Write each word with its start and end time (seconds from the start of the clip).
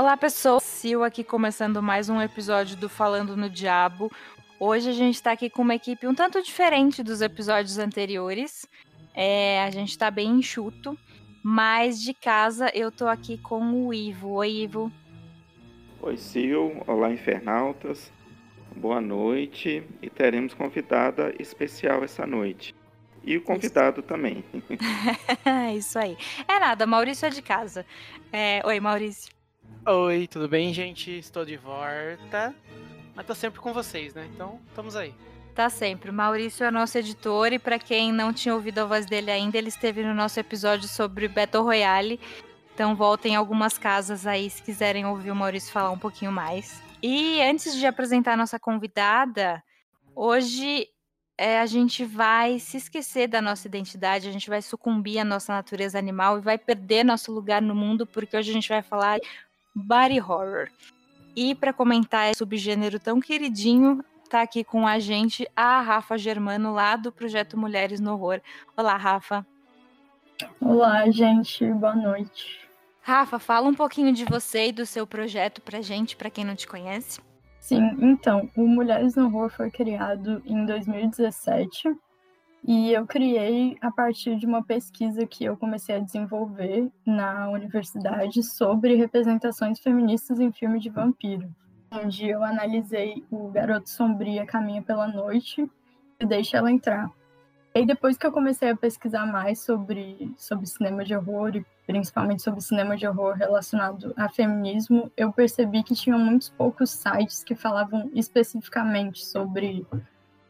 Olá, 0.00 0.16
pessoal. 0.16 0.58
Sil 0.64 1.04
aqui 1.04 1.22
começando 1.22 1.82
mais 1.82 2.08
um 2.08 2.22
episódio 2.22 2.74
do 2.74 2.88
Falando 2.88 3.36
no 3.36 3.50
Diabo. 3.50 4.10
Hoje 4.58 4.88
a 4.88 4.94
gente 4.94 5.16
está 5.16 5.32
aqui 5.32 5.50
com 5.50 5.60
uma 5.60 5.74
equipe 5.74 6.06
um 6.06 6.14
tanto 6.14 6.42
diferente 6.42 7.02
dos 7.02 7.20
episódios 7.20 7.76
anteriores. 7.76 8.66
É, 9.14 9.62
a 9.62 9.68
gente 9.68 9.90
está 9.90 10.10
bem 10.10 10.30
enxuto, 10.30 10.98
mas 11.42 12.00
de 12.00 12.14
casa 12.14 12.70
eu 12.74 12.90
tô 12.90 13.06
aqui 13.06 13.36
com 13.36 13.74
o 13.74 13.92
Ivo. 13.92 14.30
Oi, 14.36 14.62
Ivo. 14.62 14.90
Oi, 16.00 16.16
Sil. 16.16 16.80
Olá, 16.86 17.10
infernautas. 17.10 18.10
Boa 18.74 19.02
noite. 19.02 19.86
E 20.00 20.08
teremos 20.08 20.54
convidada 20.54 21.34
especial 21.38 22.02
essa 22.02 22.26
noite. 22.26 22.74
E 23.22 23.36
o 23.36 23.42
convidado 23.42 24.00
Isso. 24.00 24.08
também. 24.08 24.42
Isso 25.76 25.98
aí. 25.98 26.16
É 26.48 26.58
nada, 26.58 26.86
Maurício 26.86 27.26
é 27.26 27.28
de 27.28 27.42
casa. 27.42 27.84
É... 28.32 28.62
Oi, 28.64 28.80
Maurício. 28.80 29.39
Oi, 29.86 30.26
tudo 30.26 30.48
bem, 30.48 30.72
gente? 30.72 31.10
Estou 31.10 31.44
de 31.44 31.56
volta. 31.56 32.54
Mas 33.14 33.26
tô 33.26 33.34
sempre 33.34 33.60
com 33.60 33.72
vocês, 33.72 34.14
né? 34.14 34.28
Então, 34.32 34.60
estamos 34.68 34.94
aí. 34.96 35.14
Tá 35.54 35.68
sempre. 35.68 36.10
O 36.10 36.14
Maurício 36.14 36.64
é 36.64 36.70
nosso 36.70 36.96
editor 36.96 37.52
e 37.52 37.58
para 37.58 37.78
quem 37.78 38.12
não 38.12 38.32
tinha 38.32 38.54
ouvido 38.54 38.78
a 38.78 38.84
voz 38.84 39.06
dele 39.06 39.30
ainda, 39.30 39.58
ele 39.58 39.68
esteve 39.68 40.02
no 40.02 40.14
nosso 40.14 40.38
episódio 40.38 40.88
sobre 40.88 41.28
Battle 41.28 41.62
Royale. 41.62 42.20
Então 42.72 42.94
voltem 42.94 43.36
algumas 43.36 43.76
casas 43.76 44.26
aí 44.26 44.48
se 44.48 44.62
quiserem 44.62 45.04
ouvir 45.04 45.30
o 45.30 45.36
Maurício 45.36 45.72
falar 45.72 45.90
um 45.90 45.98
pouquinho 45.98 46.32
mais. 46.32 46.82
E 47.02 47.40
antes 47.42 47.74
de 47.74 47.86
apresentar 47.86 48.34
a 48.34 48.36
nossa 48.36 48.58
convidada, 48.58 49.62
hoje 50.14 50.88
é, 51.36 51.58
a 51.58 51.66
gente 51.66 52.04
vai 52.04 52.58
se 52.58 52.76
esquecer 52.76 53.26
da 53.26 53.40
nossa 53.40 53.66
identidade, 53.66 54.28
a 54.28 54.32
gente 54.32 54.48
vai 54.48 54.62
sucumbir 54.62 55.18
à 55.18 55.24
nossa 55.24 55.52
natureza 55.52 55.98
animal 55.98 56.38
e 56.38 56.42
vai 56.42 56.58
perder 56.58 57.04
nosso 57.04 57.32
lugar 57.32 57.60
no 57.62 57.74
mundo, 57.74 58.06
porque 58.06 58.36
hoje 58.36 58.50
a 58.50 58.52
gente 58.52 58.68
vai 58.68 58.82
falar 58.82 59.18
body 59.74 60.20
horror. 60.20 60.68
E 61.34 61.54
para 61.54 61.72
comentar 61.72 62.30
esse 62.30 62.38
subgênero 62.38 62.98
tão 62.98 63.20
queridinho, 63.20 64.04
tá 64.28 64.42
aqui 64.42 64.64
com 64.64 64.86
a 64.86 64.98
gente 64.98 65.48
a 65.54 65.80
Rafa 65.80 66.18
Germano, 66.18 66.72
lá 66.72 66.96
do 66.96 67.12
projeto 67.12 67.56
Mulheres 67.56 68.00
no 68.00 68.12
Horror. 68.12 68.40
Olá, 68.76 68.96
Rafa. 68.96 69.46
Olá, 70.60 71.10
gente. 71.10 71.64
Boa 71.72 71.94
noite. 71.94 72.68
Rafa, 73.02 73.38
fala 73.38 73.68
um 73.68 73.74
pouquinho 73.74 74.12
de 74.12 74.24
você 74.24 74.68
e 74.68 74.72
do 74.72 74.84
seu 74.84 75.06
projeto 75.06 75.60
pra 75.60 75.80
gente, 75.80 76.16
para 76.16 76.30
quem 76.30 76.44
não 76.44 76.54
te 76.54 76.66
conhece. 76.66 77.20
Sim, 77.58 77.96
então, 78.00 78.50
o 78.56 78.66
Mulheres 78.66 79.14
no 79.14 79.26
Horror 79.26 79.50
foi 79.50 79.70
criado 79.70 80.42
em 80.46 80.64
2017 80.64 81.94
e 82.62 82.92
eu 82.92 83.06
criei 83.06 83.76
a 83.80 83.90
partir 83.90 84.36
de 84.36 84.46
uma 84.46 84.62
pesquisa 84.62 85.26
que 85.26 85.44
eu 85.44 85.56
comecei 85.56 85.96
a 85.96 86.00
desenvolver 86.00 86.90
na 87.06 87.48
universidade 87.48 88.42
sobre 88.42 88.94
representações 88.94 89.80
feministas 89.80 90.38
em 90.38 90.52
filme 90.52 90.78
de 90.78 90.90
vampiro, 90.90 91.48
onde 91.90 92.28
eu 92.28 92.44
analisei 92.44 93.24
o 93.30 93.48
Garoto 93.48 93.88
Sombria 93.88 94.44
Caminha 94.44 94.82
pela 94.82 95.08
Noite 95.08 95.68
e 96.18 96.26
Deixa 96.26 96.58
Ela 96.58 96.70
Entrar. 96.70 97.10
E 97.74 97.86
depois 97.86 98.16
que 98.16 98.26
eu 98.26 98.32
comecei 98.32 98.70
a 98.70 98.76
pesquisar 98.76 99.24
mais 99.26 99.60
sobre, 99.60 100.34
sobre 100.36 100.66
cinema 100.66 101.04
de 101.04 101.14
horror 101.14 101.54
e 101.54 101.64
principalmente 101.86 102.42
sobre 102.42 102.60
cinema 102.60 102.96
de 102.96 103.06
horror 103.06 103.34
relacionado 103.34 104.12
a 104.16 104.28
feminismo, 104.28 105.10
eu 105.16 105.32
percebi 105.32 105.82
que 105.82 105.94
tinham 105.94 106.18
muitos 106.18 106.50
poucos 106.50 106.90
sites 106.90 107.44
que 107.44 107.54
falavam 107.54 108.10
especificamente 108.12 109.24
sobre 109.24 109.86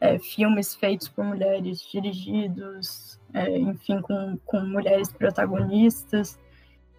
é, 0.01 0.19
filmes 0.19 0.75
feitos 0.75 1.07
por 1.07 1.23
mulheres, 1.23 1.87
dirigidos, 1.89 3.17
é, 3.33 3.57
enfim, 3.57 4.01
com, 4.01 4.37
com 4.45 4.59
mulheres 4.61 5.11
protagonistas. 5.13 6.37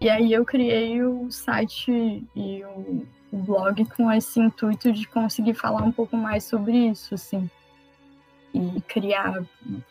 E 0.01 0.09
aí 0.09 0.33
eu 0.33 0.43
criei 0.43 1.03
o 1.03 1.31
site 1.31 2.25
e 2.35 2.63
o, 2.63 3.05
o 3.31 3.37
blog 3.37 3.85
com 3.95 4.11
esse 4.11 4.39
intuito 4.39 4.91
de 4.91 5.07
conseguir 5.07 5.53
falar 5.53 5.83
um 5.83 5.91
pouco 5.91 6.17
mais 6.17 6.45
sobre 6.45 6.75
isso, 6.75 7.13
assim 7.13 7.49
e 8.53 8.81
criar, 8.81 9.43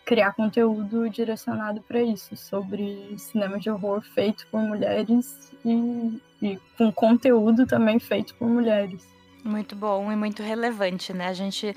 criar 0.05 0.33
conteúdo 0.33 1.11
direcionado 1.11 1.83
para 1.83 2.01
isso, 2.01 2.37
sobre 2.37 3.15
cinema 3.19 3.59
de 3.59 3.69
horror 3.69 4.03
feito 4.03 4.47
por 4.47 4.61
mulheres 4.61 5.53
e, 5.65 6.21
e, 6.41 6.59
com 6.79 6.93
conteúdo 6.93 7.67
também 7.67 7.99
feito 7.99 8.35
por 8.37 8.49
mulheres. 8.49 9.05
Muito 9.45 9.75
bom 9.75 10.13
e 10.13 10.15
muito 10.15 10.43
relevante, 10.43 11.13
né? 11.13 11.27
A 11.27 11.33
gente 11.33 11.75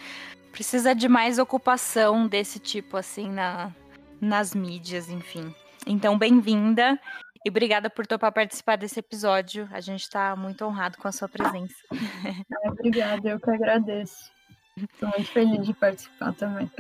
precisa 0.56 0.96
de 0.96 1.10
mais 1.10 1.38
ocupação 1.38 2.30
desse 2.30 2.60
tipo, 2.60 2.96
assim, 2.96 3.30
na, 3.30 3.74
nas 4.22 4.56
mídias, 4.56 5.10
enfim. 5.10 5.54
Então, 5.86 6.18
bem-vinda 6.18 6.98
e 7.44 7.50
obrigada 7.50 7.90
por 7.90 8.08
topar 8.08 8.32
participar 8.32 8.78
desse 8.78 8.98
episódio. 8.98 9.68
A 9.74 9.82
gente 9.82 10.04
está 10.04 10.34
muito 10.34 10.64
honrado 10.64 10.98
com 10.98 11.10
a 11.10 11.12
sua 11.12 11.28
presença. 11.28 11.76
obrigada, 12.72 13.32
eu 13.32 13.38
que 13.38 13.50
agradeço. 13.50 14.32
Estou 14.78 15.10
muito 15.10 15.30
feliz 15.30 15.66
de 15.66 15.74
participar 15.74 16.34
também. 16.34 16.72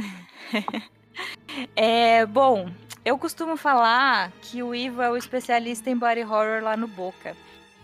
É, 1.77 2.25
bom, 2.25 2.69
eu 3.05 3.17
costumo 3.17 3.55
falar 3.55 4.33
que 4.41 4.61
o 4.61 4.75
Ivo 4.75 5.01
é 5.01 5.09
o 5.09 5.15
especialista 5.15 5.89
em 5.89 5.97
body 5.97 6.23
horror 6.23 6.61
lá 6.61 6.75
no 6.75 6.89
Boca. 6.89 7.37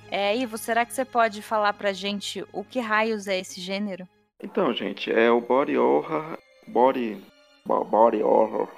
É, 0.10 0.36
Ivo, 0.36 0.58
será 0.58 0.86
que 0.86 0.94
você 0.94 1.06
pode 1.06 1.42
falar 1.42 1.72
pra 1.72 1.94
gente 1.94 2.46
o 2.52 2.62
que 2.62 2.82
raios 2.82 3.28
é 3.28 3.40
esse 3.40 3.62
gênero? 3.62 4.06
Então, 4.44 4.74
gente, 4.74 5.12
é 5.12 5.30
o 5.30 5.40
body 5.40 5.78
horror, 5.78 6.38
body, 6.68 7.18
body 7.66 8.24
horror. 8.24 8.70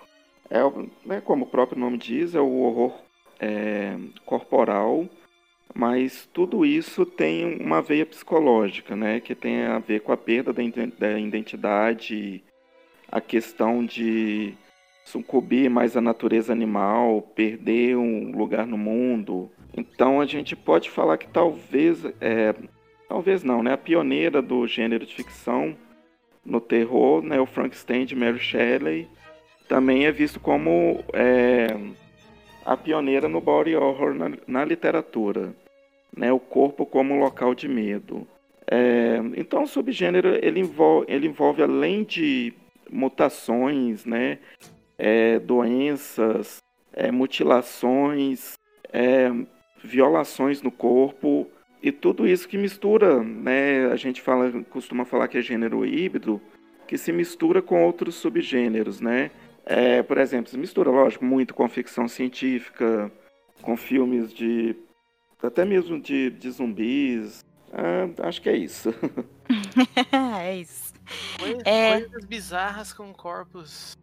É, 0.49 0.59
né, 1.05 1.21
como 1.21 1.45
o 1.45 1.47
próprio 1.47 1.79
nome 1.79 1.97
diz, 1.97 2.35
é 2.35 2.41
o 2.41 2.59
horror 2.59 2.93
é, 3.39 3.97
corporal, 4.25 5.07
mas 5.73 6.29
tudo 6.33 6.65
isso 6.65 7.05
tem 7.05 7.61
uma 7.61 7.81
veia 7.81 8.05
psicológica, 8.05 8.95
né, 8.95 9.19
que 9.19 9.33
tem 9.33 9.63
a 9.63 9.79
ver 9.79 10.01
com 10.01 10.11
a 10.11 10.17
perda 10.17 10.53
da 10.53 11.19
identidade, 11.19 12.43
a 13.09 13.21
questão 13.21 13.85
de 13.85 14.53
sucumbir 15.05 15.69
mais 15.69 15.95
à 15.95 16.01
natureza 16.01 16.51
animal, 16.51 17.21
perder 17.21 17.95
um 17.97 18.35
lugar 18.35 18.67
no 18.67 18.77
mundo. 18.77 19.49
Então 19.75 20.21
a 20.21 20.25
gente 20.25 20.55
pode 20.55 20.89
falar 20.89 21.17
que 21.17 21.27
talvez 21.27 22.03
é, 22.21 22.53
talvez 23.07 23.43
não, 23.43 23.63
né? 23.63 23.73
A 23.73 23.77
pioneira 23.77 24.41
do 24.41 24.65
gênero 24.67 25.05
de 25.05 25.13
ficção 25.13 25.75
no 26.45 26.59
terror, 26.59 27.21
né? 27.21 27.39
O 27.39 27.45
Frankenstein 27.45 28.05
de 28.05 28.15
Mary 28.15 28.39
Shelley, 28.39 29.07
também 29.67 30.05
é 30.05 30.11
visto 30.11 30.39
como 30.39 31.03
é, 31.13 31.67
a 32.65 32.75
pioneira 32.75 33.27
no 33.27 33.41
body 33.41 33.75
horror 33.75 34.13
na, 34.13 34.31
na, 34.45 34.65
literatura, 34.65 35.53
né? 36.15 36.31
O 36.31 36.39
corpo 36.39 36.85
como 36.85 37.19
local 37.19 37.55
de 37.55 37.67
medo. 37.67 38.27
É, 38.69 39.17
então 39.35 39.63
o 39.63 39.67
subgênero 39.67 40.39
ele 40.43 40.59
envolve, 40.59 41.05
ele 41.09 41.27
envolve 41.27 41.61
além 41.61 42.03
de 42.03 42.53
mutações, 42.89 44.05
né? 44.05 44.39
É, 44.97 45.39
doenças, 45.39 46.57
é, 46.93 47.11
mutilações, 47.11 48.53
é, 48.91 49.31
violações 49.83 50.61
no 50.61 50.71
corpo, 50.71 51.47
e 51.83 51.91
tudo 51.91 52.25
isso 52.25 52.47
que 52.47 52.57
mistura, 52.57 53.21
né? 53.21 53.87
A 53.87 53.97
gente 53.97 54.21
fala, 54.21 54.63
costuma 54.69 55.03
falar 55.03 55.27
que 55.27 55.37
é 55.37 55.41
gênero 55.41 55.85
híbrido, 55.85 56.41
que 56.87 56.97
se 56.97 57.11
mistura 57.11 57.61
com 57.61 57.83
outros 57.83 58.15
subgêneros, 58.15 59.01
né? 59.01 59.31
É, 59.65 60.01
por 60.01 60.17
exemplo, 60.17 60.49
se 60.49 60.57
mistura, 60.57 60.89
lógico, 60.89 61.25
muito 61.25 61.53
com 61.53 61.67
ficção 61.67 62.07
científica, 62.07 63.11
com 63.61 63.75
filmes 63.75 64.33
de. 64.33 64.77
até 65.41 65.65
mesmo 65.65 65.99
de, 65.99 66.29
de 66.29 66.51
zumbis. 66.51 67.43
Ah, 67.73 68.27
acho 68.27 68.41
que 68.41 68.49
é 68.49 68.55
isso. 68.55 68.93
é 70.39 70.55
isso. 70.55 70.93
Coisas, 71.37 71.63
é... 71.65 71.99
coisas 71.99 72.25
bizarras 72.25 72.93
com 72.93 73.13
corpos 73.13 73.97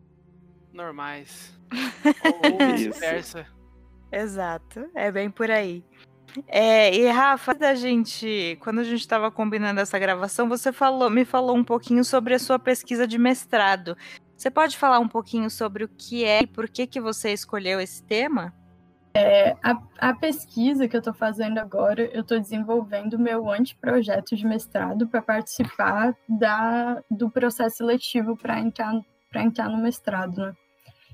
normais. 0.71 1.59
ou, 2.43 2.67
ou 2.67 2.73
vice-versa. 2.77 3.47
Exato, 4.13 4.91
é 4.95 5.11
bem 5.11 5.31
por 5.31 5.51
aí. 5.51 5.83
É, 6.47 6.95
e 6.95 7.09
Rafa, 7.09 7.55
da 7.55 7.75
gente, 7.75 8.59
quando 8.61 8.81
a 8.81 8.85
gente 8.85 9.01
estava 9.01 9.31
combinando 9.31 9.81
essa 9.81 9.99
gravação, 9.99 10.49
você 10.49 10.73
falou, 10.73 11.11
me 11.11 11.25
falou 11.25 11.57
um 11.57 11.65
pouquinho 11.65 12.05
sobre 12.05 12.35
a 12.35 12.39
sua 12.39 12.59
pesquisa 12.59 13.07
de 13.07 13.19
mestrado. 13.19 13.97
Você 14.37 14.51
pode 14.51 14.79
falar 14.79 14.99
um 14.99 15.09
pouquinho 15.09 15.51
sobre 15.51 15.85
o 15.85 15.89
que 15.89 16.25
é 16.25 16.43
e 16.43 16.47
por 16.47 16.69
que 16.69 16.87
que 16.87 17.01
você 17.01 17.33
escolheu 17.33 17.81
esse 17.81 18.03
tema? 18.03 18.55
É, 19.13 19.57
a, 19.63 19.77
a, 19.99 20.15
pesquisa 20.15 20.87
que 20.87 20.95
eu 20.95 21.01
estou 21.01 21.13
fazendo 21.13 21.59
agora, 21.59 22.03
eu 22.15 22.21
estou 22.21 22.39
desenvolvendo 22.39 23.15
o 23.15 23.19
meu 23.19 23.51
anteprojeto 23.51 24.37
de 24.37 24.47
mestrado 24.47 25.09
para 25.09 25.21
participar 25.21 26.17
da, 26.29 27.03
do 27.11 27.29
processo 27.29 27.79
seletivo 27.79 28.37
para 28.37 28.61
entrar, 28.61 28.95
entrar 29.35 29.69
no 29.69 29.79
mestrado, 29.79 30.37
né? 30.41 30.53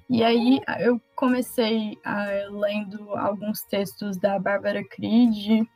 E 0.08 0.22
aí 0.22 0.60
eu 0.78 1.00
comecei 1.16 1.98
uh, 2.06 2.58
lendo 2.58 3.10
alguns 3.16 3.62
textos 3.62 4.16
da 4.16 4.38
Bárbara 4.38 4.84
Creed, 4.84 5.66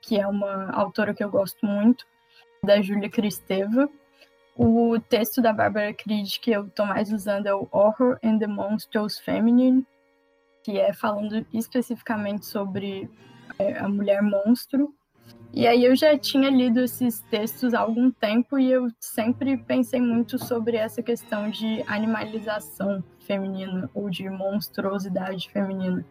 que 0.00 0.18
é 0.18 0.26
uma 0.26 0.70
autora 0.70 1.12
que 1.12 1.24
eu 1.24 1.30
gosto 1.30 1.66
muito, 1.66 2.06
da 2.62 2.80
Júlia 2.80 3.10
Cristeva. 3.10 3.90
O 4.56 5.00
texto 5.00 5.42
da 5.42 5.52
Bárbara 5.52 5.92
Creed 5.92 6.38
que 6.38 6.52
eu 6.52 6.66
estou 6.66 6.86
mais 6.86 7.12
usando 7.12 7.46
é 7.46 7.54
o 7.54 7.68
Horror 7.72 8.18
and 8.22 8.38
the 8.38 8.46
Monsters 8.46 9.18
Feminine, 9.18 9.84
que 10.62 10.78
é 10.78 10.92
falando 10.92 11.44
especificamente 11.52 12.46
sobre 12.46 13.10
é, 13.58 13.78
a 13.78 13.88
mulher 13.88 14.22
monstro. 14.22 14.94
E 15.52 15.66
aí 15.66 15.84
eu 15.84 15.96
já 15.96 16.16
tinha 16.16 16.48
lido 16.48 16.80
esses 16.80 17.20
textos 17.22 17.74
há 17.74 17.80
algum 17.80 18.10
tempo 18.10 18.56
e 18.56 18.70
eu 18.70 18.88
sempre 19.00 19.56
pensei 19.56 20.00
muito 20.00 20.38
sobre 20.38 20.76
essa 20.76 21.02
questão 21.02 21.50
de 21.50 21.82
animalização 21.88 23.02
feminina 23.18 23.90
ou 23.92 24.08
de 24.08 24.28
monstruosidade 24.30 25.50
feminina. 25.50 26.04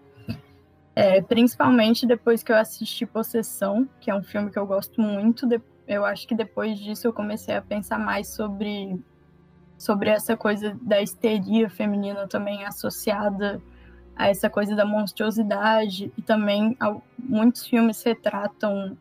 É, 0.93 1.21
principalmente 1.21 2.05
depois 2.05 2.43
que 2.43 2.51
eu 2.51 2.57
assisti 2.57 3.05
Possessão, 3.05 3.87
que 4.01 4.11
é 4.11 4.15
um 4.15 4.21
filme 4.21 4.51
que 4.51 4.59
eu 4.59 4.67
gosto 4.67 4.99
muito. 4.99 5.47
Eu 5.87 6.03
acho 6.03 6.27
que 6.27 6.35
depois 6.35 6.77
disso 6.77 7.07
eu 7.07 7.13
comecei 7.13 7.55
a 7.55 7.61
pensar 7.61 7.97
mais 7.97 8.27
sobre, 8.27 9.01
sobre 9.77 10.09
essa 10.09 10.35
coisa 10.35 10.77
da 10.81 11.01
histeria 11.01 11.69
feminina 11.69 12.27
também 12.27 12.65
associada 12.65 13.61
a 14.17 14.27
essa 14.27 14.49
coisa 14.49 14.75
da 14.75 14.85
monstruosidade 14.85 16.11
e 16.17 16.21
também 16.21 16.77
muitos 17.17 17.65
filmes 17.65 18.03
retratam 18.03 18.97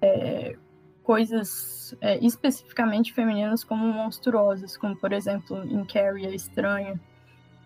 é, 0.00 0.56
coisas 1.02 1.94
é, 2.00 2.18
especificamente 2.24 3.12
femininas 3.12 3.62
como 3.62 3.86
monstruosas, 3.86 4.76
como 4.76 4.96
por 4.96 5.12
exemplo 5.12 5.62
em 5.64 5.84
Carrie 5.84 6.26
a 6.26 6.34
Estranha, 6.34 7.00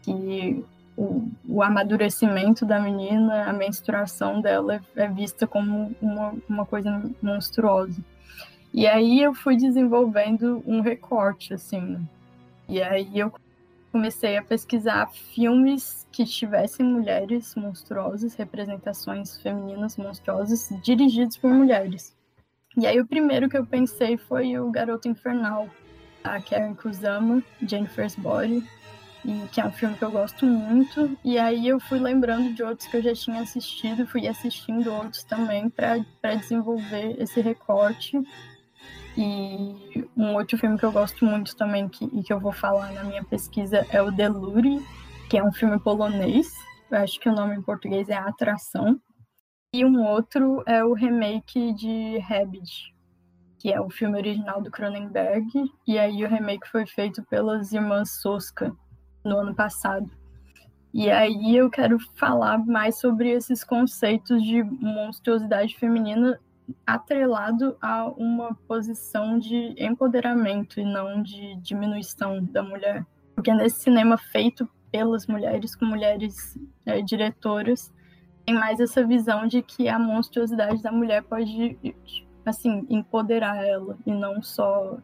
que 0.02 0.64
o, 0.96 1.28
o 1.48 1.62
amadurecimento 1.62 2.66
da 2.66 2.78
menina, 2.78 3.48
a 3.48 3.52
menstruação 3.52 4.40
dela 4.40 4.82
é, 4.94 5.04
é 5.04 5.08
vista 5.08 5.46
como 5.46 5.94
uma, 6.00 6.34
uma 6.48 6.66
coisa 6.66 7.02
monstruosa. 7.22 8.04
E 8.72 8.86
aí 8.86 9.20
eu 9.20 9.34
fui 9.34 9.56
desenvolvendo 9.56 10.62
um 10.66 10.80
recorte, 10.80 11.54
assim. 11.54 11.98
E 12.68 12.80
aí 12.82 13.18
eu 13.18 13.32
comecei 13.90 14.36
a 14.36 14.42
pesquisar 14.42 15.10
filmes 15.10 16.06
que 16.12 16.24
tivessem 16.24 16.86
mulheres 16.86 17.54
monstruosas, 17.56 18.34
representações 18.34 19.38
femininas 19.38 19.96
monstruosas, 19.96 20.68
dirigidos 20.82 21.36
por 21.36 21.50
mulheres. 21.50 22.14
E 22.76 22.87
aí 22.87 23.00
o 23.00 23.06
primeiro 23.06 23.49
que 23.49 23.56
eu 23.56 23.67
pensei 23.67 24.17
foi 24.17 24.58
o 24.58 24.70
Garoto 24.70 25.08
Infernal, 25.08 25.69
a 26.22 26.40
Karen 26.40 26.75
Kusama, 26.75 27.43
Jennifer's 27.61 28.14
Body, 28.14 28.64
e 29.25 29.49
que 29.49 29.61
é 29.61 29.67
um 29.67 29.72
filme 29.72 29.96
que 29.96 30.05
eu 30.05 30.11
gosto 30.11 30.46
muito. 30.46 31.17
E 31.25 31.38
aí 31.38 31.67
eu 31.67 31.81
fui 31.81 31.99
lembrando 31.99 32.55
de 32.55 32.62
outros 32.62 32.88
que 32.88 32.96
eu 32.96 33.02
já 33.02 33.14
tinha 33.14 33.43
assistido, 33.43 34.06
fui 34.06 34.26
assistindo 34.26 34.93
outros 34.93 35.25
também 35.25 35.69
para 35.69 36.34
desenvolver 36.37 37.17
esse 37.19 37.40
recorte. 37.40 38.19
E 39.16 40.06
um 40.16 40.34
outro 40.34 40.56
filme 40.56 40.78
que 40.78 40.84
eu 40.84 40.93
gosto 40.93 41.25
muito 41.25 41.56
também 41.56 41.88
que, 41.88 42.05
e 42.05 42.23
que 42.23 42.32
eu 42.32 42.38
vou 42.38 42.52
falar 42.52 42.93
na 42.93 43.02
minha 43.05 43.25
pesquisa 43.25 43.84
é 43.90 44.00
o 44.00 44.11
Deluri, 44.11 44.78
que 45.28 45.37
é 45.37 45.44
um 45.44 45.52
filme 45.52 45.78
polonês. 45.81 46.49
Eu 46.90 46.99
acho 46.99 47.19
que 47.20 47.28
o 47.28 47.34
nome 47.34 47.56
em 47.56 47.62
português 47.62 48.08
é 48.08 48.14
Atração. 48.14 49.00
E 49.72 49.84
um 49.84 50.05
outro 50.05 50.64
é 50.67 50.84
o 50.84 50.93
remake 50.93 51.72
de 51.75 52.19
Rabbit, 52.19 52.93
que 53.56 53.72
é 53.72 53.81
o 53.81 53.88
filme 53.88 54.17
original 54.17 54.61
do 54.61 54.69
Cronenberg, 54.69 55.46
e 55.87 55.96
aí 55.96 56.25
o 56.25 56.28
remake 56.28 56.69
foi 56.69 56.84
feito 56.87 57.22
pelas 57.26 57.72
irmãs 57.72 58.20
Soska 58.20 58.75
no 59.25 59.38
ano 59.38 59.55
passado. 59.55 60.11
E 60.93 61.08
aí 61.08 61.56
eu 61.56 61.70
quero 61.70 62.00
falar 62.17 62.58
mais 62.67 62.99
sobre 62.99 63.31
esses 63.31 63.62
conceitos 63.62 64.43
de 64.43 64.61
monstruosidade 64.64 65.78
feminina 65.78 66.40
atrelado 66.84 67.76
a 67.81 68.08
uma 68.08 68.52
posição 68.66 69.38
de 69.38 69.76
empoderamento 69.78 70.81
e 70.81 70.84
não 70.84 71.23
de 71.23 71.55
diminuição 71.61 72.43
da 72.43 72.61
mulher. 72.61 73.06
Porque 73.37 73.55
nesse 73.55 73.82
cinema 73.82 74.19
feito 74.19 74.69
pelas 74.90 75.28
mulheres, 75.28 75.76
com 75.76 75.84
mulheres 75.84 76.58
é, 76.84 77.00
diretoras, 77.00 77.93
tem 78.46 78.54
mais 78.54 78.81
essa 78.81 79.04
visão 79.04 79.46
de 79.46 79.62
que 79.62 79.88
a 79.88 79.98
monstruosidade 79.98 80.82
da 80.82 80.90
mulher 80.90 81.22
pode, 81.22 81.78
assim, 82.44 82.87
empoderar 82.88 83.64
ela 83.64 83.96
e 84.06 84.12
não 84.12 84.42
só 84.42 84.98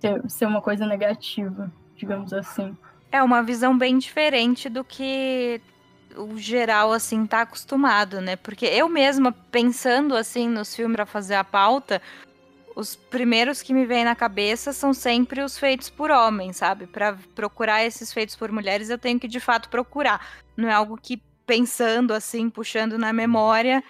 ser, 0.00 0.30
ser 0.30 0.46
uma 0.46 0.60
coisa 0.60 0.86
negativa, 0.86 1.72
digamos 1.96 2.32
assim. 2.32 2.76
É 3.10 3.22
uma 3.22 3.42
visão 3.42 3.76
bem 3.76 3.98
diferente 3.98 4.68
do 4.68 4.82
que 4.82 5.60
o 6.16 6.36
geral 6.36 6.92
assim 6.92 7.26
tá 7.26 7.42
acostumado, 7.42 8.20
né? 8.20 8.36
Porque 8.36 8.66
eu 8.66 8.88
mesma 8.88 9.32
pensando 9.32 10.16
assim 10.16 10.48
nos 10.48 10.74
filmes 10.74 10.96
para 10.96 11.06
fazer 11.06 11.34
a 11.34 11.44
pauta, 11.44 12.02
os 12.74 12.96
primeiros 12.96 13.62
que 13.62 13.74
me 13.74 13.84
vêm 13.84 14.04
na 14.04 14.14
cabeça 14.14 14.72
são 14.72 14.94
sempre 14.94 15.42
os 15.42 15.58
feitos 15.58 15.90
por 15.90 16.10
homens, 16.10 16.56
sabe? 16.56 16.86
Para 16.86 17.16
procurar 17.34 17.84
esses 17.84 18.12
feitos 18.12 18.34
por 18.36 18.50
mulheres, 18.50 18.90
eu 18.90 18.98
tenho 18.98 19.20
que 19.20 19.28
de 19.28 19.40
fato 19.40 19.68
procurar. 19.68 20.26
Não 20.56 20.68
é 20.68 20.72
algo 20.72 20.96
que 20.96 21.22
pensando 21.46 22.12
assim, 22.12 22.48
puxando 22.48 22.98
na 22.98 23.12
memória, 23.12 23.82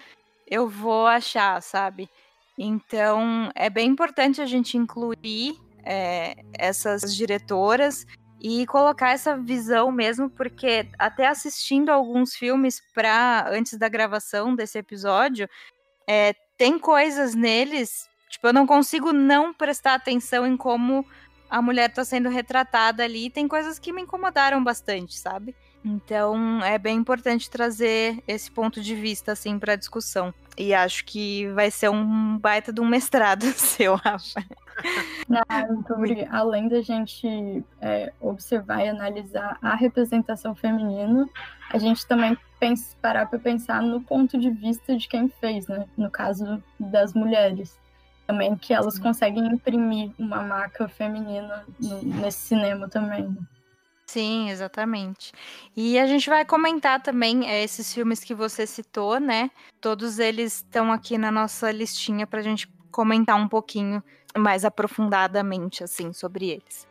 eu 0.47 0.67
vou 0.67 1.07
achar, 1.07 1.61
sabe? 1.61 2.09
Então, 2.57 3.51
é 3.55 3.69
bem 3.69 3.89
importante 3.89 4.41
a 4.41 4.45
gente 4.45 4.77
incluir 4.77 5.57
é, 5.83 6.35
essas 6.57 7.15
diretoras 7.15 8.05
e 8.41 8.65
colocar 8.67 9.11
essa 9.11 9.37
visão 9.37 9.91
mesmo, 9.91 10.29
porque 10.29 10.87
até 10.99 11.27
assistindo 11.27 11.89
alguns 11.89 12.35
filmes 12.35 12.81
para 12.93 13.47
antes 13.49 13.77
da 13.77 13.87
gravação 13.87 14.53
desse 14.53 14.77
episódio, 14.77 15.49
é, 16.07 16.33
tem 16.57 16.77
coisas 16.77 17.33
neles, 17.33 18.07
tipo, 18.29 18.47
eu 18.47 18.53
não 18.53 18.67
consigo 18.67 19.13
não 19.13 19.53
prestar 19.53 19.93
atenção 19.95 20.45
em 20.45 20.57
como 20.57 21.05
a 21.49 21.61
mulher 21.61 21.89
está 21.89 22.03
sendo 22.03 22.29
retratada 22.29 23.03
ali, 23.03 23.29
tem 23.29 23.47
coisas 23.47 23.79
que 23.79 23.93
me 23.93 24.01
incomodaram 24.01 24.63
bastante, 24.63 25.17
sabe? 25.17 25.55
Então 25.83 26.63
é 26.63 26.77
bem 26.77 26.97
importante 26.97 27.49
trazer 27.49 28.23
esse 28.27 28.49
ponto 28.49 28.81
de 28.81 28.95
vista 28.95 29.33
assim 29.33 29.59
para 29.59 29.75
discussão. 29.75 30.33
E 30.57 30.73
acho 30.73 31.03
que 31.05 31.47
vai 31.49 31.71
ser 31.71 31.89
um 31.89 32.37
baita 32.37 32.71
de 32.71 32.79
um 32.79 32.85
mestrado 32.85 33.43
seu, 33.57 33.95
Rafa. 33.95 34.43
Não, 35.27 35.43
muito 35.67 35.93
obrigada. 35.93 36.35
Além 36.35 36.67
da 36.67 36.81
gente 36.81 37.63
é, 37.81 38.13
observar 38.21 38.83
e 38.85 38.89
analisar 38.89 39.57
a 39.61 39.75
representação 39.75 40.55
feminina, 40.55 41.27
a 41.71 41.77
gente 41.77 42.05
também 42.05 42.37
pensa, 42.59 42.95
parar 43.01 43.25
para 43.25 43.39
pensar 43.39 43.81
no 43.81 44.01
ponto 44.01 44.37
de 44.39 44.49
vista 44.49 44.95
de 44.95 45.07
quem 45.07 45.27
fez, 45.27 45.67
né? 45.67 45.85
No 45.97 46.09
caso 46.09 46.63
das 46.79 47.13
mulheres. 47.13 47.77
Também 48.25 48.55
que 48.55 48.73
elas 48.73 48.97
conseguem 48.97 49.45
imprimir 49.47 50.11
uma 50.17 50.41
marca 50.41 50.87
feminina 50.87 51.65
no, 51.79 52.01
nesse 52.03 52.39
cinema 52.39 52.87
também. 52.87 53.37
Sim, 54.13 54.51
exatamente. 54.51 55.31
E 55.75 55.97
a 55.97 56.05
gente 56.05 56.29
vai 56.29 56.45
comentar 56.45 57.01
também 57.01 57.49
é, 57.49 57.63
esses 57.63 57.91
filmes 57.91 58.23
que 58.23 58.35
você 58.35 58.67
citou, 58.67 59.19
né? 59.19 59.49
Todos 59.81 60.19
eles 60.19 60.57
estão 60.57 60.91
aqui 60.91 61.17
na 61.17 61.31
nossa 61.31 61.71
listinha 61.71 62.27
para 62.27 62.39
a 62.39 62.43
gente 62.43 62.67
comentar 62.91 63.35
um 63.35 63.47
pouquinho 63.47 64.03
mais 64.37 64.65
aprofundadamente, 64.65 65.83
assim, 65.83 66.13
sobre 66.13 66.47
eles. 66.47 66.87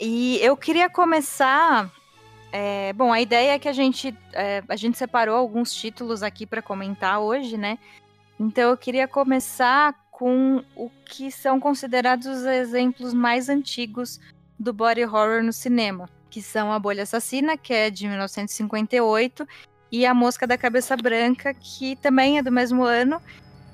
E 0.00 0.38
eu 0.40 0.56
queria 0.56 0.88
começar. 0.88 1.92
É, 2.50 2.92
bom, 2.94 3.12
a 3.12 3.20
ideia 3.20 3.52
é 3.52 3.58
que 3.58 3.68
a 3.68 3.72
gente, 3.72 4.16
é, 4.32 4.62
a 4.66 4.74
gente 4.74 4.96
separou 4.96 5.36
alguns 5.36 5.74
títulos 5.74 6.22
aqui 6.22 6.46
para 6.46 6.62
comentar 6.62 7.20
hoje, 7.20 7.58
né? 7.58 7.78
Então 8.38 8.70
eu 8.70 8.76
queria 8.78 9.06
começar 9.06 9.94
com 10.10 10.64
o 10.74 10.90
que 11.04 11.30
são 11.30 11.60
considerados 11.60 12.26
os 12.26 12.44
exemplos 12.44 13.12
mais 13.12 13.50
antigos 13.50 14.18
do 14.58 14.72
body 14.72 15.04
horror 15.04 15.42
no 15.42 15.52
cinema, 15.52 16.08
que 16.30 16.40
são 16.40 16.72
A 16.72 16.78
Bolha 16.78 17.02
Assassina, 17.02 17.58
que 17.58 17.72
é 17.72 17.90
de 17.90 18.08
1958, 18.08 19.46
e 19.92 20.06
A 20.06 20.14
Mosca 20.14 20.46
da 20.46 20.56
Cabeça 20.56 20.96
Branca, 20.96 21.52
que 21.52 21.94
também 21.96 22.38
é 22.38 22.42
do 22.42 22.50
mesmo 22.50 22.84
ano, 22.84 23.20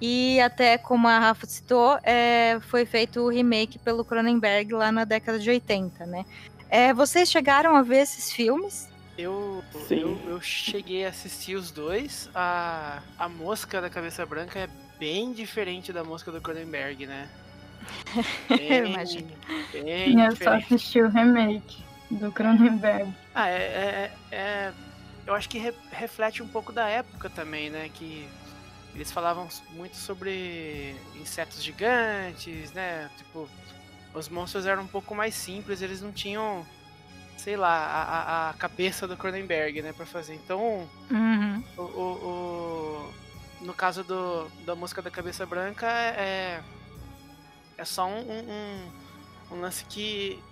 e 0.00 0.40
até 0.40 0.76
como 0.76 1.08
a 1.08 1.18
Rafa 1.18 1.46
citou, 1.46 1.98
é, 2.02 2.58
foi 2.60 2.84
feito 2.84 3.20
o 3.20 3.28
remake 3.28 3.78
pelo 3.78 4.04
Cronenberg 4.04 4.72
lá 4.72 4.92
na 4.92 5.04
década 5.04 5.38
de 5.38 5.48
80, 5.48 6.06
né? 6.06 6.24
É, 6.68 6.92
vocês 6.92 7.30
chegaram 7.30 7.76
a 7.76 7.82
ver 7.82 7.98
esses 7.98 8.32
filmes? 8.32 8.90
Eu, 9.16 9.64
eu, 9.88 10.20
eu, 10.26 10.40
cheguei 10.42 11.06
a 11.06 11.08
assistir 11.08 11.54
os 11.54 11.70
dois. 11.70 12.28
A, 12.34 13.00
a 13.18 13.28
Mosca 13.28 13.80
da 13.80 13.88
Cabeça 13.88 14.26
Branca 14.26 14.58
é 14.58 14.68
bem 14.98 15.32
diferente 15.32 15.92
da 15.92 16.04
Mosca 16.04 16.30
do 16.30 16.40
Cronenberg, 16.40 17.06
né? 17.06 17.28
Bem, 18.48 18.72
eu 18.72 18.86
imagino. 18.86 19.28
Bem 19.72 20.20
eu 20.20 20.36
só 20.36 20.54
assisti 20.54 21.00
o 21.00 21.08
remake 21.08 21.82
do 22.10 22.30
Cronenberg. 22.32 23.14
Ah, 23.34 23.48
é, 23.48 23.54
é, 23.54 24.12
é 24.32 24.72
eu 25.26 25.34
acho 25.34 25.48
que 25.48 25.58
re, 25.58 25.72
reflete 25.90 26.42
um 26.42 26.48
pouco 26.48 26.72
da 26.72 26.88
época 26.88 27.28
também, 27.30 27.70
né? 27.70 27.90
Que 27.92 28.28
eles 28.96 29.12
falavam 29.12 29.46
muito 29.72 29.94
sobre 29.96 30.96
insetos 31.16 31.62
gigantes, 31.62 32.72
né? 32.72 33.10
Tipo, 33.18 33.46
os 34.14 34.26
monstros 34.30 34.64
eram 34.64 34.84
um 34.84 34.86
pouco 34.86 35.14
mais 35.14 35.34
simples, 35.34 35.82
eles 35.82 36.00
não 36.00 36.10
tinham, 36.10 36.66
sei 37.36 37.58
lá, 37.58 37.68
a, 37.68 38.50
a 38.50 38.54
cabeça 38.54 39.06
do 39.06 39.14
Cronenberg, 39.14 39.82
né, 39.82 39.92
para 39.92 40.06
fazer. 40.06 40.34
Então, 40.36 40.88
uhum. 41.10 41.64
o, 41.76 41.82
o, 41.82 43.12
o, 43.60 43.64
no 43.66 43.74
caso 43.74 44.02
do, 44.02 44.48
da 44.64 44.74
música 44.74 45.02
da 45.02 45.10
Cabeça 45.10 45.44
Branca, 45.44 45.86
é, 45.86 46.62
é 47.76 47.84
só 47.84 48.06
um, 48.06 48.20
um, 48.20 48.92
um 49.50 49.60
lance 49.60 49.84
que 49.84 50.42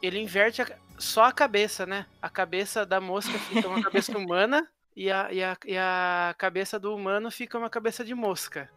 ele 0.00 0.18
inverte 0.18 0.62
a, 0.62 0.66
só 0.96 1.24
a 1.24 1.32
cabeça, 1.32 1.84
né? 1.84 2.06
A 2.22 2.30
cabeça 2.30 2.86
da 2.86 2.98
mosca 2.98 3.38
fica 3.38 3.68
uma 3.68 3.82
cabeça 3.82 4.16
humana 4.16 4.66
e 4.96 5.10
a, 5.10 5.32
e, 5.32 5.42
a, 5.42 5.56
e 5.66 5.76
a 5.76 6.34
cabeça 6.36 6.78
do 6.78 6.94
humano 6.94 7.30
fica 7.30 7.58
uma 7.58 7.70
cabeça 7.70 8.04
de 8.04 8.14
mosca. 8.14 8.70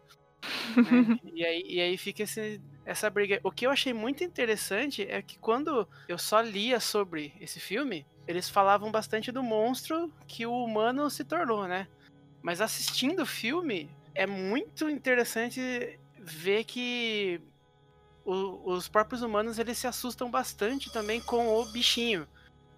Né? 0.76 1.18
e, 1.34 1.44
aí, 1.44 1.62
e 1.66 1.80
aí 1.80 1.96
fica 1.96 2.22
esse, 2.22 2.60
essa 2.84 3.10
briga. 3.10 3.40
O 3.42 3.50
que 3.50 3.66
eu 3.66 3.70
achei 3.70 3.92
muito 3.92 4.24
interessante 4.24 5.06
é 5.08 5.20
que 5.20 5.38
quando 5.38 5.88
eu 6.08 6.18
só 6.18 6.40
lia 6.40 6.80
sobre 6.80 7.34
esse 7.40 7.60
filme, 7.60 8.06
eles 8.26 8.48
falavam 8.48 8.90
bastante 8.90 9.30
do 9.30 9.42
monstro 9.42 10.12
que 10.26 10.46
o 10.46 10.64
humano 10.64 11.08
se 11.10 11.24
tornou, 11.24 11.66
né? 11.66 11.86
Mas 12.42 12.60
assistindo 12.60 13.22
o 13.22 13.26
filme, 13.26 13.90
é 14.14 14.26
muito 14.26 14.88
interessante 14.88 15.98
ver 16.18 16.64
que 16.64 17.40
o, 18.24 18.72
os 18.72 18.88
próprios 18.88 19.22
humanos 19.22 19.58
eles 19.58 19.78
se 19.78 19.86
assustam 19.86 20.30
bastante 20.30 20.92
também 20.92 21.20
com 21.20 21.48
o 21.48 21.64
bichinho, 21.66 22.26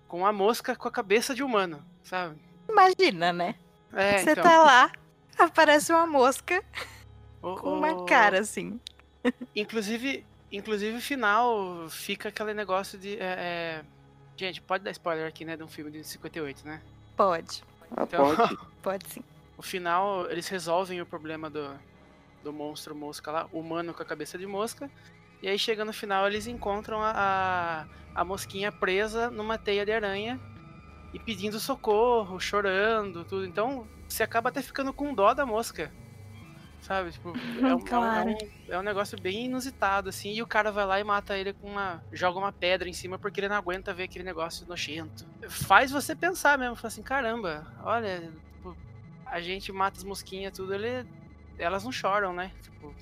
com 0.06 0.26
a 0.26 0.32
mosca 0.32 0.76
com 0.76 0.88
a 0.88 0.92
cabeça 0.92 1.34
de 1.34 1.42
humano, 1.42 1.84
sabe? 2.02 2.47
Imagina, 2.68 3.32
né? 3.32 3.54
É, 3.92 4.18
Você 4.18 4.32
então, 4.32 4.44
tá 4.44 4.62
lá, 4.62 4.92
aparece 5.38 5.92
uma 5.92 6.06
mosca 6.06 6.62
o- 7.42 7.56
com 7.56 7.78
uma 7.78 8.04
cara 8.04 8.40
assim. 8.40 8.78
Inclusive, 9.54 10.24
inclusive 10.52 10.96
o 10.96 11.00
final 11.00 11.88
fica 11.88 12.28
aquele 12.28 12.54
negócio 12.54 12.98
de. 12.98 13.14
é, 13.18 13.82
é, 13.82 13.84
Gente, 14.36 14.60
pode 14.60 14.84
dar 14.84 14.92
spoiler 14.92 15.26
aqui, 15.26 15.44
né? 15.44 15.56
De 15.56 15.64
um 15.64 15.68
filme 15.68 15.90
de 15.90 16.04
58, 16.04 16.64
né? 16.64 16.80
Pode, 17.16 17.64
Ah, 17.96 18.04
Então- 18.04 18.36
pode. 18.36 18.58
pode 18.82 19.08
sim. 19.08 19.24
O 19.56 19.62
final, 19.62 20.30
eles 20.30 20.46
resolvem 20.46 21.00
o 21.00 21.06
problema 21.06 21.50
do, 21.50 21.68
do 22.44 22.52
monstro 22.52 22.94
mosca 22.94 23.32
lá, 23.32 23.48
humano 23.52 23.92
com 23.92 24.00
a 24.00 24.06
cabeça 24.06 24.38
de 24.38 24.46
mosca. 24.46 24.88
E 25.42 25.48
aí 25.48 25.58
chega 25.58 25.84
no 25.84 25.92
final, 25.92 26.26
eles 26.28 26.46
encontram 26.46 27.00
a, 27.02 27.10
a, 28.14 28.20
a 28.20 28.24
mosquinha 28.24 28.70
presa 28.70 29.28
numa 29.30 29.58
teia 29.58 29.84
de 29.84 29.90
aranha 29.90 30.38
e 31.12 31.18
pedindo 31.18 31.58
socorro, 31.60 32.38
chorando, 32.40 33.24
tudo. 33.24 33.44
Então 33.46 33.86
você 34.08 34.22
acaba 34.22 34.48
até 34.50 34.62
ficando 34.62 34.92
com 34.92 35.14
dó 35.14 35.32
da 35.34 35.44
mosca. 35.46 35.92
Sabe? 36.80 37.10
Tipo, 37.10 37.32
é, 37.60 37.64
um, 37.64 37.68
é 37.68 37.74
um- 37.74 37.80
Claro. 37.80 38.30
é 38.30 38.32
um, 38.32 38.38
é 38.74 38.78
um 38.78 38.82
negócio 38.82 39.20
bem 39.20 39.46
inusitado, 39.46 40.08
assim. 40.08 40.32
E 40.32 40.42
o 40.42 40.46
cara 40.46 40.70
vai 40.70 40.86
lá 40.86 41.00
e 41.00 41.04
mata 41.04 41.36
ele 41.36 41.52
com 41.52 41.68
uma. 41.70 42.02
joga 42.12 42.38
uma 42.38 42.52
pedra 42.52 42.88
em 42.88 42.92
cima 42.92 43.18
porque 43.18 43.40
ele 43.40 43.48
não 43.48 43.56
aguenta 43.56 43.92
ver 43.92 44.04
aquele 44.04 44.24
negócio 44.24 44.66
nojento. 44.66 45.26
Faz 45.48 45.90
você 45.90 46.14
pensar 46.14 46.56
mesmo, 46.58 46.76
fala 46.76 46.88
assim, 46.88 47.02
caramba, 47.02 47.66
olha, 47.82 48.32
tipo, 48.54 48.76
a 49.26 49.40
gente 49.40 49.72
mata 49.72 49.98
as 49.98 50.04
mosquinhas, 50.04 50.52
tudo, 50.56 50.72
ele, 50.74 51.04
elas 51.58 51.82
não 51.84 51.90
choram, 51.92 52.32
né? 52.32 52.52
Tipo, 52.62 52.94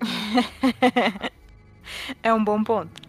É 2.22 2.32
um 2.32 2.42
bom 2.42 2.62
ponto. 2.64 3.00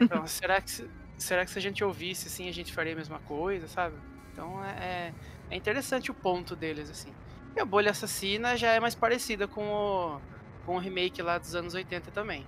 então, 0.00 0.26
será 0.26 0.60
que, 0.60 0.88
será 1.18 1.44
que 1.44 1.50
se 1.50 1.58
a 1.58 1.62
gente 1.62 1.82
ouvisse 1.84 2.28
assim, 2.28 2.48
a 2.48 2.52
gente 2.52 2.72
faria 2.72 2.92
a 2.92 2.96
mesma 2.96 3.18
coisa, 3.20 3.66
sabe? 3.68 3.96
Então 4.32 4.62
é, 4.64 4.70
é, 4.70 5.14
é 5.50 5.56
interessante 5.56 6.10
o 6.10 6.14
ponto 6.14 6.54
deles, 6.56 6.90
assim. 6.90 7.12
E 7.56 7.60
a 7.60 7.64
Bolha 7.64 7.90
Assassina 7.90 8.56
já 8.56 8.72
é 8.72 8.80
mais 8.80 8.94
parecida 8.94 9.48
com 9.48 9.66
o, 9.66 10.20
com 10.66 10.76
o 10.76 10.78
remake 10.78 11.22
lá 11.22 11.38
dos 11.38 11.54
anos 11.54 11.74
80 11.74 12.10
também. 12.10 12.46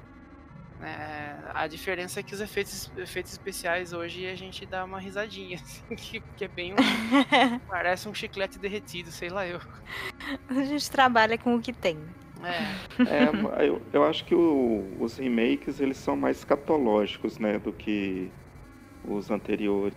É, 0.81 1.35
a 1.55 1.67
diferença 1.67 2.21
é 2.21 2.23
que 2.23 2.33
os 2.33 2.41
efeitos, 2.41 2.93
efeitos 2.97 3.33
especiais 3.33 3.93
hoje 3.93 4.27
a 4.29 4.37
gente 4.37 4.65
dá 4.65 4.85
uma 4.85 5.01
risadinha, 5.01 5.57
assim, 5.65 5.97
que, 5.97 6.21
que 6.37 6.45
é 6.45 6.49
bem 6.49 6.73
um, 6.73 6.77
parece 7.67 8.09
um 8.09 8.15
chiclete 8.15 8.59
derretido, 8.61 9.11
sei 9.11 9.29
lá 9.29 9.45
eu. 9.47 9.61
A 10.49 10.63
gente 10.65 10.89
trabalha 10.91 11.37
com 11.37 11.57
o 11.57 11.61
que 11.61 11.73
tem. 11.73 11.99
É, 12.45 13.25
É, 13.61 13.67
eu, 13.67 13.83
eu 13.93 14.05
acho 14.05 14.25
que 14.25 14.35
o- 14.37 14.97
os 15.01 15.17
remakes 15.17 15.81
eles 15.81 15.97
são 15.97 16.15
mais 16.17 16.45
catológicos, 16.45 17.39
né, 17.39 17.59
do 17.59 17.73
que 17.73 18.31
os 19.05 19.31
anteriores. 19.31 19.95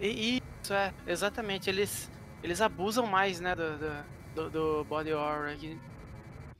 E 0.00 0.42
isso, 0.62 0.72
é, 0.74 0.92
exatamente. 1.06 1.70
Eles, 1.70 2.10
eles 2.42 2.60
abusam 2.60 3.06
mais, 3.06 3.40
né, 3.40 3.54
do, 3.54 3.78
do, 4.34 4.50
do- 4.50 4.84
body 4.84 5.12
horror. 5.12 5.56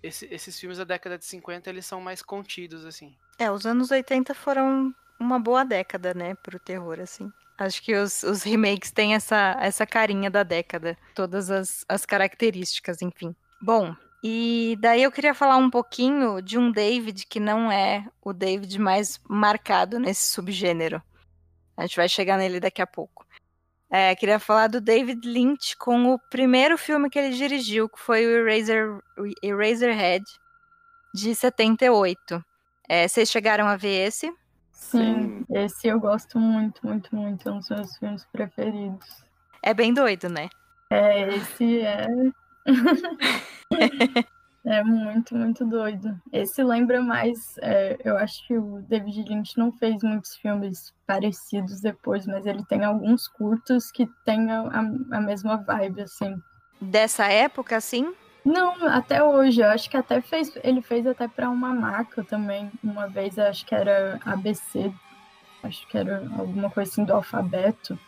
esse- 0.03 0.29
esses 0.31 0.59
filmes 0.59 0.79
da 0.79 0.85
década 0.85 1.19
de 1.19 1.25
50, 1.25 1.69
eles 1.69 1.85
são 1.87 2.01
mais 2.01 2.23
contidos, 2.23 2.85
assim. 2.85 3.15
É, 3.39 3.51
os 3.51 3.67
anos 3.67 3.91
80 3.91 4.35
foram 4.35 4.95
uma 5.19 5.39
boa 5.39 5.65
década, 5.65 6.15
né, 6.15 6.35
pro 6.37 6.59
terror, 6.59 6.99
assim. 7.01 7.31
Acho 7.59 7.83
que 7.83 7.95
os, 7.95 8.23
os 8.23 8.43
remakes 8.43 8.91
têm 8.91 9.15
essa, 9.15 9.57
essa 9.61 9.87
carinha 9.87 10.31
da 10.31 10.43
década. 10.43 10.97
Todas 11.15 11.51
as, 11.51 11.85
as 11.89 12.05
características, 12.05 13.01
enfim. 13.01 13.35
Bom, 13.61 13.97
e 14.23 14.77
daí 14.79 15.03
eu 15.03 15.11
queria 15.13 15.33
falar 15.35 15.57
um 15.57 15.71
pouquinho 15.71 16.43
de 16.43 16.59
um 16.59 16.71
David 16.71 17.27
que 17.27 17.41
não 17.41 17.73
é 17.73 18.07
o 18.23 18.33
David 18.35 18.79
mais 18.79 19.19
marcado 19.29 19.99
nesse 19.99 20.31
subgênero. 20.33 21.03
A 21.77 21.83
gente 21.83 21.97
vai 21.97 22.09
chegar 22.09 22.39
nele 22.39 22.59
daqui 22.61 22.81
a 22.81 22.87
pouco. 22.87 23.27
É, 23.91 24.15
queria 24.17 24.39
falar 24.39 24.67
do 24.67 24.81
David 24.81 25.27
Lynch 25.29 25.77
com 25.77 26.15
o 26.15 26.19
primeiro 26.19 26.77
filme 26.77 27.09
que 27.09 27.19
ele 27.19 27.37
dirigiu, 27.37 27.89
que 27.89 28.01
foi 28.01 28.27
o 28.27 28.31
Eraser, 28.31 28.99
Eraserhead, 29.43 30.25
de 31.15 31.35
78. 31.35 32.45
É, 32.89 33.07
vocês 33.07 33.31
chegaram 33.31 33.67
a 33.67 33.77
ver 33.77 34.07
esse? 34.07 34.33
Sim, 34.73 35.45
esse 35.51 35.89
eu 35.89 35.99
gosto 35.99 36.39
muito, 36.39 36.87
muito, 36.87 37.15
muito. 37.15 37.49
É 37.49 37.53
um 37.53 37.59
dos 37.59 37.69
meus 37.69 37.97
filmes 37.97 38.25
preferidos. 38.27 39.25
É 39.63 39.73
bem 39.73 39.93
doido, 39.95 40.29
né? 40.29 40.49
É, 40.91 41.29
esse 41.29 41.81
é. 41.81 42.07
é 44.67 44.83
muito, 44.85 45.35
muito 45.37 45.65
doido. 45.65 46.15
Esse 46.33 46.63
lembra 46.63 47.01
mais. 47.01 47.57
é, 47.63 47.97
eu 48.05 48.17
acho 48.19 48.47
que 48.47 48.59
o 48.59 48.83
David 48.83 49.25
Lynch 49.29 49.57
não 49.57 49.73
fez 49.73 50.03
muitos 50.03 50.35
filmes 50.37 50.93
parecidos 51.07 51.81
depois, 51.81 52.27
mas 52.27 52.45
ele 52.47 52.65
tem 52.65 52.85
alguns 52.85 53.29
curtos 53.29 53.91
que 53.91 54.07
tem 54.25 54.51
a, 54.51 54.61
a- 54.63 55.17
a 55.19 55.21
mesma 55.21 55.57
vibe, 55.57 56.03
assim. 56.03 56.37
Dessa 56.81 57.27
época, 57.27 57.77
assim? 57.77 58.13
Não, 58.45 58.87
até 58.89 59.23
hoje. 59.23 59.61
Eu 59.61 59.69
acho 59.71 59.89
que 59.91 59.97
até 59.97 60.21
fez. 60.21 60.53
Ele 60.63 60.83
fez 60.83 61.07
até 61.07 61.27
pra 61.27 61.49
uma 61.51 61.73
marca 61.73 62.23
também. 62.25 62.71
Uma 62.83 63.09
vez, 63.09 63.39
acho 63.39 63.65
que 63.67 63.75
era 63.75 64.21
ABC. 64.25 64.93
Acho 65.63 65.87
que 65.89 65.99
era 65.99 66.19
alguma 66.39 66.71
coisa 66.71 66.91
assim 66.91 67.05
do 67.05 67.13
alfabeto. 67.15 67.99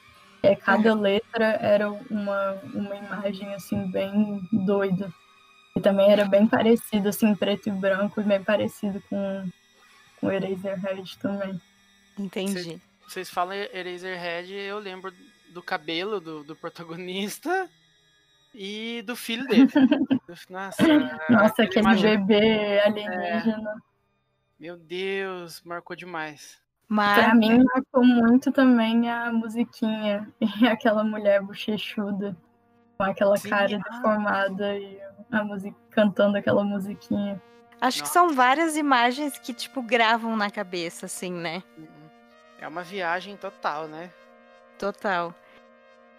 É, 0.42 0.54
cada 0.54 0.94
letra 0.94 1.44
era 1.60 1.90
uma, 1.90 2.52
uma 2.72 2.94
imagem 2.94 3.52
assim 3.54 3.90
bem 3.90 4.40
doida. 4.52 5.12
E 5.78 5.80
também 5.80 6.10
era 6.10 6.24
bem 6.24 6.44
parecido, 6.44 7.08
assim, 7.08 7.32
preto 7.36 7.68
e 7.68 7.72
branco, 7.72 8.20
e 8.20 8.24
bem 8.24 8.42
parecido 8.42 9.00
com, 9.08 9.48
com 10.20 10.30
Eraserhead 10.30 11.16
também. 11.18 11.60
Entendi. 12.18 12.82
Vocês 13.06 13.30
falam 13.30 13.54
Eraserhead, 13.54 14.52
eu 14.52 14.80
lembro 14.80 15.12
do 15.50 15.62
cabelo 15.62 16.20
do, 16.20 16.42
do 16.42 16.56
protagonista 16.56 17.70
e 18.52 19.02
do 19.06 19.14
filho 19.14 19.46
dele. 19.46 19.68
Nossa, 20.50 20.82
Nossa, 21.30 21.62
aquele 21.62 21.86
aquele 21.86 22.18
bebê 22.18 22.80
alienígena. 22.80 23.80
Meu 24.58 24.76
Deus, 24.76 25.62
marcou 25.64 25.94
demais. 25.94 26.60
Mas 26.88 27.24
Pra 27.24 27.34
mim, 27.36 27.62
marcou 27.62 28.04
muito 28.04 28.50
também 28.50 29.08
a 29.08 29.32
musiquinha 29.32 30.28
e 30.60 30.66
aquela 30.66 31.04
mulher 31.04 31.40
bochechuda 31.40 32.36
com 32.96 33.04
aquela 33.04 33.36
Sim, 33.36 33.48
cara 33.48 33.76
ah. 33.76 33.90
deformada 33.90 34.76
e 34.76 35.07
a 35.30 35.44
música 35.44 35.76
cantando 35.90 36.36
aquela 36.38 36.62
musiquinha. 36.64 37.40
acho 37.80 38.02
que 38.02 38.08
são 38.08 38.30
várias 38.32 38.76
imagens 38.76 39.38
que, 39.38 39.52
tipo, 39.52 39.82
gravam 39.82 40.36
na 40.36 40.50
cabeça, 40.50 41.06
assim, 41.06 41.32
né? 41.32 41.62
É 42.60 42.66
uma 42.66 42.82
viagem 42.82 43.36
total, 43.36 43.86
né? 43.86 44.10
Total. 44.78 45.34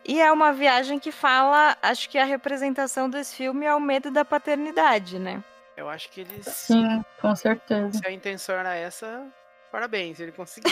E 0.05 0.19
é 0.21 0.31
uma 0.31 0.53
viagem 0.53 0.97
que 0.99 1.11
fala, 1.11 1.77
acho 1.81 2.09
que 2.09 2.17
a 2.17 2.23
representação 2.23 3.09
desse 3.09 3.35
filme 3.35 3.65
é 3.65 3.75
o 3.75 3.79
medo 3.81 4.09
da 4.09 4.23
paternidade, 4.23 5.19
né? 5.19 5.43
Eu 5.75 5.89
acho 5.89 6.09
que 6.09 6.21
eles. 6.21 6.45
Sim, 6.45 7.03
com 7.21 7.35
certeza. 7.35 7.99
Se 7.99 8.07
a 8.07 8.11
intenção 8.11 8.55
era 8.55 8.73
essa, 8.75 9.25
parabéns, 9.71 10.19
ele 10.19 10.31
conseguiu. 10.31 10.71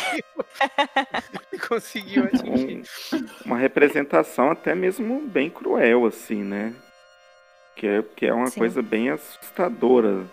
ele 1.52 1.62
conseguiu 1.68 2.24
atingir. 2.26 2.84
Um- 3.14 3.28
uma 3.46 3.58
representação 3.58 4.52
até 4.52 4.74
mesmo 4.76 5.22
bem 5.28 5.50
cruel, 5.50 6.06
assim, 6.06 6.44
né? 6.44 6.74
Que 7.78 7.86
é, 7.86 8.04
que 8.16 8.26
é 8.26 8.34
uma 8.34 8.48
Sim. 8.48 8.60
coisa 8.60 8.82
bem 8.82 9.10
assustadora, 9.10 10.26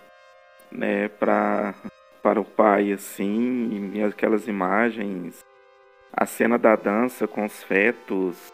né, 0.72 1.08
pra, 1.08 1.74
para 2.22 2.40
o 2.40 2.44
pai, 2.44 2.90
assim, 2.90 3.92
e 3.92 4.02
aquelas 4.02 4.48
imagens, 4.48 5.44
a 6.10 6.24
cena 6.24 6.58
da 6.58 6.74
dança 6.74 7.28
com 7.28 7.44
os 7.44 7.62
fetos, 7.62 8.50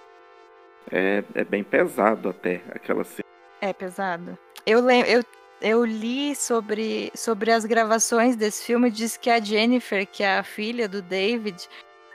é, 0.91 1.23
é 1.37 1.45
bem 1.45 1.63
pesado 1.63 2.29
até, 2.31 2.63
aquela 2.75 3.05
cena. 3.05 3.25
É 3.61 3.73
pesado. 3.73 4.37
Eu, 4.67 4.81
lem- 4.81 5.07
eu, 5.07 5.23
eu 5.63 5.85
li 5.85 6.35
sobre, 6.35 7.13
sobre 7.15 7.53
as 7.53 7.65
gravações 7.65 8.35
desse 8.35 8.65
filme, 8.65 8.91
diz 8.91 9.17
que 9.17 9.31
a 9.31 9.39
Jennifer, 9.39 10.05
que 10.05 10.25
é 10.25 10.39
a 10.39 10.43
filha 10.43 10.89
do 10.89 11.01
David, 11.01 11.69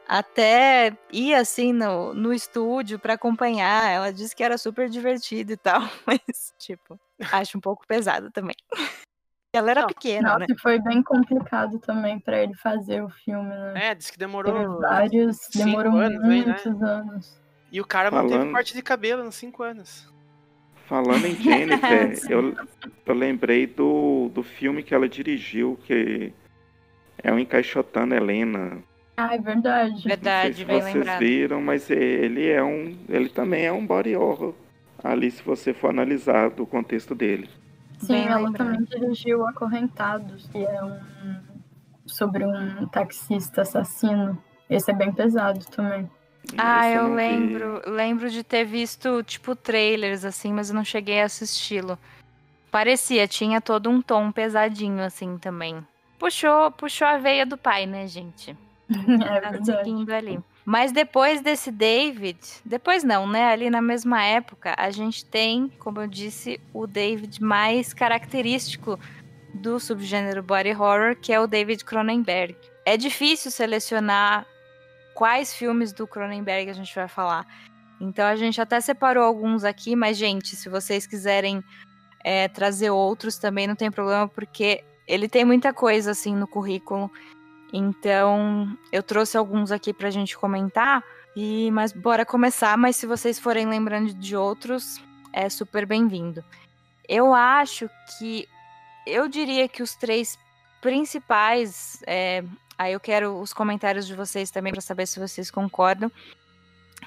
até 0.08 0.96
ia 1.12 1.40
assim 1.40 1.74
no, 1.74 2.14
no 2.14 2.34
estúdio 2.34 3.00
para 3.00 3.14
acompanhar. 3.14 3.90
Ela 3.90 4.12
disse 4.14 4.36
que 4.36 4.44
era 4.44 4.58
super 4.58 4.90
divertido 4.90 5.52
e 5.54 5.58
tal, 5.58 5.82
mas, 6.06 6.54
tipo, 6.60 7.00
acho 7.32 7.58
um 7.58 7.62
pouco 7.62 7.86
pesado 7.88 8.32
também. 8.32 8.56
Ela 9.54 9.72
era 9.72 9.82
Não, 9.82 9.88
pequena, 9.88 10.28
Nossa, 10.30 10.40
né? 10.40 10.46
e 10.50 10.60
foi 10.60 10.80
bem 10.82 11.02
complicado 11.02 11.80
também 11.80 12.20
pra 12.20 12.42
ele 12.44 12.54
fazer 12.56 13.02
o 13.02 13.10
filme, 13.10 13.48
né? 13.50 13.74
É, 13.92 13.96
disse 13.96 14.12
que 14.12 14.18
Teve 14.18 14.30
demorou. 14.30 14.82
vários, 14.82 15.38
cinco 15.38 15.66
demorou 15.66 15.98
anos 15.98 16.22
aí, 16.24 16.46
né? 16.46 16.46
muitos 16.46 16.84
anos. 16.84 17.42
E 17.72 17.80
o 17.80 17.86
cara 17.86 18.12
manteve 18.12 18.34
Falando- 18.34 18.52
corte 18.54 18.74
de 18.74 18.82
cabelo 18.82 19.24
nos 19.24 19.36
5 19.36 19.64
anos. 19.64 20.14
Falando 20.88 21.26
em 21.26 21.36
Jennifer, 21.42 22.16
Sim. 22.18 22.32
eu, 22.32 22.56
eu 23.06 23.14
lembrei 23.16 23.66
do, 23.66 24.30
do 24.34 24.44
filme 24.44 24.84
que 24.84 24.94
ela 24.94 25.08
dirigiu, 25.10 25.78
que 25.84 26.34
é 27.24 27.32
o 27.32 27.40
Encaixotando 27.40 28.14
Helena. 28.14 28.84
Ah, 29.18 29.34
é 29.36 29.38
verdade. 29.40 29.92
Não 29.92 30.00
sei 30.00 30.10
Verdade, 30.10 30.56
se 30.56 30.66
bem 30.66 30.82
vocês 30.82 30.94
lembrado. 30.96 31.20
viram, 31.20 31.62
mas 31.62 31.90
ele 31.90 32.48
é 32.50 32.62
um. 32.64 32.98
Ele 33.08 33.30
também 33.30 33.66
é 33.66 33.72
um 33.72 33.86
body 33.86 34.16
horror. 34.16 34.54
Ali, 35.04 35.32
se 35.32 35.42
você 35.44 35.74
for 35.74 35.90
analisar 35.90 36.50
do 36.50 36.66
contexto 36.66 37.14
dele. 37.16 37.50
Sim, 38.00 38.14
Bem 38.14 38.28
ela 38.28 38.38
lembrado. 38.42 38.58
também 38.76 38.84
dirigiu 38.84 39.48
Acorrentados, 39.48 40.48
que 40.52 40.58
é 40.58 40.84
um 40.84 41.00
sobre 42.06 42.46
um 42.46 42.86
taxista 42.88 43.62
assassino. 43.62 44.38
Esse 44.70 44.92
é 44.92 44.94
bem 44.94 45.12
pesado 45.14 45.64
também. 45.68 46.10
Ah, 46.58 46.88
Esse 46.90 46.98
eu 46.98 47.04
não 47.04 47.10
vi. 47.12 47.16
lembro, 47.16 47.82
lembro 47.88 48.30
de 48.30 48.44
ter 48.44 48.66
visto, 48.66 49.24
tipo, 49.24 49.56
trailers, 49.56 50.26
assim, 50.26 50.52
mas 50.54 50.70
eu 50.70 50.76
não 50.76 50.84
cheguei 50.84 51.22
a 51.22 51.26
assisti-lo. 51.26 51.98
Parecia, 52.70 53.28
tinha 53.28 53.62
todo 53.62 53.90
um 53.90 54.02
tom 54.02 54.32
pesadinho, 54.32 55.02
assim, 55.04 55.38
também. 55.38 55.78
Puxou, 56.20 56.70
puxou 56.72 57.08
a 57.08 57.18
veia 57.18 57.46
do 57.46 57.58
pai, 57.58 57.86
né, 57.86 58.06
gente? 58.08 58.56
É 59.26 59.40
Tá 59.40 59.50
verdade. 59.52 60.12
ali. 60.14 60.40
Mas 60.64 60.92
depois 60.92 61.42
desse 61.42 61.72
David, 61.72 62.40
depois 62.66 63.04
não, 63.04 63.28
né? 63.28 63.46
Ali 63.46 63.70
na 63.70 63.82
mesma 63.82 64.24
época, 64.24 64.74
a 64.78 64.90
gente 64.90 65.24
tem, 65.26 65.72
como 65.80 66.02
eu 66.02 66.08
disse, 66.08 66.60
o 66.74 66.88
David 66.88 67.42
mais 67.42 67.94
característico 67.94 69.00
do 69.54 69.80
subgênero 69.80 70.44
body 70.44 70.72
horror, 70.72 71.16
que 71.16 71.32
é 71.32 71.40
o 71.40 71.48
David 71.48 71.86
Cronenberg. 71.86 72.56
É 72.86 72.98
difícil 72.98 73.52
selecionar 73.52 74.46
quais 75.14 75.54
filmes 75.54 75.94
do 75.94 76.06
Cronenberg 76.06 76.70
a 76.70 76.74
gente 76.74 76.94
vai 76.94 77.08
falar. 77.08 77.46
Então 78.02 78.26
a 78.26 78.36
gente 78.36 78.60
até 78.60 78.80
separou 78.82 79.24
alguns 79.24 79.64
aqui, 79.64 79.96
mas, 79.96 80.18
gente, 80.18 80.56
se 80.56 80.68
vocês 80.68 81.08
quiserem 81.08 81.64
é, 82.24 82.48
trazer 82.48 82.90
outros 82.90 83.38
também 83.38 83.68
não 83.68 83.76
tem 83.76 83.90
problema, 83.90 84.28
porque 84.28 84.84
ele 85.08 85.30
tem 85.30 85.46
muita 85.46 85.72
coisa 85.72 86.12
assim 86.12 86.36
no 86.36 86.48
currículo. 86.48 87.10
Então, 87.74 88.78
eu 88.92 89.04
trouxe 89.04 89.38
alguns 89.38 89.72
aqui 89.72 89.94
pra 89.94 90.10
gente 90.10 90.38
comentar. 90.38 91.04
E 91.36 91.70
mas 91.72 91.92
bora 91.92 92.26
começar, 92.26 92.78
mas 92.78 92.96
se 92.96 93.06
vocês 93.06 93.38
forem 93.38 93.68
lembrando 93.68 94.14
de 94.14 94.38
outros, 94.38 95.02
é 95.34 95.50
super 95.50 95.86
bem-vindo. 95.86 96.44
Eu 97.10 97.34
acho 97.34 97.90
que 98.18 98.48
eu 99.06 99.28
diria 99.28 99.68
que 99.68 99.84
os 99.84 99.96
três 99.96 100.40
principais, 100.82 102.02
é, 102.08 102.44
aí 102.78 102.94
eu 102.94 103.00
quero 103.02 103.40
os 103.40 103.52
comentários 103.52 104.08
de 104.08 104.16
vocês 104.16 104.50
também 104.50 104.72
para 104.72 104.82
saber 104.82 105.06
se 105.08 105.20
vocês 105.20 105.52
concordam. 105.52 106.10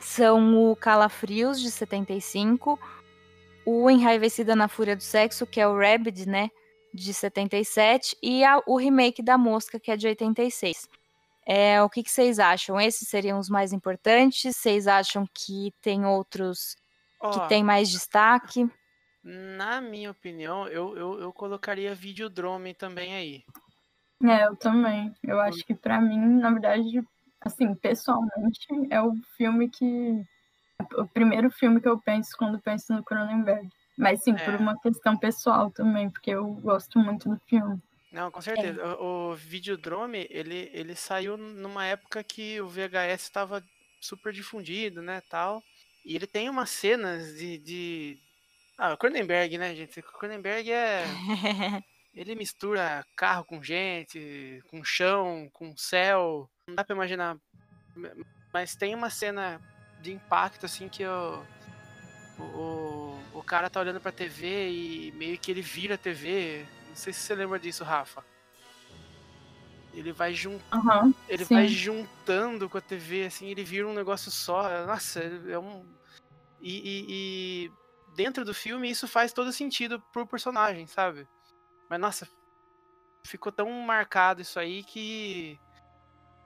São 0.01 0.71
o 0.71 0.77
Calafrios 0.77 1.61
de 1.61 1.71
75, 1.71 2.79
o 3.65 3.91
Enraivecida 3.91 4.55
na 4.55 4.69
Fúria 4.69 4.95
do 4.95 5.03
Sexo, 5.03 5.47
que 5.47 5.61
é 5.61 5.67
o 5.67 5.77
Rabid, 5.77 6.29
né? 6.29 6.51
De 6.93 7.13
77 7.15 8.17
e 8.23 8.45
a- 8.45 8.63
o 8.67 8.77
remake 8.77 9.23
da 9.23 9.37
Mosca, 9.39 9.79
que 9.79 9.91
é 9.91 9.97
de 9.97 10.07
86. 10.07 10.89
É, 11.47 11.83
o 11.83 11.89
que, 11.89 12.03
que 12.03 12.11
vocês 12.11 12.39
acham? 12.39 12.79
Esses 12.81 13.09
seriam 13.09 13.39
os 13.39 13.49
mais 13.49 13.73
importantes? 13.73 14.55
Vocês 14.55 14.87
acham 14.87 15.27
que 15.33 15.73
tem 15.81 16.05
outros 16.05 16.77
Ó, 17.21 17.31
que 17.31 17.49
tem 17.49 17.65
mais 17.65 17.89
destaque? 17.91 18.69
na 19.23 19.81
minha 19.81 20.11
opinião, 20.11 20.67
eu, 20.69 20.97
eu, 20.97 21.21
eu 21.21 21.33
colocaria 21.33 21.95
Videodrome 21.95 22.73
também 22.73 23.15
aí. 23.15 23.45
É, 24.23 24.47
eu 24.47 24.57
também. 24.57 25.15
Eu 25.23 25.39
acho 25.41 25.65
que 25.67 25.75
pra 25.75 26.01
mim, 26.01 26.19
na 26.19 26.51
verdade, 26.51 27.03
assim, 27.41 27.75
pessoalmente, 27.75 28.67
é 28.91 29.03
o 29.03 29.13
filme 29.37 29.69
que. 29.69 30.25
O 30.97 31.07
primeiro 31.09 31.51
filme 31.51 31.81
que 31.81 31.89
eu 31.89 31.99
penso 31.99 32.31
quando 32.39 32.61
penso 32.61 32.93
no 32.93 33.03
Cronenberg. 33.05 33.69
Mas 33.99 34.23
sim, 34.23 34.33
por 34.33 34.55
É. 34.55 34.57
uma 34.57 34.81
questão 34.81 35.17
pessoal 35.17 35.71
também, 35.71 36.09
porque 36.09 36.31
eu 36.31 36.47
gosto 36.55 36.99
muito 37.01 37.29
do 37.29 37.41
filme. 37.49 37.83
Não, 38.13 38.31
com 38.31 38.41
certeza. 38.41 38.97
O, 38.97 39.33
o 39.33 39.35
Videodrome, 39.35 40.27
ele, 40.31 40.71
ele 40.73 40.95
saiu 40.95 41.37
numa 41.37 41.85
época 41.85 42.23
que 42.23 42.61
o 42.61 42.69
VHS 42.69 43.23
estava 43.23 43.63
super 44.01 44.33
difundido, 44.33 45.03
né, 45.03 45.21
tal. 45.29 45.63
E 46.05 46.15
ele 46.15 46.27
tem 46.27 46.49
umas 46.49 46.71
cenas 46.71 47.35
de... 47.37 47.59
de... 47.59 48.19
Ah, 48.79 48.95
o 48.95 48.97
Cronenberg, 48.97 49.59
né, 49.59 49.75
gente? 49.75 49.99
O 49.99 50.03
Cronenberg 50.03 50.71
é... 50.71 51.05
Ele 52.15 52.35
mistura 52.35 53.05
carro 53.15 53.45
com 53.45 53.63
gente, 53.63 54.61
com 54.69 54.83
chão, 54.83 55.49
com 55.53 55.77
céu. 55.77 56.51
Não 56.67 56.75
dá 56.75 56.83
pra 56.83 56.97
imaginar. 56.97 57.37
Mas 58.53 58.75
tem 58.75 58.93
uma 58.93 59.09
cena 59.09 59.61
de 60.01 60.13
impacto, 60.13 60.67
assim, 60.67 60.89
que 60.89 61.05
o, 61.07 61.45
o, 62.39 62.43
o 63.39 63.43
cara 63.43 63.71
tá 63.71 63.81
olhando 63.81 64.01
pra 64.01 64.13
TV 64.13 64.71
e 64.71 65.13
meio 65.13 65.39
que 65.39 65.51
ele 65.51 65.63
vira 65.63 65.95
a 65.95 65.99
TV. 65.99 66.67
Não 66.89 66.97
sei 66.97 67.13
se 67.13 67.21
você 67.21 67.35
lembra 67.35 67.59
disso, 67.59 67.85
Rafa. 67.85 68.25
Ele 69.93 70.13
vai, 70.13 70.33
jun... 70.35 70.59
Aham. 70.73 71.13
ele 71.29 71.45
Sim. 71.45 71.55
vai 71.55 71.69
juntando 71.69 72.69
com 72.69 72.79
a 72.79 72.81
TV, 72.81 73.25
assim, 73.27 73.49
ele 73.49 73.65
vira 73.65 73.87
um 73.89 73.95
negócio 73.95 74.31
só. 74.31 74.87
Nossa, 74.87 75.21
é 75.21 75.59
um. 75.59 75.85
E, 76.61 76.77
e- 76.79 77.07
e 77.09 77.73
dentro 78.15 78.45
do 78.45 78.53
filme 78.55 78.91
isso 78.91 79.09
faz 79.09 79.33
todo 79.33 79.53
sentido 79.53 80.01
pro 80.13 80.27
personagem, 80.27 80.87
sabe? 80.87 81.27
Mas 81.89 82.01
nossa, 82.01 82.29
ficou 83.25 83.51
tão 83.51 83.71
marcado 83.83 84.43
isso 84.43 84.59
aí 84.59 84.83
que 84.85 85.59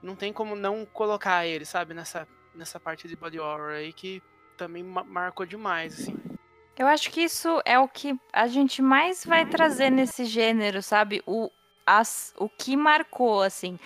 não 0.01 0.15
tem 0.15 0.31
como 0.33 0.55
não 0.55 0.85
colocar 0.85 1.45
ele, 1.45 1.65
sabe, 1.65 1.93
nessa, 1.93 2.27
nessa 2.53 2.79
parte 2.79 3.07
de 3.07 3.15
body 3.15 3.39
horror 3.39 3.71
aí 3.73 3.91
que 3.93 4.21
também 4.57 4.83
ma- 4.83 5.03
marcou 5.03 5.45
demais, 5.45 5.99
assim. 6.01 6.15
Eu 6.77 6.87
acho 6.87 7.11
que 7.11 7.21
isso 7.21 7.61
é 7.65 7.77
o 7.77 7.87
que 7.87 8.19
a 8.31 8.47
gente 8.47 8.81
mais 8.81 9.23
vai 9.25 9.45
trazer 9.45 9.89
nesse 9.91 10.25
gênero, 10.25 10.81
sabe? 10.81 11.21
O, 11.25 11.51
as, 11.85 12.33
o 12.37 12.49
que 12.49 12.75
marcou, 12.75 13.41
assim. 13.43 13.79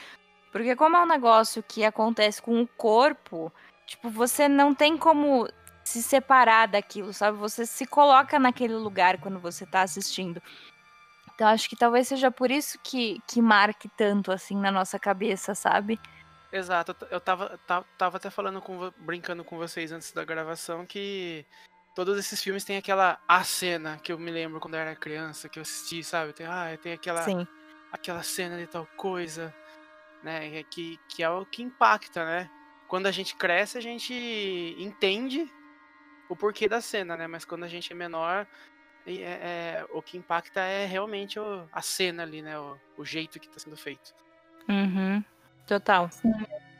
Porque 0.51 0.75
como 0.75 0.95
é 0.95 1.01
um 1.01 1.07
negócio 1.07 1.61
que 1.61 1.83
acontece 1.83 2.41
com 2.41 2.61
o 2.61 2.67
corpo, 2.67 3.51
tipo, 3.85 4.09
você 4.09 4.47
não 4.47 4.73
tem 4.73 4.97
como 4.97 5.49
se 5.83 6.01
separar 6.01 6.67
daquilo, 6.67 7.13
sabe? 7.13 7.37
Você 7.37 7.65
se 7.65 7.85
coloca 7.85 8.39
naquele 8.39 8.75
lugar 8.75 9.19
quando 9.19 9.39
você 9.39 9.65
tá 9.65 9.81
assistindo. 9.81 10.41
Então 11.35 11.47
acho 11.47 11.69
que 11.69 11.75
talvez 11.75 12.07
seja 12.07 12.31
por 12.31 12.49
isso 12.49 12.79
que, 12.81 13.21
que 13.27 13.41
marque 13.41 13.89
tanto, 13.89 14.31
assim, 14.31 14.55
na 14.55 14.71
nossa 14.71 14.97
cabeça, 14.97 15.53
sabe? 15.53 15.99
Exato, 16.51 16.95
eu 17.11 17.19
tava, 17.19 17.59
ta- 17.67 17.83
tava 17.97 18.17
até 18.17 18.29
falando 18.29 18.61
com, 18.61 18.91
brincando 18.97 19.43
com 19.43 19.57
vocês 19.57 19.91
antes 19.91 20.13
da 20.13 20.23
gravação 20.23 20.85
que 20.85 21.45
todos 21.97 22.15
esses 22.19 22.43
filmes 22.43 22.63
têm 22.63 22.77
aquela 22.77 23.19
a 23.27 23.43
cena 23.43 23.97
que 23.97 24.13
eu 24.13 24.19
me 24.19 24.29
lembro 24.29 24.59
quando 24.59 24.75
eu 24.75 24.79
era 24.81 24.95
criança, 24.95 25.49
que 25.49 25.57
eu 25.57 25.63
assisti, 25.63 26.03
sabe? 26.03 26.31
Tem, 26.31 26.45
ah, 26.45 26.77
tem 26.79 26.93
aquela, 26.93 27.23
Sim. 27.23 27.47
aquela 27.91 28.21
cena 28.21 28.55
de 28.55 28.67
tal 28.67 28.85
coisa, 28.95 29.51
né? 30.21 30.59
e 30.59 30.63
Que, 30.65 30.99
que 31.09 31.23
é 31.23 31.29
o 31.31 31.43
que 31.43 31.63
impacta, 31.63 32.23
né? 32.23 32.51
Quando 32.87 33.07
a 33.07 33.11
gente 33.11 33.35
cresce, 33.35 33.79
a 33.79 33.81
gente 33.81 34.13
entende 34.77 35.51
o 36.29 36.35
porquê 36.35 36.69
da 36.69 36.81
cena, 36.81 37.17
né? 37.17 37.25
Mas 37.25 37.43
quando 37.45 37.63
a 37.63 37.67
gente 37.67 37.91
é 37.91 37.95
menor, 37.95 38.45
é- 39.07 39.13
é- 39.23 39.85
o 39.89 39.99
que 39.99 40.19
impacta 40.19 40.59
é 40.61 40.85
realmente 40.85 41.39
o- 41.39 41.67
a 41.73 41.81
cena 41.81 42.21
ali, 42.21 42.43
né? 42.43 42.59
O, 42.59 42.77
o 42.95 43.03
jeito 43.03 43.39
que 43.39 43.49
tá 43.49 43.57
sendo 43.57 43.75
feito. 43.75 44.13
Uhum. 44.69 45.23
Total. 45.65 46.11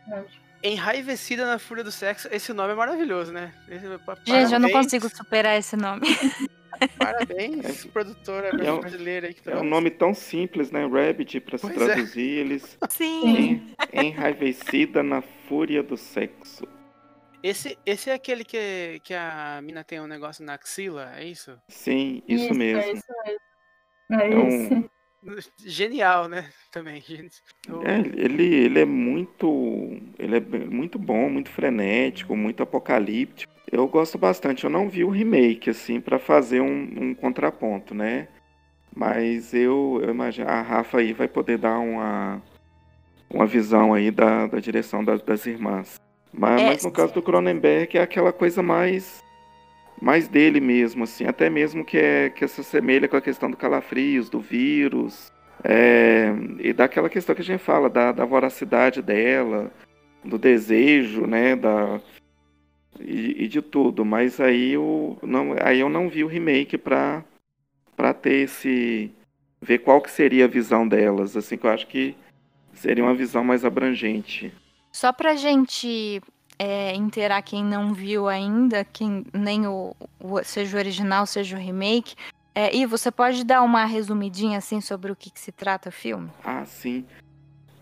verdade. 0.07 0.46
Enraivecida 0.63 1.45
na 1.45 1.59
Fúria 1.59 1.83
do 1.83 1.91
Sexo, 1.91 2.27
esse 2.31 2.51
nome 2.53 2.73
é 2.73 2.75
maravilhoso, 2.75 3.31
né? 3.31 3.53
Esse- 3.69 3.97
pa- 3.99 4.17
Gente, 4.25 4.53
eu 4.53 4.59
não 4.59 4.69
consigo 4.71 5.07
superar 5.09 5.57
esse 5.57 5.75
nome. 5.77 6.01
Parabéns, 6.99 7.85
produtora 7.85 8.49
É 8.63 8.71
um- 8.71 8.79
brasileira 8.79 9.27
aí 9.27 9.33
que 9.33 9.41
tá 9.41 9.51
É 9.51 9.57
um 9.57 9.63
nome 9.63 9.89
tão 9.89 10.13
simples, 10.13 10.69
né? 10.71 10.85
Rabbit, 10.85 11.39
pra 11.39 11.57
se 11.57 11.67
Pois 11.67 11.81
é. 11.81 11.85
traduzir, 11.85 12.21
eles. 12.39 12.77
Sim. 12.89 13.73
En- 13.93 14.07
Enraivecida 14.07 15.01
na 15.01 15.21
fúria 15.21 15.81
do 15.81 15.97
sexo. 15.97 16.67
Esse, 17.41 17.77
esse 17.85 18.09
é 18.09 18.13
aquele 18.13 18.43
que, 18.43 18.99
que 19.03 19.13
a 19.13 19.59
mina 19.63 19.83
tem 19.83 19.99
um 20.01 20.07
negócio 20.07 20.43
na 20.43 20.53
axila, 20.55 21.13
é 21.15 21.23
isso? 21.25 21.57
Sim, 21.67 22.21
isso, 22.27 22.49
É 22.51 22.53
mesmo. 22.53 22.81
isso 22.93 23.05
mesmo. 23.25 23.39
É, 24.11 24.31
É 24.31 24.35
um- 24.35 24.47
esse. 24.47 24.89
Genial, 25.65 26.27
né? 26.27 26.49
Também, 26.71 27.01
É, 27.83 27.99
ele, 27.99 28.43
ele 28.43 28.79
é 28.79 28.85
muito. 28.85 29.97
Ele 30.17 30.37
é 30.37 30.39
muito 30.39 30.97
bom, 30.97 31.29
muito 31.29 31.49
frenético, 31.49 32.35
muito 32.35 32.63
apocalíptico. 32.63 33.51
Eu 33.71 33.87
gosto 33.87 34.17
bastante. 34.17 34.63
Eu 34.63 34.69
não 34.69 34.89
vi 34.89 35.03
o 35.03 35.09
remake, 35.09 35.69
assim, 35.69 35.99
pra 35.99 36.19
fazer 36.19 36.61
um, 36.61 36.89
um 36.97 37.15
contraponto, 37.15 37.93
né? 37.93 38.27
Mas 38.95 39.53
eu, 39.53 39.99
eu 40.01 40.09
imagino. 40.11 40.49
A 40.49 40.61
Rafa 40.61 40.99
aí 40.99 41.13
vai 41.13 41.27
poder 41.27 41.57
dar 41.57 41.77
uma. 41.79 42.41
uma 43.29 43.45
visão 43.45 43.93
aí 43.93 44.11
da, 44.11 44.47
da 44.47 44.59
direção 44.59 45.03
das, 45.03 45.21
das 45.21 45.45
irmãs. 45.45 45.99
Mas, 46.33 46.61
É, 46.61 46.65
mas 46.67 46.83
no 46.83 46.91
caso 46.91 47.13
do 47.13 47.21
Cronenberg 47.21 47.97
é 47.97 48.01
aquela 48.01 48.31
coisa 48.31 48.61
mais 48.61 49.23
mais 50.01 50.27
dele 50.27 50.59
mesmo, 50.59 51.03
assim, 51.03 51.25
até 51.25 51.49
mesmo 51.49 51.83
que 51.83 51.97
é 51.97 52.29
que 52.29 52.47
se 52.47 52.61
assemelha 52.61 53.07
com 53.07 53.17
a 53.17 53.21
questão 53.21 53.49
do 53.49 53.57
calafrios, 53.57 54.29
do 54.29 54.39
vírus, 54.39 55.31
é, 55.63 56.33
e 56.59 56.71
daquela 56.73 57.09
questão 57.09 57.33
que 57.33 57.41
a 57.41 57.45
gente 57.45 57.59
fala 57.61 57.89
da, 57.89 58.11
da 58.11 58.25
voracidade 58.25 59.01
dela, 59.01 59.71
do 60.23 60.37
desejo, 60.37 61.25
né, 61.25 61.55
da 61.55 61.99
e, 62.99 63.43
e 63.43 63.47
de 63.47 63.61
tudo. 63.61 64.05
Mas 64.05 64.39
aí 64.39 64.73
eu 64.73 65.17
não, 65.21 65.55
aí 65.61 65.79
eu 65.79 65.89
não 65.89 66.09
vi 66.09 66.23
o 66.23 66.27
remake 66.27 66.77
para 66.77 67.23
para 67.95 68.13
ter 68.13 68.43
esse 68.43 69.11
ver 69.59 69.79
qual 69.79 69.99
que 70.01 70.11
seria 70.11 70.45
a 70.45 70.47
visão 70.47 70.87
delas, 70.87 71.35
assim 71.35 71.57
que 71.57 71.65
eu 71.65 71.71
acho 71.71 71.87
que 71.87 72.15
seria 72.73 73.03
uma 73.03 73.15
visão 73.15 73.43
mais 73.43 73.65
abrangente. 73.65 74.53
Só 74.91 75.11
pra 75.11 75.35
gente 75.35 76.21
é, 76.59 76.95
inteirar 76.95 77.41
quem 77.41 77.63
não 77.63 77.93
viu 77.93 78.27
ainda, 78.27 78.83
quem 78.85 79.25
nem 79.33 79.67
o, 79.67 79.95
o- 80.19 80.43
seja 80.43 80.75
o 80.75 80.79
original, 80.79 81.25
seja 81.25 81.55
o 81.55 81.59
remake. 81.59 82.15
É, 82.55 82.75
e 82.75 82.85
você 82.85 83.11
pode 83.11 83.43
dar 83.43 83.61
uma 83.61 83.85
resumidinha 83.85 84.57
assim 84.57 84.81
sobre 84.81 85.11
o 85.11 85.15
que, 85.15 85.29
que 85.29 85.39
se 85.39 85.51
trata 85.51 85.89
o 85.89 85.91
filme? 85.91 86.29
Ah, 86.43 86.65
sim. 86.65 87.05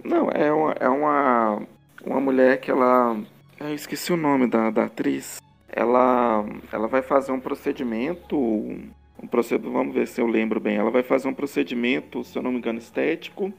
Não, 0.03 0.29
é 0.29 0.51
uma, 0.51 0.71
é 0.73 0.89
uma, 0.89 1.61
uma 2.03 2.19
mulher 2.19 2.59
que 2.59 2.69
ela. 2.69 3.17
Eu 3.59 3.73
esqueci 3.73 4.11
o 4.11 4.17
nome 4.17 4.47
da, 4.47 4.69
da 4.69 4.83
atriz. 4.85 5.38
Ela, 5.69 6.45
ela 6.71 6.88
vai 6.88 7.01
fazer 7.01 7.31
um 7.31 7.39
procedimento. 7.39 8.38
Um 8.38 9.27
procedimento, 9.31 9.71
vamos 9.73 9.93
ver 9.95 10.07
se 10.07 10.19
eu 10.19 10.27
lembro 10.27 10.59
bem. 10.59 10.75
Ela 10.75 10.91
vai 10.91 11.03
fazer 11.03 11.27
um 11.29 11.33
procedimento, 11.33 12.23
se 12.25 12.38
eu 12.38 12.43
não 12.43 12.51
me 12.51 12.57
engano, 12.57 12.77
estético. 12.77 13.51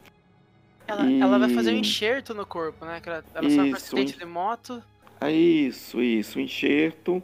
Ela, 0.87 1.11
E- 1.11 1.21
ela 1.21 1.39
vai 1.39 1.49
fazer 1.49 1.73
um 1.73 1.79
enxerto 1.79 2.35
no 2.35 2.45
corpo, 2.47 2.85
né? 2.85 3.01
Que 3.01 3.09
ela, 3.09 3.25
ela 3.35 3.49
sofre 3.49 3.61
um 3.63 3.67
Isso, 3.67 3.77
acidente 3.77 4.15
en- 4.15 4.19
de 4.19 4.25
moto. 4.27 4.83
É 5.21 5.31
isso, 5.31 6.03
isso, 6.03 6.41
enxerto. 6.41 7.23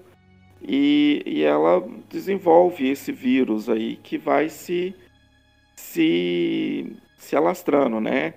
E, 0.62 1.22
e 1.26 1.42
ela 1.42 1.82
desenvolve 2.08 2.88
esse 2.88 3.10
vírus 3.12 3.68
aí 3.68 3.96
que 3.96 4.16
vai 4.16 4.48
se, 4.48 4.94
se, 5.74 6.96
se 7.18 7.36
alastrando, 7.36 8.00
né? 8.00 8.34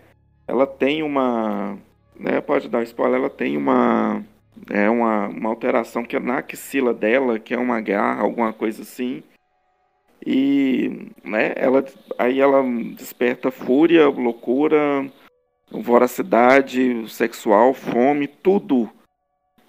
Ela 0.47 0.65
tem 0.65 1.03
uma. 1.03 1.77
Né, 2.17 2.41
pode 2.41 2.69
dar 2.69 2.83
spoiler, 2.83 3.19
ela 3.19 3.29
tem 3.29 3.57
uma. 3.57 4.23
É 4.69 4.89
uma, 4.89 5.27
uma 5.27 5.49
alteração 5.49 6.03
que 6.03 6.15
é 6.15 6.19
na 6.19 6.37
axila 6.39 6.93
dela, 6.93 7.39
que 7.39 7.53
é 7.53 7.57
uma 7.57 7.79
garra, 7.81 8.21
alguma 8.21 8.53
coisa 8.53 8.81
assim. 8.81 9.21
E 10.25 11.11
né, 11.23 11.53
ela, 11.55 11.85
aí 12.17 12.39
ela 12.39 12.63
desperta 12.95 13.51
fúria, 13.51 14.07
loucura, 14.07 15.05
voracidade 15.69 17.07
sexual, 17.09 17.73
fome, 17.73 18.27
tudo 18.27 18.89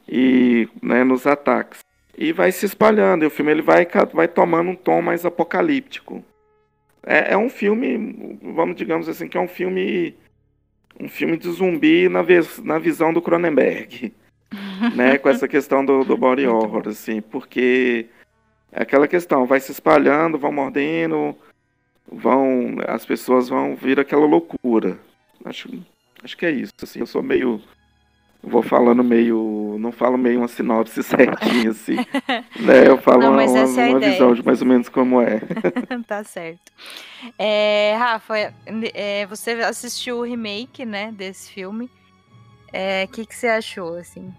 e 0.08 0.68
né, 0.82 1.04
nos 1.04 1.26
ataques. 1.26 1.80
E 2.16 2.32
vai 2.32 2.50
se 2.50 2.64
espalhando, 2.64 3.24
e 3.24 3.26
o 3.26 3.30
filme 3.30 3.50
ele 3.50 3.62
vai, 3.62 3.86
vai 4.12 4.26
tomando 4.26 4.70
um 4.70 4.76
tom 4.76 5.02
mais 5.02 5.26
apocalíptico. 5.26 6.24
É, 7.02 7.34
é 7.34 7.36
um 7.36 7.50
filme, 7.50 8.38
vamos 8.42 8.76
digamos 8.76 9.08
assim, 9.08 9.28
que 9.28 9.36
é 9.36 9.40
um 9.40 9.48
filme 9.48 10.14
um 10.98 11.08
filme 11.10 11.36
de 11.36 11.50
zumbi 11.50 12.08
na, 12.08 12.22
vez, 12.22 12.58
na 12.58 12.78
visão 12.78 13.12
do 13.12 13.20
Cronenberg, 13.20 14.14
né, 14.96 15.18
com 15.18 15.28
essa 15.28 15.46
questão 15.46 15.84
do, 15.84 16.04
do 16.04 16.16
body 16.16 16.46
horror, 16.46 16.88
assim, 16.88 17.20
porque 17.20 18.06
é 18.72 18.82
aquela 18.82 19.06
questão, 19.06 19.44
vai 19.44 19.60
se 19.60 19.70
espalhando, 19.72 20.38
vão 20.38 20.50
mordendo, 20.50 21.36
vão, 22.10 22.76
as 22.88 23.04
pessoas 23.04 23.46
vão 23.46 23.76
vir 23.76 24.00
aquela 24.00 24.24
loucura. 24.24 24.98
Acho, 25.44 25.68
acho 26.24 26.34
que 26.34 26.46
é 26.46 26.50
isso, 26.50 26.72
assim, 26.82 27.00
eu 27.00 27.06
sou 27.06 27.22
meio 27.22 27.60
Vou 28.46 28.62
falando 28.62 29.02
meio. 29.02 29.65
Não 29.78 29.92
falo 29.92 30.16
meio 30.18 30.40
uma 30.40 30.48
sinopse 30.48 31.02
certinha, 31.04 31.70
assim. 31.70 31.96
né? 32.60 32.86
Eu 32.86 32.98
falo 32.98 33.22
Não, 33.22 33.28
uma, 33.30 33.36
mas 33.36 33.50
uma- 33.50 33.82
é 33.82 33.88
uma 33.90 34.00
visão 34.00 34.34
de 34.34 34.44
mais 34.44 34.60
ou 34.60 34.66
menos 34.68 34.88
como 34.88 35.20
é. 35.20 35.40
tá 36.06 36.22
certo. 36.24 36.72
É, 37.38 37.94
Rafa, 37.98 38.34
é, 38.94 39.26
você 39.26 39.52
assistiu 39.52 40.18
o 40.18 40.22
remake, 40.22 40.84
né, 40.84 41.12
desse 41.12 41.50
filme. 41.52 41.90
O 43.04 43.08
que, 43.12 43.24
que 43.24 43.34
você 43.34 43.48
achou, 43.48 43.96
assim? 43.96 44.32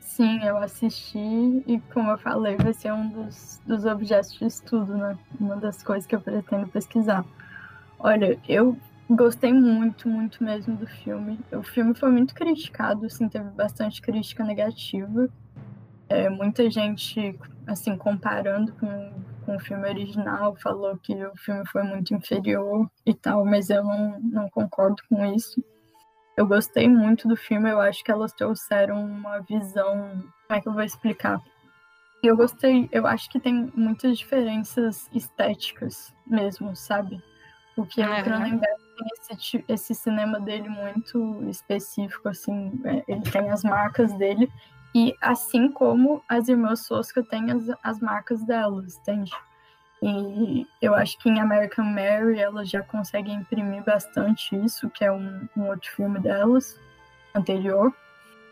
Sim, 0.00 0.44
eu 0.44 0.56
assisti 0.58 1.18
e, 1.66 1.80
como 1.92 2.10
eu 2.10 2.18
falei, 2.18 2.56
vai 2.56 2.72
ser 2.74 2.92
um 2.92 3.08
dos, 3.08 3.60
dos 3.66 3.84
objetos 3.84 4.32
de 4.38 4.44
estudo, 4.46 4.94
né? 4.96 5.16
Uma 5.40 5.56
das 5.56 5.82
coisas 5.82 6.06
que 6.06 6.14
eu 6.14 6.20
pretendo 6.20 6.68
pesquisar. 6.68 7.24
Olha, 7.98 8.38
eu 8.48 8.76
gostei 9.16 9.52
muito, 9.52 10.08
muito 10.08 10.42
mesmo 10.42 10.76
do 10.76 10.86
filme. 10.86 11.38
O 11.52 11.62
filme 11.62 11.94
foi 11.94 12.10
muito 12.10 12.34
criticado, 12.34 13.06
assim, 13.06 13.28
teve 13.28 13.48
bastante 13.50 14.00
crítica 14.00 14.44
negativa. 14.44 15.28
É, 16.08 16.28
muita 16.28 16.70
gente, 16.70 17.38
assim, 17.66 17.96
comparando 17.96 18.72
com, 18.74 19.12
com 19.44 19.56
o 19.56 19.60
filme 19.60 19.88
original, 19.88 20.54
falou 20.56 20.96
que 20.98 21.14
o 21.14 21.36
filme 21.36 21.66
foi 21.66 21.82
muito 21.82 22.14
inferior 22.14 22.88
e 23.06 23.14
tal, 23.14 23.44
mas 23.44 23.70
eu 23.70 23.82
não, 23.82 24.20
não 24.20 24.50
concordo 24.50 25.02
com 25.08 25.24
isso. 25.34 25.62
Eu 26.36 26.46
gostei 26.46 26.88
muito 26.88 27.28
do 27.28 27.36
filme, 27.36 27.70
eu 27.70 27.80
acho 27.80 28.02
que 28.02 28.10
elas 28.10 28.32
trouxeram 28.32 29.04
uma 29.04 29.40
visão. 29.40 30.22
Como 30.46 30.58
é 30.58 30.60
que 30.60 30.68
eu 30.68 30.72
vou 30.72 30.82
explicar? 30.82 31.40
Eu 32.22 32.36
gostei, 32.36 32.88
eu 32.92 33.06
acho 33.06 33.28
que 33.28 33.40
tem 33.40 33.72
muitas 33.74 34.16
diferenças 34.16 35.10
estéticas 35.12 36.14
mesmo, 36.26 36.74
sabe? 36.76 37.20
Porque 37.74 38.00
Aham. 38.00 38.20
o 38.20 38.24
Cronenberg 38.24 38.81
esse, 39.30 39.64
esse 39.68 39.94
cinema 39.94 40.40
dele 40.40 40.68
muito 40.68 41.44
específico, 41.48 42.28
assim, 42.28 42.80
é, 42.84 43.04
ele 43.08 43.22
tem 43.22 43.50
as 43.50 43.62
marcas 43.62 44.12
dele, 44.14 44.50
e 44.94 45.14
assim 45.20 45.70
como 45.70 46.22
as 46.28 46.48
irmãs 46.48 46.80
Sosca 46.80 47.22
têm 47.22 47.50
as, 47.50 47.64
as 47.82 48.00
marcas 48.00 48.44
delas, 48.44 48.96
entende? 48.96 49.32
E 50.02 50.66
eu 50.80 50.94
acho 50.94 51.16
que 51.18 51.28
em 51.28 51.40
American 51.40 51.84
Mary 51.84 52.38
elas 52.38 52.68
já 52.68 52.82
conseguem 52.82 53.36
imprimir 53.36 53.84
bastante 53.84 54.56
isso, 54.56 54.90
que 54.90 55.04
é 55.04 55.12
um, 55.12 55.48
um 55.56 55.68
outro 55.68 55.90
filme 55.92 56.18
delas, 56.18 56.78
anterior. 57.34 57.94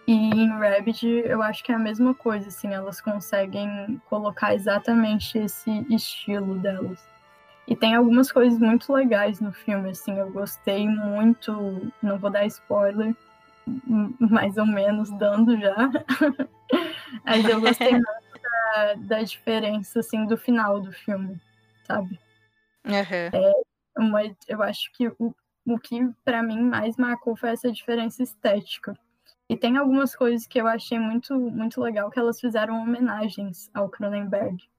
E 0.06 0.12
em 0.12 0.48
Rabbit 0.48 1.06
eu 1.06 1.42
acho 1.42 1.62
que 1.64 1.72
é 1.72 1.74
a 1.74 1.78
mesma 1.78 2.14
coisa, 2.14 2.48
assim, 2.48 2.72
elas 2.72 3.00
conseguem 3.00 4.00
colocar 4.08 4.54
exatamente 4.54 5.38
esse 5.38 5.70
estilo 5.90 6.56
delas. 6.58 7.04
E 7.66 7.76
tem 7.76 7.94
algumas 7.94 8.32
coisas 8.32 8.58
muito 8.58 8.92
legais 8.92 9.40
no 9.40 9.52
filme, 9.52 9.90
assim, 9.90 10.18
eu 10.18 10.30
gostei 10.30 10.88
muito, 10.88 11.92
não 12.02 12.18
vou 12.18 12.30
dar 12.30 12.44
spoiler, 12.46 13.14
mais 14.18 14.56
ou 14.56 14.66
menos 14.66 15.10
dando 15.18 15.56
já, 15.58 15.76
mas 17.24 17.48
eu 17.48 17.60
gostei 17.60 17.92
muito 17.92 18.42
da, 18.42 18.94
da 18.94 19.22
diferença, 19.22 20.00
assim, 20.00 20.26
do 20.26 20.36
final 20.36 20.80
do 20.80 20.92
filme, 20.92 21.40
sabe? 21.84 22.18
Aham. 22.84 23.52
Uma, 23.96 24.22
eu 24.48 24.62
acho 24.62 24.90
que 24.92 25.08
o, 25.18 25.34
o 25.66 25.78
que 25.78 26.08
pra 26.24 26.42
mim 26.42 26.60
mais 26.60 26.96
marcou 26.96 27.36
foi 27.36 27.50
essa 27.50 27.70
diferença 27.70 28.22
estética. 28.22 28.96
E 29.48 29.56
tem 29.56 29.76
algumas 29.76 30.14
coisas 30.14 30.46
que 30.46 30.60
eu 30.60 30.66
achei 30.66 30.98
muito, 30.98 31.34
muito 31.36 31.80
legal 31.80 32.08
que 32.10 32.18
elas 32.18 32.40
fizeram 32.40 32.80
homenagens 32.80 33.68
ao 33.74 33.88
Cronenberg. 33.88 34.69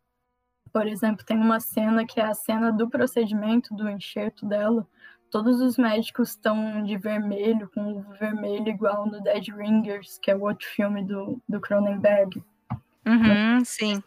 Por 0.74 0.88
exemplo, 0.88 1.26
tem 1.26 1.38
uma 1.38 1.60
cena 1.60 2.06
que 2.06 2.20
é 2.20 2.26
a 2.26 2.34
cena 2.34 2.72
do 2.72 2.90
procedimento, 2.90 3.74
do 3.76 3.90
enxerto 3.90 4.46
dela. 4.46 4.88
Todos 5.30 5.62
os 5.62 5.78
médicos 5.78 6.30
estão 6.30 6.84
de 6.84 6.98
vermelho, 6.98 7.70
com 7.74 7.94
o 7.94 8.02
vermelho 8.20 8.68
igual 8.68 9.06
no 9.06 9.22
Dead 9.22 9.48
Ringers, 9.50 10.18
que 10.22 10.30
é 10.32 10.36
o 10.36 10.42
outro 10.42 10.68
filme 10.68 11.04
do, 11.04 11.42
do 11.48 11.60
Cronenberg. 11.60 12.44
Uhum, 13.06 13.64
sim. 13.66 14.04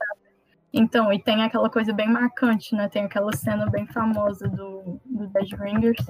Então, 0.73 1.13
e 1.13 1.23
tem 1.23 1.43
aquela 1.43 1.71
coisa 1.71 1.93
bem 1.93 2.09
marcante, 2.09 2.75
né? 2.75 2.89
Tem 2.89 3.05
aquela 3.05 3.33
cena 3.33 3.67
bem 3.67 3.87
famosa 3.87 4.49
do, 4.49 5.01
do 5.05 5.27
Dead 5.29 5.53
Ringers. 5.59 6.05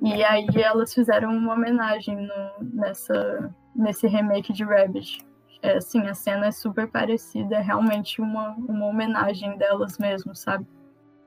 E 0.00 0.22
aí 0.22 0.46
elas 0.54 0.92
fizeram 0.92 1.34
uma 1.34 1.54
homenagem 1.54 2.14
no- 2.16 2.68
nessa, 2.74 3.54
nesse 3.74 4.06
remake 4.06 4.52
de 4.52 4.62
Rabbit. 4.64 5.24
É, 5.64 5.78
assim, 5.78 6.06
a 6.06 6.12
cena 6.14 6.46
é 6.48 6.50
super 6.50 6.86
parecida, 6.86 7.56
é 7.56 7.60
realmente 7.62 8.20
uma, 8.20 8.50
uma 8.50 8.84
homenagem 8.84 9.56
delas 9.56 9.96
mesmo, 9.96 10.34
sabe? 10.36 10.66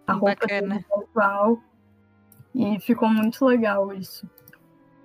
A 0.05 0.13
roupa 0.13 0.37
Bacana. 0.41 0.75
é 0.75 1.01
igual. 1.09 1.59
E 2.53 2.79
ficou 2.79 3.09
muito 3.09 3.43
legal 3.43 3.91
isso. 3.91 4.29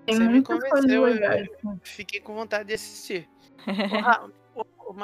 Tem 0.04 0.16
Você 0.16 0.28
me 0.28 0.42
convenceu, 0.42 1.08
eu- 1.08 1.18
né? 1.18 1.46
Fiquei 1.82 2.20
com 2.20 2.34
vontade 2.34 2.66
de 2.68 2.74
assistir. 2.74 3.26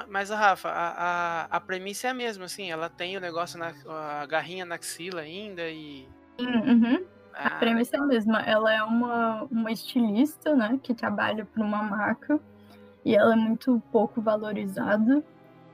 Mas, 0.08 0.30
o 0.30 0.34
Rafa, 0.34 0.68
a, 0.68 0.88
a, 0.90 1.44
a 1.44 1.60
premissa 1.60 2.08
é 2.08 2.10
a 2.10 2.14
mesma, 2.14 2.44
assim. 2.44 2.70
Ela 2.70 2.90
tem 2.90 3.16
o 3.16 3.20
negócio, 3.20 3.58
na, 3.58 3.72
a 4.20 4.26
garrinha 4.26 4.66
na 4.66 4.74
axila 4.74 5.22
ainda 5.22 5.62
e. 5.70 6.06
Uhum. 6.38 7.02
A 7.32 7.46
Ah, 7.46 7.58
premissa 7.58 7.96
é 7.96 8.00
a 8.00 8.02
mesma. 8.04 8.42
Ela 8.42 8.74
é 8.74 8.82
uma, 8.82 9.44
uma 9.44 9.72
estilista, 9.72 10.54
né? 10.54 10.78
Que 10.82 10.92
trabalha 10.92 11.46
para 11.46 11.64
uma 11.64 11.82
marca. 11.82 12.38
E 13.09 13.16
ela 13.16 13.33
é 13.33 13.37
muito 13.37 13.83
pouco 13.90 14.21
valorizada. 14.21 15.25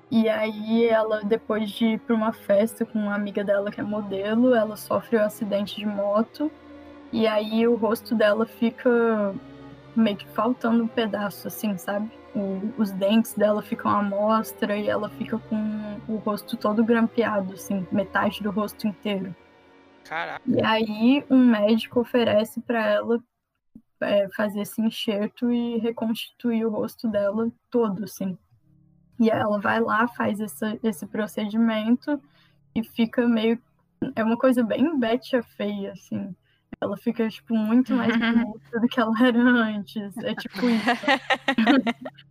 E 0.09 0.29
aí 0.29 0.87
ela, 0.87 1.21
depois 1.25 1.69
de 1.69 1.85
ir 1.85 1.99
para 1.99 2.15
uma 2.15 2.33
festa 2.33 2.87
com 2.87 2.97
uma 2.97 3.15
amiga 3.17 3.43
dela 3.43 3.73
que 3.73 3.81
é 3.81 3.83
modelo, 3.83 4.55
ela 4.55 4.77
sofre 4.77 5.19
um 5.19 5.21
acidente 5.21 5.75
de 5.75 5.85
moto. 5.85 6.49
E 7.13 7.27
aí 7.27 7.67
o 7.67 7.75
rosto 7.75 8.15
dela 8.15 8.47
fica 8.47 9.35
meio 9.97 10.17
que 10.17 10.29
faltando 10.29 10.85
um 10.85 10.87
pedaço, 10.87 11.49
assim, 11.49 11.77
sabe? 11.77 12.09
O, 12.37 12.73
os 12.81 12.93
dentes 12.93 13.35
dela 13.35 13.63
ficam 13.63 13.91
à 13.91 14.01
mostra 14.01 14.77
e 14.77 14.89
ela 14.89 15.09
fica 15.09 15.37
com 15.37 16.01
o 16.07 16.19
rosto 16.19 16.57
todo 16.57 16.85
grampeado, 16.85 17.55
assim, 17.55 17.85
metade 17.91 18.45
do 18.45 18.53
rosto 18.53 18.87
inteiro. 18.87 19.35
Caraca. 20.05 20.41
E 20.47 20.63
aí 20.63 21.25
um 21.29 21.45
médico 21.49 21.99
oferece 21.99 22.61
para 22.61 22.93
ela 22.93 23.21
é, 24.05 24.29
fazer 24.31 24.61
esse 24.61 24.81
enxerto 24.81 25.51
e 25.51 25.79
reconstituir 25.79 26.65
o 26.65 26.71
rosto 26.71 27.09
dela 27.09 27.51
todo, 27.71 28.05
assim. 28.05 28.39
E 29.19 29.31
ela 29.31 29.61
vai 29.61 29.81
lá, 29.81 30.09
faz 30.09 30.41
essa, 30.41 30.79
esse 30.83 31.07
procedimento 31.07 32.21
e 32.75 32.83
fica 32.83 33.27
meio. 33.29 33.61
É 34.15 34.23
uma 34.23 34.37
coisa 34.37 34.63
bem 34.63 34.99
Betty 34.99 35.37
a 35.37 35.43
feia, 35.43 35.93
assim. 35.93 36.35
Ela 36.81 36.97
fica, 36.97 37.29
tipo, 37.29 37.55
muito 37.55 37.95
mais 37.95 38.13
bonita 38.19 38.81
do 38.81 38.89
que 38.89 39.01
ela 39.01 39.15
era 39.23 39.41
antes. 39.41 40.17
É 40.19 40.35
tipo 40.35 40.67
isso. 40.67 40.85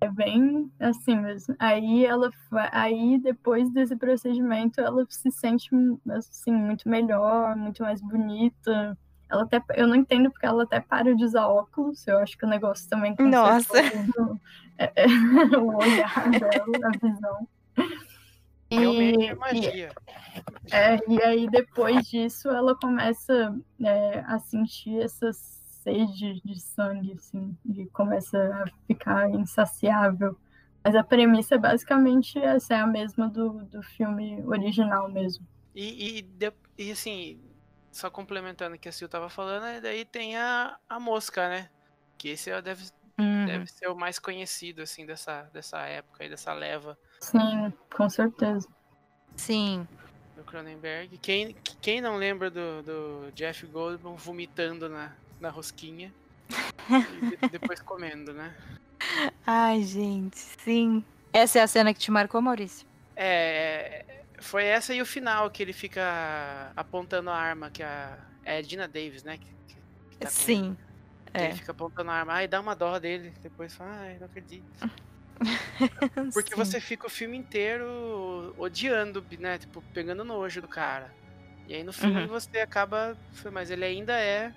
é 0.00 0.10
bem 0.10 0.70
assim 0.78 1.16
mesmo. 1.16 1.54
Aí 1.58 2.04
ela 2.04 2.30
aí 2.72 3.18
depois 3.18 3.70
desse 3.70 3.96
procedimento 3.96 4.80
ela 4.80 5.04
se 5.08 5.30
sente 5.30 5.70
assim 6.10 6.52
muito 6.52 6.88
melhor, 6.88 7.56
muito 7.56 7.82
mais 7.82 8.00
bonita. 8.00 8.96
Ela 9.30 9.42
até 9.42 9.62
eu 9.74 9.86
não 9.86 9.94
entendo 9.94 10.30
porque 10.30 10.46
ela 10.46 10.62
até 10.62 10.80
para 10.80 11.14
de 11.14 11.24
usar 11.24 11.46
óculos. 11.46 12.06
Eu 12.06 12.18
acho 12.18 12.36
que 12.36 12.44
o 12.44 12.48
negócio 12.48 12.88
também 12.88 13.14
Nossa. 13.18 13.72
É, 14.80 14.92
é, 14.94 15.06
o 15.58 15.76
olhar 15.76 16.30
dela, 16.38 16.78
a 16.84 17.04
visão. 17.04 17.48
Realmente 18.70 19.26
é 19.26 19.34
magia. 19.34 19.90
E, 20.68 20.72
é, 20.72 21.00
e 21.08 21.20
aí 21.20 21.50
depois 21.50 22.06
disso 22.06 22.48
ela 22.48 22.76
começa 22.76 23.58
é, 23.82 24.20
a 24.20 24.38
sentir 24.38 25.00
essas 25.00 25.58
sede 25.88 26.40
de 26.44 26.60
sangue, 26.60 27.12
assim, 27.12 27.56
e 27.64 27.86
começa 27.86 28.38
a 28.38 28.64
ficar 28.86 29.30
insaciável. 29.30 30.36
Mas 30.84 30.94
a 30.94 31.02
premissa 31.02 31.54
é 31.54 31.58
basicamente 31.58 32.38
essa, 32.38 32.74
é 32.74 32.80
a 32.80 32.86
mesma 32.86 33.28
do, 33.28 33.64
do 33.64 33.82
filme 33.82 34.42
original 34.46 35.10
mesmo. 35.10 35.46
E, 35.74 36.18
e, 36.18 36.52
e 36.78 36.92
assim, 36.92 37.40
só 37.90 38.10
complementando 38.10 38.76
o 38.76 38.78
que 38.78 38.88
a 38.88 38.92
Sil 38.92 39.08
tava 39.08 39.28
falando, 39.28 39.80
daí 39.82 40.04
tem 40.04 40.36
a, 40.36 40.76
a 40.88 41.00
mosca, 41.00 41.48
né? 41.48 41.68
Que 42.16 42.30
esse 42.30 42.50
é, 42.50 42.60
deve, 42.60 42.90
uhum. 43.18 43.46
deve 43.46 43.66
ser 43.66 43.88
o 43.88 43.96
mais 43.96 44.18
conhecido, 44.18 44.82
assim, 44.82 45.06
dessa, 45.06 45.42
dessa 45.52 45.78
época 45.80 46.24
e 46.24 46.28
dessa 46.28 46.52
leva. 46.52 46.98
Sim, 47.20 47.72
com 47.94 48.08
certeza. 48.08 48.68
Sim. 49.36 49.86
Do 50.36 50.44
Cronenberg. 50.44 51.18
Quem, 51.18 51.56
quem 51.80 52.00
não 52.00 52.16
lembra 52.16 52.50
do, 52.50 52.82
do 52.82 53.32
Jeff 53.34 53.66
Goldblum 53.66 54.16
vomitando 54.16 54.88
na, 54.88 55.12
na 55.40 55.50
rosquinha 55.50 56.12
e 57.42 57.48
depois 57.48 57.80
comendo, 57.80 58.32
né? 58.32 58.54
Ai, 59.46 59.82
gente, 59.82 60.36
sim. 60.36 61.04
Essa 61.32 61.60
é 61.60 61.62
a 61.62 61.66
cena 61.66 61.92
que 61.92 62.00
te 62.00 62.10
marcou, 62.10 62.40
Maurício? 62.40 62.86
É, 63.14 64.17
foi 64.40 64.64
essa 64.64 64.94
e 64.94 65.02
o 65.02 65.06
final 65.06 65.50
que 65.50 65.62
ele 65.62 65.72
fica 65.72 66.72
apontando 66.76 67.30
a 67.30 67.36
arma, 67.36 67.70
que 67.70 67.82
a, 67.82 68.18
é 68.44 68.58
a 68.58 68.62
Dina 68.62 68.86
Davis, 68.86 69.22
né? 69.22 69.38
Que, 69.38 69.48
que 70.10 70.18
tá 70.18 70.28
sim. 70.28 70.76
É. 71.32 71.46
Ele 71.46 71.54
fica 71.54 71.72
apontando 71.72 72.10
a 72.10 72.14
arma, 72.14 72.34
ai, 72.34 72.48
dá 72.48 72.60
uma 72.60 72.74
dó 72.74 72.98
dele. 72.98 73.32
Depois 73.42 73.74
fala, 73.74 73.92
ai, 74.00 74.16
não 74.18 74.26
acredito. 74.26 74.64
Porque 76.32 76.54
Sim. 76.54 76.56
você 76.56 76.80
fica 76.80 77.06
o 77.06 77.10
filme 77.10 77.36
inteiro 77.36 78.54
odiando, 78.58 79.24
né? 79.38 79.58
Tipo, 79.58 79.82
pegando 79.94 80.24
nojo 80.24 80.60
do 80.60 80.68
cara. 80.68 81.14
E 81.68 81.74
aí 81.74 81.84
no 81.84 81.92
fim 81.92 82.16
uhum. 82.16 82.26
você 82.26 82.58
acaba. 82.58 83.16
Mas 83.52 83.70
ele 83.70 83.84
ainda 83.84 84.18
é 84.18 84.52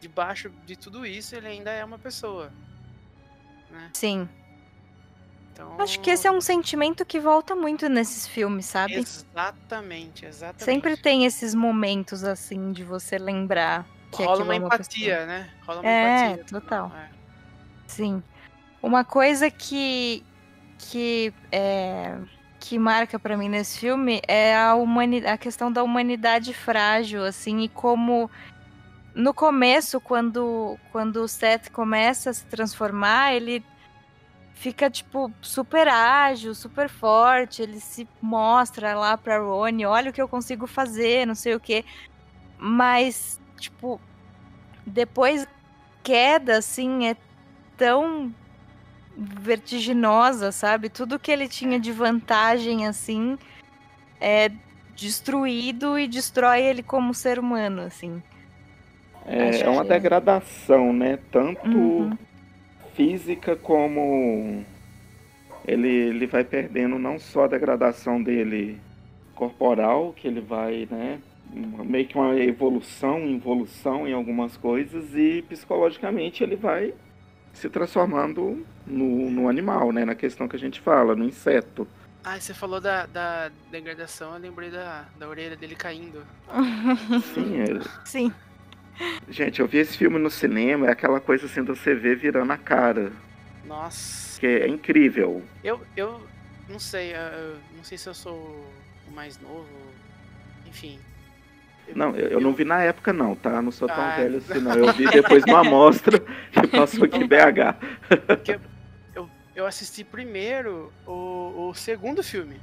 debaixo 0.00 0.50
de 0.64 0.76
tudo 0.76 1.04
isso, 1.06 1.36
ele 1.36 1.48
ainda 1.48 1.70
é 1.70 1.84
uma 1.84 1.98
pessoa. 1.98 2.52
Né? 3.70 3.90
Sim. 3.94 4.28
Então... 5.52 5.76
Acho 5.78 6.00
que 6.00 6.10
esse 6.10 6.26
é 6.26 6.30
um 6.30 6.40
sentimento 6.40 7.04
que 7.04 7.20
volta 7.20 7.54
muito 7.54 7.88
nesses 7.88 8.26
filmes, 8.26 8.66
sabe? 8.66 8.94
Exatamente, 8.94 10.26
exatamente. 10.26 10.64
Sempre 10.64 10.96
tem 10.96 11.24
esses 11.24 11.54
momentos 11.54 12.24
assim 12.24 12.72
de 12.72 12.82
você 12.82 13.18
lembrar 13.18 13.86
que 14.10 14.24
rola 14.24 14.44
uma 14.44 14.54
é 14.54 14.58
uma 14.58 14.66
empatia, 14.66 15.26
né? 15.26 15.50
Rola 15.66 15.80
uma 15.80 15.90
é, 15.90 16.32
empatia. 16.32 16.60
Total. 16.60 16.92
É. 16.96 17.08
Sim. 17.86 18.22
Uma 18.82 19.04
coisa 19.04 19.50
que 19.50 20.24
que 20.78 21.32
é, 21.52 22.16
que 22.58 22.78
marca 22.78 23.18
para 23.18 23.36
mim 23.36 23.48
nesse 23.48 23.78
filme 23.78 24.20
é 24.26 24.56
a, 24.56 24.74
humani 24.74 25.24
a 25.26 25.38
questão 25.38 25.70
da 25.70 25.82
humanidade 25.82 26.52
frágil, 26.52 27.24
assim, 27.24 27.60
e 27.60 27.68
como 27.68 28.30
no 29.14 29.34
começo, 29.34 30.00
quando, 30.00 30.78
quando 30.90 31.16
o 31.16 31.28
Seth 31.28 31.70
começa 31.70 32.30
a 32.30 32.32
se 32.32 32.46
transformar, 32.46 33.34
ele 33.34 33.62
fica, 34.62 34.88
tipo, 34.88 35.28
super 35.42 35.88
ágil, 35.88 36.54
super 36.54 36.88
forte, 36.88 37.62
ele 37.62 37.80
se 37.80 38.06
mostra 38.20 38.94
lá 38.94 39.18
pra 39.18 39.40
Rony, 39.40 39.84
olha 39.84 40.10
o 40.10 40.12
que 40.12 40.22
eu 40.22 40.28
consigo 40.28 40.68
fazer, 40.68 41.26
não 41.26 41.34
sei 41.34 41.56
o 41.56 41.60
que. 41.60 41.84
Mas, 42.58 43.40
tipo, 43.58 44.00
depois 44.86 45.48
queda, 46.04 46.58
assim, 46.58 47.08
é 47.08 47.16
tão 47.76 48.32
vertiginosa, 49.16 50.52
sabe? 50.52 50.88
Tudo 50.88 51.18
que 51.18 51.32
ele 51.32 51.48
tinha 51.48 51.80
de 51.80 51.90
vantagem, 51.90 52.86
assim, 52.86 53.36
é 54.20 54.48
destruído 54.94 55.98
e 55.98 56.06
destrói 56.06 56.62
ele 56.62 56.84
como 56.84 57.12
ser 57.12 57.36
humano, 57.36 57.82
assim. 57.82 58.22
É, 59.26 59.62
é 59.62 59.68
uma 59.68 59.84
degradação, 59.84 60.92
né? 60.92 61.18
Tanto 61.32 61.66
uhum. 61.66 62.16
Física 62.94 63.56
como 63.56 64.64
ele, 65.66 65.88
ele 65.88 66.26
vai 66.26 66.44
perdendo 66.44 66.98
não 66.98 67.18
só 67.18 67.44
a 67.44 67.48
degradação 67.48 68.22
dele 68.22 68.80
corporal, 69.34 70.12
que 70.12 70.26
ele 70.26 70.40
vai, 70.40 70.86
né? 70.90 71.20
Meio 71.84 72.06
que 72.06 72.16
uma 72.16 72.38
evolução, 72.38 73.20
involução 73.20 74.08
em 74.08 74.12
algumas 74.12 74.56
coisas, 74.56 75.14
e 75.14 75.42
psicologicamente 75.42 76.42
ele 76.42 76.56
vai 76.56 76.94
se 77.52 77.68
transformando 77.68 78.64
no, 78.86 79.30
no 79.30 79.48
animal, 79.48 79.92
né? 79.92 80.04
Na 80.04 80.14
questão 80.14 80.48
que 80.48 80.56
a 80.56 80.58
gente 80.58 80.80
fala, 80.80 81.14
no 81.14 81.24
inseto. 81.24 81.86
Ah, 82.24 82.38
você 82.38 82.54
falou 82.54 82.80
da, 82.80 83.04
da 83.06 83.50
degradação, 83.70 84.34
eu 84.34 84.40
lembrei 84.40 84.70
da, 84.70 85.06
da 85.18 85.28
orelha 85.28 85.56
dele 85.56 85.74
caindo. 85.74 86.24
Sim, 87.34 87.60
é... 87.60 87.66
Sim. 88.04 88.32
Gente, 89.28 89.60
eu 89.60 89.66
vi 89.66 89.78
esse 89.78 89.96
filme 89.96 90.18
no 90.18 90.30
cinema, 90.30 90.86
é 90.86 90.90
aquela 90.90 91.20
coisa 91.20 91.46
assim 91.46 91.62
do 91.62 91.74
você 91.74 91.94
ver 91.94 92.16
virando 92.16 92.52
a 92.52 92.56
cara. 92.56 93.12
Nossa. 93.64 94.38
Que 94.40 94.46
é 94.46 94.68
incrível. 94.68 95.42
Eu, 95.62 95.80
eu 95.96 96.20
não 96.68 96.78
sei, 96.78 97.12
eu 97.12 97.56
não 97.76 97.84
sei 97.84 97.96
se 97.96 98.08
eu 98.08 98.14
sou 98.14 98.66
o 99.08 99.12
mais 99.12 99.40
novo, 99.40 99.68
enfim. 100.66 100.98
Não, 101.94 102.14
eu, 102.14 102.28
eu, 102.28 102.40
não 102.40 102.52
vi 102.52 102.64
na 102.64 102.82
época 102.82 103.12
não, 103.12 103.34
tá? 103.34 103.60
Não 103.60 103.72
sou 103.72 103.88
tão 103.88 104.00
ah, 104.00 104.16
velho 104.16 104.38
assim 104.38 104.60
não. 104.60 104.72
Eu 104.72 104.92
vi 104.92 105.08
depois 105.10 105.42
uma 105.44 105.60
amostra 105.60 106.18
que 106.52 106.66
passou 106.68 107.04
aqui 107.04 107.18
em 107.18 107.26
BH. 107.26 108.60
eu, 109.14 109.28
eu 109.54 109.66
assisti 109.66 110.04
primeiro 110.04 110.92
o, 111.06 111.68
o 111.70 111.74
segundo 111.74 112.22
filme 112.22 112.60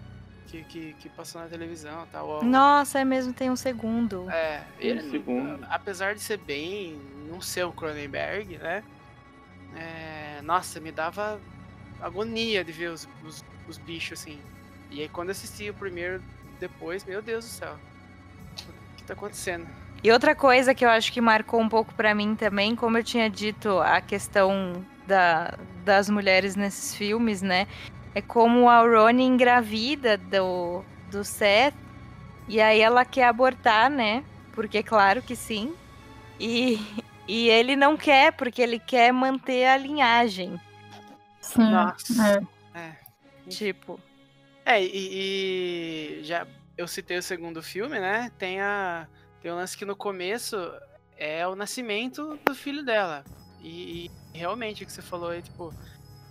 que, 0.50 0.64
que, 0.64 0.94
que, 0.94 1.10
passou 1.10 1.42
na 1.42 1.48
televisão. 1.48 2.06
Tá? 2.12 2.24
O, 2.24 2.44
Nossa, 2.44 3.00
é 3.00 3.06
mesmo, 3.06 3.34
tem 3.34 3.50
um 3.50 3.56
segundo. 3.56 4.30
É, 4.30 4.64
ele, 4.80 5.02
um 5.02 5.12
segundo. 5.12 5.68
apesar 5.70 6.16
de 6.16 6.22
ser 6.22 6.38
bem, 6.38 7.00
não 7.30 7.40
ser 7.40 7.66
o 7.66 7.72
Cronenberg, 7.72 8.58
né? 8.58 8.84
É, 9.76 10.42
nossa, 10.42 10.80
me 10.80 10.92
dava 10.92 11.40
agonia 12.02 12.64
de 12.64 12.72
ver 12.72 12.90
os, 12.90 13.08
os, 13.24 13.44
os 13.68 13.78
bichos 13.78 14.20
assim. 14.20 14.40
E 14.90 15.02
aí 15.02 15.10
quando 15.10 15.30
eu 15.30 15.34
assisti 15.34 15.70
o 15.70 15.74
primeiro 15.74 16.22
depois, 16.60 17.06
meu 17.06 17.22
Deus 17.22 17.46
do 17.46 17.52
céu 17.52 17.78
tá 19.10 19.14
acontecendo. 19.14 19.68
E 20.04 20.12
outra 20.12 20.34
coisa 20.34 20.74
que 20.74 20.86
eu 20.86 20.90
acho 20.90 21.12
que 21.12 21.20
marcou 21.20 21.60
um 21.60 21.68
pouco 21.68 21.94
para 21.94 22.16
mim 22.16 22.36
também, 22.36 22.76
como 22.76 22.98
eu 22.98 23.04
tinha 23.04 23.30
dito, 23.30 23.80
a 23.80 24.00
questão 24.00 24.86
da, 25.06 25.58
das 25.84 26.10
mulheres 26.10 26.56
nesses 26.56 26.96
filmes, 26.96 27.42
né? 27.42 27.68
É 28.14 28.22
como 28.22 28.70
a 28.70 28.82
Ronnie 28.82 29.26
engravida 29.26 30.18
do, 30.18 30.84
do 31.12 31.24
Seth 31.24 31.76
e 32.48 32.60
aí 32.60 32.82
ela 32.82 33.06
quer 33.06 33.26
abortar, 33.26 33.90
né? 33.90 34.24
Porque 34.54 34.82
claro 34.82 35.22
que 35.22 35.36
sim. 35.36 35.76
E, 36.40 36.80
e 37.28 37.50
ele 37.50 37.76
não 37.76 37.96
quer, 37.96 38.34
porque 38.34 38.62
ele 38.62 38.80
quer 38.80 39.14
manter 39.14 39.68
a 39.68 39.78
linhagem. 39.78 40.60
Sim. 41.40 41.70
Nossa. 41.70 42.48
É. 42.74 42.80
é. 42.80 42.96
Tipo. 43.50 44.00
É, 44.66 44.84
e, 44.84 46.20
e 46.20 46.24
já 46.24 46.46
eu 46.78 46.88
citei 46.88 47.18
o 47.18 47.24
segundo 47.24 47.62
filme, 47.62 48.00
né? 48.00 48.32
Tem 48.38 48.62
a 48.62 49.08
tem 49.42 49.52
um 49.52 49.56
lance 49.56 49.78
que 49.78 49.86
no 49.86 49.96
começo 49.96 50.58
é 51.18 51.48
o 51.48 51.56
nascimento 51.56 52.38
do 52.46 52.56
filho 52.56 52.84
dela. 52.84 53.24
E, 53.62 54.10
e 54.34 54.38
realmente 54.38 54.84
o 54.84 54.86
que 54.86 54.92
você 54.92 55.02
falou 55.02 55.30
aí, 55.30 55.42
tipo, 55.42 55.74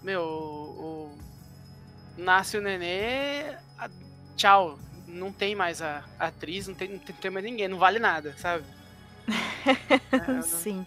meu, 0.02 0.22
o 0.22 1.18
nasce 2.18 2.58
o 2.58 2.60
nenê, 2.60 3.56
a, 3.78 3.88
tchau, 4.36 4.78
não 5.06 5.32
tem 5.32 5.54
mais 5.54 5.80
a, 5.80 6.02
a 6.18 6.26
atriz, 6.26 6.66
não 6.66 6.74
tem, 6.74 6.88
não 6.90 6.98
tem 6.98 7.30
mais 7.30 7.44
ninguém, 7.44 7.68
não 7.68 7.78
vale 7.78 7.98
nada, 7.98 8.34
sabe? 8.36 8.64
é, 10.12 10.42
Sim. 10.42 10.84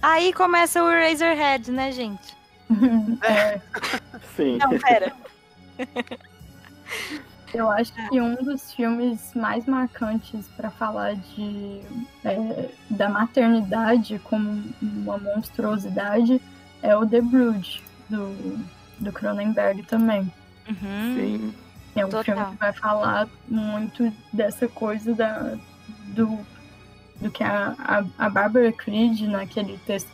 Aí 0.00 0.32
começa 0.32 0.82
o 0.82 0.88
Razorhead, 0.88 1.70
né, 1.70 1.90
gente? 1.90 2.34
É, 3.22 3.60
Sim. 4.36 4.58
Não, 4.58 4.78
pera. 4.78 5.12
eu 7.54 7.70
acho 7.70 7.92
que 8.08 8.20
um 8.20 8.34
dos 8.34 8.72
filmes 8.72 9.32
mais 9.34 9.64
marcantes 9.66 10.46
para 10.56 10.70
falar 10.70 11.14
de 11.14 11.80
é, 12.24 12.70
da 12.90 13.08
maternidade 13.08 14.20
como 14.24 14.62
uma 14.82 15.18
monstruosidade 15.18 16.40
é 16.82 16.96
o 16.96 17.06
The 17.06 17.20
Brood 17.20 17.82
do, 18.10 18.58
do 18.98 19.12
Cronenberg 19.12 19.82
também. 19.84 20.32
Uhum. 20.68 21.14
Sim. 21.16 21.54
É 21.96 22.04
um 22.04 22.08
Total. 22.08 22.24
filme 22.24 22.50
que 22.52 22.56
vai 22.56 22.72
falar 22.72 23.28
muito 23.48 24.12
dessa 24.32 24.66
coisa 24.66 25.14
da, 25.14 25.56
do, 26.08 26.38
do 27.20 27.30
que 27.30 27.44
a, 27.44 27.74
a, 27.78 28.26
a 28.26 28.30
Barbara 28.30 28.72
Creed, 28.72 29.22
naquele 29.22 29.78
texto 29.78 30.10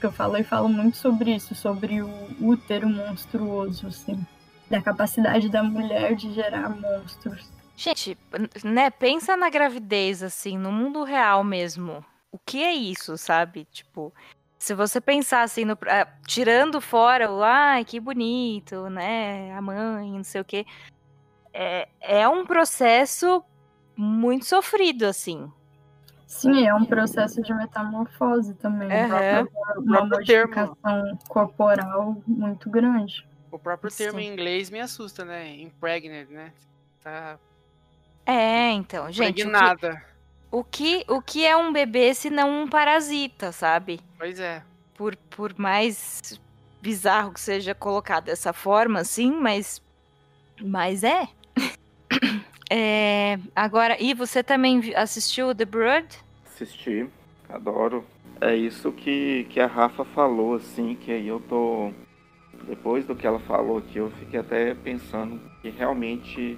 que 0.00 0.06
eu 0.06 0.12
falei, 0.12 0.42
fala 0.42 0.68
muito 0.68 0.96
sobre 0.96 1.34
isso, 1.34 1.54
sobre 1.54 2.00
o 2.02 2.10
útero 2.40 2.88
monstruoso, 2.88 3.86
assim. 3.86 4.26
Da 4.68 4.80
capacidade 4.80 5.48
da 5.48 5.62
mulher 5.62 6.14
de 6.14 6.32
gerar 6.32 6.70
monstros. 6.70 7.46
Gente, 7.76 8.16
né, 8.64 8.90
pensa 8.90 9.36
na 9.36 9.50
gravidez, 9.50 10.22
assim, 10.22 10.56
no 10.56 10.72
mundo 10.72 11.04
real 11.04 11.44
mesmo. 11.44 12.04
O 12.32 12.38
que 12.38 12.62
é 12.62 12.72
isso, 12.72 13.16
sabe? 13.16 13.66
Tipo, 13.70 14.12
se 14.60 14.74
você 14.74 15.00
pensar 15.00 15.42
assim, 15.42 15.64
no, 15.64 15.76
ah, 15.86 16.06
tirando 16.26 16.82
fora 16.82 17.32
o 17.32 17.42
ai, 17.42 17.82
que 17.82 17.98
bonito, 17.98 18.90
né? 18.90 19.54
A 19.54 19.62
mãe, 19.62 20.12
não 20.12 20.22
sei 20.22 20.42
o 20.42 20.44
quê. 20.44 20.66
É, 21.50 21.88
é 21.98 22.28
um 22.28 22.44
processo 22.44 23.42
muito 23.96 24.44
sofrido, 24.44 25.06
assim. 25.06 25.50
Sim, 26.26 26.66
é 26.66 26.74
um 26.74 26.84
processo 26.84 27.40
de 27.40 27.54
metamorfose 27.54 28.54
também. 28.54 28.92
Aham. 28.92 29.48
Uma 29.78 30.06
próprio 30.06 30.26
termo. 30.26 30.54
modificação 30.54 31.18
corporal 31.26 32.22
muito 32.26 32.68
grande. 32.68 33.26
O 33.50 33.58
próprio 33.58 33.90
termo 33.90 34.20
Sim. 34.20 34.26
em 34.26 34.32
inglês 34.32 34.68
me 34.68 34.78
assusta, 34.78 35.24
né? 35.24 35.56
Impregnate, 35.56 36.30
né? 36.30 36.52
Tá 37.02 37.38
É, 38.26 38.70
então, 38.72 39.10
gente, 39.10 39.30
o 39.30 39.34
que, 39.34 39.42
impregnada. 39.42 40.04
O 40.50 40.64
que, 40.64 41.04
o 41.08 41.22
que 41.22 41.46
é 41.46 41.56
um 41.56 41.72
bebê 41.72 42.12
se 42.12 42.28
não 42.28 42.62
um 42.62 42.68
parasita, 42.68 43.52
sabe? 43.52 44.00
Pois 44.18 44.40
é. 44.40 44.62
por, 44.94 45.16
por 45.30 45.54
mais 45.56 46.40
bizarro 46.82 47.32
que 47.32 47.40
seja 47.40 47.74
colocado 47.74 48.24
dessa 48.24 48.52
forma, 48.52 49.00
assim, 49.00 49.32
mas, 49.32 49.82
mas 50.60 51.04
é. 51.04 51.28
É, 52.72 53.36
Agora, 53.56 54.00
e 54.00 54.14
você 54.14 54.44
também 54.44 54.94
assistiu 54.94 55.52
The 55.52 55.64
Brood? 55.64 56.06
Assisti, 56.46 57.04
adoro. 57.48 58.04
É 58.40 58.54
isso 58.54 58.92
que, 58.92 59.44
que 59.50 59.58
a 59.58 59.66
Rafa 59.66 60.04
falou, 60.04 60.54
assim, 60.54 60.94
que 60.94 61.10
aí 61.10 61.26
eu 61.26 61.40
tô. 61.40 61.90
Depois 62.68 63.04
do 63.04 63.16
que 63.16 63.26
ela 63.26 63.40
falou 63.40 63.78
aqui, 63.78 63.98
eu 63.98 64.12
fiquei 64.12 64.38
até 64.38 64.72
pensando 64.72 65.40
que 65.60 65.68
realmente 65.68 66.56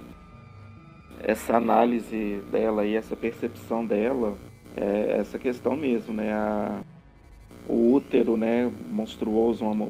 essa 1.21 1.55
análise 1.57 2.41
dela 2.51 2.85
e 2.85 2.95
essa 2.95 3.15
percepção 3.15 3.85
dela 3.85 4.37
é 4.75 5.17
essa 5.19 5.37
questão 5.37 5.75
mesmo, 5.75 6.13
né? 6.13 6.33
A, 6.33 6.81
o 7.67 7.93
útero, 7.93 8.35
né, 8.35 8.69
monstruoso, 8.91 9.63
uma- 9.65 9.85
o, 9.85 9.89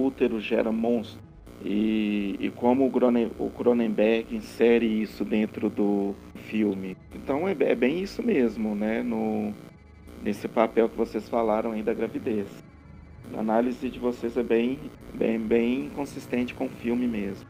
o 0.00 0.04
útero 0.04 0.40
gera 0.40 0.72
monstro. 0.72 1.22
E, 1.64 2.36
e 2.40 2.50
como 2.50 2.86
o, 2.86 2.90
Cronen, 2.90 3.30
o 3.38 3.48
Cronenberg 3.48 4.34
insere 4.36 4.86
isso 4.86 5.24
dentro 5.24 5.70
do 5.70 6.14
filme. 6.34 6.96
Então 7.14 7.48
é, 7.48 7.56
é 7.60 7.74
bem 7.74 8.00
isso 8.02 8.22
mesmo, 8.22 8.74
né? 8.74 9.02
No, 9.02 9.54
nesse 10.22 10.48
papel 10.48 10.88
que 10.88 10.96
vocês 10.96 11.28
falaram 11.28 11.72
aí 11.72 11.82
da 11.82 11.94
gravidez. 11.94 12.48
A 13.34 13.40
análise 13.40 13.88
de 13.88 13.98
vocês 13.98 14.36
é 14.36 14.42
bem, 14.42 14.78
bem, 15.14 15.38
bem 15.38 15.90
consistente 15.94 16.52
com 16.52 16.66
o 16.66 16.68
filme 16.68 17.06
mesmo. 17.06 17.46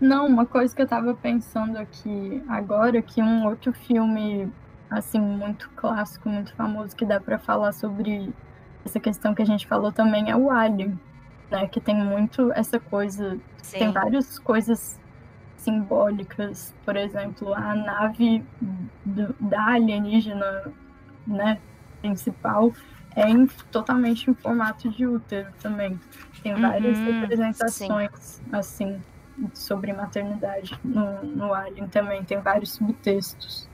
Não, 0.00 0.26
uma 0.26 0.46
coisa 0.46 0.74
que 0.74 0.80
eu 0.82 0.88
tava 0.88 1.14
pensando 1.16 1.76
aqui 1.78 2.42
agora, 2.48 3.02
que 3.02 3.22
um 3.22 3.44
outro 3.46 3.72
filme, 3.72 4.54
assim, 4.88 5.20
muito 5.20 5.70
clássico, 5.76 6.28
muito 6.28 6.54
famoso, 6.56 6.96
que 6.96 7.04
dá 7.06 7.20
pra 7.20 7.38
falar 7.38 7.72
sobre 7.72 8.34
essa 8.84 8.98
questão 9.00 9.34
que 9.34 9.42
a 9.42 9.44
gente 9.44 9.66
falou 9.68 9.92
também 9.92 10.30
é 10.30 10.36
o 10.36 10.50
Alien, 10.50 10.98
né? 11.50 11.68
Que 11.68 11.80
tem 11.82 11.94
muito 11.96 12.50
essa 12.54 12.80
coisa, 12.80 13.38
tem 13.76 13.92
Sim. 13.92 13.92
várias 13.92 14.38
coisas 14.38 14.98
simbólicas, 15.56 16.74
por 16.84 16.96
exemplo, 16.96 17.54
a 17.54 17.74
nave 17.76 18.48
do- 19.04 19.36
da 19.40 19.64
alienígena, 19.74 20.74
né, 21.26 21.62
principal, 22.00 22.72
é 23.16 23.28
em- 23.28 23.46
totalmente 23.70 24.30
em 24.30 24.34
formato 24.36 24.88
de 24.90 25.06
útero 25.06 25.52
também. 25.60 26.00
Tem 26.42 26.58
várias 26.58 27.00
Uhum, 27.00 27.06
representações, 27.06 28.42
assim, 28.52 29.04
sobre 29.54 29.92
maternidade 29.92 30.78
no, 30.84 31.22
no 31.24 31.54
Alien 31.54 31.88
também, 31.88 32.24
tem 32.24 32.40
vários 32.40 32.72
subtextos. 32.72 33.68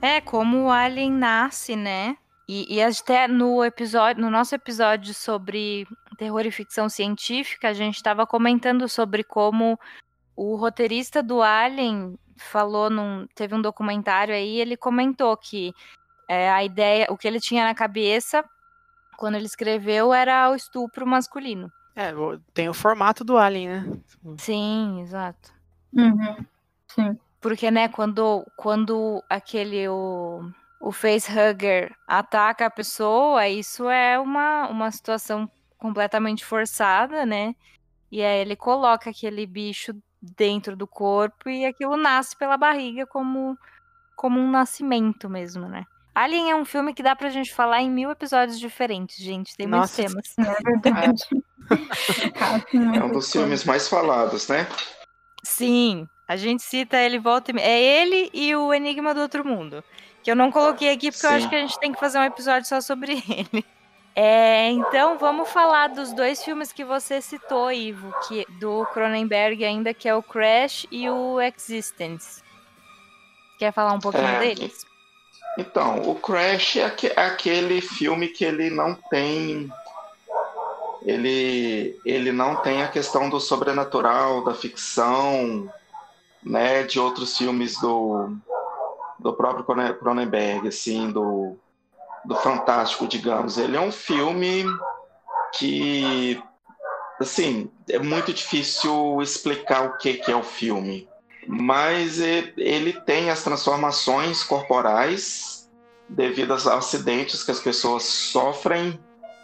É, 0.00 0.20
como 0.20 0.64
o 0.64 0.70
Alien 0.70 1.12
nasce, 1.12 1.76
né? 1.76 2.16
E, 2.46 2.76
e 2.76 2.82
até 2.82 3.26
no 3.26 3.64
episódio, 3.64 4.20
no 4.20 4.30
nosso 4.30 4.54
episódio 4.54 5.14
sobre 5.14 5.86
terror 6.18 6.44
e 6.44 6.50
ficção 6.50 6.88
científica, 6.88 7.68
a 7.68 7.72
gente 7.72 7.96
estava 7.96 8.26
comentando 8.26 8.88
sobre 8.88 9.24
como 9.24 9.78
o 10.36 10.56
roteirista 10.56 11.22
do 11.22 11.40
Alien 11.40 12.18
falou 12.36 12.90
num, 12.90 13.26
teve 13.34 13.54
um 13.54 13.62
documentário 13.62 14.34
aí, 14.34 14.60
ele 14.60 14.76
comentou 14.76 15.36
que 15.36 15.72
é, 16.28 16.50
a 16.50 16.62
ideia, 16.64 17.06
o 17.10 17.16
que 17.16 17.26
ele 17.26 17.40
tinha 17.40 17.64
na 17.64 17.74
cabeça 17.74 18.44
quando 19.16 19.36
ele 19.36 19.46
escreveu 19.46 20.12
era 20.12 20.50
o 20.50 20.54
estupro 20.54 21.06
masculino. 21.06 21.72
É, 21.96 22.12
tem 22.52 22.68
o 22.68 22.74
formato 22.74 23.24
do 23.24 23.36
Alien, 23.36 23.68
né? 23.68 24.00
Sim, 24.38 25.00
exato. 25.00 25.52
Uhum. 25.92 26.44
Sim. 26.88 27.18
Porque, 27.40 27.70
né, 27.70 27.88
quando, 27.88 28.44
quando 28.56 29.22
aquele, 29.28 29.86
o, 29.88 30.50
o 30.80 30.90
facehugger 30.90 31.94
ataca 32.06 32.66
a 32.66 32.70
pessoa, 32.70 33.46
isso 33.48 33.88
é 33.88 34.18
uma, 34.18 34.68
uma 34.68 34.90
situação 34.90 35.48
completamente 35.78 36.44
forçada, 36.44 37.24
né? 37.24 37.54
E 38.10 38.22
aí 38.22 38.40
ele 38.40 38.56
coloca 38.56 39.10
aquele 39.10 39.46
bicho 39.46 39.94
dentro 40.22 40.74
do 40.74 40.86
corpo 40.86 41.48
e 41.48 41.66
aquilo 41.66 41.96
nasce 41.96 42.36
pela 42.36 42.56
barriga 42.56 43.06
como, 43.06 43.58
como 44.16 44.40
um 44.40 44.50
nascimento 44.50 45.28
mesmo, 45.28 45.68
né? 45.68 45.84
Alien 46.14 46.50
é 46.50 46.56
um 46.56 46.64
filme 46.64 46.94
que 46.94 47.02
dá 47.02 47.16
pra 47.16 47.28
gente 47.28 47.52
falar 47.52 47.82
em 47.82 47.90
mil 47.90 48.10
episódios 48.10 48.58
diferentes, 48.58 49.16
gente. 49.16 49.56
Tem 49.56 49.66
muitos 49.66 49.96
Nossa. 49.98 50.02
temas. 50.02 50.34
É 50.38 50.80
verdade. 50.80 51.22
É 53.00 53.02
um 53.02 53.10
dos 53.10 53.32
filmes 53.32 53.64
mais 53.64 53.88
falados, 53.88 54.48
né? 54.48 54.66
Sim, 55.42 56.06
a 56.28 56.36
gente 56.36 56.62
cita 56.62 56.98
ele 56.98 57.18
volta 57.18 57.52
e. 57.52 57.58
É 57.58 57.80
ele 57.80 58.30
e 58.34 58.54
o 58.54 58.72
Enigma 58.72 59.14
do 59.14 59.20
Outro 59.20 59.44
Mundo. 59.46 59.82
Que 60.22 60.30
eu 60.30 60.36
não 60.36 60.50
coloquei 60.50 60.90
aqui 60.92 61.10
porque 61.10 61.26
eu 61.26 61.30
Sim. 61.30 61.36
acho 61.36 61.48
que 61.48 61.56
a 61.56 61.60
gente 61.60 61.78
tem 61.78 61.92
que 61.92 61.98
fazer 62.00 62.18
um 62.18 62.24
episódio 62.24 62.68
só 62.68 62.80
sobre 62.80 63.12
ele. 63.28 63.64
É, 64.16 64.70
então 64.70 65.18
vamos 65.18 65.48
falar 65.48 65.88
dos 65.88 66.12
dois 66.12 66.44
filmes 66.44 66.72
que 66.72 66.84
você 66.84 67.20
citou, 67.20 67.72
Ivo, 67.72 68.14
que 68.28 68.46
do 68.60 68.86
Cronenberg 68.92 69.64
ainda, 69.64 69.92
que 69.92 70.08
é 70.08 70.14
o 70.14 70.22
Crash 70.22 70.86
e 70.90 71.08
o 71.10 71.40
Existence. 71.40 72.42
Quer 73.58 73.72
falar 73.72 73.92
um 73.92 73.98
pouquinho 73.98 74.24
É, 74.26 74.38
deles? 74.38 74.86
Então, 75.56 76.02
o 76.02 76.16
Crash 76.16 76.76
é 76.76 76.94
é 77.16 77.20
aquele 77.20 77.80
filme 77.80 78.28
que 78.28 78.44
ele 78.44 78.70
não 78.70 78.94
tem. 78.94 79.70
Ele, 81.02 81.98
ele 82.04 82.32
não 82.32 82.56
tem 82.56 82.82
a 82.82 82.88
questão 82.88 83.28
do 83.28 83.38
sobrenatural, 83.38 84.42
da 84.42 84.54
ficção, 84.54 85.70
né, 86.42 86.82
de 86.82 86.98
outros 86.98 87.36
filmes 87.36 87.78
do, 87.78 88.34
do 89.18 89.34
próprio 89.34 89.64
Cronen- 89.64 89.94
Cronenberg, 89.94 90.68
assim, 90.68 91.10
do, 91.10 91.56
do 92.24 92.34
fantástico, 92.36 93.06
digamos. 93.06 93.58
Ele 93.58 93.76
é 93.76 93.80
um 93.80 93.92
filme 93.92 94.64
que, 95.52 96.42
assim, 97.20 97.70
é 97.88 97.98
muito 97.98 98.32
difícil 98.32 99.20
explicar 99.20 99.84
o 99.84 99.98
que, 99.98 100.14
que 100.14 100.32
é 100.32 100.36
o 100.36 100.42
filme 100.42 101.06
mas 101.46 102.20
ele 102.20 102.92
tem 102.92 103.30
as 103.30 103.42
transformações 103.42 104.42
corporais 104.42 105.68
devido 106.08 106.52
aos 106.52 106.66
acidentes 106.66 107.42
que 107.42 107.50
as 107.50 107.60
pessoas 107.60 108.04
sofrem, 108.04 108.98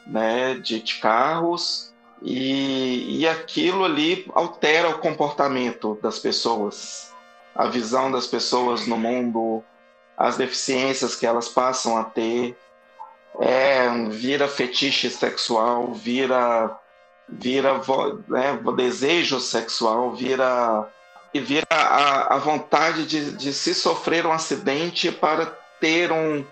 né, 0.06 0.54
de, 0.54 0.80
carros, 1.00 1.92
e, 2.22 3.20
e 3.20 3.28
aquilo 3.28 3.84
ali 3.84 4.26
altera 4.34 4.90
o 4.90 4.98
comportamento 4.98 5.98
das 6.02 6.18
pessoas, 6.18 7.14
a 7.54 7.66
visão 7.66 8.10
das 8.10 8.26
pessoas 8.26 8.86
no 8.86 8.96
mundo, 8.96 9.64
as 10.16 10.36
deficiências 10.36 11.16
que 11.16 11.26
elas 11.26 11.48
passam 11.48 11.96
a 11.96 12.04
ter, 12.04 12.56
é, 13.40 13.88
vira 14.10 14.48
fetiche 14.48 15.08
sexual, 15.08 15.94
vira, 15.94 16.78
vira 17.28 17.80
né, 18.28 18.58
desejo 18.76 19.40
sexual, 19.40 20.14
vira 20.14 20.86
e 21.32 21.40
vira 21.40 21.66
a, 21.70 22.34
a 22.34 22.38
vontade 22.38 23.06
de, 23.06 23.32
de 23.32 23.52
se 23.52 23.74
sofrer 23.74 24.26
um 24.26 24.32
acidente 24.32 25.12
para 25.12 25.46
ter 25.80 26.12
um 26.12 26.44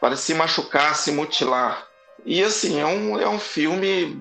para 0.00 0.16
se 0.16 0.32
machucar, 0.32 0.96
se 0.96 1.12
mutilar. 1.12 1.86
E 2.24 2.42
assim, 2.42 2.80
é 2.80 2.86
um, 2.86 3.20
é 3.20 3.28
um 3.28 3.38
filme 3.38 4.20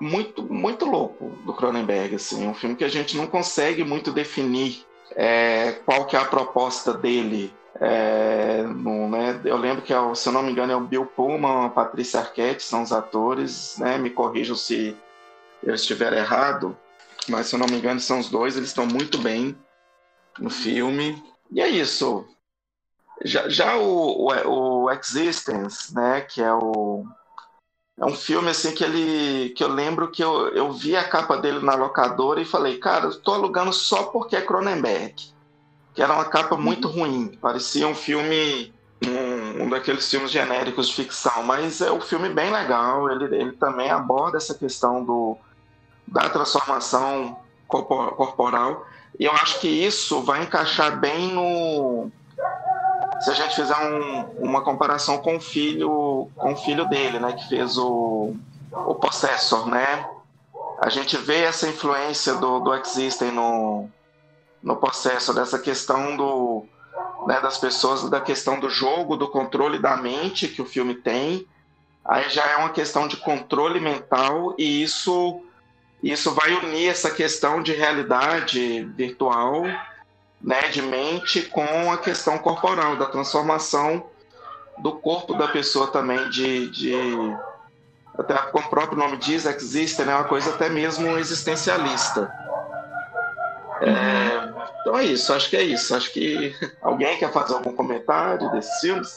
muito, 0.00 0.42
muito 0.42 0.84
louco 0.84 1.30
do 1.44 1.54
Cronenberg. 1.54 2.16
Assim, 2.16 2.44
é 2.44 2.48
um 2.48 2.54
filme 2.54 2.76
que 2.76 2.84
a 2.84 2.88
gente 2.88 3.16
não 3.16 3.26
consegue 3.26 3.82
muito 3.82 4.12
definir 4.12 4.84
é, 5.16 5.72
qual 5.86 6.06
que 6.06 6.16
é 6.16 6.18
a 6.18 6.24
proposta 6.24 6.92
dele. 6.92 7.52
É, 7.80 8.62
no, 8.62 9.08
né, 9.08 9.40
eu 9.44 9.56
lembro 9.56 9.82
que, 9.82 9.92
é 9.92 10.14
se 10.14 10.28
eu 10.28 10.32
não 10.32 10.42
me 10.42 10.52
engano, 10.52 10.72
é 10.72 10.76
o 10.76 10.80
Bill 10.80 11.06
Pullman, 11.06 11.66
a 11.66 11.70
Patrícia 11.70 12.20
Arquette, 12.20 12.62
são 12.62 12.82
os 12.82 12.92
atores. 12.92 13.76
Né, 13.78 13.96
me 13.96 14.10
corrijam 14.10 14.54
se 14.54 14.94
eu 15.62 15.74
estiver 15.74 16.12
errado, 16.12 16.76
mas 17.30 17.46
se 17.46 17.54
eu 17.54 17.58
não 17.58 17.66
me 17.66 17.76
engano, 17.76 18.00
são 18.00 18.18
os 18.18 18.28
dois. 18.28 18.56
Eles 18.56 18.68
estão 18.68 18.86
muito 18.86 19.18
bem 19.18 19.56
no 20.38 20.50
filme. 20.50 21.22
E 21.50 21.60
é 21.60 21.68
isso. 21.68 22.26
Já, 23.24 23.48
já 23.48 23.76
o, 23.76 24.28
o, 24.28 24.84
o 24.84 24.90
Existence, 24.90 25.94
né, 25.94 26.22
que 26.22 26.42
é 26.42 26.52
o 26.52 27.04
é 27.98 28.04
um 28.06 28.14
filme 28.14 28.48
assim 28.48 28.72
que 28.72 28.82
ele 28.82 29.50
que 29.50 29.62
eu 29.62 29.68
lembro 29.68 30.10
que 30.10 30.24
eu, 30.24 30.48
eu 30.54 30.72
vi 30.72 30.96
a 30.96 31.06
capa 31.06 31.36
dele 31.36 31.60
na 31.60 31.74
locadora 31.74 32.40
e 32.40 32.46
falei, 32.46 32.78
cara, 32.78 33.06
eu 33.06 33.20
tô 33.20 33.34
alugando 33.34 33.74
só 33.74 34.04
porque 34.04 34.34
é 34.34 34.40
Cronenberg. 34.40 35.14
Que 35.94 36.02
era 36.02 36.14
uma 36.14 36.24
capa 36.24 36.56
muito 36.56 36.88
uhum. 36.88 36.94
ruim, 36.94 37.38
parecia 37.40 37.86
um 37.86 37.94
filme 37.94 38.72
um, 39.06 39.64
um, 39.64 39.68
daqueles 39.68 40.08
filmes 40.08 40.30
genéricos 40.30 40.88
de 40.88 40.94
ficção, 40.94 41.42
mas 41.42 41.82
é 41.82 41.92
um 41.92 42.00
filme 42.00 42.30
bem 42.30 42.50
legal. 42.50 43.10
Ele, 43.10 43.24
ele 43.36 43.52
também 43.52 43.90
aborda 43.90 44.38
essa 44.38 44.54
questão 44.54 45.04
do 45.04 45.36
da 46.10 46.28
transformação 46.28 47.38
corporal 47.66 48.86
e 49.18 49.24
eu 49.24 49.32
acho 49.32 49.60
que 49.60 49.68
isso 49.68 50.22
vai 50.22 50.42
encaixar 50.42 50.98
bem 50.98 51.32
no 51.32 52.10
se 53.20 53.30
a 53.30 53.34
gente 53.34 53.54
fizer 53.54 53.76
um, 53.76 54.46
uma 54.46 54.62
comparação 54.62 55.18
com 55.18 55.36
o 55.36 55.40
filho 55.40 56.28
com 56.36 56.52
o 56.52 56.56
filho 56.56 56.88
dele, 56.88 57.18
né, 57.18 57.32
que 57.32 57.48
fez 57.48 57.76
o, 57.76 58.34
o 58.72 58.94
Possessor, 58.94 59.66
né? 59.66 60.08
A 60.80 60.88
gente 60.88 61.16
vê 61.18 61.42
essa 61.42 61.68
influência 61.68 62.34
do, 62.36 62.60
do 62.60 62.74
Existem 62.74 63.30
no, 63.30 63.88
no 64.62 64.76
Possessor, 64.76 65.34
dessa 65.34 65.58
questão 65.58 66.16
do, 66.16 66.64
né, 67.26 67.38
das 67.40 67.58
pessoas, 67.58 68.08
da 68.08 68.20
questão 68.20 68.58
do 68.58 68.70
jogo, 68.70 69.16
do 69.16 69.28
controle 69.28 69.78
da 69.78 69.96
mente 69.98 70.48
que 70.48 70.62
o 70.62 70.66
filme 70.66 70.94
tem. 70.94 71.46
Aí 72.02 72.30
já 72.30 72.46
é 72.46 72.56
uma 72.56 72.70
questão 72.70 73.06
de 73.06 73.18
controle 73.18 73.78
mental 73.78 74.54
e 74.56 74.82
isso, 74.82 75.42
isso 76.02 76.32
vai 76.32 76.52
unir 76.54 76.88
essa 76.88 77.10
questão 77.10 77.62
de 77.62 77.72
realidade 77.72 78.84
virtual 78.96 79.64
né, 80.42 80.68
de 80.68 80.80
mente 80.80 81.42
com 81.42 81.92
a 81.92 81.98
questão 81.98 82.38
corporal, 82.38 82.96
da 82.96 83.06
transformação 83.06 84.08
do 84.78 84.92
corpo 84.92 85.34
da 85.34 85.48
pessoa 85.48 85.88
também, 85.88 86.30
de, 86.30 86.70
de 86.70 86.94
até 88.18 88.34
como 88.34 88.66
o 88.66 88.70
próprio 88.70 88.98
nome 88.98 89.18
diz, 89.18 89.44
existe, 89.44 90.02
né, 90.02 90.14
uma 90.14 90.24
coisa 90.24 90.50
até 90.50 90.68
mesmo 90.68 91.18
existencialista. 91.18 92.32
É, 93.82 94.80
então 94.80 94.96
é 94.98 95.04
isso, 95.04 95.32
acho 95.32 95.50
que 95.50 95.56
é 95.56 95.62
isso. 95.62 95.94
Acho 95.94 96.12
que 96.12 96.54
alguém 96.80 97.18
quer 97.18 97.32
fazer 97.32 97.54
algum 97.54 97.74
comentário 97.74 98.50
desses 98.52 98.80
filmes? 98.80 99.14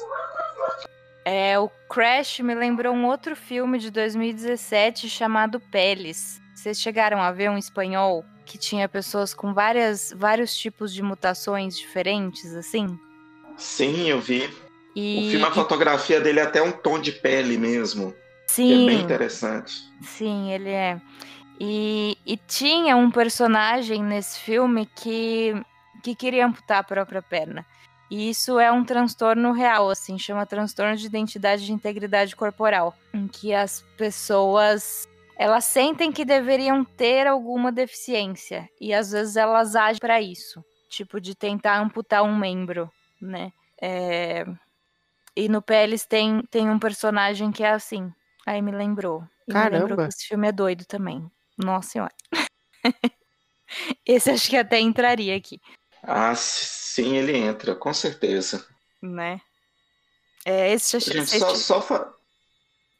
É, 1.25 1.57
o 1.57 1.69
Crash 1.89 2.39
me 2.39 2.53
lembrou 2.53 2.93
um 2.93 3.05
outro 3.05 3.35
filme 3.35 3.79
de 3.79 3.89
2017 3.89 5.09
chamado 5.09 5.59
Peles. 5.59 6.42
Vocês 6.63 6.79
chegaram 6.79 7.21
a 7.21 7.29
ver 7.29 7.49
um 7.49 7.57
espanhol? 7.57 8.23
que 8.45 8.57
tinha 8.57 8.87
pessoas 8.87 9.33
com 9.33 9.53
várias, 9.53 10.13
vários 10.15 10.55
tipos 10.55 10.93
de 10.93 11.01
mutações 11.01 11.77
diferentes, 11.77 12.53
assim? 12.55 12.97
Sim, 13.57 14.09
eu 14.09 14.19
vi. 14.19 14.49
E... 14.95 15.27
O 15.27 15.31
filme, 15.31 15.45
a 15.45 15.51
fotografia 15.51 16.21
dele 16.21 16.39
é 16.39 16.43
até 16.43 16.61
um 16.61 16.71
tom 16.71 16.99
de 16.99 17.11
pele 17.11 17.57
mesmo. 17.57 18.13
Sim. 18.47 18.83
é 18.83 18.91
bem 18.91 19.01
interessante. 19.01 19.73
Sim, 20.01 20.51
ele 20.51 20.69
é. 20.69 21.01
E, 21.59 22.17
e 22.25 22.37
tinha 22.37 22.95
um 22.95 23.09
personagem 23.09 24.03
nesse 24.03 24.39
filme 24.39 24.85
que, 24.85 25.53
que 26.01 26.15
queria 26.15 26.45
amputar 26.45 26.79
a 26.79 26.83
própria 26.83 27.21
perna. 27.21 27.65
E 28.09 28.29
isso 28.29 28.59
é 28.59 28.71
um 28.71 28.83
transtorno 28.83 29.51
real, 29.51 29.89
assim, 29.89 30.19
chama 30.19 30.45
transtorno 30.45 30.95
de 30.95 31.05
identidade 31.05 31.65
de 31.65 31.73
integridade 31.73 32.35
corporal, 32.35 32.93
em 33.13 33.27
que 33.27 33.53
as 33.53 33.83
pessoas 33.97 35.07
elas 35.37 35.65
sentem 35.65 36.11
que 36.11 36.25
deveriam 36.25 36.83
ter 36.83 37.27
alguma 37.27 37.71
deficiência 37.71 38.69
e 38.79 38.93
às 38.93 39.11
vezes 39.11 39.35
elas 39.35 39.75
agem 39.75 39.99
para 39.99 40.21
isso, 40.21 40.63
tipo 40.89 41.19
de 41.19 41.35
tentar 41.35 41.79
amputar 41.79 42.23
um 42.23 42.35
membro, 42.35 42.91
né? 43.21 43.51
É... 43.81 44.45
E 45.35 45.49
no 45.49 45.61
PLs 45.61 46.05
tem, 46.05 46.43
tem 46.51 46.69
um 46.69 46.77
personagem 46.77 47.51
que 47.51 47.63
é 47.63 47.71
assim. 47.71 48.11
Aí 48.45 48.61
me 48.61 48.71
lembrou. 48.71 49.23
E 49.47 49.51
Caramba. 49.51 49.71
Me 49.71 49.79
lembrou 49.79 49.97
que 50.07 50.13
esse 50.13 50.27
filme 50.27 50.47
é 50.47 50.51
doido 50.51 50.85
também. 50.85 51.29
Nossa 51.57 51.89
senhora. 51.89 52.13
esse 54.05 54.29
acho 54.29 54.49
que 54.49 54.57
até 54.57 54.79
entraria 54.79 55.35
aqui. 55.35 55.59
Ah, 56.03 56.35
sim, 56.35 57.15
ele 57.15 57.35
entra, 57.35 57.73
com 57.73 57.93
certeza. 57.93 58.65
Né? 59.01 59.41
É, 60.45 60.71
esse 60.73 60.99
Gente, 60.99 61.39
só, 61.39 61.55
só, 61.55 61.81
fa 61.81 62.13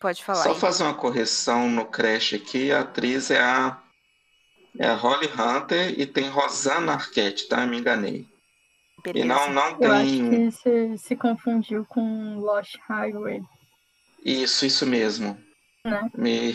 Pode 0.04 0.22
falar. 0.22 0.43
Só 0.43 0.49
aí. 0.51 0.60
fazer 0.60 0.84
uma 0.84 0.93
correção 0.93 1.70
no 1.70 1.86
Crash 1.86 2.34
aqui, 2.34 2.74
a 2.74 2.82
atriz 2.82 3.32
é 3.32 3.39
a, 3.39 3.82
é 4.78 4.86
a 4.86 4.95
Holly 4.95 5.30
Hunter 5.30 5.97
e 5.97 6.06
tem 6.06 6.28
Rosana 6.28 6.91
Arquette, 6.91 7.47
tá? 7.47 7.66
Me 7.66 7.78
enganei. 7.78 8.28
Beleza. 9.01 9.26
E 9.26 9.30
não, 9.30 9.54
não 9.54 9.76
tem. 9.76 9.88
Eu 9.88 9.93
acho 9.93 10.30
que 10.30 10.51
você 10.51 10.97
se 10.97 11.16
confundiu 11.16 11.86
com 11.86 12.38
Lost 12.38 12.76
Highway. 12.86 13.43
Isso, 14.26 14.66
isso 14.66 14.86
mesmo. 14.86 15.38
Né? 15.86 16.12
Me, 16.14 16.54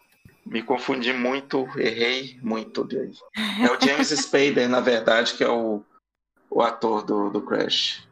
me 0.46 0.62
confundi 0.62 1.12
muito, 1.12 1.68
errei 1.78 2.40
muito. 2.42 2.88
É 3.60 3.70
o 3.70 3.78
James 3.78 4.08
Spader, 4.18 4.70
na 4.70 4.80
verdade, 4.80 5.34
que 5.34 5.44
é 5.44 5.50
o, 5.50 5.82
o 6.48 6.62
ator 6.62 7.04
do, 7.04 7.28
do 7.28 7.42
Crash. 7.42 8.08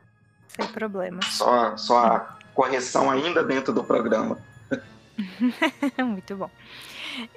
Sem 0.48 0.68
problema. 0.68 1.22
Só, 1.22 1.74
só 1.78 2.06
a 2.06 2.38
correção 2.52 3.10
ainda 3.10 3.42
dentro 3.42 3.72
do 3.72 3.82
programa. 3.82 4.38
Muito 6.04 6.36
bom. 6.36 6.50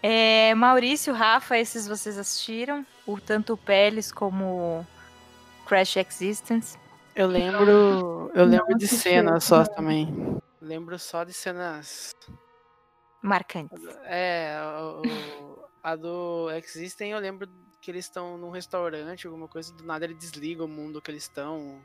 É, 0.01 0.53
Maurício, 0.55 1.13
Rafa, 1.13 1.57
esses 1.57 1.87
vocês 1.87 2.17
assistiram? 2.17 2.85
O, 3.05 3.19
tanto 3.19 3.53
o 3.53 3.57
Peles 3.57 4.11
como 4.11 4.85
Crash 5.65 5.97
Existence? 5.97 6.77
Eu 7.15 7.27
lembro. 7.27 8.31
Eu 8.33 8.45
lembro 8.45 8.77
de 8.77 8.87
cenas 8.87 9.43
só 9.43 9.65
também. 9.65 10.37
Lembro 10.61 10.97
só 10.99 11.23
de 11.23 11.33
cenas. 11.33 12.13
Marcantes. 13.21 13.81
É, 14.05 14.57
o, 14.61 15.63
a 15.83 15.95
do 15.95 16.49
Existem 16.51 17.11
eu 17.11 17.19
lembro 17.19 17.47
que 17.81 17.91
eles 17.91 18.05
estão 18.05 18.37
num 18.37 18.49
restaurante, 18.49 19.27
alguma 19.27 19.47
coisa, 19.47 19.73
do 19.73 19.83
nada 19.83 20.05
ele 20.05 20.13
desliga 20.13 20.63
o 20.63 20.67
mundo 20.67 21.01
que 21.01 21.09
eles 21.09 21.23
estão, 21.23 21.81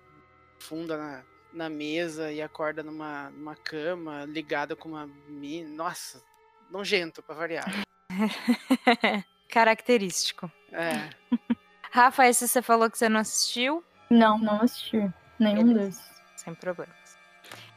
funda 0.58 0.96
na, 0.96 1.22
na 1.52 1.68
mesa 1.68 2.32
e 2.32 2.40
acorda 2.40 2.82
numa, 2.82 3.30
numa 3.30 3.56
cama 3.56 4.24
ligada 4.24 4.74
com 4.74 4.90
uma 4.90 5.08
mina. 5.28 5.68
Nossa, 5.68 6.22
nojento 6.70 7.22
pra 7.22 7.34
variar. 7.34 7.66
Característico. 9.48 10.50
É. 10.72 11.10
Rafa, 11.90 12.26
esse 12.26 12.48
você 12.48 12.62
falou 12.62 12.90
que 12.90 12.96
você 12.96 13.08
não 13.08 13.20
assistiu? 13.20 13.84
Não, 14.08 14.38
não 14.38 14.62
assisti. 14.62 15.12
Nenhum 15.38 15.64
Beleza. 15.64 16.00
desses. 16.00 16.12
Sem 16.36 16.54
problemas. 16.54 17.18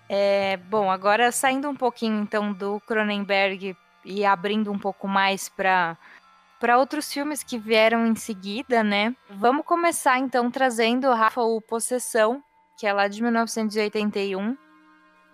É, 0.08 0.58
bom, 0.58 0.90
agora 0.90 1.32
saindo 1.32 1.70
um 1.70 1.76
pouquinho 1.76 2.22
então 2.22 2.54
do 2.54 2.80
Cronenberg 2.82 3.76
e 4.04 4.26
abrindo 4.26 4.72
um 4.72 4.80
pouco 4.80 5.08
mais 5.08 5.50
para 5.50 5.98
para 6.60 6.78
outros 6.78 7.12
filmes 7.12 7.44
que 7.44 7.60
vieram 7.60 8.08
em 8.08 8.16
seguida, 8.16 8.82
né? 8.84 9.16
Vamos 9.30 9.66
começar 9.66 10.18
então 10.20 10.50
trazendo 10.50 11.12
Rafa 11.12 11.42
o 11.42 11.62
Possessão, 11.62 12.42
que 12.78 12.86
é 12.86 12.94
lá 12.94 13.08
de 13.08 13.22
1981. 13.22 14.58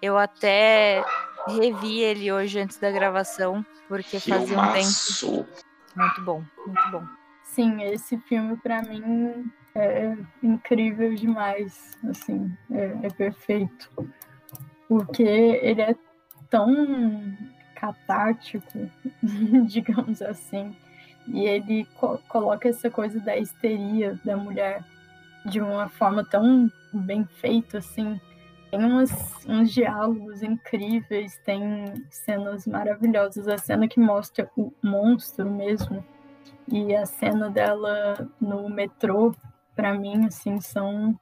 Eu 0.01 0.17
até 0.17 1.03
revi 1.47 1.99
ele 1.99 2.31
hoje 2.31 2.59
antes 2.59 2.77
da 2.77 2.91
gravação, 2.91 3.65
porque 3.87 4.19
fazia 4.19 4.59
um 4.59 4.73
tempo. 4.73 5.47
Muito 5.95 6.21
bom, 6.21 6.43
muito 6.65 6.91
bom. 6.91 7.03
Sim, 7.43 7.83
esse 7.83 8.17
filme 8.19 8.55
para 8.57 8.81
mim 8.81 9.51
é 9.75 10.15
incrível 10.41 11.13
demais, 11.15 11.97
assim, 12.09 12.55
é, 12.71 13.07
é 13.07 13.09
perfeito. 13.09 13.89
Porque 14.87 15.23
ele 15.23 15.81
é 15.81 15.95
tão 16.49 17.35
catártico, 17.75 18.89
digamos 19.67 20.21
assim, 20.21 20.75
e 21.27 21.45
ele 21.45 21.85
co 21.95 22.17
coloca 22.29 22.69
essa 22.69 22.89
coisa 22.89 23.19
da 23.19 23.37
histeria 23.37 24.19
da 24.23 24.37
mulher 24.37 24.83
de 25.45 25.59
uma 25.59 25.89
forma 25.89 26.23
tão 26.23 26.71
bem 26.93 27.25
feita, 27.25 27.79
assim. 27.79 28.19
Tem 28.69 28.79
umas, 28.79 29.11
uns 29.47 29.71
diálogos 29.73 30.41
incríveis, 30.41 31.37
tem 31.45 32.05
cenas 32.09 32.65
maravilhosas. 32.65 33.47
A 33.47 33.57
cena 33.57 33.87
que 33.87 33.99
mostra 33.99 34.49
o 34.55 34.71
monstro 34.81 35.49
mesmo 35.49 36.03
e 36.71 36.95
a 36.95 37.05
cena 37.05 37.49
dela 37.49 38.29
no 38.39 38.69
metrô, 38.69 39.35
para 39.75 39.93
mim, 39.93 40.25
assim, 40.25 40.61
são 40.61 41.19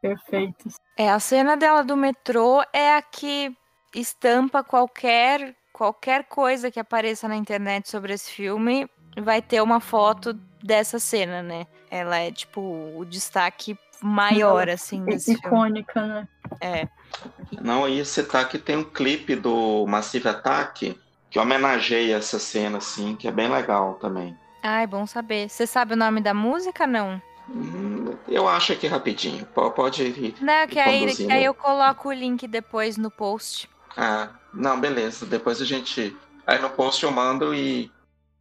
perfeitas. 0.00 0.74
É, 0.96 1.10
a 1.10 1.20
cena 1.20 1.56
dela 1.56 1.82
do 1.82 1.96
metrô 1.96 2.62
é 2.72 2.96
a 2.96 3.02
que 3.02 3.56
estampa 3.94 4.62
qualquer 4.62 5.56
qualquer 5.72 6.24
coisa 6.24 6.72
que 6.72 6.80
apareça 6.80 7.28
na 7.28 7.36
internet 7.36 7.88
sobre 7.88 8.12
esse 8.12 8.32
filme 8.32 8.88
vai 9.16 9.40
ter 9.40 9.62
uma 9.62 9.78
foto 9.78 10.34
dessa 10.62 10.98
cena, 10.98 11.42
né? 11.42 11.66
Ela 11.90 12.18
é 12.18 12.30
tipo 12.32 12.60
o 12.96 13.04
destaque 13.04 13.78
maior, 14.02 14.68
assim, 14.68 15.04
desse 15.04 15.36
filme. 15.36 15.46
Icônica, 15.46 16.06
né? 16.06 16.28
É. 16.60 16.88
Não, 17.60 17.86
eu 17.88 17.94
ia 17.94 18.04
citar 18.04 18.48
que 18.48 18.58
tem 18.58 18.76
um 18.76 18.84
clipe 18.84 19.34
do 19.34 19.86
Massive 19.86 20.28
Attack 20.28 20.98
que 21.30 21.38
homenageia 21.38 22.16
essa 22.16 22.38
cena, 22.38 22.78
assim, 22.78 23.14
que 23.16 23.28
é 23.28 23.32
bem 23.32 23.48
legal 23.50 23.94
também. 23.94 24.36
Ai, 24.62 24.86
bom 24.86 25.06
saber. 25.06 25.48
Você 25.48 25.66
sabe 25.66 25.94
o 25.94 25.96
nome 25.96 26.20
da 26.20 26.32
música, 26.32 26.86
não? 26.86 27.20
Hum, 27.48 28.16
Eu 28.26 28.48
acho 28.48 28.72
aqui 28.72 28.86
rapidinho. 28.86 29.46
Po- 29.46 29.70
Pode 29.70 30.02
ir. 30.04 30.34
Não, 30.40 30.66
que 30.66 30.78
aí, 30.78 31.14
que 31.14 31.32
aí 31.32 31.44
eu 31.44 31.54
coloco 31.54 32.08
o 32.08 32.12
link 32.12 32.46
depois 32.46 32.96
no 32.96 33.10
post. 33.10 33.68
Ah, 33.96 34.30
não, 34.52 34.80
beleza. 34.80 35.26
Depois 35.26 35.60
a 35.60 35.64
gente. 35.64 36.16
Aí 36.46 36.58
no 36.60 36.70
post 36.70 37.02
eu 37.04 37.10
mando 37.10 37.54
e, 37.54 37.90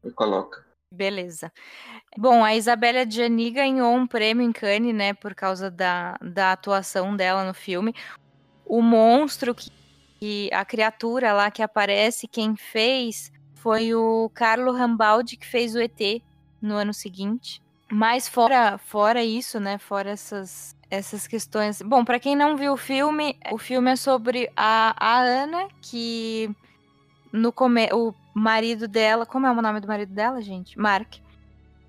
e 0.04 0.12
coloca. 0.12 0.66
Beleza. 0.92 1.52
Bom, 2.16 2.44
a 2.44 2.56
Isabela 2.56 3.10
Gianni 3.10 3.52
ganhou 3.52 3.94
um 3.96 4.08
prêmio 4.08 4.44
em 4.44 4.52
Cannes, 4.52 4.94
né, 4.94 5.14
por 5.14 5.36
causa 5.36 5.70
da, 5.70 6.18
da 6.22 6.52
atuação 6.52 7.16
dela 7.16 7.44
no 7.44 7.54
filme. 7.54 7.94
O 8.66 8.82
monstro, 8.82 9.54
que, 9.54 9.70
que- 10.20 10.50
a 10.54 10.64
criatura 10.66 11.34
lá 11.34 11.52
que 11.52 11.62
aparece, 11.62 12.28
quem 12.28 12.56
fez 12.56 13.32
foi 13.56 13.94
o 13.94 14.30
Carlo 14.34 14.72
Rambaldi, 14.72 15.38
que 15.38 15.46
fez 15.46 15.76
o 15.76 15.80
ET 15.80 16.22
no 16.62 16.76
ano 16.76 16.94
seguinte. 16.94 17.62
Mas 17.90 18.28
fora, 18.28 18.78
fora 18.78 19.24
isso, 19.24 19.60
né, 19.60 19.78
fora 19.78 20.10
essas, 20.10 20.76
essas 20.90 21.28
questões. 21.28 21.82
Bom, 21.82 22.04
para 22.04 22.20
quem 22.20 22.36
não 22.36 22.58
viu 22.58 22.74
o 22.74 22.78
filme, 22.78 23.38
o 23.52 23.58
filme 23.58 23.92
é 23.92 23.96
sobre 23.96 24.52
a, 24.56 24.96
a 25.00 25.20
Ana, 25.20 25.68
que 25.82 26.50
no 27.32 27.52
come... 27.54 27.90
o 27.94 28.14
marido 28.34 28.88
dela, 28.88 29.26
como 29.26 29.46
é 29.48 29.52
o 29.52 29.62
nome 29.62 29.80
do 29.80 29.88
marido 29.88 30.14
dela, 30.14 30.42
gente? 30.42 30.78
Mark. 30.78 31.16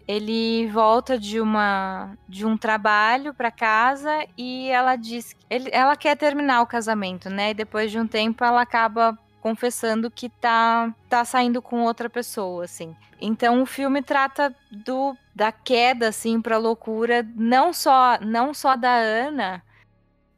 Ele 0.08 0.66
volta 0.68 1.18
de 1.18 1.38
uma 1.38 2.16
de 2.26 2.46
um 2.46 2.56
trabalho 2.56 3.34
para 3.34 3.50
casa 3.50 4.26
e 4.38 4.68
ela 4.70 4.96
diz 4.96 5.34
que 5.34 5.44
ele, 5.50 5.68
ela 5.70 5.94
quer 5.96 6.16
terminar 6.16 6.62
o 6.62 6.66
casamento, 6.66 7.28
né? 7.28 7.50
E 7.50 7.54
depois 7.54 7.90
de 7.90 7.98
um 8.00 8.06
tempo 8.06 8.42
ela 8.42 8.62
acaba 8.62 9.18
confessando 9.42 10.10
que 10.10 10.30
tá 10.30 10.94
tá 11.10 11.26
saindo 11.26 11.60
com 11.60 11.82
outra 11.82 12.08
pessoa, 12.08 12.64
assim. 12.64 12.96
Então 13.20 13.62
o 13.62 13.66
filme 13.66 14.00
trata 14.00 14.54
do 14.70 15.14
da 15.34 15.52
queda 15.52 16.08
assim 16.08 16.40
para 16.40 16.56
loucura, 16.56 17.26
não 17.36 17.72
só 17.74 18.18
não 18.22 18.54
só 18.54 18.76
da 18.76 18.94
Ana, 18.94 19.62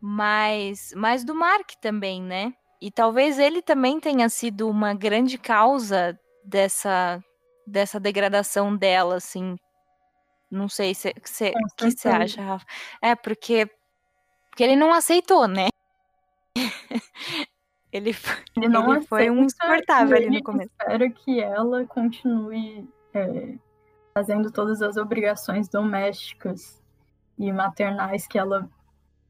mas 0.01 0.93
mas 0.97 1.23
do 1.25 1.35
Mark 1.35 1.71
também, 1.81 2.21
né? 2.21 2.53
E 2.81 2.91
talvez 2.91 3.39
ele 3.39 3.63
também 3.63 4.01
tenha 4.01 4.29
sido 4.29 4.69
uma 4.69 4.95
grande 4.95 5.39
causa 5.39 6.19
dessa 6.45 7.23
dessa 7.71 8.01
degradação 8.01 8.77
dela, 8.77 9.17
assim. 9.17 9.57
Não 10.51 10.69
sei 10.69 10.95
se 10.95 11.09
o 11.11 11.15
que 11.15 11.29
você 11.91 12.09
acha, 12.09 12.43
Rafa. 12.43 12.67
É 13.01 13.15
porque 13.15 13.71
porque 14.51 14.65
ele 14.65 14.77
não 14.77 14.93
aceitou, 14.93 15.47
né? 15.47 15.69
ele 17.93 18.15
Ele 18.57 18.69
não 18.69 18.93
Ele 18.95 19.07
foi 19.07 19.31
um 19.31 19.45
insuportável 19.45 20.17
ali 20.17 20.29
no 20.29 20.43
começo. 20.43 20.71
espera 20.79 21.09
que 21.11 21.41
ela 21.41 21.87
continue 21.87 22.89
é, 23.15 23.55
fazendo 24.13 24.51
todas 24.51 24.83
as 24.83 24.97
obrigações 24.97 25.69
domésticas 25.69 26.83
e 27.39 27.53
maternais 27.53 28.27
que 28.27 28.39
ela 28.39 28.69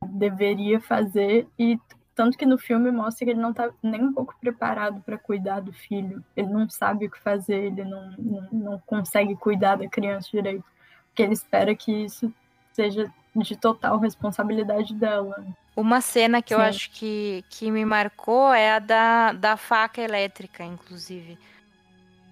deveria 0.02 0.80
fazer 0.80 1.46
e 1.58 1.78
tanto 2.14 2.36
que 2.36 2.46
no 2.46 2.58
filme 2.58 2.90
mostra 2.90 3.24
que 3.24 3.30
ele 3.30 3.40
não 3.40 3.52
tá 3.52 3.70
nem 3.82 4.02
um 4.02 4.12
pouco 4.12 4.34
preparado 4.40 5.00
para 5.00 5.16
cuidar 5.16 5.60
do 5.60 5.72
filho. 5.72 6.22
Ele 6.36 6.48
não 6.48 6.68
sabe 6.68 7.06
o 7.06 7.10
que 7.10 7.18
fazer, 7.18 7.66
ele 7.66 7.84
não, 7.84 8.10
não, 8.18 8.48
não 8.52 8.78
consegue 8.80 9.34
cuidar 9.36 9.76
da 9.76 9.88
criança 9.88 10.28
direito. 10.30 10.64
Porque 11.08 11.22
ele 11.22 11.32
espera 11.32 11.74
que 11.74 11.92
isso 11.92 12.32
seja 12.72 13.10
de 13.34 13.56
total 13.56 13.98
responsabilidade 13.98 14.94
dela. 14.94 15.44
Uma 15.76 16.00
cena 16.00 16.42
que 16.42 16.52
eu 16.52 16.58
Sim. 16.58 16.64
acho 16.64 16.90
que, 16.90 17.44
que 17.48 17.70
me 17.70 17.84
marcou 17.84 18.52
é 18.52 18.72
a 18.72 18.78
da, 18.78 19.32
da 19.32 19.56
faca 19.56 20.00
elétrica, 20.00 20.64
inclusive. 20.64 21.38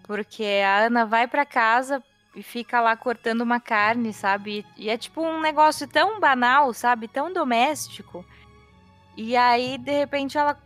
Porque 0.02 0.44
a 0.64 0.86
Ana 0.86 1.06
vai 1.06 1.26
pra 1.28 1.46
casa 1.46 2.02
e 2.34 2.42
fica 2.42 2.80
lá 2.80 2.96
cortando 2.96 3.42
uma 3.42 3.60
carne, 3.60 4.12
sabe? 4.12 4.66
E 4.76 4.90
é 4.90 4.96
tipo 4.96 5.22
um 5.22 5.40
negócio 5.40 5.86
tão 5.86 6.20
banal, 6.20 6.72
sabe? 6.74 7.08
Tão 7.08 7.32
doméstico. 7.32 8.24
E 9.20 9.36
aí, 9.36 9.76
de 9.76 9.90
repente, 9.90 10.38
ela 10.38 10.56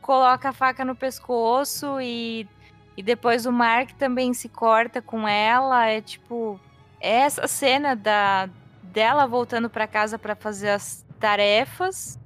coloca 0.00 0.48
a 0.48 0.52
faca 0.54 0.86
no 0.86 0.96
pescoço 0.96 2.00
e, 2.00 2.48
e 2.96 3.02
depois 3.02 3.44
o 3.44 3.52
Mark 3.52 3.90
também 3.98 4.32
se 4.32 4.48
corta 4.48 5.02
com 5.02 5.28
ela. 5.28 5.86
É 5.86 6.00
tipo. 6.00 6.58
Essa 6.98 7.46
cena 7.46 7.94
da, 7.94 8.48
dela 8.82 9.26
voltando 9.26 9.68
pra 9.68 9.86
casa 9.86 10.18
pra 10.18 10.34
fazer 10.34 10.70
as 10.70 11.04
tarefas 11.20 12.18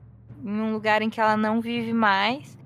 em 0.45 0.61
um 0.61 0.73
lugar 0.73 1.03
em 1.03 1.11
que 1.11 1.21
ela 1.21 1.37
não 1.37 1.61
vive 1.61 1.93
mais. 1.93 2.57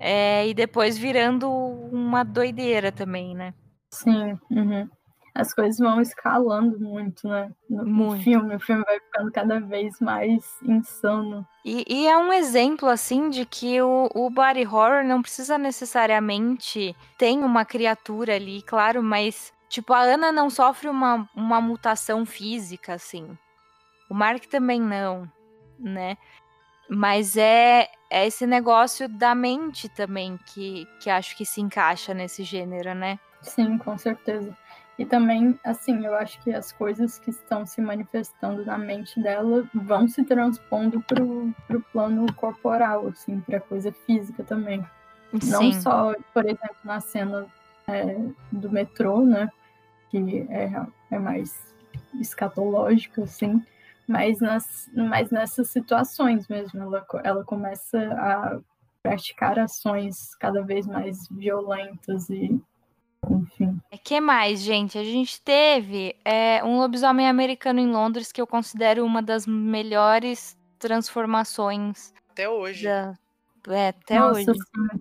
É, 0.00 0.44
e 0.48 0.52
depois 0.52 0.98
virando 0.98 1.48
uma 1.48 2.24
doideira 2.24 2.90
também, 2.90 3.36
né? 3.36 3.54
Sim, 3.92 4.36
uhum. 4.50 4.88
As 5.34 5.52
coisas 5.52 5.78
vão 5.80 6.00
escalando 6.00 6.78
muito, 6.78 7.26
né? 7.26 7.50
No, 7.68 7.84
Muito. 7.84 8.22
filme, 8.22 8.54
o 8.54 8.60
filme 8.60 8.84
vai 8.84 9.00
ficando 9.00 9.32
cada 9.32 9.58
vez 9.58 9.98
mais 10.00 10.44
insano. 10.62 11.44
E, 11.64 11.84
e 11.88 12.06
é 12.06 12.16
um 12.16 12.32
exemplo, 12.32 12.88
assim, 12.88 13.28
de 13.30 13.44
que 13.44 13.82
o, 13.82 14.08
o 14.14 14.30
body 14.30 14.64
horror 14.64 15.02
não 15.02 15.20
precisa 15.20 15.58
necessariamente 15.58 16.94
ter 17.18 17.32
uma 17.32 17.64
criatura 17.64 18.36
ali, 18.36 18.62
claro, 18.62 19.02
mas, 19.02 19.52
tipo, 19.68 19.92
a 19.92 20.02
Ana 20.02 20.30
não 20.30 20.48
sofre 20.48 20.88
uma, 20.88 21.28
uma 21.34 21.60
mutação 21.60 22.24
física, 22.24 22.94
assim. 22.94 23.36
O 24.08 24.14
Mark 24.14 24.44
também 24.44 24.80
não, 24.80 25.28
né? 25.80 26.16
Mas 26.88 27.36
é, 27.36 27.88
é 28.08 28.26
esse 28.26 28.46
negócio 28.46 29.08
da 29.08 29.34
mente 29.34 29.88
também 29.88 30.38
que, 30.46 30.86
que 31.00 31.10
acho 31.10 31.36
que 31.36 31.44
se 31.44 31.60
encaixa 31.60 32.14
nesse 32.14 32.44
gênero, 32.44 32.94
né? 32.94 33.18
Sim, 33.42 33.78
com 33.78 33.96
certeza. 33.98 34.56
E 34.98 35.04
também, 35.04 35.58
assim, 35.64 36.06
eu 36.06 36.14
acho 36.14 36.40
que 36.42 36.52
as 36.52 36.70
coisas 36.70 37.18
que 37.18 37.30
estão 37.30 37.66
se 37.66 37.80
manifestando 37.80 38.64
na 38.64 38.78
mente 38.78 39.20
dela 39.20 39.68
vão 39.74 40.06
se 40.06 40.22
transpondo 40.24 41.00
pro, 41.00 41.52
pro 41.66 41.80
plano 41.80 42.32
corporal, 42.34 43.08
assim, 43.08 43.40
pra 43.40 43.60
coisa 43.60 43.90
física 44.06 44.44
também. 44.44 44.84
Não 45.32 45.72
Sim. 45.72 45.80
só, 45.80 46.14
por 46.32 46.44
exemplo, 46.44 46.76
na 46.84 47.00
cena 47.00 47.46
é, 47.88 48.16
do 48.52 48.70
metrô, 48.70 49.24
né? 49.24 49.50
Que 50.10 50.46
é, 50.48 50.70
é 51.10 51.18
mais 51.18 51.74
escatológica, 52.20 53.24
assim, 53.24 53.60
mas, 54.06 54.38
nas, 54.40 54.88
mas 54.94 55.30
nessas 55.30 55.70
situações 55.70 56.46
mesmo. 56.46 56.80
Ela, 56.82 57.06
ela 57.24 57.44
começa 57.44 57.98
a 58.14 58.60
praticar 59.02 59.58
ações 59.58 60.34
cada 60.36 60.62
vez 60.62 60.86
mais 60.86 61.28
violentas 61.28 62.30
e, 62.30 62.60
enfim. 63.30 63.80
É 63.90 63.96
que 63.98 64.20
mais, 64.20 64.60
gente? 64.60 64.98
A 64.98 65.04
gente 65.04 65.40
teve 65.40 66.14
é, 66.24 66.62
um 66.64 66.78
lobisomem 66.78 67.28
americano 67.28 67.80
em 67.80 67.90
Londres 67.90 68.30
que 68.32 68.40
eu 68.40 68.46
considero 68.46 69.04
uma 69.04 69.22
das 69.22 69.46
melhores 69.46 70.56
transformações 70.78 72.12
Até 72.30 72.48
hoje. 72.48 72.84
da. 72.84 73.14
É, 73.68 73.88
até 73.88 74.18
Nossa, 74.18 74.50
hoje. 74.50 74.52
sim. 74.52 75.00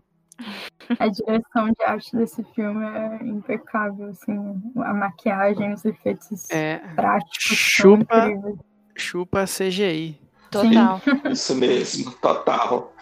A 0.99 1.07
direção 1.07 1.69
de 1.71 1.83
arte 1.85 2.15
desse 2.15 2.43
filme 2.55 2.83
é 2.85 3.23
impecável, 3.25 4.09
assim, 4.09 4.61
a 4.77 4.93
maquiagem, 4.93 5.73
os 5.73 5.85
efeitos 5.85 6.49
É, 6.49 6.79
práticos 6.95 7.37
Chupa. 7.57 8.29
chupa 8.95 9.45
CGI. 9.45 10.19
Total. 10.51 11.01
Isso 11.31 11.55
mesmo, 11.55 12.11
total. 12.13 12.93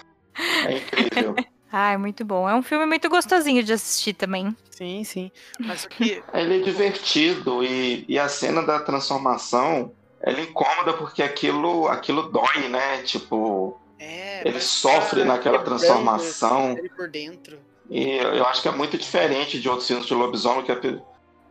É 0.65 0.77
incrível. 0.77 1.35
Ai, 1.71 1.95
muito 1.97 2.25
bom. 2.25 2.49
É 2.49 2.53
um 2.53 2.61
filme 2.61 2.85
muito 2.85 3.09
gostosinho 3.09 3.63
de 3.63 3.71
assistir 3.73 4.13
também. 4.13 4.55
Sim, 4.69 5.03
sim. 5.03 5.31
Mas 5.59 5.85
o 5.85 5.89
que. 5.89 6.23
Ele 6.33 6.57
é 6.57 6.59
divertido 6.59 7.63
e, 7.63 8.03
e 8.07 8.19
a 8.19 8.27
cena 8.27 8.61
da 8.61 8.79
transformação, 8.79 9.93
ela 10.19 10.39
é 10.39 10.43
incômoda 10.43 10.93
porque 10.93 11.23
aquilo, 11.23 11.87
aquilo 11.87 12.23
dói, 12.31 12.67
né? 12.67 13.01
Tipo, 13.03 13.79
É, 13.97 14.47
ele 14.47 14.59
sofre 14.59 15.21
tá 15.21 15.27
naquela 15.27 15.59
quebrando 15.59 15.79
transformação. 15.79 16.77
Ele 16.77 16.89
por 16.89 17.07
dentro. 17.07 17.59
E 17.89 18.17
eu 18.17 18.45
acho 18.47 18.61
que 18.61 18.67
é 18.67 18.71
muito 18.71 18.97
diferente 18.97 19.59
de 19.59 19.69
outros 19.69 19.87
filmes 19.87 20.05
de 20.07 20.13
lobisomem, 20.13 20.63
que 20.63 20.71
é- 20.71 21.01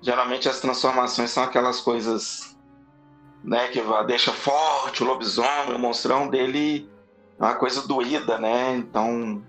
geralmente 0.03 0.49
as 0.49 0.61
transformações 0.61 1.31
são 1.31 1.43
aquelas 1.45 1.81
coisas, 1.81 2.57
né, 3.45 3.69
que 3.69 3.81
deixa 4.07 4.33
forte 4.33 5.03
o 5.03 5.07
lobisomem, 5.07 5.75
o 5.75 5.79
monstrão 5.79 6.29
dele 6.29 6.89
é 7.39 7.43
uma 7.43 7.55
coisa 7.55 7.87
doída, 7.87 8.39
né? 8.39 8.75
Então, 8.77 9.43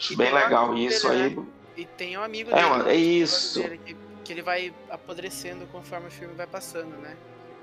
acho 0.00 0.12
E 0.12 0.16
bem 0.16 0.32
o 0.32 0.34
legal 0.34 0.76
isso 0.76 1.08
dele, 1.08 1.38
aí. 1.76 1.82
E 1.82 1.86
tem 1.86 2.18
um 2.18 2.22
amigo 2.22 2.50
É, 2.50 2.54
dele. 2.54 2.68
mano, 2.68 2.88
é 2.88 2.92
que 2.94 2.98
isso. 2.98 3.62
dele, 3.62 3.78
que, 3.78 3.96
que 4.24 4.32
ele 4.32 4.42
vai 4.42 4.74
apodrecendo 4.88 5.66
conforme 5.68 6.08
o 6.08 6.10
filme 6.10 6.34
vai 6.34 6.46
passando, 6.46 6.96
né? 6.98 7.16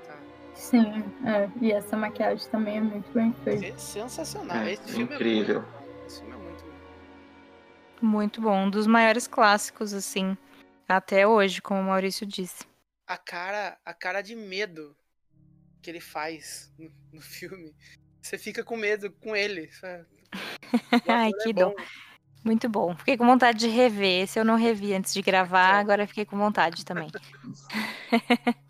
Tá. 0.06 0.16
Sim, 0.54 1.04
é. 1.26 1.48
E 1.60 1.72
essa 1.72 1.96
maquiagem 1.96 2.48
também 2.50 2.78
é 2.78 2.80
muito 2.80 3.10
bem 3.12 3.32
feita. 3.44 3.66
É 3.66 3.76
sensacional. 3.78 4.56
É, 4.58 4.72
Esse 4.72 4.92
filme 4.92 5.14
incrível. 5.14 5.58
é 5.58 5.60
muito. 5.60 6.06
Esse 6.06 6.20
filme 6.20 6.34
é 6.34 6.38
muito. 6.38 6.64
Muito 8.00 8.40
bom. 8.40 8.64
Um 8.66 8.70
dos 8.70 8.86
maiores 8.86 9.26
clássicos, 9.26 9.92
assim, 9.92 10.36
até 10.88 11.26
hoje, 11.26 11.60
como 11.60 11.80
o 11.80 11.84
Maurício 11.84 12.26
disse. 12.26 12.64
A 13.06 13.16
cara, 13.16 13.78
a 13.84 13.92
cara 13.94 14.20
de 14.22 14.34
medo 14.36 14.96
que 15.82 15.90
ele 15.90 16.00
faz 16.00 16.72
no, 16.78 16.90
no 17.12 17.20
filme. 17.20 17.74
Você 18.20 18.36
fica 18.36 18.62
com 18.64 18.76
medo 18.76 19.10
com 19.12 19.34
ele. 19.34 19.70
sabe? 19.72 20.06
Ai, 21.08 21.30
é 21.30 21.42
que 21.42 21.52
bom. 21.52 21.70
dó. 21.70 21.74
Muito 22.44 22.68
bom. 22.68 22.94
Fiquei 22.96 23.16
com 23.16 23.26
vontade 23.26 23.58
de 23.58 23.68
rever. 23.68 24.22
Esse 24.22 24.38
eu 24.38 24.44
não 24.44 24.56
revi 24.56 24.94
antes 24.94 25.12
de 25.12 25.20
gravar, 25.22 25.74
agora 25.78 26.06
fiquei 26.06 26.24
com 26.24 26.36
vontade 26.38 26.84
também. 26.84 27.10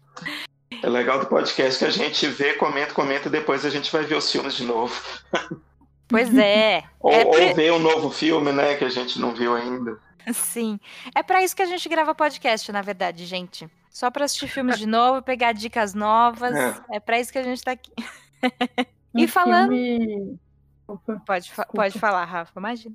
É 0.82 0.88
legal 0.88 1.18
do 1.18 1.26
podcast 1.26 1.78
que 1.78 1.84
a 1.84 1.90
gente 1.90 2.26
vê, 2.26 2.52
comenta, 2.54 2.92
comenta, 2.92 3.30
depois 3.30 3.64
a 3.64 3.70
gente 3.70 3.90
vai 3.90 4.04
ver 4.04 4.16
os 4.16 4.30
filmes 4.30 4.54
de 4.54 4.64
novo. 4.64 4.94
Pois 6.10 6.34
é. 6.38 6.84
Ou, 7.00 7.12
É 7.12 7.22
pre- 7.22 7.48
ou 7.50 7.54
ver 7.54 7.72
um 7.74 7.78
novo 7.78 8.10
filme, 8.10 8.50
né, 8.50 8.76
que 8.76 8.84
a 8.84 8.88
gente 8.88 9.20
não 9.20 9.34
viu 9.34 9.54
ainda. 9.54 9.98
Sim. 10.32 10.80
É 11.14 11.22
pra 11.22 11.42
isso 11.44 11.54
que 11.54 11.60
a 11.60 11.66
gente 11.66 11.86
grava 11.86 12.14
podcast, 12.14 12.72
na 12.72 12.80
verdade, 12.80 13.26
gente. 13.26 13.68
Só 13.90 14.10
pra 14.10 14.24
assistir 14.24 14.48
filmes 14.48 14.78
de 14.78 14.86
novo, 14.86 15.20
pegar 15.20 15.52
dicas 15.52 15.92
novas. 15.92 16.54
É. 16.56 16.74
É, 16.92 17.00
pra 17.00 17.20
isso 17.20 17.30
que 17.30 17.36
a 17.38 17.42
gente 17.42 17.62
tá 17.62 17.72
aqui. 17.72 17.92
Um 19.14 19.20
E 19.20 19.28
falando- 19.28 19.68
filme- 19.70 20.38
Opa. 20.86 21.22
Pode, 21.26 21.52
fa- 21.52 21.66
pode 21.66 21.98
falar, 21.98 22.24
Rafa, 22.24 22.52
imagina. 22.58 22.94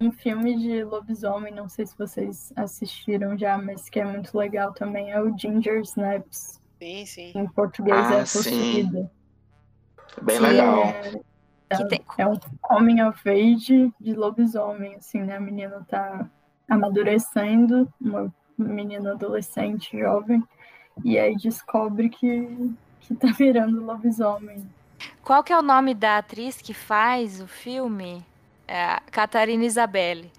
Um 0.00 0.12
filme 0.12 0.56
de 0.58 0.84
lobisomem, 0.84 1.54
não 1.54 1.68
sei 1.68 1.86
se 1.86 1.96
vocês 1.96 2.52
assistiram 2.54 3.36
já, 3.38 3.56
mas 3.56 3.88
que 3.88 3.98
é 3.98 4.04
muito 4.04 4.36
legal 4.36 4.72
também, 4.72 5.10
é 5.10 5.20
o 5.20 5.36
Ginger 5.38 5.80
Snaps. 5.80 6.60
Sim, 6.78 7.06
sim. 7.06 7.32
Em 7.34 7.46
português 7.48 7.96
Ah, 8.10 8.16
é 8.16 8.24
sim. 8.26 8.38
Possuída. 8.38 9.10
Bem 10.22 10.36
Que 10.36 10.42
legal. 10.42 10.78
É, 11.70 11.76
Que 11.76 11.88
tem- 11.88 12.04
é 12.18 12.26
um 12.26 12.38
coming 12.60 13.02
of 13.02 13.28
age 13.28 13.92
de 13.98 14.14
lobisomem, 14.14 14.94
assim, 14.96 15.20
né? 15.22 15.36
A 15.36 15.40
menina 15.40 15.84
tá 15.88 16.28
amadurecendo, 16.68 17.92
uma 18.00 18.32
menina 18.58 19.12
adolescente, 19.12 19.98
jovem, 19.98 20.42
e 21.04 21.18
aí 21.18 21.34
descobre 21.36 22.08
que, 22.08 22.70
que 23.00 23.14
tá 23.14 23.28
virando 23.32 23.84
lobisomem. 23.84 24.64
Qual 25.24 25.42
que 25.42 25.52
é 25.52 25.58
o 25.58 25.62
nome 25.62 25.94
da 25.94 26.18
atriz 26.18 26.60
que 26.62 26.72
faz 26.74 27.40
o 27.40 27.46
filme? 27.48 28.24
É 28.66 28.84
a 28.84 29.02
Catarina 29.10 29.64
Isabelle. 29.64 30.30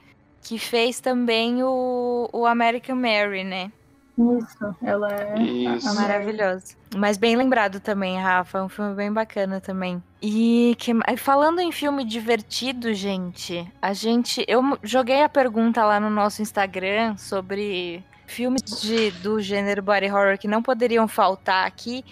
Que 0.41 0.57
fez 0.57 0.99
também 0.99 1.63
o, 1.63 2.29
o 2.31 2.45
American 2.45 2.95
Mary, 2.95 3.43
né? 3.43 3.71
Isso, 4.17 4.75
ela 4.81 5.13
é 5.13 5.39
Isso. 5.39 5.87
a 5.87 5.93
Maravilhoso. 5.93 6.75
Mas 6.95 7.17
bem 7.17 7.35
lembrado 7.35 7.79
também, 7.79 8.19
Rafa. 8.19 8.57
É 8.57 8.63
um 8.63 8.69
filme 8.69 8.95
bem 8.95 9.11
bacana 9.11 9.61
também. 9.61 10.01
E 10.21 10.75
que, 10.79 10.91
falando 11.17 11.59
em 11.59 11.71
filme 11.71 12.03
divertido, 12.03 12.93
gente, 12.95 13.71
a 13.79 13.93
gente. 13.93 14.43
Eu 14.47 14.61
joguei 14.81 15.21
a 15.21 15.29
pergunta 15.29 15.85
lá 15.85 15.99
no 15.99 16.09
nosso 16.09 16.41
Instagram 16.41 17.15
sobre 17.17 18.03
filmes 18.25 18.63
de, 18.81 19.11
do 19.11 19.39
gênero 19.39 19.83
body 19.83 20.11
horror 20.11 20.37
que 20.37 20.47
não 20.47 20.63
poderiam 20.63 21.07
faltar 21.07 21.67
aqui. 21.67 22.03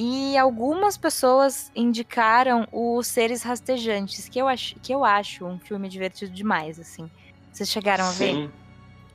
E 0.00 0.38
algumas 0.38 0.96
pessoas 0.96 1.72
indicaram 1.74 2.68
os 2.70 3.08
Seres 3.08 3.42
Rastejantes, 3.42 4.28
que 4.28 4.38
eu 4.38 4.46
acho, 4.46 4.76
que 4.78 4.94
eu 4.94 5.04
acho 5.04 5.44
um 5.44 5.58
filme 5.58 5.88
divertido 5.88 6.32
demais, 6.32 6.78
assim. 6.78 7.10
Vocês 7.50 7.68
chegaram 7.68 8.04
a 8.04 8.12
ver? 8.12 8.32
Sim, 8.32 8.52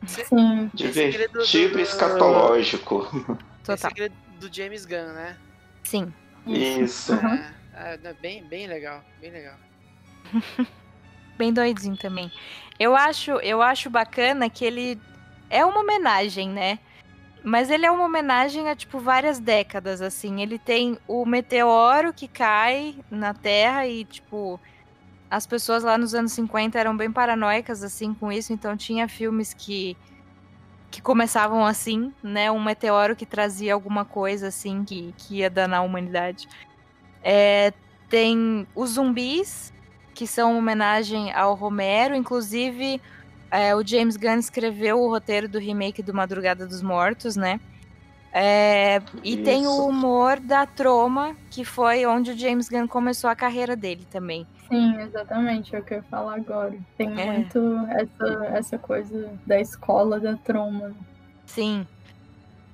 Sim, 0.05 0.71
divertido 0.73 1.77
do- 1.77 1.79
escatológico. 1.79 3.07
Esse 3.13 3.63
Total. 3.63 3.91
aquele 3.91 4.11
do 4.41 4.53
James 4.53 4.85
Gunn, 4.85 5.13
né? 5.13 5.37
Sim. 5.85 6.13
Isso. 6.45 7.13
Uhum. 7.13 7.33
É, 7.33 7.53
é, 7.75 7.99
é 8.03 8.13
bem, 8.15 8.43
bem 8.43 8.67
legal, 8.67 9.01
bem 9.21 9.31
legal. 9.31 9.55
bem 11.37 11.53
doidinho 11.53 11.95
também. 11.95 12.29
Eu 12.77 12.93
acho, 12.93 13.31
eu 13.39 13.61
acho 13.61 13.89
bacana 13.89 14.49
que 14.49 14.65
ele 14.65 14.99
é 15.49 15.63
uma 15.63 15.79
homenagem, 15.79 16.49
né? 16.49 16.77
Mas 17.43 17.69
ele 17.69 17.85
é 17.85 17.91
uma 17.91 18.05
homenagem 18.05 18.69
a 18.69 18.75
tipo 18.75 18.99
várias 18.99 19.39
décadas 19.39 20.01
assim. 20.01 20.41
Ele 20.41 20.57
tem 20.57 20.97
o 21.07 21.25
meteoro 21.25 22.13
que 22.13 22.27
cai 22.27 22.95
na 23.11 23.33
Terra 23.33 23.85
e 23.85 24.05
tipo 24.05 24.59
as 25.29 25.45
pessoas 25.47 25.83
lá 25.83 25.97
nos 25.97 26.13
anos 26.13 26.31
50 26.33 26.79
eram 26.79 26.95
bem 26.95 27.11
paranoicas 27.11 27.83
assim 27.83 28.13
com 28.13 28.31
isso, 28.31 28.53
então 28.53 28.77
tinha 28.77 29.07
filmes 29.07 29.53
que 29.53 29.97
que 30.93 31.01
começavam 31.01 31.65
assim, 31.65 32.13
né? 32.21 32.51
Um 32.51 32.63
meteoro 32.63 33.15
que 33.15 33.25
trazia 33.25 33.73
alguma 33.73 34.05
coisa 34.05 34.49
assim 34.49 34.83
que, 34.83 35.11
que 35.17 35.37
ia 35.37 35.49
danar 35.49 35.79
a 35.79 35.83
humanidade. 35.83 36.47
É, 37.23 37.73
tem 38.07 38.67
os 38.75 38.91
zumbis, 38.91 39.73
que 40.13 40.27
são 40.27 40.55
homenagem 40.55 41.33
ao 41.33 41.55
Romero. 41.55 42.13
Inclusive, 42.13 43.01
é, 43.53 43.75
o 43.75 43.85
James 43.85 44.17
Gunn 44.17 44.39
escreveu 44.39 44.99
o 44.99 45.09
roteiro 45.09 45.47
do 45.49 45.59
remake 45.59 46.01
do 46.03 46.13
Madrugada 46.13 46.67
dos 46.67 46.81
Mortos, 46.81 47.35
né? 47.35 47.59
É, 48.31 49.03
e 49.23 49.37
tem 49.37 49.67
o 49.67 49.71
Isso. 49.79 49.87
humor 49.87 50.39
da 50.39 50.65
Troma, 50.65 51.37
que 51.51 51.63
foi 51.63 52.05
onde 52.05 52.31
o 52.31 52.37
James 52.37 52.67
Gunn 52.67 52.87
começou 52.87 53.29
a 53.29 53.35
carreira 53.35 53.75
dele 53.75 54.05
também. 54.09 54.47
sim, 54.69 54.97
exatamente, 55.01 55.75
é 55.75 55.79
o 55.79 55.83
que 55.83 55.93
eu 55.93 55.97
ia 55.99 56.03
falar 56.03 56.35
agora. 56.35 56.75
Tem 56.97 57.19
É. 57.19 57.25
muito 57.25 57.59
essa, 57.89 58.45
essa 58.47 58.79
coisa 58.79 59.39
da 59.45 59.59
escola 59.59 60.19
da 60.19 60.35
troma. 60.37 60.95
Sim. 61.45 61.87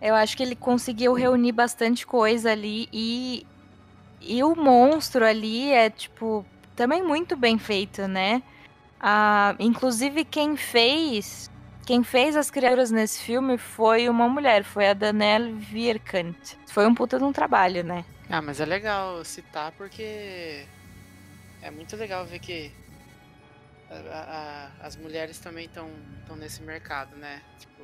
Eu 0.02 0.16
acho 0.16 0.38
que 0.38 0.44
ele 0.44 0.56
conseguiu 0.56 1.14
reunir 1.14 1.52
bastante 1.52 2.06
coisa 2.08 2.52
ali 2.52 2.88
e, 2.94 3.46
e 4.22 4.44
o 4.44 4.56
monstro 4.56 5.26
ali 5.26 5.72
é, 5.72 5.90
tipo, 5.90 6.46
também 6.76 7.04
muito 7.04 7.36
bem 7.36 7.58
feito, 7.58 8.08
né? 8.08 8.42
Ah, 9.00 9.56
inclusive, 9.60 10.26
quem 10.26 10.56
fez. 10.58 11.50
Quem 11.86 12.04
fez 12.04 12.36
as 12.36 12.52
criaturas 12.52 12.92
nesse 12.92 13.20
filme 13.24 13.58
foi 13.58 14.08
uma 14.10 14.28
mulher, 14.30 14.64
foi 14.64 14.88
a 14.90 14.94
Danelle 14.94 15.54
Virkant. 15.54 16.36
Foi 16.68 16.86
um 16.86 16.94
puta 16.94 17.18
de 17.18 17.24
um 17.24 17.32
trabalho, 17.34 17.84
né? 17.84 18.06
Ah, 18.30 18.42
mas 18.44 18.60
é 18.60 18.66
legal 18.66 19.24
citar 19.26 19.72
porque 19.72 20.66
é 21.64 21.72
muito 21.72 21.96
legal 21.96 22.26
ver 22.28 22.38
que 22.40 22.72
a- 23.90 23.96
a- 23.96 24.70
a- 24.84 24.86
as 24.86 24.96
mulheres 24.96 25.40
também 25.40 25.66
estão 25.66 25.90
nesse 26.38 26.62
mercado, 26.62 27.16
né? 27.16 27.42
Tipo, 27.60 27.82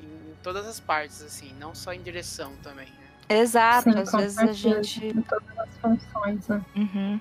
em, 0.00 0.32
em 0.32 0.34
todas 0.42 0.66
as 0.66 0.80
partes, 0.80 1.22
assim, 1.22 1.52
não 1.60 1.74
só 1.76 1.92
em 1.92 2.02
direção 2.02 2.56
também. 2.60 2.88
Né? 2.88 3.38
Exato, 3.40 3.90
Sim, 3.92 3.98
às 3.98 4.12
vezes 4.12 4.38
a 4.38 4.52
gente. 4.52 5.06
Em 5.06 5.22
todas 5.22 5.58
as 5.58 5.78
funções, 5.78 6.48
né? 6.48 6.60
Uhum. 6.74 7.20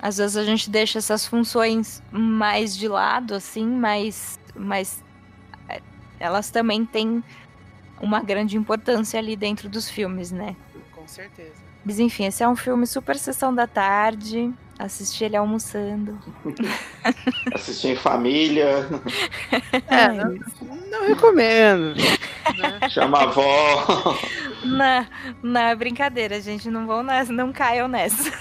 Às 0.00 0.18
vezes 0.18 0.36
a 0.36 0.44
gente 0.44 0.68
deixa 0.68 0.98
essas 0.98 1.26
funções 1.26 2.02
mais 2.10 2.76
de 2.76 2.86
lado, 2.86 3.34
assim, 3.34 3.66
mas, 3.66 4.38
mas 4.54 5.02
é, 5.68 5.80
elas 6.20 6.50
também 6.50 6.84
têm 6.84 7.24
uma 8.00 8.22
grande 8.22 8.56
importância 8.56 9.18
ali 9.18 9.36
dentro 9.36 9.68
dos 9.68 9.88
filmes, 9.88 10.30
né? 10.30 10.54
Com 10.94 11.08
certeza. 11.08 11.66
Mas 11.84 11.98
enfim, 11.98 12.26
esse 12.26 12.42
é 12.42 12.48
um 12.48 12.56
filme 12.56 12.86
super 12.86 13.16
sessão 13.16 13.54
da 13.54 13.66
tarde. 13.66 14.52
Assisti 14.78 15.24
ele 15.24 15.36
almoçando. 15.36 16.18
Assistir 17.54 17.88
em 17.88 17.96
família, 17.96 18.86
É, 19.88 20.08
não, 20.08 20.38
não 20.90 21.06
recomendo. 21.08 21.94
Né? 22.56 22.88
chama 22.88 23.18
a 23.18 23.22
avó. 23.24 24.16
Não, 24.64 25.06
não, 25.42 25.60
é 25.60 25.74
brincadeira, 25.74 26.40
gente. 26.40 26.70
Não 26.70 26.86
vão 26.86 27.02
nessa, 27.02 27.32
não 27.32 27.52
caiam 27.52 27.88
nessa. 27.88 28.32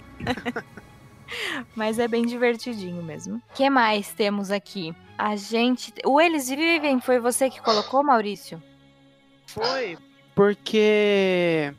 Mas 1.75 1.99
é 1.99 2.07
bem 2.07 2.25
divertidinho 2.25 3.03
mesmo. 3.03 3.37
O 3.37 3.53
que 3.53 3.69
mais 3.69 4.13
temos 4.13 4.51
aqui? 4.51 4.95
A 5.17 5.35
gente. 5.35 5.93
O 6.05 6.19
Eles 6.19 6.49
Vivem 6.49 6.99
foi 6.99 7.19
você 7.19 7.49
que 7.49 7.61
colocou, 7.61 8.03
Maurício? 8.03 8.61
Foi 9.47 9.97
porque 10.33 11.73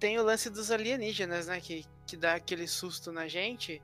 tem 0.00 0.18
o 0.18 0.22
lance 0.22 0.48
dos 0.48 0.70
alienígenas, 0.70 1.46
né? 1.46 1.60
Que, 1.60 1.84
que 2.06 2.16
dá 2.16 2.34
aquele 2.34 2.66
susto 2.66 3.12
na 3.12 3.28
gente. 3.28 3.80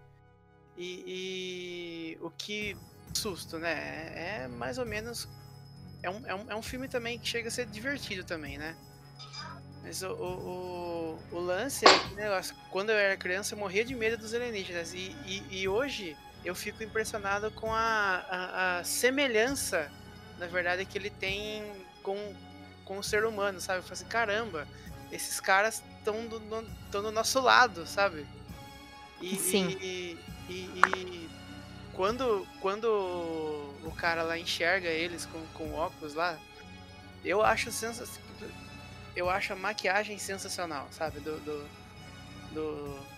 E, 0.76 1.04
e 1.06 2.18
o 2.24 2.30
que. 2.30 2.76
Susto, 3.14 3.58
né? 3.58 3.72
É, 3.72 4.42
é 4.42 4.48
mais 4.48 4.78
ou 4.78 4.86
menos. 4.86 5.28
É 6.02 6.10
um, 6.10 6.26
é, 6.26 6.34
um, 6.34 6.50
é 6.50 6.56
um 6.56 6.62
filme 6.62 6.88
também 6.88 7.18
que 7.18 7.28
chega 7.28 7.48
a 7.48 7.50
ser 7.50 7.66
divertido 7.66 8.24
também, 8.24 8.58
né? 8.58 8.76
Mas 9.86 10.02
o, 10.02 10.08
o, 10.08 11.18
o, 11.30 11.36
o 11.36 11.38
lance 11.38 11.86
é 11.86 11.98
que, 11.98 12.14
negócio, 12.16 12.56
quando 12.70 12.90
eu 12.90 12.96
era 12.96 13.16
criança, 13.16 13.54
eu 13.54 13.58
morria 13.58 13.84
de 13.84 13.94
medo 13.94 14.18
dos 14.18 14.34
alienígenas. 14.34 14.92
E, 14.92 15.14
e, 15.24 15.60
e 15.60 15.68
hoje 15.68 16.16
eu 16.44 16.56
fico 16.56 16.82
impressionado 16.82 17.52
com 17.52 17.72
a, 17.72 18.24
a, 18.28 18.78
a 18.78 18.84
semelhança, 18.84 19.88
na 20.38 20.48
verdade, 20.48 20.84
que 20.84 20.98
ele 20.98 21.08
tem 21.08 21.62
com, 22.02 22.34
com 22.84 22.98
o 22.98 23.02
ser 23.02 23.24
humano, 23.24 23.60
sabe? 23.60 23.78
Eu 23.78 23.82
falo 23.84 23.92
assim, 23.92 24.06
caramba, 24.06 24.66
esses 25.12 25.38
caras 25.38 25.80
estão 25.98 26.26
do, 26.26 26.40
no, 26.40 26.62
do 26.90 27.12
nosso 27.12 27.40
lado, 27.40 27.86
sabe? 27.86 28.26
E, 29.20 29.36
Sim. 29.36 29.68
E, 29.80 30.18
e, 30.48 30.52
e 30.52 31.30
quando, 31.92 32.44
quando 32.60 32.86
o 32.86 33.92
cara 33.96 34.24
lá 34.24 34.36
enxerga 34.36 34.88
eles 34.88 35.26
com, 35.26 35.40
com 35.54 35.74
óculos 35.74 36.14
lá, 36.14 36.36
eu 37.24 37.40
acho 37.40 37.70
sensacional. 37.70 38.25
Eu 39.16 39.28
acho 39.30 39.52
a 39.52 39.56
maquiagem 39.56 40.18
sensacional, 40.18 40.88
sabe? 40.92 41.20
Do, 41.20 41.40
do, 41.40 41.70
do, 42.52 43.08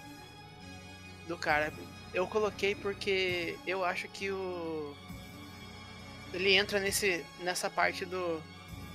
do 1.27 1.37
cara. 1.39 1.73
Eu 2.13 2.27
coloquei 2.27 2.75
porque 2.75 3.61
eu 3.67 3.85
acho 3.85 4.09
que 4.09 4.31
o 4.31 4.97
ele 6.33 6.55
entra 6.55 6.79
nesse, 6.81 7.25
nessa 7.41 7.71
parte 7.71 8.05
do, 8.05 8.43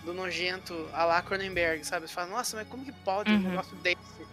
do 0.03 0.13
nojento 0.13 0.89
a 0.93 1.05
lá 1.05 1.21
Cronenberg, 1.21 1.83
sabe? 1.85 2.07
Você 2.07 2.13
fala, 2.13 2.27
nossa, 2.27 2.55
mas 2.57 2.67
como 2.67 2.85
que 2.85 2.91
pode 2.91 3.35
um 3.35 3.39
Uhum. 3.39 3.41
negócio 3.41 3.75
desse? 3.77 4.27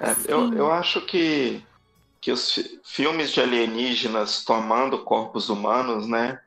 É, 0.00 0.16
eu, 0.32 0.52
eu 0.54 0.70
acho 0.72 1.04
que, 1.06 1.66
que 2.20 2.32
os 2.32 2.52
fi- 2.52 2.80
filmes 2.84 3.32
de 3.32 3.40
alienígenas 3.40 4.44
tomando 4.44 5.04
corpos 5.04 5.48
humanos, 5.50 6.08
né? 6.08 6.40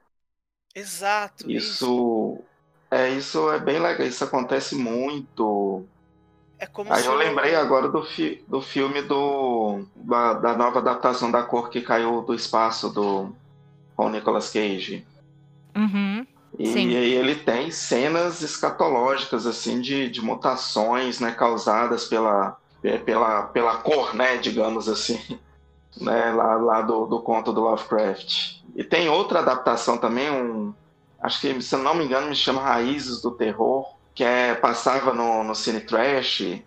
Exato, 0.74 1.52
isso. 1.52 2.04
Isso 2.08 2.49
é, 2.92 3.10
isso 3.10 3.52
é 3.52 3.60
bem 3.60 3.80
legal. 3.80 4.08
Isso 4.08 4.24
acontece 4.24 4.76
muito. 4.76 5.86
É 6.58 6.66
como 6.66 6.92
Aí 6.92 7.02
se 7.02 7.08
eu 7.08 7.16
lembrei 7.16 7.56
agora 7.56 7.88
do, 7.88 8.04
fi, 8.04 8.44
do 8.48 8.62
filme 8.62 9.02
do, 9.02 9.86
da, 9.96 10.34
da 10.34 10.58
nova 10.58 10.80
adaptação 10.80 11.32
da 11.32 11.44
Cor 11.44 11.70
que 11.70 11.82
Caiu 11.82 12.22
do 12.22 12.34
Espaço 12.34 12.90
do 12.90 13.34
com 13.96 14.06
o 14.06 14.10
Nicolas 14.10 14.50
Cage. 14.50 15.06
Uhum. 15.76 16.26
E 16.58 16.68
Sim. 16.68 16.96
aí 16.96 17.14
ele 17.14 17.36
tem 17.36 17.70
cenas 17.70 18.42
escatológicas 18.42 19.46
assim 19.46 19.80
de, 19.80 20.10
de 20.10 20.22
mutações, 20.22 21.20
né, 21.20 21.32
causadas 21.32 22.06
pela, 22.06 22.58
é, 22.84 22.98
pela, 22.98 23.44
pela 23.44 23.78
cor, 23.78 24.16
né, 24.16 24.38
digamos 24.38 24.90
assim, 24.90 25.20
né, 26.00 26.32
lá, 26.32 26.56
lá 26.56 26.82
do, 26.82 27.06
do 27.06 27.20
conto 27.22 27.54
do 27.54 27.62
Lovecraft. 27.62 28.62
E 28.76 28.84
tem 28.84 29.10
outra 29.10 29.40
adaptação 29.40 29.98
também, 29.98 30.32
um, 30.32 30.74
acho 31.22 31.42
que 31.42 31.62
se 31.62 31.76
não 31.76 31.96
me 31.96 32.06
engano 32.06 32.28
me 32.28 32.36
chama 32.36 32.62
Raízes 32.62 33.22
do 33.22 33.32
Terror, 33.32 33.86
que 34.16 34.24
é 34.24 34.56
passava 34.56 35.14
no, 35.14 35.44
no 35.44 35.56
Cine 35.56 35.82
Trash. 35.82 36.62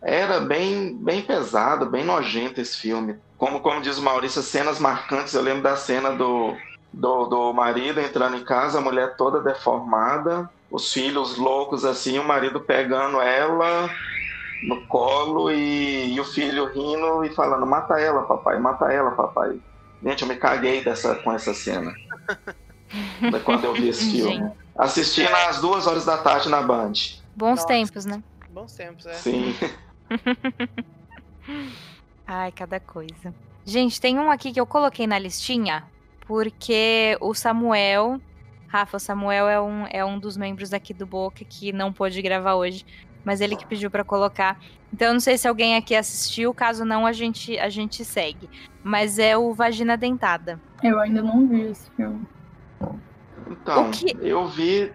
Era 0.00 0.40
bem, 0.40 0.96
bem 0.96 1.22
pesado, 1.22 1.86
bem 1.86 2.04
nojento 2.04 2.60
esse 2.60 2.76
filme. 2.76 3.16
Como, 3.36 3.60
como 3.60 3.80
diz 3.80 3.98
o 3.98 4.02
Maurício, 4.02 4.42
cenas 4.42 4.78
marcantes. 4.78 5.34
Eu 5.34 5.42
lembro 5.42 5.62
da 5.62 5.76
cena 5.76 6.12
do, 6.12 6.56
do, 6.92 7.26
do 7.26 7.52
marido 7.52 8.00
entrando 8.00 8.36
em 8.36 8.44
casa, 8.44 8.78
a 8.78 8.80
mulher 8.80 9.16
toda 9.16 9.40
deformada, 9.40 10.48
os 10.70 10.92
filhos 10.92 11.36
loucos 11.36 11.84
assim, 11.84 12.18
o 12.18 12.24
marido 12.24 12.60
pegando 12.60 13.20
ela 13.20 13.90
no 14.62 14.86
colo 14.86 15.50
e, 15.50 16.14
e 16.14 16.20
o 16.20 16.24
filho 16.24 16.66
rindo 16.66 17.24
e 17.24 17.30
falando: 17.30 17.66
Mata 17.66 17.98
ela, 18.00 18.22
papai, 18.22 18.58
mata 18.58 18.92
ela, 18.92 19.12
papai. 19.12 19.58
Gente, 20.02 20.22
eu 20.22 20.28
me 20.28 20.36
caguei 20.36 20.82
dessa, 20.82 21.16
com 21.16 21.32
essa 21.32 21.52
cena. 21.52 21.92
Da- 23.30 23.40
Quando 23.40 23.64
eu 23.64 23.74
vi 23.74 23.88
esse 23.88 24.10
filme. 24.10 24.50
Assisti 24.76 25.22
às 25.26 25.60
duas 25.60 25.86
horas 25.86 26.04
da 26.04 26.18
tarde 26.18 26.48
na 26.48 26.62
Band. 26.62 26.92
Bons 27.36 27.50
Nossa. 27.56 27.66
tempos, 27.66 28.04
né? 28.04 28.22
Bons 28.50 28.72
tempos, 28.72 29.06
é. 29.06 29.14
Sim. 29.14 29.54
Ai, 32.26 32.52
cada 32.52 32.78
coisa. 32.78 33.34
Gente, 33.64 34.00
tem 34.00 34.18
um 34.18 34.30
aqui 34.30 34.52
que 34.52 34.60
eu 34.60 34.66
coloquei 34.66 35.06
na 35.06 35.18
listinha, 35.18 35.84
porque 36.26 37.16
o 37.20 37.34
Samuel. 37.34 38.20
Rafa, 38.68 38.98
o 38.98 39.00
Samuel 39.00 39.48
é 39.48 39.60
um, 39.60 39.86
é 39.90 40.04
um 40.04 40.18
dos 40.18 40.36
membros 40.36 40.74
aqui 40.74 40.92
do 40.92 41.06
Boca 41.06 41.42
que 41.44 41.72
não 41.72 41.90
pôde 41.90 42.20
gravar 42.20 42.54
hoje, 42.54 42.84
mas 43.24 43.40
ele 43.40 43.56
que 43.56 43.64
pediu 43.66 43.90
pra 43.90 44.04
colocar. 44.04 44.60
Então 44.92 45.08
eu 45.08 45.14
não 45.14 45.20
sei 45.20 45.38
se 45.38 45.48
alguém 45.48 45.74
aqui 45.76 45.94
assistiu, 45.94 46.52
caso 46.52 46.84
não, 46.84 47.06
a 47.06 47.12
gente, 47.12 47.58
a 47.58 47.70
gente 47.70 48.04
segue. 48.04 48.48
Mas 48.82 49.18
é 49.18 49.36
o 49.38 49.54
Vagina 49.54 49.96
Dentada. 49.96 50.60
Eu 50.82 51.00
ainda 51.00 51.22
não 51.22 51.48
vi 51.48 51.62
esse 51.62 51.90
filme. 51.92 52.26
Então, 53.50 53.90
que- 53.90 54.16
eu 54.20 54.46
vi, 54.48 54.92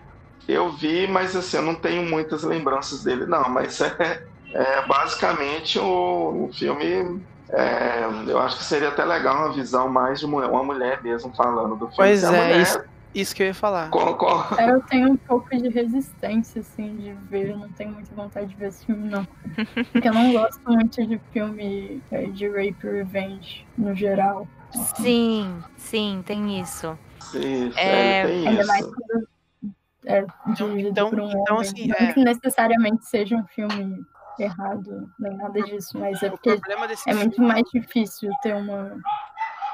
eu 0.47 0.71
vi, 0.71 1.07
mas 1.07 1.35
assim, 1.35 1.57
eu 1.57 1.63
não 1.63 1.75
tenho 1.75 2.03
muitas 2.09 2.43
lembranças 2.43 3.03
dele, 3.03 3.25
não. 3.25 3.49
Mas 3.49 3.79
é, 3.81 4.21
é 4.53 4.85
basicamente 4.87 5.79
o, 5.79 6.45
o 6.49 6.53
filme. 6.53 7.23
é, 7.49 8.03
eu 8.27 8.39
acho 8.39 8.57
que 8.57 8.63
seria 8.63 8.89
até 8.89 9.03
legal 9.05 9.35
uma 9.37 9.53
visão 9.53 9.89
mais 9.89 10.19
de 10.19 10.27
mulher- 10.27 10.49
uma 10.49 10.63
mulher 10.63 11.01
mesmo 11.03 11.33
falando 11.35 11.75
do 11.75 11.87
filme. 11.87 11.95
Pois 11.97 12.23
é, 12.23 12.31
mulher 12.31 12.61
isso- 12.61 12.81
Isso 13.13 13.35
que 13.35 13.43
eu 13.43 13.47
ia 13.47 13.53
falar. 13.53 13.89
É, 14.57 14.69
Eu 14.71 14.81
tenho 14.81 15.11
um 15.11 15.17
pouco 15.17 15.55
de 15.55 15.69
resistência, 15.69 16.61
assim, 16.61 16.95
de 16.95 17.13
ver. 17.29 17.51
Eu 17.51 17.57
não 17.57 17.69
tenho 17.69 17.91
muita 17.91 18.13
vontade 18.15 18.47
de 18.47 18.55
ver 18.55 18.69
esse 18.69 18.85
filme, 18.85 19.07
não. 19.07 19.23
Porque 19.91 20.09
eu 20.09 20.13
não 20.13 20.31
gosto 20.33 20.59
muito 20.67 21.05
de 21.07 21.19
filme 21.31 22.01
é, 22.11 22.23
de 22.25 22.47
rape 22.47 22.75
e 22.83 22.89
revenge, 22.89 23.65
no 23.77 23.93
geral. 23.93 24.47
Sim, 24.95 25.61
sim, 25.77 26.23
tem 26.25 26.59
isso. 26.59 26.97
É, 27.75 28.19
é, 28.21 28.27
tem 28.27 28.47
Ainda 28.47 28.61
isso. 28.61 28.67
mais 28.67 28.85
quando 28.85 29.27
é 30.05 30.25
dirigido 30.53 30.89
então- 30.89 31.09
por 31.09 31.19
um 31.19 31.29
então, 31.29 31.55
homem. 31.55 31.69
assim, 31.69 31.87
não 31.87 31.95
é- 31.97 32.13
que 32.13 32.23
necessariamente 32.23 33.05
seja 33.05 33.35
um 33.35 33.45
filme 33.47 34.05
errado, 34.39 35.09
nem 35.19 35.35
nada 35.37 35.61
disso, 35.63 35.97
mas 35.97 36.21
é 36.23 36.29
porque 36.29 36.49
é 36.49 37.13
muito 37.13 37.35
filme- 37.35 37.47
mais 37.47 37.63
difícil 37.71 38.31
ter 38.41 38.55
uma, 38.55 38.97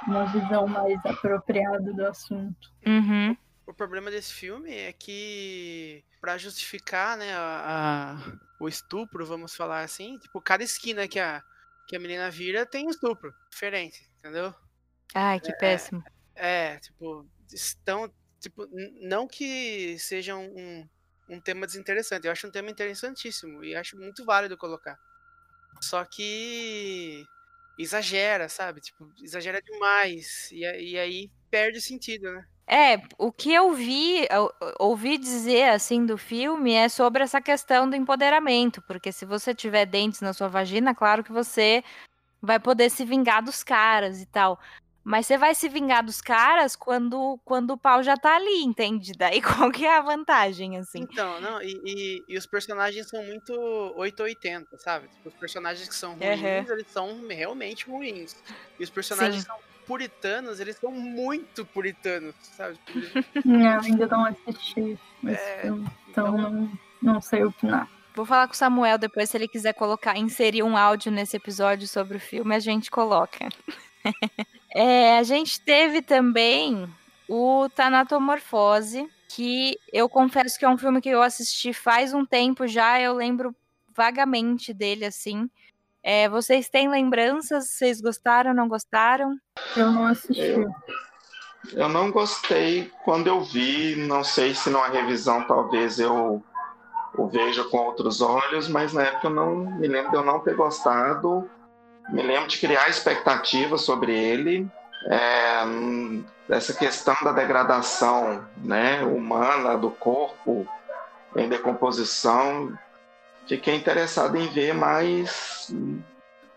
uma 0.07 0.25
visão 0.25 0.67
mais 0.67 1.03
apropriada 1.05 1.91
do 1.93 2.05
assunto. 2.05 2.69
Uhum. 2.85 3.35
O 3.65 3.73
problema 3.73 4.09
desse 4.11 4.33
filme 4.33 4.71
é 4.75 4.91
que, 4.93 6.03
pra 6.19 6.37
justificar, 6.37 7.17
né, 7.17 7.33
a, 7.33 8.15
a- 8.17 8.33
o 8.59 8.67
estupro, 8.67 9.25
vamos 9.25 9.55
falar 9.55 9.81
assim, 9.81 10.17
tipo, 10.17 10.41
cada 10.41 10.63
esquina 10.63 11.07
que 11.07 11.19
a, 11.19 11.41
que 11.87 11.95
a 11.95 11.99
menina 11.99 12.29
vira 12.29 12.65
tem 12.65 12.87
um 12.87 12.89
estupro 12.89 13.33
diferente, 13.49 14.09
entendeu? 14.19 14.53
Ai, 15.15 15.39
que 15.39 15.53
péssimo. 15.53 16.03
É, 16.35 16.77
tipo, 16.77 17.25
estão, 17.51 18.11
tipo, 18.39 18.67
não 19.01 19.27
que 19.27 19.97
seja 19.99 20.35
um, 20.35 20.87
um 21.29 21.39
tema 21.39 21.65
desinteressante, 21.65 22.25
eu 22.25 22.31
acho 22.31 22.47
um 22.47 22.51
tema 22.51 22.69
interessantíssimo 22.69 23.63
e 23.63 23.75
acho 23.75 23.97
muito 23.97 24.25
válido 24.25 24.57
colocar. 24.57 24.97
Só 25.81 26.03
que 26.03 27.23
exagera, 27.77 28.49
sabe? 28.49 28.81
Tipo, 28.81 29.09
exagera 29.23 29.61
demais 29.61 30.49
e, 30.51 30.59
e 30.59 30.99
aí 30.99 31.31
perde 31.49 31.77
o 31.77 31.81
sentido, 31.81 32.31
né? 32.31 32.45
É, 32.71 33.01
o 33.17 33.31
que 33.31 33.51
eu 33.51 33.73
vi, 33.73 34.27
eu 34.29 34.53
ouvi 34.77 35.17
dizer 35.17 35.69
assim 35.69 36.05
do 36.05 36.19
filme 36.19 36.73
é 36.73 36.87
sobre 36.87 37.23
essa 37.23 37.41
questão 37.41 37.89
do 37.89 37.95
empoderamento, 37.95 38.79
porque 38.83 39.11
se 39.11 39.25
você 39.25 39.55
tiver 39.55 39.87
dentes 39.87 40.21
na 40.21 40.33
sua 40.33 40.47
vagina, 40.47 40.93
claro 40.93 41.23
que 41.23 41.31
você 41.31 41.83
vai 42.39 42.59
poder 42.59 42.91
se 42.91 43.03
vingar 43.03 43.43
dos 43.43 43.63
caras 43.63 44.21
e 44.21 44.25
tal. 44.27 44.59
Mas 45.09 45.25
você 45.25 45.39
vai 45.39 45.55
se 45.55 45.67
vingar 45.67 46.03
dos 46.05 46.21
caras 46.21 46.75
quando, 46.75 47.39
quando 47.43 47.71
o 47.71 47.77
pau 47.77 48.03
já 48.03 48.15
tá 48.15 48.35
ali, 48.35 48.61
entende? 48.63 49.13
Daí 49.17 49.41
qual 49.41 49.71
que 49.71 49.83
é 49.83 49.97
a 49.97 50.01
vantagem, 50.01 50.77
assim? 50.77 50.99
Então, 50.99 51.41
não, 51.41 51.59
e, 51.63 51.81
e, 51.83 52.23
e 52.27 52.37
os 52.37 52.45
personagens 52.45 53.09
são 53.09 53.25
muito 53.25 53.51
880, 53.97 54.77
sabe? 54.77 55.07
Tipo, 55.07 55.29
os 55.29 55.33
personagens 55.33 55.89
que 55.89 55.95
são 55.95 56.13
ruins, 56.13 56.39
Aham. 56.43 56.73
eles 56.73 56.87
são 56.91 57.27
realmente 57.27 57.89
ruins. 57.89 58.35
E 58.79 58.83
os 58.83 58.91
personagens 58.91 59.41
Sim. 59.41 59.41
que 59.41 59.47
são 59.47 59.57
puritanos, 59.87 60.59
eles 60.59 60.75
são 60.77 60.91
muito 60.91 61.65
puritanos, 61.65 62.35
sabe? 62.55 62.77
Tipo, 62.85 62.99
Não, 63.43 63.81
ainda 63.81 64.05
não 64.05 64.25
assisti 64.25 64.95
É, 65.25 65.61
filme, 65.63 65.87
então 66.11 66.27
então- 66.27 66.37
não, 66.51 66.79
não 67.01 67.19
sei 67.19 67.43
opinar. 67.43 67.89
Vou 68.13 68.27
falar 68.27 68.45
com 68.47 68.53
o 68.53 68.57
Samuel 68.57 68.99
depois, 68.99 69.27
se 69.31 69.37
ele 69.37 69.47
quiser 69.47 69.73
colocar, 69.73 70.15
inserir 70.19 70.61
um 70.61 70.77
áudio 70.77 71.11
nesse 71.11 71.35
episódio 71.35 71.87
sobre 71.87 72.17
o 72.17 72.19
filme, 72.19 72.53
a 72.53 72.59
gente 72.59 72.91
coloca. 72.91 73.49
É, 74.73 75.17
a 75.17 75.23
gente 75.23 75.59
teve 75.61 76.01
também 76.01 76.87
o 77.27 77.67
Tanatomorfose, 77.75 79.09
que 79.27 79.77
eu 79.91 80.07
confesso 80.09 80.57
que 80.57 80.65
é 80.65 80.69
um 80.69 80.77
filme 80.77 81.01
que 81.01 81.09
eu 81.09 81.21
assisti 81.21 81.73
faz 81.73 82.13
um 82.13 82.25
tempo 82.25 82.67
já, 82.67 82.99
eu 82.99 83.13
lembro 83.13 83.55
vagamente 83.95 84.73
dele, 84.73 85.05
assim. 85.05 85.49
É, 86.01 86.29
vocês 86.29 86.69
têm 86.69 86.89
lembranças? 86.89 87.69
Vocês 87.71 87.99
gostaram, 88.01 88.53
não 88.53 88.67
gostaram? 88.67 89.35
Eu 89.75 89.91
não 89.91 90.05
assisti. 90.07 90.41
Eu- 90.41 90.71
Eu 91.73 91.89
não 91.89 92.09
gostei 92.09 92.89
quando 93.03 93.27
eu 93.27 93.41
vi, 93.41 93.95
não 94.07 94.23
sei 94.23 94.55
se 94.55 94.69
numa 94.69 94.87
revisão 94.87 95.43
talvez 95.45 95.99
eu 95.99 96.41
o 97.17 97.27
veja 97.27 97.63
com 97.65 97.77
outros 97.79 98.21
olhos, 98.21 98.69
mas 98.69 98.93
na 98.93 99.03
época 99.03 99.27
eu 99.27 99.31
não 99.31 99.55
me 99.55 99.87
lembro 99.87 100.09
de 100.11 100.15
eu 100.17 100.23
não 100.23 100.39
ter 100.39 100.55
gostado. 100.55 101.49
Me 102.11 102.21
lembro 102.23 102.47
de 102.47 102.57
criar 102.57 102.89
expectativas 102.89 103.81
sobre 103.81 104.13
ele. 104.13 104.67
É, 105.07 105.63
essa 106.49 106.73
questão 106.73 107.15
da 107.23 107.31
degradação 107.31 108.47
né, 108.57 109.03
humana 109.03 109.77
do 109.77 109.91
corpo 109.91 110.67
em 111.35 111.47
decomposição. 111.47 112.77
Fiquei 113.47 113.75
interessado 113.75 114.35
em 114.37 114.47
ver, 114.47 114.73
mas 114.73 115.69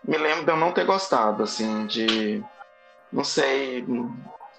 me 0.03 0.17
lembro 0.17 0.45
de 0.45 0.51
eu 0.51 0.57
não 0.57 0.71
ter 0.71 0.85
gostado, 0.85 1.43
assim, 1.43 1.85
de 1.87 2.43
não 3.11 3.23
sei, 3.23 3.85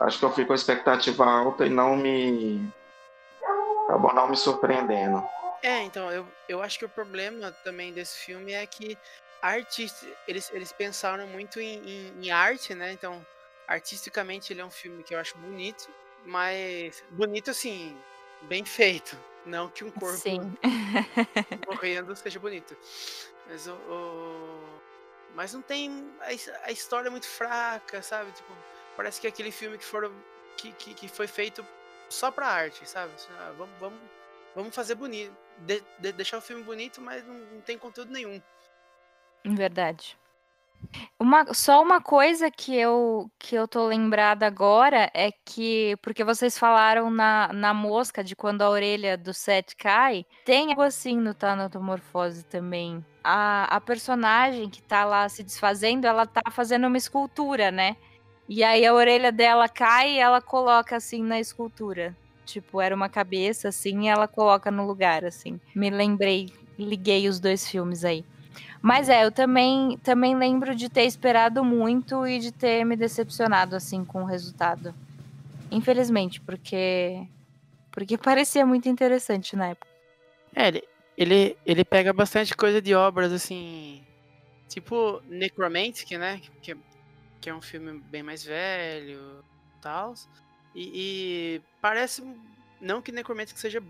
acho 0.01 0.18
que 0.18 0.24
eu 0.24 0.32
fui 0.32 0.45
com 0.45 0.53
a 0.53 0.57
expectativa 0.57 1.24
alta 1.26 1.66
e 1.66 1.70
não 1.70 1.97
me. 1.97 2.72
acabou 3.84 4.14
não 4.14 4.28
me 4.28 4.36
surpreendendo. 4.36 5.22
É, 5.62 5.82
então, 5.82 6.11
eu, 6.12 6.26
eu 6.49 6.62
acho 6.62 6.78
que 6.78 6.84
o 6.84 6.88
problema 6.88 7.51
também 7.64 7.92
desse 7.92 8.18
filme 8.18 8.53
é 8.53 8.66
que 8.66 8.99
artista, 9.53 10.07
eles, 10.26 10.51
eles 10.53 10.72
pensaram 10.72 11.26
muito 11.26 11.61
em, 11.61 11.78
em, 11.88 12.26
em 12.26 12.30
arte, 12.30 12.74
né? 12.74 12.92
Então, 12.92 13.24
artisticamente 13.66 14.53
ele 14.53 14.61
é 14.61 14.64
um 14.64 14.70
filme 14.70 15.03
que 15.03 15.14
eu 15.14 15.18
acho 15.18 15.36
bonito, 15.38 15.88
mas 16.24 17.03
bonito 17.11 17.51
assim, 17.51 17.97
bem 18.42 18.64
feito. 18.64 19.16
Não 19.47 19.68
que 19.68 19.84
um 19.84 19.90
corpo 19.90 20.16
Sim. 20.16 20.57
morrendo 21.66 22.16
seja 22.16 22.38
bonito. 22.40 22.76
Mas 23.49 23.66
o. 23.66 23.72
o- 23.74 24.80
Mas 25.34 25.53
não 25.53 25.61
tem. 25.62 25.90
A, 26.20 26.68
a 26.68 26.72
história 26.72 27.09
é 27.09 27.11
muito 27.11 27.26
fraca, 27.26 28.01
sabe? 28.03 28.30
Tipo, 28.32 28.53
parece 28.97 29.20
que 29.20 29.26
é 29.26 29.30
aquele 29.30 29.51
filme 29.51 29.76
que 29.76 29.84
foram 29.84 30.12
que, 30.57 30.72
que, 30.72 30.95
que 30.95 31.09
foi 31.09 31.26
feito 31.26 31.66
só 32.09 32.30
pra 32.30 32.47
arte, 32.47 32.88
sabe? 32.88 33.12
Assim, 33.14 33.28
ah, 33.38 33.53
vamos, 33.59 33.74
vamos, 33.78 34.01
vamos 34.55 34.74
fazer 34.74 34.95
bonito. 34.95 35.36
De, 35.59 35.82
de, 35.99 36.12
deixar 36.12 36.38
o 36.38 36.40
filme 36.40 36.62
bonito, 36.62 37.01
mas 37.01 37.24
não, 37.24 37.34
não 37.34 37.61
tem 37.61 37.76
conteúdo 37.78 38.12
nenhum. 38.12 38.40
Verdade. 39.45 40.16
Uma, 41.18 41.53
só 41.55 41.82
uma 41.82 42.01
coisa 42.01 42.51
que 42.51 42.74
eu, 42.76 43.30
que 43.38 43.55
eu 43.55 43.66
tô 43.66 43.86
lembrada 43.86 44.47
agora 44.47 45.11
é 45.14 45.30
que, 45.45 45.97
porque 46.03 46.22
vocês 46.22 46.59
falaram 46.59 47.11
na, 47.11 47.51
na 47.53 47.72
mosca 47.72 48.22
de 48.22 48.36
quando 48.36 48.62
a 48.62 48.70
orelha 48.70 49.16
do 49.16 49.32
Seth 49.32 49.74
cai, 49.76 50.26
tem 50.45 50.70
algo 50.70 50.82
assim 50.82 51.16
no 51.18 51.34
Tanatomorfose 51.34 52.45
também. 52.45 53.05
A, 53.22 53.64
a 53.64 53.80
personagem 53.80 54.68
que 54.68 54.82
tá 54.82 55.05
lá 55.05 55.28
se 55.28 55.42
desfazendo, 55.42 56.07
ela 56.07 56.26
tá 56.26 56.51
fazendo 56.51 56.86
uma 56.86 56.99
escultura, 56.99 57.70
né? 57.70 57.97
E 58.47 58.62
aí 58.62 58.84
a 58.84 58.92
orelha 58.92 59.32
dela 59.32 59.68
cai 59.68 60.12
e 60.12 60.18
ela 60.18 60.40
coloca 60.42 60.97
assim 60.97 61.22
na 61.22 61.40
escultura. 61.40 62.14
Tipo, 62.45 62.80
era 62.80 62.95
uma 62.95 63.09
cabeça 63.09 63.68
assim 63.68 64.05
e 64.05 64.09
ela 64.09 64.28
coloca 64.28 64.70
no 64.70 64.86
lugar, 64.86 65.24
assim. 65.24 65.59
Me 65.74 65.88
lembrei, 65.88 66.51
liguei 66.78 67.26
os 67.26 67.40
dois 67.40 67.66
filmes 67.66 68.05
aí. 68.05 68.22
Mas 68.81 69.09
é, 69.09 69.25
eu 69.25 69.33
também, 69.33 69.99
também 70.03 70.37
lembro 70.37 70.75
de 70.75 70.89
ter 70.89 71.05
esperado 71.05 71.65
muito 71.65 72.27
e 72.27 72.39
de 72.39 72.53
ter 72.53 72.85
me 72.85 72.97
decepcionado 72.97 73.75
assim 73.77 74.05
com 74.05 74.23
o 74.23 74.27
resultado. 74.27 74.95
Infelizmente, 75.71 76.41
porque 76.41 77.27
porque 77.91 78.19
parecia 78.19 78.67
muito 78.67 78.89
interessante 78.89 79.55
na 79.55 79.69
época. 79.69 79.87
É, 80.55 80.69
ele, 80.69 80.85
ele, 81.17 81.57
ele 81.65 81.85
pega 81.85 82.13
bastante 82.13 82.55
coisa 82.55 82.83
de 82.83 82.93
obras 82.93 83.33
assim, 83.33 84.03
tipo 84.69 85.23
Necromantic, 85.29 86.11
né, 86.19 86.41
que, 86.61 86.77
que 87.41 87.49
é 87.49 87.55
um 87.55 87.63
filme 87.63 88.01
bem 88.11 88.23
mais 88.23 88.43
velho, 88.43 89.45
tal. 89.81 90.15
E, 90.75 90.91
e 90.95 91.63
parece 91.81 92.23
não 92.81 93.01
que 93.01 93.13
Necromantic 93.13 93.57
seja 93.57 93.83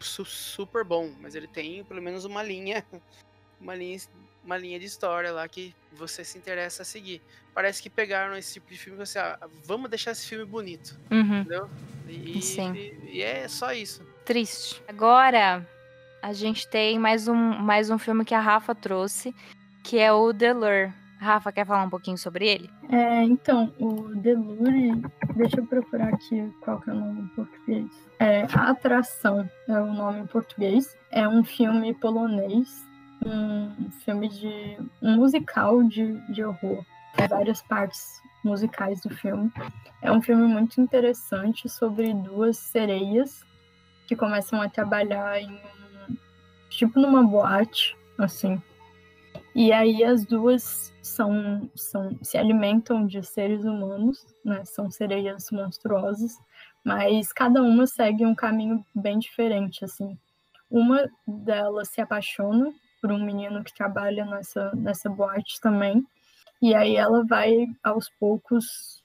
super 0.00 0.82
bom, 0.82 1.12
mas 1.20 1.34
ele 1.34 1.46
tem 1.46 1.84
pelo 1.84 2.02
menos 2.02 2.24
uma 2.24 2.42
linha 2.42 2.84
uma 3.60 3.74
linha 3.74 3.98
uma 4.44 4.58
linha 4.58 4.78
de 4.78 4.84
história 4.84 5.32
lá 5.32 5.48
que 5.48 5.74
você 5.92 6.22
se 6.22 6.36
interessa 6.36 6.82
a 6.82 6.84
seguir. 6.84 7.22
Parece 7.54 7.82
que 7.82 7.88
pegaram 7.88 8.36
esse 8.36 8.54
tipo 8.54 8.70
de 8.70 8.78
filme 8.78 9.00
e 9.00 9.06
você, 9.06 9.18
ah, 9.18 9.38
vamos 9.64 9.88
deixar 9.88 10.10
esse 10.10 10.26
filme 10.26 10.44
bonito. 10.44 10.98
Uhum. 11.10 11.40
Entendeu? 11.40 11.70
E, 12.08 12.42
Sim. 12.42 12.74
E, 12.74 13.18
e, 13.18 13.22
é 13.22 13.48
só 13.48 13.72
isso. 13.72 14.02
Triste. 14.24 14.82
Agora 14.86 15.66
a 16.22 16.32
gente 16.32 16.68
tem 16.68 16.98
mais 16.98 17.26
um, 17.28 17.34
mais 17.34 17.90
um 17.90 17.98
filme 17.98 18.24
que 18.24 18.34
a 18.34 18.40
Rafa 18.40 18.74
trouxe, 18.74 19.34
que 19.82 19.98
é 19.98 20.12
o 20.12 20.32
The 20.32 20.52
Lure. 20.52 20.92
Rafa, 21.18 21.52
quer 21.52 21.64
falar 21.64 21.84
um 21.84 21.90
pouquinho 21.90 22.18
sobre 22.18 22.46
ele? 22.46 22.68
É, 22.90 23.22
então, 23.22 23.72
o 23.78 24.14
The 24.20 24.34
Lure, 24.34 25.02
deixa 25.36 25.60
eu 25.60 25.66
procurar 25.66 26.08
aqui 26.08 26.52
qual 26.60 26.80
que 26.82 26.90
é 26.90 26.92
o 26.92 26.96
nome 26.96 27.22
em 27.22 27.28
português. 27.28 27.86
É 28.18 28.42
A 28.52 28.70
Atração 28.70 29.48
é 29.66 29.80
o 29.80 29.92
nome 29.92 30.20
em 30.20 30.26
português. 30.26 30.94
É 31.10 31.26
um 31.26 31.42
filme 31.42 31.94
polonês 31.94 32.84
um 33.24 33.90
filme 34.04 34.28
de. 34.28 34.78
um 35.02 35.16
musical 35.16 35.82
de, 35.82 36.18
de 36.32 36.44
horror. 36.44 36.84
Tem 37.16 37.28
várias 37.28 37.62
partes 37.62 38.20
musicais 38.42 39.00
do 39.00 39.10
filme. 39.10 39.52
É 40.02 40.10
um 40.12 40.20
filme 40.20 40.46
muito 40.46 40.80
interessante 40.80 41.68
sobre 41.68 42.12
duas 42.12 42.58
sereias 42.58 43.44
que 44.06 44.14
começam 44.14 44.60
a 44.60 44.68
trabalhar 44.68 45.40
em 45.40 45.60
tipo 46.68 47.00
numa 47.00 47.22
boate, 47.22 47.96
assim. 48.18 48.60
E 49.54 49.72
aí 49.72 50.02
as 50.02 50.24
duas 50.24 50.92
são, 51.00 51.70
são 51.76 52.18
se 52.22 52.36
alimentam 52.36 53.06
de 53.06 53.22
seres 53.22 53.64
humanos, 53.64 54.26
né? 54.44 54.64
São 54.64 54.90
sereias 54.90 55.50
monstruosas, 55.50 56.36
mas 56.84 57.32
cada 57.32 57.62
uma 57.62 57.86
segue 57.86 58.26
um 58.26 58.34
caminho 58.34 58.84
bem 58.94 59.18
diferente, 59.18 59.84
assim. 59.84 60.18
Uma 60.68 61.08
delas 61.26 61.88
se 61.88 62.00
apaixona 62.00 62.74
por 63.04 63.12
um 63.12 63.22
menino 63.22 63.62
que 63.62 63.74
trabalha 63.74 64.24
nessa, 64.24 64.74
nessa 64.74 65.10
boate 65.10 65.60
também. 65.60 66.02
E 66.62 66.74
aí 66.74 66.96
ela 66.96 67.22
vai, 67.22 67.66
aos 67.82 68.08
poucos, 68.18 69.04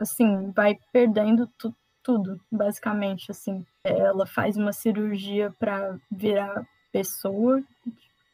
assim, 0.00 0.50
vai 0.52 0.78
perdendo 0.90 1.46
tu, 1.58 1.76
tudo, 2.02 2.40
basicamente, 2.50 3.30
assim. 3.30 3.62
Ela 3.84 4.24
faz 4.24 4.56
uma 4.56 4.72
cirurgia 4.72 5.54
para 5.58 5.94
virar 6.10 6.66
pessoa, 6.90 7.62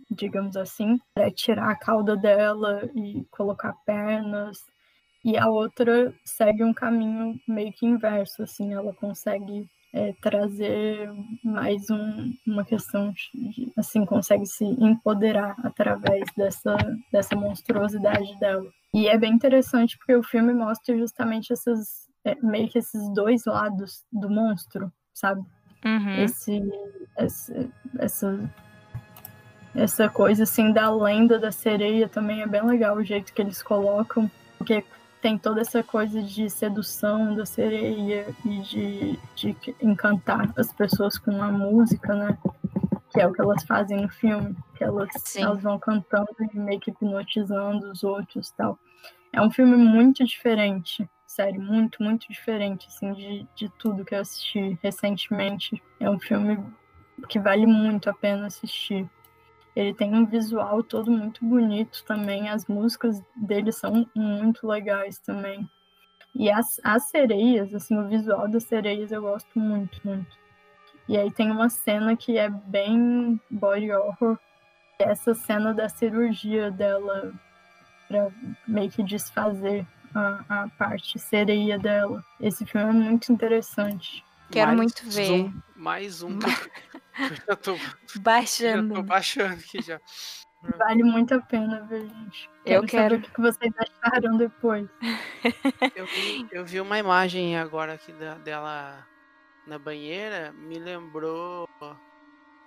digamos 0.08 0.56
assim, 0.56 1.00
para 1.12 1.28
tirar 1.28 1.72
a 1.72 1.76
cauda 1.76 2.16
dela 2.16 2.88
e 2.94 3.26
colocar 3.32 3.72
pernas. 3.84 4.64
E 5.24 5.36
a 5.36 5.48
outra 5.48 6.14
segue 6.24 6.62
um 6.62 6.72
caminho 6.72 7.34
meio 7.48 7.72
que 7.72 7.84
inverso, 7.84 8.44
assim, 8.44 8.74
ela 8.74 8.94
consegue 8.94 9.68
é, 9.92 10.14
trazer 10.20 11.10
mais 11.42 11.90
um, 11.90 12.32
uma 12.46 12.64
questão 12.64 13.12
de, 13.12 13.72
assim, 13.76 14.04
consegue 14.04 14.46
se 14.46 14.64
empoderar 14.64 15.56
através 15.64 16.24
dessa, 16.36 16.76
dessa 17.12 17.34
monstruosidade 17.34 18.38
dela. 18.38 18.70
E 18.94 19.08
é 19.08 19.18
bem 19.18 19.32
interessante 19.32 19.96
porque 19.98 20.14
o 20.14 20.22
filme 20.22 20.52
mostra 20.52 20.96
justamente 20.96 21.52
esses, 21.52 22.08
é, 22.24 22.34
meio 22.42 22.68
que 22.68 22.78
esses 22.78 23.12
dois 23.14 23.44
lados 23.46 24.04
do 24.12 24.30
monstro, 24.30 24.92
sabe? 25.12 25.42
Uhum. 25.84 26.24
Esse, 26.24 26.60
esse, 27.18 27.70
essa, 27.98 28.50
essa 29.74 30.08
coisa 30.08 30.44
assim 30.44 30.72
da 30.72 30.90
lenda 30.94 31.38
da 31.38 31.50
sereia 31.50 32.08
também 32.08 32.42
é 32.42 32.46
bem 32.46 32.64
legal 32.64 32.96
o 32.96 33.04
jeito 33.04 33.32
que 33.32 33.42
eles 33.42 33.62
colocam, 33.62 34.30
porque 34.58 34.84
tem 35.20 35.38
toda 35.38 35.60
essa 35.60 35.82
coisa 35.82 36.22
de 36.22 36.48
sedução 36.48 37.34
da 37.34 37.44
sereia 37.44 38.26
e 38.44 38.60
de, 38.60 39.18
de 39.34 39.56
encantar 39.80 40.52
as 40.56 40.72
pessoas 40.72 41.18
com 41.18 41.42
a 41.42 41.50
música, 41.50 42.14
né? 42.14 42.38
Que 43.12 43.20
é 43.20 43.26
o 43.26 43.32
que 43.32 43.40
elas 43.40 43.64
fazem 43.64 44.00
no 44.00 44.08
filme, 44.08 44.56
que 44.76 44.84
elas, 44.84 45.08
elas 45.36 45.62
vão 45.62 45.78
cantando 45.78 46.28
e 46.52 46.58
meio 46.58 46.80
que 46.80 46.90
hipnotizando 46.90 47.90
os 47.90 48.02
outros 48.04 48.50
tal. 48.52 48.78
É 49.32 49.40
um 49.40 49.50
filme 49.50 49.76
muito 49.76 50.24
diferente, 50.24 51.08
sério, 51.26 51.60
muito, 51.60 52.02
muito 52.02 52.26
diferente, 52.28 52.88
assim, 52.88 53.12
de, 53.12 53.46
de 53.54 53.68
tudo 53.78 54.04
que 54.04 54.14
eu 54.14 54.20
assisti 54.20 54.78
recentemente. 54.82 55.80
É 55.98 56.08
um 56.08 56.18
filme 56.18 56.58
que 57.28 57.38
vale 57.38 57.66
muito 57.66 58.08
a 58.08 58.14
pena 58.14 58.46
assistir. 58.46 59.08
Ele 59.80 59.94
tem 59.94 60.14
um 60.14 60.26
visual 60.26 60.82
todo 60.82 61.10
muito 61.10 61.42
bonito 61.42 62.04
também. 62.04 62.50
As 62.50 62.66
músicas 62.66 63.22
dele 63.34 63.72
são 63.72 64.06
muito 64.14 64.66
legais 64.66 65.18
também. 65.18 65.66
E 66.34 66.50
as, 66.50 66.78
as 66.84 67.04
sereias, 67.04 67.74
assim, 67.74 67.96
o 67.98 68.06
visual 68.06 68.46
das 68.46 68.64
sereias 68.64 69.10
eu 69.10 69.22
gosto 69.22 69.58
muito, 69.58 69.98
muito. 70.04 70.38
E 71.08 71.16
aí 71.16 71.30
tem 71.30 71.50
uma 71.50 71.70
cena 71.70 72.14
que 72.14 72.36
é 72.36 72.50
bem 72.50 73.40
body 73.50 73.90
horror. 73.90 74.38
É 74.98 75.04
essa 75.04 75.32
cena 75.34 75.72
da 75.72 75.88
cirurgia 75.88 76.70
dela 76.70 77.32
para 78.06 78.28
meio 78.68 78.90
que 78.90 79.02
desfazer 79.02 79.86
a, 80.14 80.44
a 80.46 80.68
parte 80.68 81.18
sereia 81.18 81.78
dela. 81.78 82.22
Esse 82.38 82.66
filme 82.66 82.90
é 82.90 82.92
muito 82.92 83.32
interessante. 83.32 84.22
Quero 84.50 84.68
mais 84.68 84.76
muito 84.76 85.08
ver. 85.08 85.30
Um, 85.30 85.62
mais 85.76 86.22
um. 86.22 86.38
já 87.46 87.56
tô 87.56 87.76
baixando. 88.16 88.94
Já 88.94 89.00
tô 89.00 89.02
baixando 89.06 89.54
aqui 89.54 89.82
já. 89.82 90.00
Vale 90.78 91.02
muito 91.02 91.34
a 91.34 91.40
pena 91.40 91.80
ver, 91.86 92.08
gente. 92.08 92.50
Quero 92.64 92.82
eu 92.82 92.86
quero. 92.86 93.14
Saber 93.14 93.28
o 93.28 93.30
que 93.32 93.40
vocês 93.40 93.72
acharam 93.78 94.36
depois. 94.36 94.88
eu, 95.96 96.06
vi, 96.06 96.48
eu 96.52 96.64
vi 96.66 96.80
uma 96.80 96.98
imagem 96.98 97.56
agora 97.56 97.94
aqui 97.94 98.12
da, 98.12 98.34
dela 98.34 99.06
na 99.66 99.78
banheira, 99.78 100.52
me 100.52 100.78
lembrou 100.78 101.68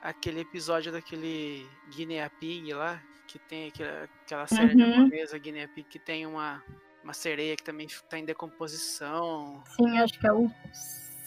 aquele 0.01 0.41
episódio 0.41 0.91
daquele 0.91 1.67
Guinea 1.89 2.29
Pig 2.39 2.73
lá, 2.73 3.01
que 3.27 3.37
tem 3.37 3.67
aquela, 3.67 4.09
aquela 4.23 4.47
série 4.47 4.73
uhum. 4.73 5.03
japonesa 5.03 5.37
Guinea 5.37 5.67
Pig 5.67 5.87
que 5.87 5.99
tem 5.99 6.25
uma, 6.25 6.63
uma 7.03 7.13
sereia 7.13 7.55
que 7.55 7.63
também 7.63 7.85
está 7.85 8.17
em 8.17 8.25
decomposição. 8.25 9.63
Sim, 9.75 9.97
acho 9.99 10.19
que 10.19 10.25
é 10.25 10.33
o 10.33 10.49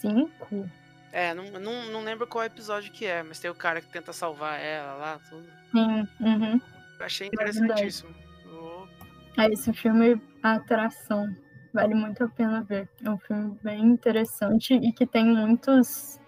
5. 0.01 0.69
É, 1.11 1.33
não, 1.33 1.45
não, 1.51 1.85
não 1.91 2.03
lembro 2.03 2.27
qual 2.27 2.43
episódio 2.43 2.91
que 2.91 3.05
é, 3.05 3.23
mas 3.23 3.39
tem 3.39 3.49
o 3.49 3.55
cara 3.55 3.81
que 3.81 3.87
tenta 3.87 4.13
salvar 4.13 4.59
ela 4.59 4.93
lá, 4.93 5.19
tudo. 5.29 5.47
Sim, 5.71 6.07
uhum. 6.19 6.61
Achei 6.99 7.27
interessantíssimo. 7.27 8.13
É, 9.37 9.47
esse 9.51 9.71
filme, 9.71 10.19
a 10.41 10.55
atração, 10.55 11.35
vale 11.73 11.93
muito 11.93 12.23
a 12.23 12.27
pena 12.27 12.63
ver. 12.63 12.89
É 13.03 13.09
um 13.09 13.19
filme 13.19 13.57
bem 13.63 13.81
interessante 13.81 14.73
e 14.73 14.91
que 14.91 15.05
tem 15.05 15.25
muitos, 15.25 16.19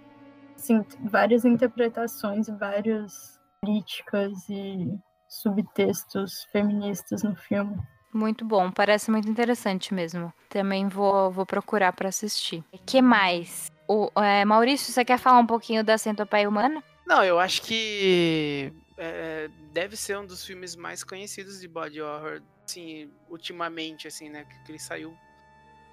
assim, 0.56 0.86
várias 1.06 1.44
interpretações, 1.44 2.48
várias 2.48 3.40
críticas 3.64 4.32
e 4.50 4.98
subtextos 5.28 6.46
feministas 6.52 7.24
no 7.24 7.36
filme. 7.36 7.78
Muito 8.14 8.44
bom, 8.44 8.72
parece 8.72 9.12
muito 9.12 9.30
interessante 9.30 9.94
mesmo. 9.94 10.34
Também 10.50 10.88
vou, 10.88 11.30
vou 11.32 11.46
procurar 11.46 11.94
para 11.94 12.10
assistir. 12.10 12.64
Que 12.86 13.02
mais? 13.02 13.72
O, 13.88 14.12
é, 14.22 14.44
Maurício, 14.46 14.92
você 14.92 15.06
quer 15.06 15.18
falar 15.18 15.40
um 15.40 15.46
pouquinho 15.46 15.84
da 15.84 15.98
Centopeia 15.98 16.48
Humana? 16.48 16.84
Não, 17.06 17.24
eu 17.24 17.40
acho 17.40 17.62
que 17.64 18.72
é, 18.98 19.50
deve 19.72 19.96
ser 19.96 20.18
um 20.18 20.26
dos 20.26 20.46
filmes 20.46 20.76
mais 20.76 21.04
conhecidos 21.04 21.60
de 21.62 21.68
body 21.68 22.02
horror, 22.02 22.42
assim, 22.66 23.10
ultimamente, 23.30 24.08
assim, 24.08 24.30
né? 24.30 24.46
Que 24.66 24.72
ele 24.72 24.80
saiu. 24.80 25.18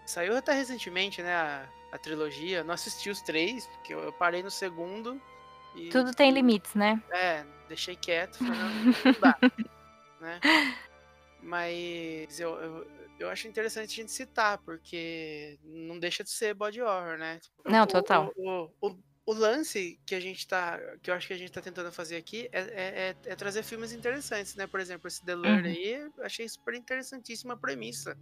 Saiu 0.04 0.36
até 0.36 0.52
recentemente, 0.52 1.22
né? 1.22 1.34
A, 1.34 1.68
a 1.92 1.98
trilogia. 1.98 2.64
Não 2.64 2.74
assisti 2.74 3.08
os 3.08 3.22
três, 3.22 3.66
porque 3.68 3.94
eu, 3.94 4.00
eu 4.00 4.12
parei 4.12 4.42
no 4.42 4.50
segundo. 4.50 5.20
E, 5.74 5.88
Tudo 5.88 6.12
tem 6.14 6.32
limites, 6.32 6.74
né? 6.74 7.00
É, 7.10 7.44
deixei 7.68 7.94
quieto, 7.94 8.38
falei, 8.38 8.58
não, 8.58 8.68
não 9.12 9.20
dá. 9.20 9.38
né? 10.20 10.40
Mas 11.46 12.40
eu, 12.40 12.54
eu, 12.60 12.86
eu 13.20 13.30
acho 13.30 13.46
interessante 13.46 13.92
a 13.92 14.02
gente 14.02 14.10
citar, 14.10 14.58
porque 14.64 15.56
não 15.62 15.96
deixa 15.96 16.24
de 16.24 16.30
ser 16.30 16.54
body 16.54 16.82
horror, 16.82 17.16
né? 17.16 17.38
Não, 17.64 17.84
o- 17.84 17.86
total. 17.86 18.32
O, 18.36 18.68
o, 18.80 18.98
o, 19.26 19.32
lance 19.32 20.00
que 20.04 20.16
a 20.16 20.20
gente 20.20 20.44
tá. 20.48 20.76
que 21.00 21.08
eu 21.08 21.14
acho 21.14 21.28
que 21.28 21.32
a 21.34 21.38
gente 21.38 21.52
tá 21.52 21.62
tentando 21.62 21.92
fazer 21.92 22.16
aqui 22.16 22.48
é, 22.50 22.60
é, 22.60 23.08
é- 23.10 23.16
é 23.26 23.36
trazer 23.36 23.62
filmes 23.62 23.92
interessantes, 23.92 24.56
né? 24.56 24.66
Por 24.66 24.80
exemplo, 24.80 25.06
esse 25.06 25.24
The 25.24 25.36
Lure 25.36 25.50
Uhum. 25.50 25.66
aí, 25.66 25.92
eu 26.16 26.24
achei 26.24 26.48
super 26.48 26.74
interessantíssima 26.74 27.54
a 27.54 27.56
premissa 27.56 28.18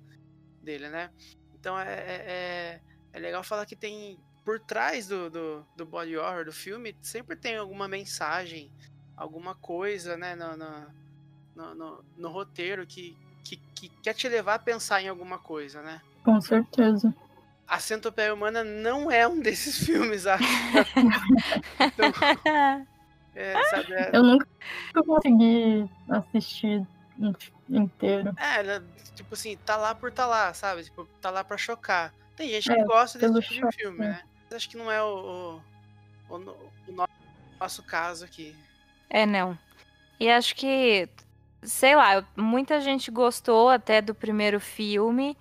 dele, 0.62 0.90
né? 0.90 1.10
Então 1.54 1.78
é, 1.80 1.94
é, 1.94 2.24
é, 2.26 2.80
é 3.14 3.18
legal 3.18 3.42
falar 3.42 3.64
que 3.64 3.76
tem. 3.76 4.18
Por 4.44 4.60
trás 4.60 5.06
do, 5.06 5.30
do, 5.30 5.66
do 5.74 5.86
body 5.86 6.18
horror 6.18 6.44
do 6.44 6.52
filme, 6.52 6.94
sempre 7.00 7.34
tem 7.34 7.56
alguma 7.56 7.88
mensagem, 7.88 8.70
alguma 9.16 9.54
coisa, 9.54 10.18
né? 10.18 10.36
No, 11.55 11.74
no- 11.74 12.05
no 12.16 12.28
roteiro 12.30 12.86
que, 12.86 13.16
que, 13.44 13.57
que 13.74 13.88
quer 14.02 14.14
te 14.14 14.28
levar 14.28 14.55
a 14.55 14.59
pensar 14.59 15.02
em 15.02 15.09
alguma 15.09 15.38
coisa, 15.38 15.82
né? 15.82 16.00
Com 16.24 16.40
certeza. 16.40 17.14
A 17.66 17.78
Centopeia 17.78 18.34
Humana 18.34 18.62
não 18.62 19.11
é 19.11 19.26
um 19.26 19.40
desses 19.40 19.78
filmes, 19.86 20.26
acho. 20.26 20.44
É, 23.36 23.61
sabe, 23.64 23.92
é, 23.94 24.11
Eu 24.12 24.22
nunca 24.22 24.46
consegui 25.05 25.90
assistir 26.09 26.86
in- 27.18 27.34
inteiro. 27.68 28.32
é, 28.38 28.61
ela, 28.61 28.84
tipo 29.16 29.34
assim, 29.34 29.57
tá 29.57 29.76
lá 29.76 29.92
por 29.92 30.12
tá 30.12 30.24
lá, 30.24 30.55
sabe? 30.55 30.84
Tipo, 30.84 31.05
tá 31.20 31.30
lá 31.30 31.42
pra 31.42 31.57
chocar. 31.57 32.14
Tem 32.36 32.48
gente 32.48 32.70
É, 32.70 32.76
que 32.76 32.84
gosta 32.84 33.18
desse 33.18 33.40
tipo 33.40 33.55
de 33.55 33.61
choque, 33.61 33.76
filme, 33.76 33.98
né? 33.98 34.09
né? 34.09 34.22
Mas 34.44 34.52
acho 34.55 34.70
que 34.70 34.76
não 34.76 34.90
é 34.90 35.02
o, 35.02 35.61
o, 36.28 36.34
o 36.34 36.36
o 36.36 36.38
no- 36.92 37.09
nosso 37.59 37.82
caso 37.82 38.24
aqui. 38.24 38.55
É, 39.11 39.26
não. 39.26 39.59
E 40.20 40.30
acho 40.30 40.55
que, 40.55 41.09
sei 41.64 41.96
lá, 41.96 42.26
muita 42.36 42.80
gente 42.80 43.10
gostou 43.10 43.68
até 43.70 44.00
do 44.02 44.14
primeiro 44.14 44.60
filme. 44.60 45.36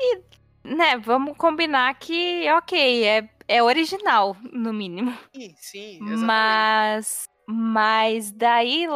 E, 0.00 0.20
né, 0.64 0.96
vamos 0.98 1.36
combinar 1.36 1.94
que, 1.98 2.48
ok, 2.52 3.04
é, 3.06 3.28
é 3.48 3.62
original, 3.62 4.36
no 4.52 4.72
mínimo. 4.72 5.12
Sim, 5.34 5.54
sim, 5.58 5.96
exatamente. 6.10 6.26
Mas, 6.26 7.24
mas 7.48 8.32
daí, 8.32 8.86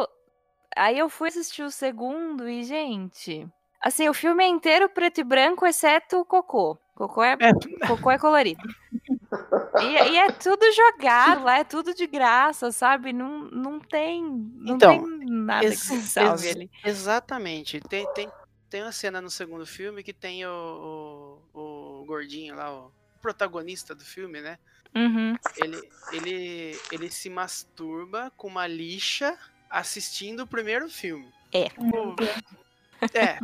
aí 0.77 0.97
eu 0.99 1.09
fui 1.09 1.29
assistir 1.29 1.63
o 1.63 1.71
segundo 1.71 2.49
e, 2.49 2.63
gente, 2.63 3.47
assim, 3.81 4.09
o 4.09 4.13
filme 4.13 4.43
é 4.43 4.47
inteiro 4.47 4.89
preto 4.89 5.19
e 5.21 5.23
branco, 5.23 5.65
exceto 5.67 6.19
o 6.19 6.25
cocô. 6.25 6.77
Cocô 6.95 7.23
é, 7.23 7.37
É. 7.39 7.87
cocô 7.87 8.11
é 8.11 8.19
colorido. 8.19 8.61
E, 9.81 10.11
e 10.11 10.17
é 10.17 10.31
tudo 10.31 10.65
jogado 10.73 11.43
lá, 11.43 11.59
é 11.59 11.63
tudo 11.63 11.93
de 11.93 12.07
graça, 12.07 12.71
sabe? 12.71 13.13
Não, 13.13 13.41
não 13.51 13.79
tem, 13.79 14.23
não 14.23 14.75
Então, 14.75 14.99
tem 14.99 15.29
nada 15.29 15.61
que 15.61 15.67
ex- 15.67 15.79
se 15.79 16.01
salve 16.01 16.47
ex- 16.47 16.55
ali. 16.55 16.71
Exatamente. 16.83 17.79
Tem, 17.81 18.11
tem, 18.13 18.29
tem 18.69 18.81
uma 18.81 18.91
cena 18.91 19.21
no 19.21 19.29
segundo 19.29 19.65
filme 19.65 20.03
que 20.03 20.13
tem 20.13 20.45
o, 20.45 21.39
o, 21.53 22.01
o 22.01 22.05
gordinho 22.05 22.55
lá, 22.55 22.73
o 22.73 22.91
protagonista 23.21 23.93
do 23.93 24.03
filme, 24.03 24.41
né? 24.41 24.57
Uhum. 24.95 25.37
Ele, 25.57 25.89
ele, 26.11 26.79
ele 26.91 27.11
se 27.11 27.29
masturba 27.29 28.31
com 28.35 28.47
uma 28.47 28.65
lixa 28.65 29.37
assistindo 29.69 30.41
o 30.41 30.47
primeiro 30.47 30.89
filme. 30.89 31.31
Meu 31.79 32.15
Deus. 32.15 32.41
É, 33.13 33.39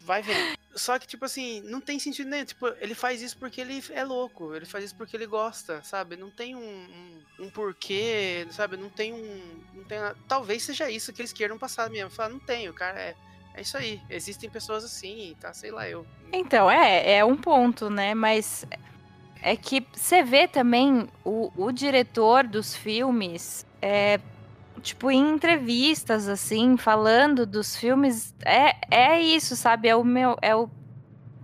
vai 0.00 0.22
vendo. 0.22 0.58
Só 0.74 0.98
que, 0.98 1.06
tipo 1.06 1.24
assim, 1.24 1.60
não 1.62 1.80
tem 1.80 1.98
sentido 1.98 2.28
nenhum. 2.30 2.44
Tipo, 2.44 2.68
ele 2.80 2.94
faz 2.94 3.20
isso 3.20 3.36
porque 3.36 3.60
ele 3.60 3.82
é 3.90 4.04
louco. 4.04 4.54
Ele 4.54 4.64
faz 4.64 4.84
isso 4.84 4.96
porque 4.96 5.16
ele 5.16 5.26
gosta, 5.26 5.82
sabe? 5.82 6.16
Não 6.16 6.30
tem 6.30 6.54
um, 6.54 6.60
um, 6.60 7.46
um 7.46 7.50
porquê, 7.50 8.46
sabe? 8.50 8.76
Não 8.76 8.88
tem 8.88 9.12
um. 9.12 9.62
Não 9.74 9.84
tem. 9.84 9.98
Talvez 10.28 10.62
seja 10.62 10.90
isso 10.90 11.12
que 11.12 11.20
eles 11.20 11.32
queiram 11.32 11.58
passar 11.58 11.90
mesmo. 11.90 12.10
Falar, 12.10 12.30
não 12.30 12.38
tem, 12.38 12.68
o 12.68 12.74
cara 12.74 12.98
é. 12.98 13.14
É 13.52 13.62
isso 13.62 13.76
aí. 13.76 14.00
Existem 14.08 14.48
pessoas 14.48 14.84
assim, 14.84 15.36
tá? 15.40 15.52
Sei 15.52 15.72
lá, 15.72 15.88
eu. 15.88 16.06
Então, 16.32 16.70
é, 16.70 17.16
é 17.16 17.24
um 17.24 17.36
ponto, 17.36 17.90
né? 17.90 18.14
Mas 18.14 18.64
é 19.42 19.56
que 19.56 19.84
você 19.92 20.22
vê 20.22 20.46
também 20.46 21.08
o, 21.24 21.50
o 21.56 21.72
diretor 21.72 22.46
dos 22.46 22.76
filmes, 22.76 23.66
é, 23.82 24.20
tipo, 24.80 25.10
em 25.10 25.34
entrevistas, 25.34 26.28
assim, 26.28 26.76
falando 26.76 27.46
dos 27.46 27.76
filmes, 27.76 28.34
é, 28.44 28.74
é 28.90 29.20
isso, 29.20 29.54
sabe? 29.54 29.88
É 29.88 29.96
o 29.96 30.04
meu. 30.04 30.36
É 30.42 30.54
o. 30.56 30.68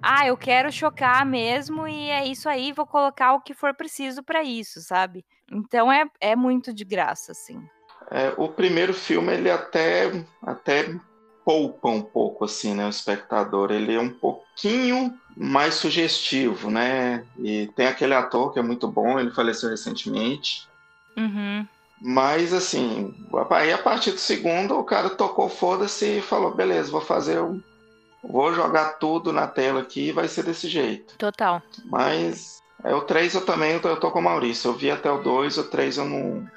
Ah, 0.03 0.27
eu 0.27 0.37
quero 0.37 0.71
chocar 0.71 1.25
mesmo 1.27 1.87
e 1.89 2.11
é 2.11 2.27
isso 2.27 2.49
aí, 2.49 2.73
vou 2.73 2.87
colocar 2.87 3.35
o 3.35 3.41
que 3.41 3.55
for 3.55 3.75
preciso 3.75 4.23
pra 4.23 4.43
isso, 4.43 4.81
sabe? 4.81 5.25
Então 5.51 5.91
é, 5.91 6.05
é 6.21 6.37
muito 6.37 6.73
de 6.73 6.85
graça, 6.85 7.33
assim. 7.33 7.61
É, 8.11 8.33
o 8.37 8.49
primeiro 8.49 8.95
filme 8.95 9.33
ele 9.33 9.51
até 9.51 10.13
até 10.43 10.95
poupa 11.45 11.89
um 11.89 12.03
pouco 12.03 12.45
assim, 12.45 12.75
né, 12.75 12.87
o 12.87 12.91
espectador. 12.91 13.71
Ele 13.71 13.95
é 13.95 14.01
um 14.01 14.11
pouquinho 14.11 15.17
mais 15.37 15.75
sugestivo, 15.75 16.71
né? 16.71 17.25
E 17.39 17.69
tem 17.77 17.87
aquele 17.87 18.15
ator 18.15 18.53
que 18.53 18.59
é 18.59 18.63
muito 18.63 18.89
bom, 18.89 19.19
ele 19.19 19.31
faleceu 19.31 19.71
recentemente. 19.71 20.69
Uhum. 21.17 21.67
Mas 22.01 22.53
assim, 22.53 23.15
aí 23.51 23.73
a 23.73 23.79
partir 23.79 24.13
do 24.13 24.19
segundo 24.19 24.79
o 24.79 24.85
cara 24.85 25.11
tocou 25.11 25.49
foda-se 25.49 26.19
e 26.19 26.23
falou, 26.23 26.55
beleza, 26.55 26.91
vou 26.91 27.01
fazer 27.01 27.41
um 27.41 27.61
vou 28.23 28.53
jogar 28.53 28.95
tudo 28.95 29.33
na 29.33 29.47
tela 29.47 29.81
aqui 29.81 30.09
e 30.09 30.13
vai 30.13 30.29
ser 30.29 30.43
desse 30.43 30.69
jeito. 30.69 31.17
Total. 31.17 31.63
Mas 31.85 32.63
é, 32.83 32.95
o 32.95 33.03
3 33.03 33.35
eu 33.35 33.45
também 33.47 33.73
eu 33.73 33.81
tô, 33.81 33.89
eu 33.89 34.01
tô 34.01 34.11
com 34.11 34.19
o 34.19 34.23
Maurício. 34.23 34.69
Eu 34.69 34.75
vi 34.75 34.91
até 34.91 35.11
o 35.11 35.23
2, 35.23 35.59
o 35.59 35.65
3 35.65 35.99
eu 35.99 36.05
não, 36.05 36.51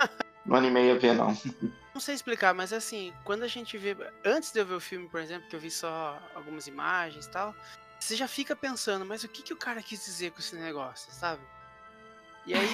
não 0.45 0.57
animei 0.57 0.91
a 0.91 0.95
ver, 0.95 1.13
não. 1.13 1.35
Não 1.91 1.99
sei 1.99 2.15
explicar, 2.15 2.53
mas 2.53 2.71
assim, 2.71 3.11
quando 3.25 3.43
a 3.43 3.47
gente 3.47 3.77
vê. 3.77 3.97
Antes 4.23 4.53
de 4.53 4.59
eu 4.59 4.65
ver 4.65 4.75
o 4.75 4.79
filme, 4.79 5.09
por 5.09 5.19
exemplo, 5.19 5.49
que 5.49 5.55
eu 5.55 5.59
vi 5.59 5.69
só 5.69 6.17
algumas 6.33 6.65
imagens 6.65 7.25
e 7.25 7.29
tal, 7.29 7.53
você 7.99 8.15
já 8.15 8.25
fica 8.25 8.55
pensando, 8.55 9.05
mas 9.05 9.23
o 9.25 9.27
que, 9.27 9.41
que 9.41 9.51
o 9.51 9.57
cara 9.57 9.81
quis 9.81 10.05
dizer 10.05 10.31
com 10.31 10.39
esse 10.39 10.55
negócio, 10.55 11.11
sabe? 11.11 11.41
E 12.49 12.53
aí, 12.55 12.67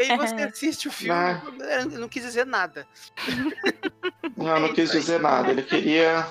e 0.00 0.12
aí 0.12 0.16
você 0.18 0.34
assiste 0.42 0.88
o 0.88 0.92
filme, 0.92 1.12
Ah. 1.14 1.40
ele 1.80 1.98
não 1.98 2.08
quis 2.08 2.22
dizer 2.24 2.44
nada. 2.44 2.86
Não, 4.36 4.58
não 4.58 4.72
quis 4.74 4.90
dizer 4.90 5.20
nada. 5.20 5.50
Ele 5.52 5.62
queria. 5.62 6.26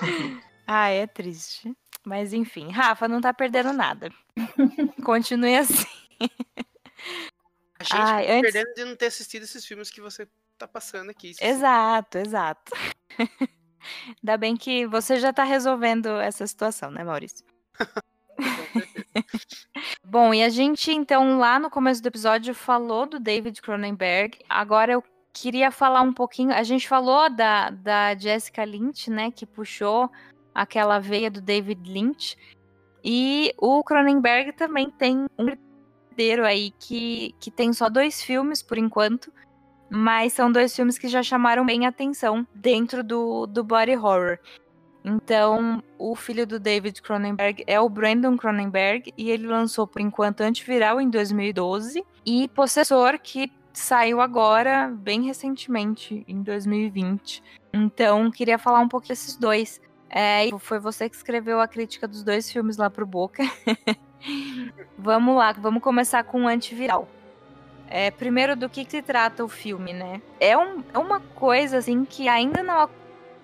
Ah, 0.66 0.88
é 0.90 1.06
triste. 1.06 1.72
Mas 2.04 2.34
enfim, 2.34 2.70
Rafa 2.70 3.08
não 3.08 3.20
tá 3.20 3.32
perdendo 3.32 3.72
nada. 3.72 4.10
Continue 5.02 5.56
assim. 5.56 5.86
A 7.78 7.82
gente 7.82 7.92
Ai, 7.94 8.26
tá 8.26 8.32
antes- 8.34 8.52
perdendo 8.52 8.74
de 8.74 8.84
não 8.84 8.96
ter 8.96 9.06
assistido 9.06 9.44
esses 9.44 9.64
filmes 9.64 9.90
que 9.90 10.00
você 10.02 10.28
tá 10.58 10.68
passando 10.68 11.08
aqui. 11.10 11.32
Exato, 11.40 12.18
exato. 12.18 12.72
Ainda 14.22 14.36
bem 14.36 14.54
que 14.56 14.86
você 14.86 15.16
já 15.18 15.32
tá 15.32 15.44
resolvendo 15.44 16.08
essa 16.20 16.46
situação, 16.46 16.90
né, 16.90 17.02
Maurício? 17.04 17.44
Bom, 20.04 20.34
e 20.34 20.42
a 20.42 20.48
gente, 20.48 20.90
então, 20.90 21.38
lá 21.38 21.58
no 21.58 21.70
começo 21.70 22.02
do 22.02 22.06
episódio 22.06 22.54
falou 22.54 23.06
do 23.06 23.18
David 23.18 23.60
Cronenberg. 23.62 24.38
Agora 24.48 24.92
eu 24.92 25.04
queria 25.32 25.70
falar 25.70 26.02
um 26.02 26.12
pouquinho. 26.12 26.52
A 26.52 26.62
gente 26.62 26.88
falou 26.88 27.28
da, 27.28 27.70
da 27.70 28.14
Jessica 28.14 28.64
Lynch, 28.64 29.10
né, 29.10 29.30
que 29.30 29.44
puxou 29.46 30.10
aquela 30.54 30.98
veia 30.98 31.30
do 31.30 31.40
David 31.40 31.90
Lynch. 31.90 32.36
E 33.02 33.52
o 33.58 33.82
Cronenberg 33.82 34.52
também 34.52 34.90
tem 34.90 35.26
um 35.38 35.48
herdeiro 36.10 36.46
aí 36.46 36.70
que, 36.78 37.34
que 37.38 37.50
tem 37.50 37.72
só 37.72 37.88
dois 37.88 38.22
filmes 38.22 38.62
por 38.62 38.78
enquanto. 38.78 39.32
Mas 39.90 40.32
são 40.32 40.50
dois 40.50 40.74
filmes 40.74 40.98
que 40.98 41.08
já 41.08 41.22
chamaram 41.22 41.64
bem 41.66 41.86
atenção 41.86 42.46
dentro 42.54 43.04
do, 43.04 43.46
do 43.46 43.62
body 43.62 43.96
horror. 43.96 44.38
Então, 45.04 45.82
o 45.98 46.16
filho 46.16 46.46
do 46.46 46.58
David 46.58 47.02
Cronenberg 47.02 47.62
é 47.66 47.78
o 47.78 47.88
Brandon 47.88 48.36
Cronenberg 48.38 49.12
e 49.18 49.30
ele 49.30 49.46
lançou 49.46 49.86
por 49.86 50.00
enquanto 50.00 50.40
Antiviral 50.40 50.98
em 50.98 51.10
2012 51.10 52.02
e 52.24 52.48
Possessor 52.48 53.18
que 53.18 53.52
saiu 53.74 54.20
agora 54.20 54.90
bem 54.96 55.24
recentemente 55.24 56.24
em 56.26 56.42
2020. 56.42 57.42
Então, 57.72 58.30
queria 58.30 58.56
falar 58.56 58.80
um 58.80 58.88
pouco 58.88 59.08
desses 59.08 59.36
dois. 59.36 59.80
É, 60.08 60.48
foi 60.58 60.78
você 60.78 61.08
que 61.10 61.16
escreveu 61.16 61.60
a 61.60 61.68
crítica 61.68 62.08
dos 62.08 62.22
dois 62.22 62.50
filmes 62.50 62.76
lá 62.76 62.88
pro 62.88 63.04
Boca. 63.04 63.42
vamos 64.96 65.36
lá, 65.36 65.52
vamos 65.52 65.82
começar 65.82 66.22
com 66.24 66.44
o 66.44 66.48
Antiviral. 66.48 67.08
É, 67.88 68.10
primeiro, 68.10 68.56
do 68.56 68.68
que, 68.68 68.88
se 68.88 69.02
trata 69.02 69.44
o 69.44 69.48
filme, 69.48 69.92
né? 69.92 70.22
É, 70.40 70.56
um, 70.56 70.82
é 70.94 70.98
uma 70.98 71.20
coisa, 71.20 71.78
assim, 71.78 72.04
que 72.04 72.28
ainda 72.28 72.62
não 72.62 72.80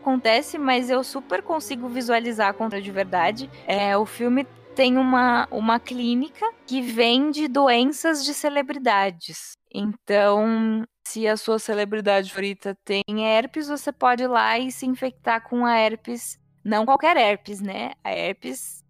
acontece, 0.01 0.59
mas 0.59 0.91
eu 0.91 1.05
super 1.05 1.43
consigo 1.43 1.89
visualizar 1.89 2.55
contra 2.55 2.81
de 2.81 2.91
verdade. 2.91 3.51
É, 3.67 3.97
o 3.97 4.07
filme 4.07 4.47
tem 4.75 4.97
uma, 4.97 5.47
uma 5.51 5.79
clínica 5.79 6.51
que 6.67 6.81
vende 6.81 7.47
doenças 7.49 8.25
de 8.25 8.33
celebridades. 8.33 9.53
Então, 9.73 10.85
se 11.07 11.27
a 11.29 11.37
sua 11.37 11.59
celebridade 11.59 12.31
favorita 12.31 12.77
tem 12.85 13.03
herpes, 13.09 13.69
você 13.69 13.93
pode 13.93 14.23
ir 14.23 14.29
lá 14.29 14.59
e 14.59 14.73
se 14.73 14.87
infectar 14.87 15.43
com 15.49 15.65
a 15.65 15.77
herpes. 15.79 16.39
Não 16.65 16.85
qualquer 16.85 17.17
herpes, 17.17 17.61
né? 17.61 17.93
A 18.03 18.13
herpes 18.13 18.83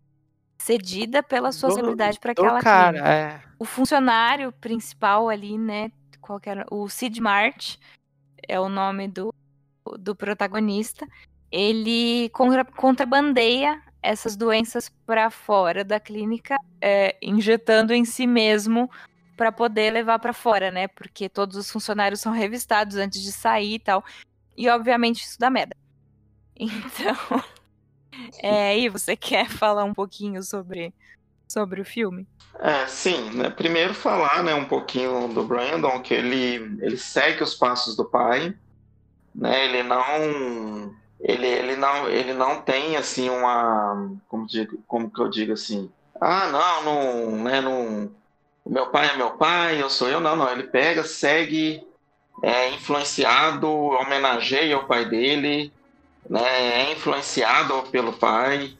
cedida 0.60 1.22
pela 1.22 1.52
sua 1.52 1.70
Do- 1.70 1.74
celebridade 1.74 2.18
para 2.18 2.32
aquela 2.32 2.60
cara, 2.60 2.92
clínica. 2.92 3.08
é. 3.08 3.42
O 3.58 3.64
funcionário 3.64 4.52
principal 4.52 5.28
ali, 5.28 5.58
né? 5.58 5.90
Qual 6.20 6.38
que 6.40 6.48
era? 6.50 6.66
O 6.70 6.88
Sid 6.88 7.20
Mart 7.20 7.76
é 8.46 8.58
o 8.60 8.68
nome 8.68 9.08
do, 9.08 9.32
do 9.98 10.14
protagonista. 10.14 11.06
Ele 11.50 12.28
contra- 12.30 12.64
contrabandeia 12.64 13.80
essas 14.02 14.36
doenças 14.36 14.90
para 15.04 15.30
fora 15.30 15.84
da 15.84 16.00
clínica, 16.00 16.56
é, 16.80 17.16
injetando 17.22 17.92
em 17.92 18.04
si 18.04 18.26
mesmo 18.26 18.90
para 19.36 19.50
poder 19.50 19.92
levar 19.92 20.18
para 20.18 20.32
fora, 20.32 20.70
né? 20.70 20.88
Porque 20.88 21.28
todos 21.28 21.56
os 21.56 21.70
funcionários 21.70 22.20
são 22.20 22.32
revistados 22.32 22.96
antes 22.96 23.22
de 23.22 23.32
sair 23.32 23.74
e 23.74 23.78
tal. 23.78 24.04
E 24.56 24.68
obviamente 24.68 25.22
isso 25.22 25.38
dá 25.38 25.50
merda. 25.50 25.76
Então, 26.62 27.16
é, 28.42 28.78
e 28.78 28.90
você 28.90 29.16
quer 29.16 29.48
falar 29.48 29.84
um 29.84 29.94
pouquinho 29.94 30.42
sobre, 30.42 30.92
sobre 31.50 31.80
o 31.80 31.84
filme? 31.86 32.26
É, 32.58 32.86
sim, 32.86 33.30
né? 33.30 33.48
Primeiro 33.48 33.94
falar, 33.94 34.42
né, 34.42 34.54
um 34.54 34.66
pouquinho 34.66 35.28
do 35.28 35.42
Brandon, 35.42 36.02
que 36.02 36.12
ele, 36.12 36.56
ele 36.84 36.98
segue 36.98 37.42
os 37.42 37.54
passos 37.54 37.96
do 37.96 38.04
pai, 38.04 38.54
né? 39.34 39.64
Ele 39.64 39.82
não 39.82 40.94
ele, 41.20 41.46
ele 41.46 41.76
não 41.76 42.08
ele 42.08 42.32
não 42.32 42.60
tem 42.62 42.96
assim 42.96 43.28
uma 43.28 44.10
como 44.28 44.46
digo, 44.46 44.78
como 44.86 45.10
que 45.10 45.20
eu 45.20 45.28
digo 45.28 45.52
assim? 45.52 45.90
Ah, 46.20 46.48
não, 46.48 46.82
não, 46.84 47.44
né, 47.44 47.60
não 47.60 48.10
meu 48.66 48.86
pai 48.88 49.10
é 49.10 49.16
meu 49.16 49.32
pai, 49.32 49.82
eu 49.82 49.90
sou 49.90 50.08
eu, 50.08 50.20
não, 50.20 50.36
não, 50.36 50.50
ele 50.50 50.64
pega, 50.64 51.02
segue 51.02 51.82
é 52.42 52.70
influenciado, 52.70 53.68
homenageia 53.70 54.78
o 54.78 54.86
pai 54.86 55.04
dele, 55.04 55.72
né? 56.28 56.88
É 56.88 56.92
influenciado 56.92 57.82
pelo 57.90 58.12
pai. 58.12 58.76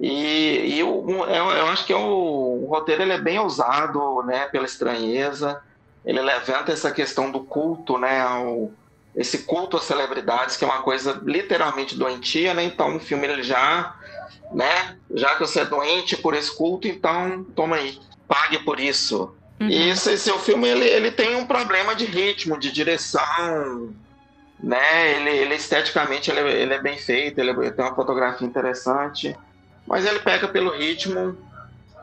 E, 0.00 0.74
e 0.74 0.78
eu, 0.78 1.04
eu 1.08 1.66
acho 1.68 1.84
que 1.84 1.92
é 1.92 1.96
o, 1.96 2.62
o 2.62 2.66
roteiro 2.68 3.02
ele 3.02 3.12
é 3.12 3.20
bem 3.20 3.38
ousado, 3.38 4.22
né, 4.22 4.46
pela 4.46 4.64
estranheza. 4.64 5.60
Ele 6.04 6.20
levanta 6.20 6.72
essa 6.72 6.92
questão 6.92 7.30
do 7.32 7.40
culto, 7.40 7.98
né, 7.98 8.20
ao, 8.20 8.70
esse 9.14 9.38
culto 9.44 9.76
às 9.76 9.84
celebridades, 9.84 10.56
que 10.56 10.64
é 10.64 10.68
uma 10.68 10.82
coisa 10.82 11.20
literalmente 11.24 11.96
doentia, 11.96 12.54
né? 12.54 12.64
Então 12.64 12.96
o 12.96 13.00
filme 13.00 13.26
ele 13.26 13.42
já, 13.42 13.94
né, 14.52 14.96
já 15.14 15.34
que 15.34 15.40
você 15.40 15.60
é 15.60 15.64
doente 15.64 16.16
por 16.16 16.34
esse 16.34 16.54
culto, 16.56 16.86
então 16.88 17.44
toma 17.54 17.76
aí, 17.76 17.98
pague 18.26 18.58
por 18.60 18.78
isso. 18.80 19.34
Uhum. 19.60 19.68
E 19.68 19.90
esse, 19.90 20.12
esse 20.12 20.30
o 20.30 20.38
filme 20.38 20.68
ele, 20.68 20.84
ele 20.84 21.10
tem 21.10 21.36
um 21.36 21.46
problema 21.46 21.94
de 21.94 22.04
ritmo, 22.04 22.58
de 22.58 22.70
direção, 22.70 23.94
né? 24.58 25.12
Ele, 25.16 25.30
ele 25.30 25.54
esteticamente 25.54 26.30
ele, 26.30 26.40
é- 26.40 26.62
ele 26.62 26.74
é 26.74 26.82
bem 26.82 26.98
feito, 26.98 27.38
ele, 27.38 27.50
ele 27.50 27.72
tem 27.72 27.84
uma 27.84 27.94
fotografia 27.94 28.46
interessante, 28.46 29.34
mas 29.86 30.04
ele 30.06 30.20
pega 30.20 30.48
pelo 30.48 30.70
ritmo. 30.76 31.38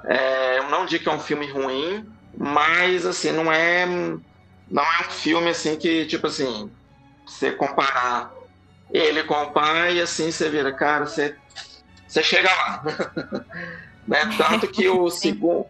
É, 0.05 0.59
eu 0.59 0.69
não 0.69 0.85
digo 0.85 1.03
que 1.03 1.09
é 1.09 1.13
um 1.13 1.19
filme 1.19 1.47
ruim, 1.51 2.05
mas 2.37 3.05
assim 3.05 3.31
não 3.31 3.51
é 3.51 3.85
não 4.67 4.83
é 4.83 5.07
um 5.07 5.11
filme 5.11 5.49
assim 5.49 5.77
que 5.77 6.05
tipo 6.05 6.27
assim 6.27 6.75
você 7.25 7.51
comparar 7.51 8.33
ele 8.91 9.23
com 9.23 9.35
o 9.35 9.51
pai, 9.51 9.99
assim 9.99 10.31
você 10.31 10.49
vira 10.49 10.71
cara, 10.71 11.05
você 11.05 11.35
você 12.07 12.23
chega 12.23 12.49
lá, 12.49 12.83
né? 14.07 14.19
Tanto 14.37 14.67
que 14.67 14.87
o 14.87 15.09
segundo 15.11 15.65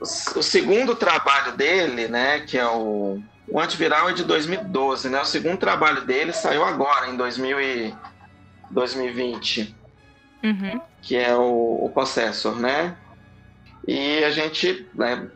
o 0.00 0.42
segundo 0.42 0.94
trabalho 0.94 1.56
dele, 1.56 2.06
né, 2.06 2.40
que 2.40 2.56
é 2.56 2.66
o, 2.66 3.20
o 3.48 3.60
antiviral 3.60 4.08
é 4.08 4.12
de 4.12 4.22
2012, 4.24 5.08
né? 5.08 5.20
O 5.20 5.24
segundo 5.24 5.58
trabalho 5.58 6.02
dele 6.02 6.32
saiu 6.32 6.64
agora, 6.64 7.08
em 7.08 7.16
2000 7.16 7.60
e 7.60 7.94
2020, 8.70 9.76
Uhum. 10.40 10.80
que 11.02 11.16
é 11.16 11.34
o, 11.34 11.84
o 11.84 11.90
Possessor, 11.92 12.54
né? 12.60 12.96
E 13.86 14.22
a 14.22 14.30
gente, 14.30 14.86
né, 14.94 15.28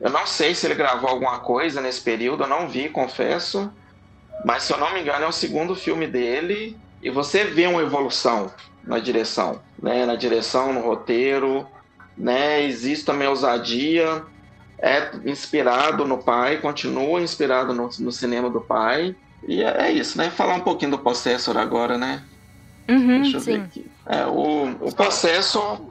eu 0.00 0.10
não 0.10 0.26
sei 0.26 0.54
se 0.54 0.66
ele 0.66 0.74
gravou 0.74 1.08
alguma 1.08 1.38
coisa 1.38 1.80
nesse 1.80 2.00
período, 2.02 2.42
eu 2.42 2.48
não 2.48 2.68
vi, 2.68 2.88
confesso, 2.90 3.72
mas 4.44 4.64
se 4.64 4.72
eu 4.72 4.78
não 4.78 4.92
me 4.92 5.00
engano 5.00 5.24
é 5.24 5.28
o 5.28 5.32
segundo 5.32 5.74
filme 5.74 6.06
dele 6.06 6.80
e 7.00 7.10
você 7.10 7.44
vê 7.44 7.66
uma 7.66 7.82
evolução 7.82 8.52
na 8.82 8.98
direção, 8.98 9.64
né? 9.80 10.06
Na 10.06 10.16
direção, 10.16 10.72
no 10.72 10.80
roteiro, 10.80 11.68
né? 12.16 12.62
Existe 12.64 13.04
também 13.04 13.28
ousadia, 13.28 14.24
é 14.82 15.10
inspirado 15.30 16.06
no 16.06 16.24
pai, 16.24 16.60
continua 16.60 17.20
inspirado 17.20 17.72
no, 17.74 17.88
no 18.00 18.12
cinema 18.12 18.50
do 18.50 18.60
pai. 18.62 19.16
E 19.46 19.62
é, 19.62 19.88
é 19.88 19.92
isso, 19.92 20.18
né? 20.18 20.30
Falar 20.30 20.54
um 20.54 20.60
pouquinho 20.64 20.92
do 20.92 20.98
Possessor 21.02 21.56
agora, 21.58 21.98
né? 21.98 22.26
Uhum, 22.88 23.22
Deixa 23.22 23.36
eu 23.38 23.42
ver 23.42 23.54
sim. 23.54 23.62
aqui. 23.62 23.92
É, 24.08 24.26
o, 24.26 24.88
o 24.88 24.94
Possessor, 24.94 25.88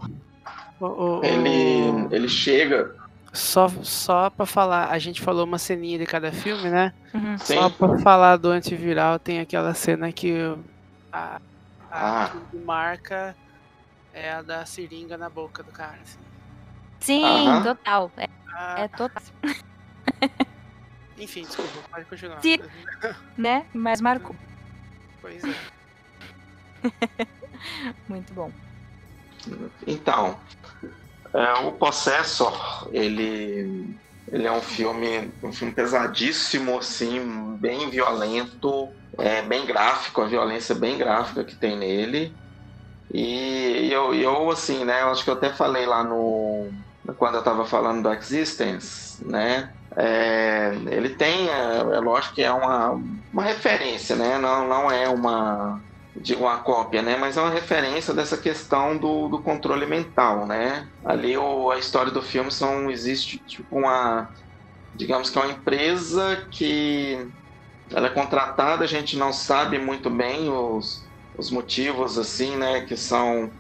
O- 0.79 0.85
o- 0.85 1.19
o- 1.19 1.25
ele, 1.25 2.15
ele 2.15 2.27
chega. 2.27 2.95
Só, 3.33 3.69
só 3.83 4.29
pra 4.29 4.45
falar, 4.45 4.89
a 4.89 4.99
gente 4.99 5.21
falou 5.21 5.45
uma 5.45 5.57
ceninha 5.57 5.97
de 5.97 6.05
cada 6.05 6.31
filme, 6.33 6.69
né? 6.69 6.93
Uhum. 7.13 7.37
Sim. 7.37 7.55
Só 7.55 7.69
pra 7.69 7.97
falar 7.99 8.35
do 8.37 8.49
antiviral, 8.49 9.17
tem 9.19 9.39
aquela 9.39 9.73
cena 9.73 10.11
que 10.11 10.33
a, 11.13 11.39
a 11.89 12.25
Ah. 12.25 12.31
que 12.51 12.57
marca 12.57 13.35
é 14.13 14.31
a 14.33 14.41
da 14.41 14.65
seringa 14.65 15.17
na 15.17 15.29
boca 15.29 15.63
do 15.63 15.71
cara. 15.71 15.97
assim. 16.03 16.19
Sim, 16.99 17.23
Aham. 17.25 17.63
total. 17.63 18.11
É, 18.17 18.27
Ah, 18.53 18.75
é 18.81 18.87
total, 18.89 19.23
Enfim, 21.17 21.43
desculpa, 21.43 21.71
pode 21.89 22.05
continuar. 22.05 22.41
Se- 22.41 22.61
né? 23.37 23.65
Mas 23.73 24.01
marcou. 24.01 24.35
Pois 25.21 25.41
é. 25.43 25.55
Muito 28.09 28.33
bom. 28.33 28.51
Então, 29.87 30.37
é, 31.35 31.53
o 31.65 31.73
Possessor, 31.73 32.89
ele, 32.91 33.67
ele 34.31 34.47
é 34.47 34.51
um 34.51 34.61
filme, 34.61 35.33
um 35.43 35.51
filme 35.53 35.73
pesadíssimo, 35.73 36.77
assim, 36.77 37.57
bem 37.59 37.89
violento, 37.89 38.95
é, 39.19 39.41
bem 39.41 39.65
gráfico, 39.65 40.21
a 40.21 40.27
violência 40.27 40.75
bem 40.75 40.97
gráfica 40.97 41.43
que 41.45 41.55
tem 41.57 41.77
nele. 41.77 42.37
E 43.13 43.89
eu, 43.91 44.13
eu, 44.15 44.49
assim, 44.51 44.85
né, 44.85 45.01
eu 45.01 45.09
acho 45.09 45.23
que 45.23 45.29
eu 45.29 45.35
até 45.35 45.51
falei 45.53 45.85
lá 45.85 46.03
no. 46.03 46.73
Quando 47.17 47.35
eu 47.35 47.43
tava 47.43 47.65
falando 47.65 48.03
do 48.03 48.13
Existence, 48.13 49.23
né? 49.25 49.73
é, 49.97 50.73
ele 50.89 51.15
tem, 51.15 51.49
é, 51.49 51.77
é 51.79 51.99
lógico 51.99 52.35
que 52.35 52.43
é 52.43 52.51
uma, 52.51 52.91
uma 53.31 53.43
referência, 53.43 54.15
né? 54.15 54.37
Não, 54.37 54.67
não 54.67 54.89
é 54.91 55.09
uma, 55.09 55.83
digo 56.15 56.43
uma 56.43 56.59
cópia, 56.59 57.01
né? 57.01 57.17
Mas 57.17 57.37
é 57.37 57.41
uma 57.41 57.49
referência 57.49 58.13
dessa 58.13 58.37
questão 58.37 58.97
do, 58.97 59.29
do 59.29 59.41
controle 59.41 59.85
mental, 59.85 60.45
né? 60.45 60.89
Ali 61.05 61.37
o, 61.37 61.71
a 61.71 61.79
história 61.79 62.11
do 62.11 62.21
filme 62.21 62.51
são 62.51 62.89
existe 62.91 63.37
tipo 63.39 63.77
uma, 63.77 64.33
digamos 64.93 65.29
que 65.29 65.37
é 65.39 65.41
uma 65.41 65.51
empresa 65.53 66.47
que 66.51 67.31
ela 67.91 68.07
é 68.07 68.09
contratada, 68.09 68.83
a 68.83 68.87
gente 68.87 69.17
não 69.17 69.33
sabe 69.33 69.77
muito 69.79 70.09
bem 70.09 70.49
os, 70.49 71.09
os 71.33 71.51
motivos 71.51 72.17
assim, 72.17 72.57
né? 72.57 72.81
Que 72.81 72.97
são 72.97 73.53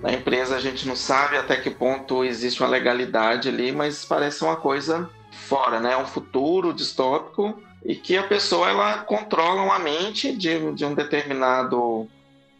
na 0.00 0.12
empresa 0.12 0.56
a 0.56 0.60
gente 0.60 0.86
não 0.86 0.96
sabe 0.96 1.36
até 1.36 1.56
que 1.56 1.70
ponto 1.70 2.24
existe 2.24 2.62
uma 2.62 2.68
legalidade 2.68 3.48
ali, 3.48 3.72
mas 3.72 4.04
parece 4.04 4.44
uma 4.44 4.56
coisa 4.56 5.10
fora, 5.30 5.80
né? 5.80 5.96
Um 5.96 6.06
futuro 6.06 6.72
distópico 6.72 7.65
e 7.86 7.94
que 7.94 8.16
a 8.18 8.26
pessoa 8.26 8.68
ela 8.68 8.98
controla 8.98 9.62
uma 9.62 9.78
mente 9.78 10.36
de, 10.36 10.72
de 10.72 10.84
um 10.84 10.92
determinado 10.94 12.08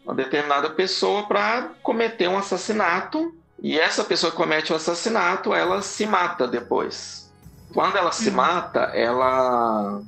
uma 0.05 0.15
determinada 0.15 0.69
pessoa 0.69 1.27
para 1.27 1.71
cometer 1.83 2.29
um 2.29 2.37
assassinato. 2.37 3.35
E 3.61 3.77
essa 3.77 4.05
pessoa 4.05 4.31
que 4.31 4.37
comete 4.37 4.71
o 4.71 4.75
assassinato 4.75 5.53
ela 5.53 5.81
se 5.81 6.05
mata 6.05 6.47
depois. 6.47 7.29
Quando 7.73 7.97
ela 7.97 8.13
se 8.13 8.29
Uhum. 8.29 8.35
mata 8.35 8.79
ela 8.93 10.01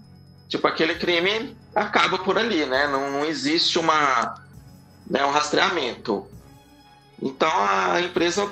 tipo 0.47 0.65
aquele 0.65 0.95
crime 0.95 1.57
acaba 1.75 2.17
por 2.19 2.37
ali 2.37 2.65
né? 2.65 2.87
Não, 2.87 3.11
não 3.11 3.25
existe 3.25 3.77
uma 3.77 4.35
né, 5.09 5.25
um 5.25 5.31
rastreamento. 5.31 6.31
Então 7.21 7.51
a 7.51 7.99
empresa 7.99 8.49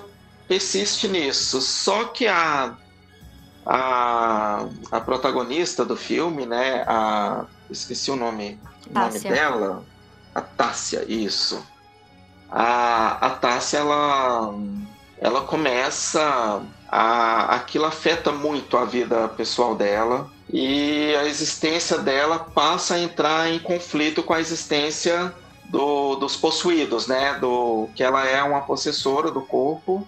persiste 0.49 1.07
nisso. 1.07 1.61
Só 1.61 2.06
que 2.06 2.27
a 2.27 2.76
a, 3.68 4.65
a 4.89 5.02
protagonista 5.02 5.84
do 5.84 5.98
filme, 5.98 6.45
né? 6.45 6.85
A, 6.88 7.45
esqueci 7.69 8.10
o 8.10 8.15
nome, 8.15 8.57
o 8.89 8.94
nome 8.98 9.19
dela. 9.19 9.84
A 10.34 10.39
Tássia, 10.41 11.03
isso. 11.07 11.61
A, 12.49 13.27
a 13.27 13.30
Tássia, 13.31 13.80
ela, 13.80 14.53
ela 15.19 15.41
começa 15.41 16.61
a. 16.88 17.56
Aquilo 17.56 17.85
afeta 17.85 18.31
muito 18.31 18.77
a 18.77 18.85
vida 18.85 19.27
pessoal 19.27 19.76
dela. 19.76 20.31
E 20.49 21.14
a 21.15 21.26
existência 21.26 21.98
dela 21.98 22.39
passa 22.39 22.95
a 22.95 22.99
entrar 22.99 23.52
em 23.52 23.60
conflito 23.60 24.23
com 24.23 24.34
a 24.34 24.39
existência 24.39 25.34
do, 25.65 26.15
dos 26.15 26.38
possuídos, 26.38 27.06
né? 27.06 27.34
Do, 27.34 27.89
que 27.94 28.02
ela 28.02 28.26
é 28.26 28.41
uma 28.41 28.61
possessora 28.61 29.30
do 29.30 29.41
corpo 29.41 30.07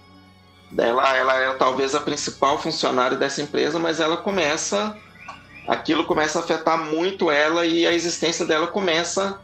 ela, 0.78 1.16
ela 1.16 1.36
é 1.36 1.54
talvez 1.54 1.96
a 1.96 2.00
principal 2.00 2.60
funcionária 2.62 3.18
dessa 3.18 3.42
empresa, 3.42 3.80
mas 3.80 4.00
ela 4.00 4.18
começa. 4.18 4.96
Aquilo 5.68 6.06
começa 6.06 6.40
a 6.40 6.42
afetar 6.42 6.84
muito 6.84 7.30
ela 7.30 7.66
e 7.66 7.86
a 7.86 7.94
existência 7.94 8.46
dela 8.46 8.68
começa 8.68 9.40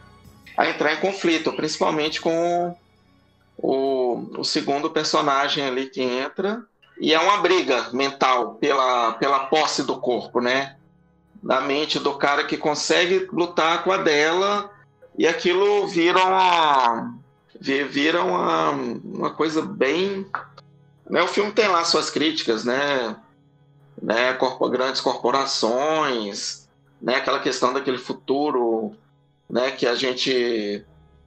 a 0.56 0.68
entrar 0.68 0.94
em 0.94 1.00
conflito, 1.00 1.52
principalmente 1.52 2.20
com 2.20 2.76
o, 3.56 4.28
o, 4.38 4.44
segundo 4.44 4.90
personagem 4.90 5.64
ali 5.64 5.86
que 5.86 6.02
entra. 6.02 6.64
E 7.00 7.12
é 7.12 7.20
uma 7.20 7.38
briga 7.38 7.90
mental 7.92 8.54
pela, 8.54 9.12
pela 9.12 9.40
posse 9.46 9.82
do 9.82 9.98
corpo, 9.98 10.40
né? 10.40 10.76
Da 11.42 11.60
mente 11.60 11.98
do 11.98 12.14
cara 12.14 12.44
que 12.44 12.56
consegue 12.56 13.28
lutar 13.30 13.84
com 13.84 13.92
a 13.92 13.98
dela 13.98 14.70
e 15.18 15.26
aquilo 15.26 15.86
vira 15.86 16.18
uma, 16.18 17.14
vira 17.60 18.22
uma, 18.22 18.70
uma 18.70 19.30
coisa 19.30 19.62
bem. 19.62 20.26
Né? 21.08 21.22
O 21.22 21.28
filme 21.28 21.52
tem 21.52 21.68
lá 21.68 21.84
suas 21.84 22.10
críticas, 22.10 22.64
né? 22.64 23.16
né? 24.00 24.32
Corpo, 24.34 24.68
grandes 24.68 25.00
corporações, 25.00 26.68
né? 27.00 27.16
aquela 27.16 27.40
questão 27.40 27.72
daquele 27.72 27.98
futuro 27.98 28.94
né? 29.48 29.70
que 29.70 29.86
a 29.86 29.94
gente 29.94 30.84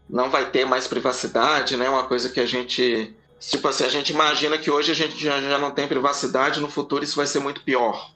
não 0.10 0.30
vai 0.30 0.50
ter 0.50 0.66
mais 0.66 0.88
privacidade, 0.88 1.78
né? 1.78 1.88
Uma 1.88 2.04
coisa 2.04 2.30
que 2.30 2.40
a 2.40 2.46
gente. 2.46 3.16
Tipo 3.40 3.68
assim, 3.68 3.86
a 3.86 3.90
gente 3.90 4.12
imagina 4.12 4.58
que 4.58 4.72
hoje 4.72 4.92
a 4.92 4.96
gente 4.96 5.18
já, 5.18 5.40
já 5.40 5.58
não 5.58 5.72
tem 5.72 5.88
privacidade, 5.88 6.60
no 6.60 6.68
futuro 6.68 7.04
isso 7.04 7.16
vai 7.16 7.28
ser 7.28 7.40
muito 7.40 7.62
pior. 7.62 8.12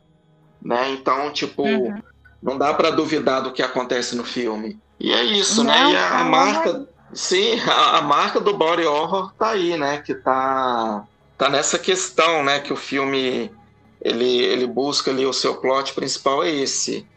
Né? 0.62 0.92
Então, 0.92 1.32
tipo, 1.32 1.64
uhum. 1.64 2.02
não 2.42 2.58
dá 2.58 2.74
para 2.74 2.90
duvidar 2.90 3.42
do 3.42 3.54
que 3.54 3.62
acontece 3.62 4.16
no 4.16 4.24
filme. 4.24 4.80
E 5.00 5.14
é 5.14 5.24
isso, 5.24 5.64
né? 5.64 5.80
não, 5.80 5.92
né? 5.92 5.94
E 5.94 5.98
a, 5.98 6.20
a 6.20 6.24
marca. 6.24 6.88
Sim, 7.14 7.60
a, 7.68 8.00
a, 8.00 8.02
marca 8.02 8.40
do 8.40 8.58
body 8.58 8.86
horror 8.86 9.32
tá 9.38 9.50
aí, 9.50 9.78
né? 9.78 10.00
Que 10.00 10.16
tá, 10.16 11.06
tá 11.38 11.50
nessa 11.50 11.78
questão, 11.80 12.44
né? 12.44 12.60
Que 12.60 12.74
o 12.74 12.78
filme 12.78 13.52
ele, 14.02 14.44
ele 14.44 14.68
busca 14.68 15.12
ali, 15.12 15.26
o 15.26 15.34
seu 15.34 15.56
plot 15.56 15.94
principal 15.94 16.44
é 16.44 16.52
esse. 16.52 17.08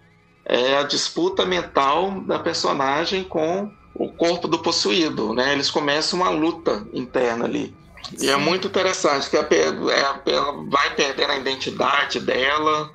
É 0.44 0.78
a 0.78 0.84
disputa 0.84 1.44
mental 1.44 2.20
da 2.20 2.38
personagem 2.38 3.24
com 3.24 3.70
o 3.94 4.08
corpo 4.08 4.46
do 4.46 4.60
possuído, 4.60 5.34
né? 5.34 5.52
Eles 5.52 5.70
começam 5.70 6.20
uma 6.20 6.30
luta 6.30 6.86
interna 6.92 7.44
ali. 7.44 7.74
Sim. 8.14 8.26
E 8.26 8.30
é 8.30 8.36
muito 8.36 8.68
interessante, 8.68 9.28
que 9.28 9.36
a, 9.36 9.40
é, 9.40 10.32
ela 10.32 10.64
vai 10.68 10.94
perdendo 10.94 11.32
a 11.32 11.36
identidade 11.36 12.20
dela, 12.20 12.92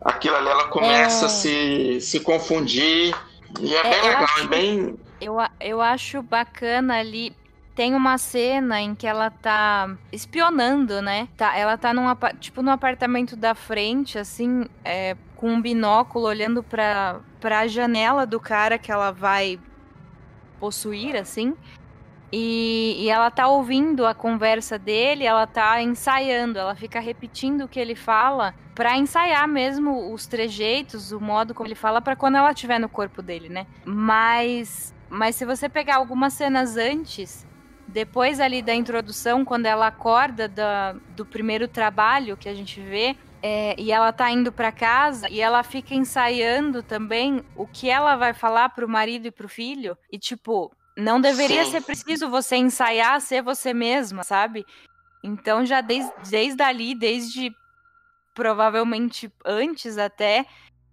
aquilo 0.00 0.36
ali 0.36 0.48
ela 0.48 0.68
começa 0.68 1.24
é... 1.24 1.26
a 1.26 1.28
se, 1.28 2.00
se 2.00 2.20
confundir, 2.20 3.16
e 3.58 3.74
é, 3.74 3.78
é 3.78 3.82
bem 3.82 4.02
legal, 4.02 4.24
acho, 4.24 4.40
é 4.40 4.46
bem... 4.46 4.98
Eu, 5.20 5.36
eu 5.58 5.80
acho 5.80 6.22
bacana 6.22 6.98
ali, 6.98 7.34
tem 7.78 7.94
uma 7.94 8.18
cena 8.18 8.80
em 8.80 8.92
que 8.92 9.06
ela 9.06 9.30
tá 9.30 9.96
espionando, 10.10 11.00
né? 11.00 11.28
Tá, 11.36 11.56
ela 11.56 11.78
tá 11.78 11.94
num, 11.94 12.06
tipo, 12.40 12.60
no 12.60 12.72
apartamento 12.72 13.36
da 13.36 13.54
frente, 13.54 14.18
assim, 14.18 14.66
é, 14.84 15.16
com 15.36 15.52
um 15.52 15.62
binóculo 15.62 16.26
olhando 16.26 16.60
pra, 16.60 17.20
pra 17.38 17.68
janela 17.68 18.26
do 18.26 18.40
cara 18.40 18.78
que 18.78 18.90
ela 18.90 19.12
vai 19.12 19.60
possuir, 20.58 21.14
assim. 21.14 21.54
E, 22.32 22.96
e, 22.98 23.08
ela 23.08 23.30
tá 23.30 23.46
ouvindo 23.46 24.04
a 24.04 24.12
conversa 24.12 24.76
dele, 24.76 25.24
ela 25.24 25.46
tá 25.46 25.80
ensaiando, 25.80 26.58
ela 26.58 26.74
fica 26.74 26.98
repetindo 26.98 27.62
o 27.62 27.68
que 27.68 27.78
ele 27.78 27.94
fala 27.94 28.56
para 28.74 28.98
ensaiar 28.98 29.46
mesmo 29.46 30.12
os 30.12 30.26
trejeitos, 30.26 31.12
o 31.12 31.20
modo 31.20 31.54
como 31.54 31.68
ele 31.68 31.76
fala 31.76 32.02
para 32.02 32.16
quando 32.16 32.38
ela 32.38 32.50
estiver 32.50 32.80
no 32.80 32.88
corpo 32.88 33.22
dele, 33.22 33.48
né? 33.48 33.68
Mas 33.84 34.92
mas 35.10 35.36
se 35.36 35.46
você 35.46 35.68
pegar 35.68 35.96
algumas 35.96 36.34
cenas 36.34 36.76
antes, 36.76 37.46
depois 37.88 38.38
ali 38.38 38.60
da 38.60 38.74
introdução, 38.74 39.44
quando 39.44 39.66
ela 39.66 39.86
acorda 39.86 40.46
da, 40.46 40.92
do 41.16 41.24
primeiro 41.24 41.66
trabalho 41.66 42.36
que 42.36 42.48
a 42.48 42.54
gente 42.54 42.80
vê, 42.80 43.16
é, 43.42 43.74
e 43.78 43.90
ela 43.90 44.12
tá 44.12 44.30
indo 44.30 44.52
para 44.52 44.70
casa 44.70 45.28
e 45.30 45.40
ela 45.40 45.62
fica 45.62 45.94
ensaiando 45.94 46.82
também 46.82 47.42
o 47.56 47.66
que 47.66 47.88
ela 47.88 48.16
vai 48.16 48.34
falar 48.34 48.68
pro 48.70 48.88
marido 48.88 49.26
e 49.26 49.30
pro 49.30 49.48
filho. 49.48 49.96
E, 50.10 50.18
tipo, 50.18 50.70
não 50.96 51.20
deveria 51.20 51.64
Sim. 51.64 51.70
ser 51.70 51.80
preciso 51.82 52.28
você 52.28 52.56
ensaiar 52.56 53.20
ser 53.20 53.42
você 53.42 53.72
mesma, 53.72 54.22
sabe? 54.22 54.66
Então, 55.22 55.64
já 55.64 55.80
desde, 55.80 56.12
desde 56.28 56.62
ali, 56.62 56.94
desde 56.94 57.54
provavelmente 58.34 59.32
antes 59.44 59.98
até, 59.98 60.44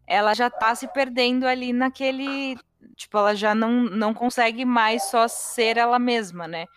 ela 0.08 0.34
já 0.34 0.50
tá 0.50 0.74
se 0.76 0.88
perdendo 0.88 1.46
ali 1.46 1.74
naquele. 1.74 2.58
Tipo, 2.96 3.18
ela 3.18 3.36
já 3.36 3.54
não, 3.56 3.84
não 3.84 4.14
consegue 4.14 4.64
mais 4.64 5.04
só 5.04 5.28
ser 5.28 5.78
ela 5.78 6.00
mesma, 6.00 6.48
né? 6.48 6.68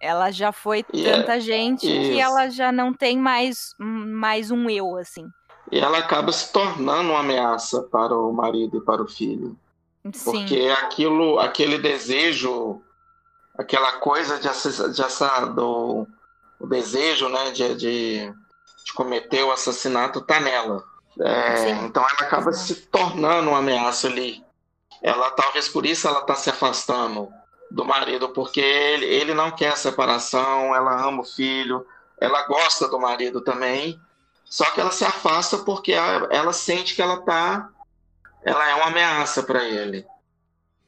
Ela 0.00 0.30
já 0.30 0.50
foi 0.50 0.84
yeah. 0.94 1.18
É 1.18 1.20
tanta 1.20 1.38
gente 1.38 1.86
Isso. 1.86 2.10
que 2.10 2.18
ela 2.18 2.48
já 2.48 2.72
não 2.72 2.94
tem 2.94 3.18
mais, 3.18 3.74
mais 3.78 4.50
um 4.50 4.70
eu, 4.70 4.96
assim. 4.96 5.28
E 5.70 5.78
ela 5.78 5.98
acaba 5.98 6.32
se 6.32 6.50
tornando 6.52 7.10
uma 7.10 7.20
ameaça 7.20 7.82
para 7.82 8.16
o 8.16 8.32
marido 8.32 8.78
e 8.78 8.80
para 8.80 9.02
o 9.02 9.06
filho. 9.06 9.56
Sim. 10.12 10.32
Porque 10.32 10.74
aquilo, 10.82 11.38
aquele 11.38 11.78
desejo, 11.78 12.80
aquela 13.56 13.92
coisa 13.98 14.38
de, 14.38 14.48
de 14.48 15.02
o 16.58 16.66
desejo 16.66 17.28
né, 17.28 17.50
de, 17.50 17.74
de, 17.74 18.34
de, 18.84 18.92
cometer 18.94 19.42
o 19.44 19.52
assassinato 19.52 20.22
tá 20.22 20.40
nela. 20.40 20.82
É, 21.20 21.70
então 21.84 22.02
ela 22.02 22.20
acaba 22.20 22.52
se 22.52 22.74
tornando 22.86 23.50
uma 23.50 23.58
ameaça 23.58 24.08
ali. 24.08 24.42
Ela 25.02 25.30
talvez 25.30 25.68
por 25.68 25.84
isso 25.84 26.08
ela 26.08 26.20
está 26.20 26.34
se 26.34 26.50
afastando 26.50 27.30
do 27.70 27.84
marido, 27.84 28.30
porque 28.30 28.60
ele, 28.60 29.06
ele 29.06 29.34
não 29.34 29.50
quer 29.50 29.76
separação, 29.76 30.74
ela 30.74 31.06
ama 31.06 31.22
o 31.22 31.24
filho, 31.24 31.86
ela 32.18 32.46
gosta 32.46 32.88
do 32.88 32.98
marido 32.98 33.40
também, 33.40 34.00
só 34.44 34.64
que 34.72 34.80
ela 34.80 34.90
se 34.90 35.04
afasta 35.04 35.58
porque 35.58 35.92
ela, 35.92 36.28
ela 36.30 36.52
sente 36.52 36.94
que 36.94 37.02
ela 37.02 37.22
tá 37.22 37.70
ela 38.42 38.68
é 38.68 38.74
uma 38.74 38.86
ameaça 38.86 39.42
para 39.42 39.64
ele. 39.64 40.06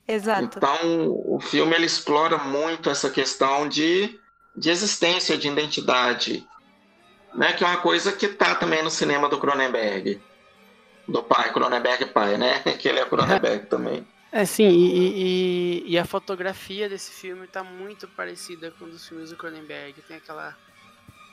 Exato. 0.07 0.57
Então, 0.57 0.79
o 1.27 1.39
filme 1.41 1.75
ele 1.75 1.87
explora 1.87 2.39
muito 2.39 2.91
essa 2.91 3.11
questão 3.11 3.69
de, 3.69 4.19
de 4.57 4.71
existência, 4.71 5.39
de 5.39 5.49
identidade, 5.49 6.47
né? 7.35 7.53
Que 7.53 7.65
é 7.65 7.67
uma 7.67 7.79
coisa 7.79 8.13
que 8.13 8.29
tá 8.29 8.55
também 8.55 8.83
no 8.83 8.91
cinema 8.91 9.29
do 9.29 9.39
Cronenberg. 9.39 10.21
Do 11.07 11.23
pai, 11.23 11.53
Cronenberg 11.53 12.07
pai, 12.07 12.37
né? 12.37 12.61
Que 12.79 12.89
ele 12.89 13.01
é 13.01 13.05
Cronenberg 13.05 13.67
também. 13.67 14.07
É, 14.33 14.47
sim, 14.47 14.67
e, 14.67 15.83
e, 15.85 15.91
e, 15.91 15.99
a 15.99 16.07
fotografia 16.07 16.89
desse 16.89 17.13
filme 17.13 17.47
tá 17.47 17.63
muito 17.63 18.09
parecida 18.09 18.71
com 18.71 18.87
os 18.87 19.07
filmes 19.07 19.29
do 19.29 19.37
Cronenberg. 19.37 20.01
Tem 20.09 20.17
aquela 20.17 20.57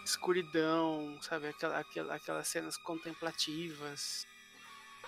escuridão, 0.04 1.18
sabe? 1.22 1.48
Aquela, 1.48 1.80
aquela, 1.80 2.16
aquelas 2.16 2.48
cenas 2.50 2.76
contemplativas. 2.76 4.28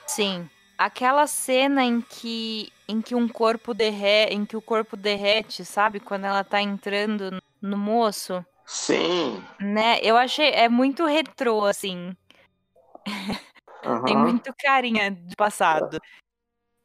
Sim. 0.08 0.50
Aquela 0.78 1.28
cena 1.28 1.84
em 1.84 2.00
que, 2.00 2.72
em 2.88 3.02
que 3.02 3.14
um 3.14 3.28
corpo 3.28 3.74
derrete, 3.74 4.34
em 4.34 4.46
que 4.46 4.56
o 4.56 4.62
corpo 4.62 4.96
derrete, 4.96 5.66
sabe? 5.66 6.00
Quando 6.00 6.24
ela 6.24 6.46
tá 6.46 6.62
entrando 6.62 7.44
no 7.62 7.78
moço. 7.78 8.44
Sim. 8.66 9.44
Né? 9.60 10.00
Eu 10.02 10.16
achei. 10.16 10.50
É 10.52 10.70
muito 10.70 11.06
retrô, 11.06 11.66
assim. 11.66 12.16
Uhum. 13.84 14.04
Tem 14.08 14.16
muito 14.16 14.54
carinha 14.58 15.12
de 15.12 15.36
passado. 15.36 16.00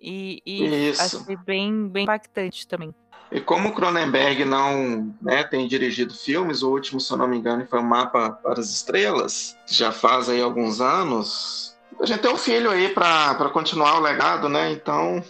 E, 0.01 0.43
e 0.45 0.91
achei 0.91 1.37
bem, 1.45 1.89
bem 1.89 2.05
impactante 2.05 2.67
também. 2.67 2.95
E 3.31 3.41
como 3.41 3.69
o 3.69 3.73
Cronenberg 3.73 4.45
não 4.45 5.13
né, 5.21 5.43
tem 5.43 5.67
dirigido 5.67 6.15
filmes, 6.15 6.63
o 6.63 6.71
último, 6.71 7.01
se 7.01 7.13
eu 7.13 7.17
não 7.17 7.27
me 7.27 7.37
engano, 7.37 7.67
foi 7.67 7.81
o 7.81 7.85
Mapa 7.85 8.31
para 8.31 8.61
as 8.61 8.71
Estrelas, 8.71 9.57
já 9.67 9.91
faz 9.91 10.29
aí 10.29 10.41
alguns 10.41 10.81
anos. 10.81 11.77
A 12.01 12.07
gente 12.07 12.21
tem 12.21 12.31
um 12.31 12.37
filho 12.37 12.71
aí 12.71 12.89
para 12.91 13.49
continuar 13.51 13.99
o 13.99 14.03
legado, 14.03 14.49
né? 14.49 14.71
Então, 14.71 15.25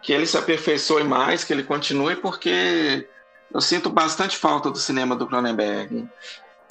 que 0.00 0.12
ele 0.12 0.26
se 0.26 0.38
aperfeiçoe 0.38 1.04
mais, 1.04 1.44
que 1.44 1.52
ele 1.52 1.64
continue, 1.64 2.16
porque 2.16 3.06
eu 3.52 3.60
sinto 3.60 3.90
bastante 3.90 4.36
falta 4.36 4.70
do 4.70 4.78
cinema 4.78 5.14
do 5.14 5.26
Cronenberg. 5.26 6.08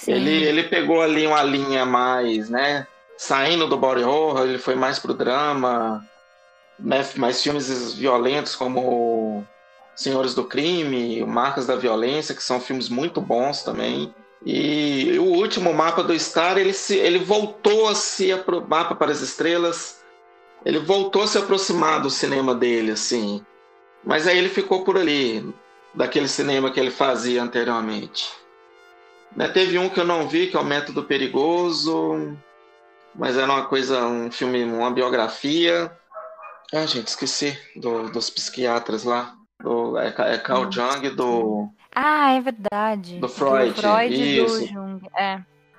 Ele, 0.06 0.42
ele 0.42 0.64
pegou 0.64 1.00
ali 1.00 1.26
uma 1.26 1.42
linha 1.44 1.86
mais, 1.86 2.48
né? 2.48 2.86
Saindo 3.16 3.68
do 3.68 3.76
body 3.76 4.02
horror, 4.02 4.46
ele 4.46 4.58
foi 4.58 4.74
mais 4.74 4.98
pro 4.98 5.14
drama, 5.14 6.04
né, 6.82 7.06
mais 7.16 7.42
filmes 7.42 7.94
violentos 7.94 8.56
como 8.56 9.46
Senhores 9.94 10.34
do 10.34 10.44
Crime, 10.44 11.24
Marcas 11.24 11.66
da 11.66 11.76
Violência, 11.76 12.34
que 12.34 12.42
são 12.42 12.60
filmes 12.60 12.88
muito 12.88 13.20
bons 13.20 13.62
também. 13.62 14.12
E 14.44 15.16
o 15.18 15.24
último 15.24 15.72
mapa 15.72 16.02
do 16.02 16.18
Star, 16.18 16.58
ele, 16.58 16.72
se, 16.72 16.96
ele 16.96 17.18
voltou 17.18 17.88
a 17.88 17.94
se 17.94 18.28
mapa 18.66 18.94
para 18.94 19.12
as 19.12 19.20
estrelas, 19.20 20.02
ele 20.64 20.80
voltou 20.80 21.22
a 21.22 21.26
se 21.26 21.38
aproximar 21.38 22.00
do 22.02 22.10
cinema 22.10 22.54
dele, 22.54 22.92
assim. 22.92 23.44
Mas 24.04 24.26
aí 24.26 24.36
ele 24.36 24.48
ficou 24.48 24.84
por 24.84 24.98
ali, 24.98 25.54
daquele 25.94 26.26
cinema 26.26 26.70
que 26.70 26.80
ele 26.80 26.90
fazia 26.90 27.42
anteriormente. 27.42 28.32
Né, 29.36 29.48
teve 29.48 29.78
um 29.78 29.88
que 29.88 30.00
eu 30.00 30.04
não 30.04 30.28
vi, 30.28 30.48
que 30.48 30.56
é 30.56 30.60
o 30.60 30.64
Método 30.64 31.04
Perigoso, 31.04 32.36
mas 33.14 33.36
era 33.36 33.50
uma 33.50 33.66
coisa, 33.66 34.04
um 34.06 34.30
filme, 34.30 34.64
uma 34.64 34.90
biografia. 34.90 35.90
Ah, 36.72 36.86
gente, 36.86 37.08
esqueci 37.08 37.58
do, 37.76 38.08
dos 38.10 38.30
psiquiatras 38.30 39.04
lá. 39.04 39.34
Do, 39.60 39.98
é, 39.98 40.08
é 40.08 40.38
Carl. 40.38 40.70
Jung 40.72 41.10
do. 41.10 41.68
Ah, 41.94 42.32
é 42.32 42.40
verdade. 42.40 43.18
Do 43.18 43.28
Freud. 43.28 43.74
Do 43.74 43.80
Freud 43.80 44.14
isso. 44.14 44.60
do 44.60 44.66
Jung. 44.66 45.08
É. 45.16 45.36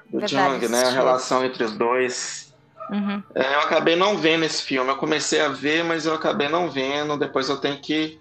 Do 0.09 0.19
verdade, 0.19 0.61
Jung, 0.61 0.67
né? 0.69 0.83
A 0.83 0.91
relação 0.91 1.43
entre 1.43 1.63
os 1.63 1.71
dois. 1.73 2.53
Uhum. 2.89 3.23
É, 3.33 3.55
eu 3.55 3.59
acabei 3.61 3.95
não 3.95 4.17
vendo 4.17 4.43
esse 4.43 4.61
filme. 4.61 4.89
Eu 4.91 4.97
comecei 4.97 5.41
a 5.41 5.47
ver, 5.47 5.83
mas 5.83 6.05
eu 6.05 6.13
acabei 6.13 6.47
não 6.47 6.69
vendo. 6.69 7.17
Depois 7.17 7.49
eu 7.49 7.57
tenho 7.57 7.79
que 7.79 8.19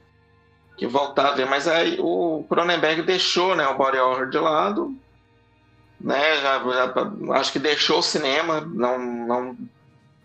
que 0.77 0.87
voltar 0.87 1.29
a 1.29 1.33
ver. 1.33 1.47
Mas 1.47 1.69
aí 1.69 1.99
o 2.01 2.45
Cronenberg 2.49 3.03
deixou 3.03 3.55
né, 3.55 3.67
o 3.69 3.77
body 3.77 3.99
horror 3.99 4.31
de 4.31 4.39
lado. 4.39 4.97
Né, 6.01 6.37
já, 6.41 6.59
já, 6.59 6.93
acho 7.35 7.53
que 7.53 7.61
deixou 7.61 8.01
o 8.01 8.03
cinema, 8.03 8.61
não, 8.61 8.99
não 8.99 9.57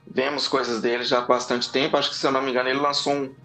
vemos 0.09 0.47
coisas 0.47 0.81
dele 0.81 1.03
já 1.03 1.19
há 1.19 1.21
bastante 1.21 1.71
tempo. 1.71 1.97
Acho 1.97 2.09
que, 2.09 2.15
se 2.15 2.25
eu 2.25 2.31
não 2.31 2.41
me 2.41 2.51
engano, 2.51 2.69
ele 2.69 2.79
lançou 2.79 3.13
um, 3.13 3.35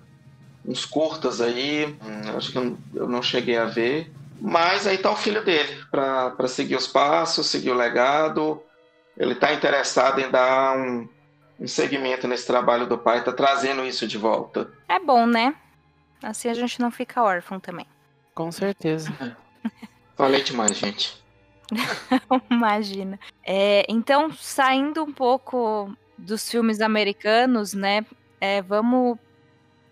uns 0.64 0.84
curtas 0.84 1.40
aí, 1.40 1.86
hum, 1.86 2.36
acho 2.36 2.52
que 2.52 2.58
eu, 2.58 2.78
eu 2.94 3.08
não 3.08 3.22
cheguei 3.22 3.56
a 3.56 3.64
ver. 3.64 4.10
Mas 4.40 4.86
aí 4.86 4.98
tá 4.98 5.10
o 5.10 5.16
filho 5.16 5.44
dele, 5.44 5.84
para 5.90 6.48
seguir 6.48 6.74
os 6.74 6.86
passos, 6.86 7.46
seguir 7.46 7.70
o 7.70 7.74
legado. 7.74 8.60
Ele 9.16 9.34
está 9.34 9.52
interessado 9.52 10.20
em 10.20 10.30
dar 10.30 10.76
um, 10.76 11.08
um 11.60 11.68
segmento 11.68 12.26
nesse 12.26 12.46
trabalho 12.46 12.86
do 12.86 12.98
pai, 12.98 13.22
tá 13.22 13.32
trazendo 13.32 13.84
isso 13.84 14.06
de 14.06 14.18
volta. 14.18 14.68
É 14.88 14.98
bom, 14.98 15.26
né? 15.26 15.54
Assim 16.22 16.48
a 16.48 16.54
gente 16.54 16.80
não 16.80 16.90
fica 16.90 17.22
órfão 17.22 17.60
também. 17.60 17.86
Com 18.34 18.50
certeza. 18.50 19.12
Falei 20.16 20.42
demais, 20.42 20.76
gente. 20.76 21.22
Imagina. 22.50 23.18
É, 23.44 23.84
então, 23.88 24.32
saindo 24.32 25.02
um 25.02 25.12
pouco 25.12 25.94
dos 26.22 26.48
filmes 26.48 26.80
americanos, 26.80 27.74
né? 27.74 28.04
É, 28.40 28.62
vamos 28.62 29.18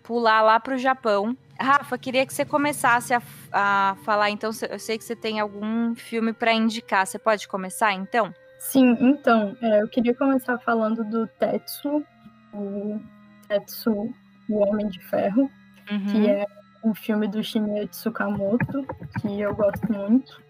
pular 0.03 0.41
lá 0.41 0.59
para 0.59 0.75
o 0.75 0.77
Japão. 0.77 1.37
Rafa, 1.59 1.97
queria 1.97 2.25
que 2.25 2.33
você 2.33 2.43
começasse 2.43 3.13
a, 3.13 3.21
a 3.51 3.95
falar. 4.03 4.29
Então, 4.29 4.49
eu 4.69 4.79
sei 4.79 4.97
que 4.97 5.03
você 5.03 5.15
tem 5.15 5.39
algum 5.39 5.93
filme 5.93 6.33
para 6.33 6.51
indicar. 6.51 7.05
Você 7.05 7.19
pode 7.19 7.47
começar, 7.47 7.93
então? 7.93 8.33
Sim, 8.59 8.97
então, 8.99 9.55
é, 9.61 9.81
eu 9.81 9.87
queria 9.87 10.13
começar 10.13 10.57
falando 10.59 11.03
do 11.03 11.27
Tetsu, 11.27 12.03
o 12.53 12.99
Tetsu, 13.47 14.13
o 14.49 14.57
Homem 14.59 14.87
de 14.87 14.99
Ferro, 14.99 15.49
uhum. 15.89 16.05
que 16.05 16.29
é 16.29 16.45
um 16.83 16.93
filme 16.93 17.27
do 17.27 17.43
Shinya 17.43 17.87
Tsukamoto, 17.87 18.85
que 19.19 19.39
eu 19.39 19.55
gosto 19.55 19.91
muito. 19.91 20.41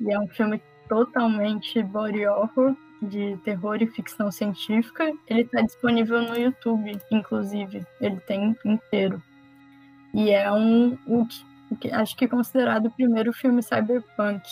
E 0.00 0.12
é 0.12 0.18
um 0.18 0.26
filme 0.28 0.60
totalmente 0.88 1.82
body 1.82 2.26
horror, 2.26 2.76
de 3.02 3.36
terror 3.38 3.82
e 3.82 3.86
ficção 3.86 4.30
científica. 4.30 5.12
Ele 5.26 5.42
está 5.42 5.60
disponível 5.60 6.22
no 6.22 6.36
YouTube, 6.36 6.98
inclusive. 7.10 7.84
Ele 8.00 8.20
tem 8.20 8.56
inteiro. 8.64 9.20
E 10.14 10.30
é 10.30 10.50
um, 10.52 10.96
um 11.06 11.26
acho 11.92 12.16
que 12.16 12.24
é 12.24 12.28
considerado 12.28 12.86
o 12.86 12.90
primeiro 12.90 13.32
filme 13.32 13.62
cyberpunk 13.62 14.42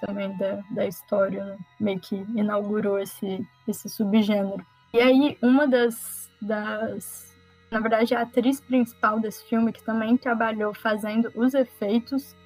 também 0.00 0.36
da, 0.36 0.60
da 0.70 0.86
história, 0.86 1.44
né? 1.44 1.56
meio 1.78 2.00
que 2.00 2.16
inaugurou 2.34 2.98
esse, 2.98 3.46
esse 3.68 3.88
subgênero. 3.88 4.66
E 4.92 5.00
aí, 5.00 5.38
uma 5.40 5.66
das, 5.66 6.28
das. 6.40 7.32
Na 7.70 7.78
verdade, 7.80 8.14
a 8.14 8.22
atriz 8.22 8.60
principal 8.60 9.20
desse 9.20 9.44
filme, 9.48 9.72
que 9.72 9.82
também 9.82 10.16
trabalhou 10.16 10.74
fazendo 10.74 11.32
os 11.34 11.54
efeitos 11.54 12.36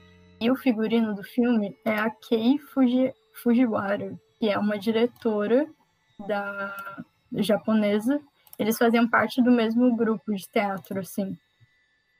e 0.40 0.50
o 0.50 0.54
figurino 0.54 1.14
do 1.14 1.24
filme, 1.24 1.76
é 1.84 1.94
a 1.94 2.10
Kei 2.10 2.58
Fuji, 2.58 3.12
Fujiwara, 3.42 4.16
que 4.38 4.48
é 4.48 4.58
uma 4.58 4.78
diretora 4.78 5.66
da 6.26 7.04
japonesa. 7.34 8.20
Eles 8.58 8.78
faziam 8.78 9.08
parte 9.08 9.42
do 9.42 9.50
mesmo 9.50 9.94
grupo 9.96 10.34
de 10.34 10.48
teatro, 10.48 11.00
assim. 11.00 11.36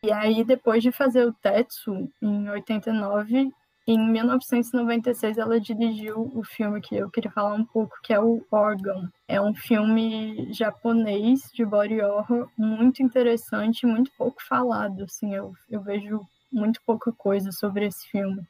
E 0.02 0.12
aí, 0.12 0.44
depois 0.44 0.82
de 0.82 0.92
fazer 0.92 1.24
o 1.24 1.32
Tetsu, 1.32 2.10
em 2.22 2.48
89, 2.50 3.50
em 3.88 3.98
1996, 4.10 5.38
ela 5.38 5.60
dirigiu 5.60 6.30
o 6.34 6.42
filme 6.42 6.80
que 6.80 6.96
eu 6.96 7.08
queria 7.08 7.30
falar 7.30 7.54
um 7.54 7.64
pouco, 7.64 7.96
que 8.02 8.12
é 8.12 8.20
o 8.20 8.44
Organ. 8.50 9.08
É 9.28 9.40
um 9.40 9.54
filme 9.54 10.52
japonês 10.52 11.40
de 11.54 11.64
body 11.64 12.00
horror 12.00 12.50
muito 12.58 13.00
interessante, 13.02 13.86
muito 13.86 14.10
pouco 14.18 14.42
falado. 14.42 15.04
Assim, 15.04 15.34
eu, 15.34 15.52
eu 15.70 15.80
vejo 15.80 16.20
muito 16.52 16.80
pouca 16.84 17.12
coisa 17.12 17.52
sobre 17.52 17.86
esse 17.86 18.08
filme. 18.08 18.42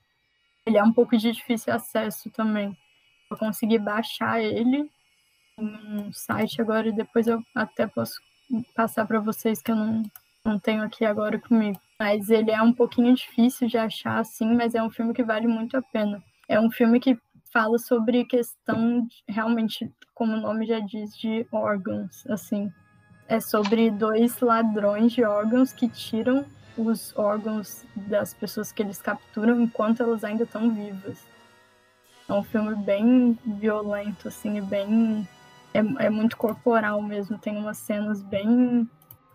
Ele 0.64 0.78
é 0.78 0.82
um 0.82 0.92
pouco 0.92 1.16
de 1.16 1.30
difícil 1.30 1.72
acesso 1.72 2.30
também. 2.30 2.76
Eu 3.30 3.36
consegui 3.36 3.78
baixar 3.78 4.40
ele 4.40 4.88
em 5.58 6.00
um 6.00 6.12
site 6.12 6.60
agora 6.60 6.88
e 6.88 6.92
depois 6.92 7.26
eu 7.26 7.42
até 7.54 7.86
posso 7.86 8.20
passar 8.74 9.06
para 9.06 9.20
vocês 9.20 9.60
que 9.60 9.70
eu 9.70 9.76
não, 9.76 10.02
não 10.44 10.58
tenho 10.58 10.82
aqui 10.82 11.04
agora 11.04 11.38
comigo. 11.38 11.80
Mas 11.98 12.28
ele 12.28 12.50
é 12.50 12.60
um 12.60 12.72
pouquinho 12.72 13.14
difícil 13.14 13.68
de 13.68 13.78
achar, 13.78 14.18
assim, 14.18 14.54
mas 14.54 14.74
é 14.74 14.82
um 14.82 14.90
filme 14.90 15.14
que 15.14 15.24
vale 15.24 15.46
muito 15.46 15.76
a 15.76 15.82
pena. 15.82 16.22
É 16.48 16.60
um 16.60 16.70
filme 16.70 17.00
que 17.00 17.18
fala 17.52 17.78
sobre 17.78 18.24
questão, 18.24 19.06
de, 19.06 19.24
realmente, 19.28 19.90
como 20.14 20.34
o 20.34 20.40
nome 20.40 20.66
já 20.66 20.78
diz, 20.78 21.16
de 21.16 21.46
órgãos, 21.50 22.26
assim. 22.28 22.70
É 23.26 23.40
sobre 23.40 23.90
dois 23.90 24.40
ladrões 24.40 25.12
de 25.12 25.24
órgãos 25.24 25.72
que 25.72 25.88
tiram 25.88 26.44
os 26.76 27.16
órgãos 27.16 27.84
das 27.96 28.34
pessoas 28.34 28.70
que 28.70 28.82
eles 28.82 29.00
capturam 29.00 29.60
enquanto 29.60 30.02
elas 30.02 30.22
ainda 30.22 30.44
estão 30.44 30.70
vivas. 30.70 31.26
É 32.28 32.32
um 32.32 32.42
filme 32.42 32.74
bem 32.74 33.38
violento, 33.44 34.28
assim, 34.28 34.60
bem. 34.62 35.28
É, 35.72 36.06
é 36.06 36.10
muito 36.10 36.36
corporal 36.36 37.00
mesmo. 37.02 37.38
Tem 37.38 37.56
umas 37.56 37.78
cenas 37.78 38.22
bem 38.22 38.88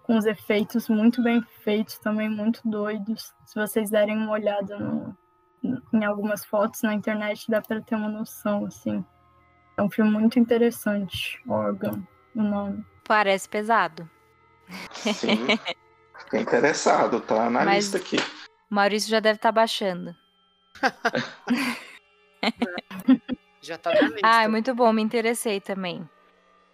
com 0.03 0.17
os 0.17 0.25
efeitos 0.25 0.89
muito 0.89 1.23
bem 1.23 1.41
feitos, 1.63 1.97
também 1.99 2.29
muito 2.29 2.59
doidos. 2.65 3.33
Se 3.45 3.55
vocês 3.55 3.89
derem 3.89 4.17
uma 4.17 4.31
olhada 4.31 4.77
no, 4.77 5.17
em 5.93 6.03
algumas 6.03 6.43
fotos 6.43 6.81
na 6.81 6.93
internet, 6.93 7.49
dá 7.49 7.61
para 7.61 7.81
ter 7.81 7.95
uma 7.95 8.09
noção, 8.09 8.65
assim. 8.65 9.05
É 9.77 9.81
um 9.81 9.89
filme 9.89 10.11
muito 10.11 10.37
interessante, 10.37 11.41
Organ, 11.47 12.03
o 12.35 12.41
nome. 12.41 12.85
Parece 13.07 13.47
pesado. 13.47 14.09
Sim. 14.91 15.47
Fiquei 16.19 16.41
interessado, 16.41 17.19
tá 17.21 17.49
na 17.49 17.63
Mas 17.63 17.85
lista 17.85 17.97
aqui. 17.97 18.17
Maurício 18.69 19.09
já 19.09 19.19
deve 19.19 19.37
estar 19.37 19.49
tá 19.49 19.53
baixando. 19.53 20.15
já 23.61 23.77
tá 23.77 23.93
na 23.93 24.01
lista. 24.01 24.19
Ah, 24.23 24.43
é 24.43 24.47
muito 24.47 24.73
bom, 24.73 24.91
me 24.91 25.01
interessei 25.01 25.59
também. 25.59 26.07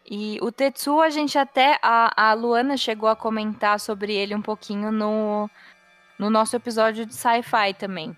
E 0.09 0.39
o 0.41 0.51
Tetsu, 0.51 1.01
a 1.01 1.09
gente 1.09 1.37
até. 1.37 1.77
A, 1.81 2.29
a 2.29 2.33
Luana 2.33 2.77
chegou 2.77 3.09
a 3.09 3.15
comentar 3.15 3.79
sobre 3.79 4.13
ele 4.13 4.33
um 4.33 4.41
pouquinho 4.41 4.91
no, 4.91 5.49
no 6.17 6.29
nosso 6.29 6.55
episódio 6.55 7.05
de 7.05 7.13
sci-fi 7.13 7.73
também. 7.77 8.15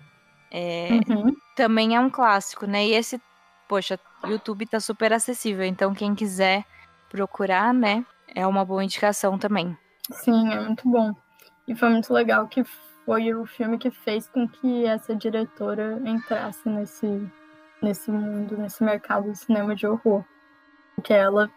É, 0.52 0.88
uhum. 1.08 1.34
Também 1.56 1.96
é 1.96 2.00
um 2.00 2.08
clássico, 2.08 2.64
né? 2.66 2.86
E 2.86 2.94
esse, 2.94 3.20
poxa, 3.68 3.98
YouTube 4.24 4.66
tá 4.66 4.78
super 4.78 5.12
acessível. 5.12 5.64
Então, 5.64 5.92
quem 5.92 6.14
quiser 6.14 6.64
procurar, 7.08 7.74
né? 7.74 8.04
É 8.34 8.46
uma 8.46 8.64
boa 8.64 8.84
indicação 8.84 9.36
também. 9.36 9.76
Sim, 10.12 10.52
é 10.52 10.60
muito 10.60 10.88
bom. 10.88 11.12
E 11.66 11.74
foi 11.74 11.88
muito 11.88 12.12
legal 12.12 12.46
que 12.46 12.64
foi 13.04 13.34
o 13.34 13.44
filme 13.46 13.78
que 13.78 13.90
fez 13.90 14.28
com 14.28 14.48
que 14.48 14.86
essa 14.86 15.14
diretora 15.14 16.00
entrasse 16.04 16.68
nesse, 16.68 17.30
nesse 17.82 18.10
mundo, 18.10 18.56
nesse 18.56 18.82
mercado 18.82 19.30
de 19.30 19.38
cinema 19.38 19.74
de 19.74 19.86
horror. 19.86 20.24
Porque 20.94 21.12
ela 21.12 21.50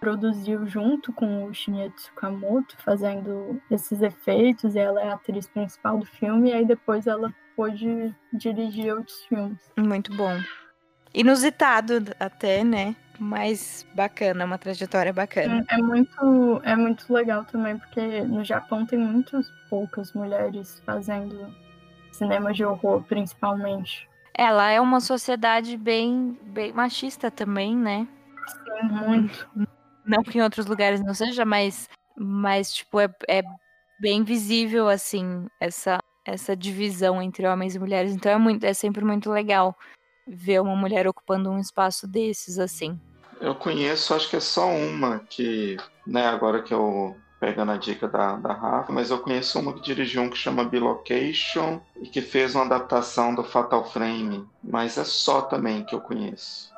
produziu 0.00 0.66
junto 0.66 1.12
com 1.12 1.44
o 1.44 1.54
Shinya 1.54 1.90
Tsukamoto, 1.90 2.76
fazendo 2.82 3.60
esses 3.70 4.00
efeitos, 4.00 4.74
e 4.74 4.78
ela 4.78 5.00
é 5.00 5.10
a 5.10 5.14
atriz 5.14 5.46
principal 5.46 5.98
do 5.98 6.06
filme, 6.06 6.50
e 6.50 6.52
aí 6.54 6.64
depois 6.64 7.06
ela 7.06 7.32
pôde 7.54 8.14
dirigir 8.32 8.94
outros 8.94 9.22
filmes. 9.24 9.70
Muito 9.78 10.16
bom. 10.16 10.40
Inusitado 11.12 12.02
até, 12.18 12.64
né? 12.64 12.96
Mas 13.18 13.86
bacana, 13.94 14.46
uma 14.46 14.56
trajetória 14.56 15.12
bacana. 15.12 15.66
É, 15.68 15.74
é 15.74 15.78
muito, 15.82 16.60
é 16.64 16.74
muito 16.74 17.12
legal 17.12 17.44
também, 17.44 17.76
porque 17.76 18.22
no 18.22 18.42
Japão 18.42 18.86
tem 18.86 18.98
muitas 18.98 19.46
poucas 19.68 20.14
mulheres 20.14 20.80
fazendo 20.86 21.54
cinema 22.12 22.52
de 22.54 22.64
horror, 22.64 23.02
principalmente. 23.02 24.08
Ela 24.34 24.70
é 24.70 24.80
uma 24.80 25.00
sociedade 25.00 25.76
bem, 25.76 26.38
bem 26.42 26.72
machista 26.72 27.30
também, 27.30 27.76
né? 27.76 28.06
Sim, 28.46 28.88
muito. 28.88 29.48
Não 30.04 30.22
que 30.22 30.38
em 30.38 30.42
outros 30.42 30.66
lugares 30.66 31.00
não 31.00 31.14
seja, 31.14 31.44
mas, 31.44 31.88
mas 32.16 32.72
tipo, 32.72 33.00
é, 33.00 33.08
é 33.28 33.42
bem 33.98 34.24
visível, 34.24 34.88
assim, 34.88 35.46
essa, 35.60 35.98
essa 36.24 36.56
divisão 36.56 37.20
entre 37.20 37.46
homens 37.46 37.74
e 37.74 37.78
mulheres. 37.78 38.14
Então 38.14 38.32
é, 38.32 38.38
muito, 38.38 38.64
é 38.64 38.72
sempre 38.72 39.04
muito 39.04 39.30
legal 39.30 39.76
ver 40.26 40.60
uma 40.60 40.76
mulher 40.76 41.06
ocupando 41.06 41.50
um 41.50 41.58
espaço 41.58 42.06
desses, 42.06 42.58
assim. 42.58 42.98
Eu 43.40 43.54
conheço, 43.54 44.14
acho 44.14 44.28
que 44.28 44.36
é 44.36 44.40
só 44.40 44.66
uma 44.68 45.20
que, 45.20 45.76
né, 46.06 46.26
agora 46.26 46.62
que 46.62 46.74
eu 46.74 47.16
pegando 47.40 47.72
a 47.72 47.78
dica 47.78 48.06
da, 48.06 48.36
da 48.36 48.52
Rafa, 48.52 48.92
mas 48.92 49.10
eu 49.10 49.18
conheço 49.18 49.58
uma 49.58 49.72
que 49.72 49.80
dirigiu 49.80 50.20
um 50.20 50.28
que 50.28 50.36
chama 50.36 50.62
Bilocation 50.62 51.80
e 51.96 52.06
que 52.06 52.20
fez 52.20 52.54
uma 52.54 52.66
adaptação 52.66 53.34
do 53.34 53.42
Fatal 53.42 53.82
Frame, 53.90 54.46
mas 54.62 54.98
é 54.98 55.04
só 55.04 55.40
também 55.40 55.82
que 55.82 55.94
eu 55.94 56.02
conheço. 56.02 56.70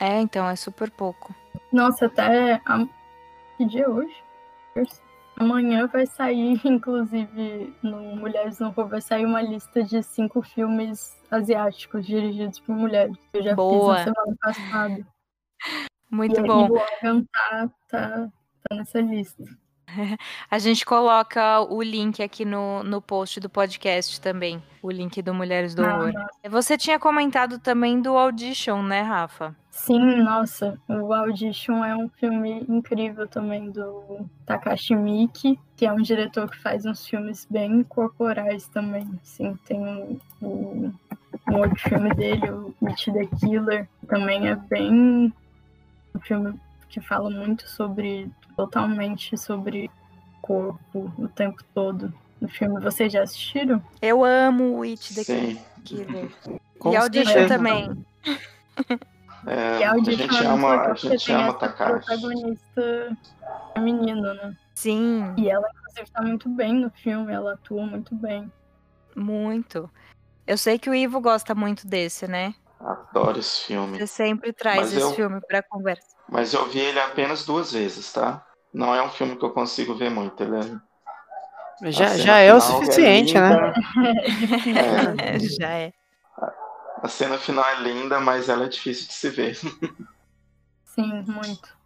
É, 0.00 0.18
então, 0.18 0.48
é 0.48 0.56
super 0.56 0.90
pouco. 0.90 1.34
Nossa, 1.70 2.06
até. 2.06 2.54
A... 2.64 2.86
Que 3.58 3.66
dia 3.66 3.84
é 3.84 3.88
hoje? 3.88 4.14
Amanhã 5.36 5.86
vai 5.86 6.06
sair, 6.06 6.58
inclusive, 6.64 7.74
no 7.82 8.16
Mulheres 8.16 8.58
no 8.60 8.68
Horror, 8.68 8.88
vai 8.88 9.00
sair 9.02 9.26
uma 9.26 9.42
lista 9.42 9.82
de 9.82 10.02
cinco 10.02 10.40
filmes 10.40 11.20
asiáticos 11.30 12.06
dirigidos 12.06 12.58
por 12.60 12.74
mulheres. 12.74 13.14
Eu 13.34 13.42
já 13.42 13.54
Boa. 13.54 13.96
fiz 13.96 14.06
na 14.06 14.12
semana 14.14 14.36
passada. 14.40 15.06
Muito 16.10 16.40
e 16.40 16.42
bom. 16.42 16.66
E 16.66 16.70
o 16.70 16.74
Logan 16.74 17.24
tá, 17.30 17.70
tá, 17.88 18.28
tá 18.68 18.76
nessa 18.76 19.00
lista. 19.00 19.44
A 20.50 20.58
gente 20.58 20.84
coloca 20.84 21.60
o 21.60 21.82
link 21.82 22.22
aqui 22.22 22.44
no, 22.44 22.82
no 22.82 23.00
post 23.00 23.40
do 23.40 23.48
podcast 23.48 24.20
também. 24.20 24.62
O 24.82 24.90
link 24.90 25.20
do 25.22 25.34
Mulheres 25.34 25.74
do 25.74 25.82
Horror. 25.82 26.12
Ah, 26.16 26.48
Você 26.48 26.76
tinha 26.76 26.98
comentado 26.98 27.58
também 27.58 28.00
do 28.00 28.16
Audition, 28.16 28.82
né, 28.82 29.02
Rafa? 29.02 29.56
Sim, 29.70 30.22
nossa. 30.22 30.78
O 30.88 31.12
Audition 31.12 31.84
é 31.84 31.96
um 31.96 32.08
filme 32.08 32.64
incrível 32.68 33.28
também 33.28 33.70
do 33.70 34.26
Takashi 34.44 34.94
Miike, 34.94 35.58
que 35.76 35.86
é 35.86 35.92
um 35.92 36.02
diretor 36.02 36.50
que 36.50 36.58
faz 36.58 36.84
uns 36.84 37.06
filmes 37.06 37.46
bem 37.48 37.82
corporais 37.84 38.66
também. 38.68 39.08
Sim, 39.22 39.56
tem 39.66 39.78
um, 39.80 40.18
um, 40.42 40.92
um 41.48 41.56
outro 41.56 41.76
filme 41.76 42.12
dele, 42.14 42.50
o 42.50 42.74
Meet 42.80 43.04
the 43.06 43.26
Killer, 43.38 43.88
também 44.08 44.48
é 44.48 44.56
bem 44.56 45.32
um 46.14 46.20
filme 46.20 46.58
que 46.88 47.00
fala 47.00 47.30
muito 47.30 47.68
sobre 47.68 48.30
totalmente 48.58 49.38
sobre 49.38 49.88
corpo 50.42 51.12
o 51.16 51.28
tempo 51.28 51.62
todo 51.72 52.12
no 52.40 52.48
filme. 52.48 52.80
Vocês 52.80 53.12
já 53.12 53.22
assistiram? 53.22 53.80
Eu 54.02 54.24
amo 54.24 54.78
o 54.78 54.82
It 54.82 55.14
the 55.14 55.22
Sim. 55.22 55.60
Killer. 55.84 56.28
e 56.84 56.96
Audition 56.96 57.46
também. 57.46 58.04
É, 59.46 59.78
e 59.78 59.84
a, 59.84 59.92
a 59.92 59.98
gente 59.98 60.44
ama, 60.44 60.82
a 60.90 60.94
gente 60.94 61.32
ama 61.32 61.54
Takashi. 61.54 62.04
protagonista 62.04 63.16
feminino, 63.74 64.34
né? 64.34 64.56
Sim. 64.74 65.34
E 65.36 65.48
ela, 65.48 65.66
inclusive, 65.72 66.10
tá 66.10 66.22
muito 66.22 66.48
bem 66.48 66.74
no 66.74 66.90
filme, 66.90 67.32
ela 67.32 67.52
atua 67.52 67.86
muito 67.86 68.12
bem. 68.16 68.50
Muito. 69.14 69.88
Eu 70.44 70.58
sei 70.58 70.80
que 70.80 70.90
o 70.90 70.94
Ivo 70.94 71.20
gosta 71.20 71.54
muito 71.54 71.86
desse, 71.86 72.26
né? 72.26 72.54
Adoro 72.80 73.38
esse 73.38 73.66
filme. 73.66 73.98
Você 73.98 74.06
sempre 74.06 74.52
traz 74.52 74.80
Mas 74.80 74.92
esse 74.92 75.02
eu... 75.02 75.12
filme 75.12 75.40
pra 75.46 75.62
conversa. 75.62 76.16
Mas 76.28 76.52
eu 76.52 76.68
vi 76.68 76.80
ele 76.80 77.00
apenas 77.00 77.44
duas 77.44 77.72
vezes, 77.72 78.12
tá? 78.12 78.44
Não 78.72 78.94
é 78.94 79.02
um 79.02 79.10
filme 79.10 79.36
que 79.36 79.44
eu 79.44 79.50
consigo 79.50 79.94
ver 79.94 80.10
muito. 80.10 80.42
Ele 80.42 80.56
é... 80.56 80.88
Já, 81.90 82.16
já 82.16 82.38
é 82.38 82.52
o 82.52 82.60
suficiente, 82.60 83.36
é 83.36 83.40
né? 83.40 83.72
É. 85.18 85.38
já 85.38 85.68
é. 85.68 85.92
A 87.02 87.08
cena 87.08 87.38
final 87.38 87.64
é 87.64 87.80
linda, 87.80 88.18
mas 88.18 88.48
ela 88.48 88.64
é 88.64 88.68
difícil 88.68 89.06
de 89.06 89.12
se 89.12 89.30
ver. 89.30 89.56
Sim, 90.84 91.24
muito. 91.26 91.78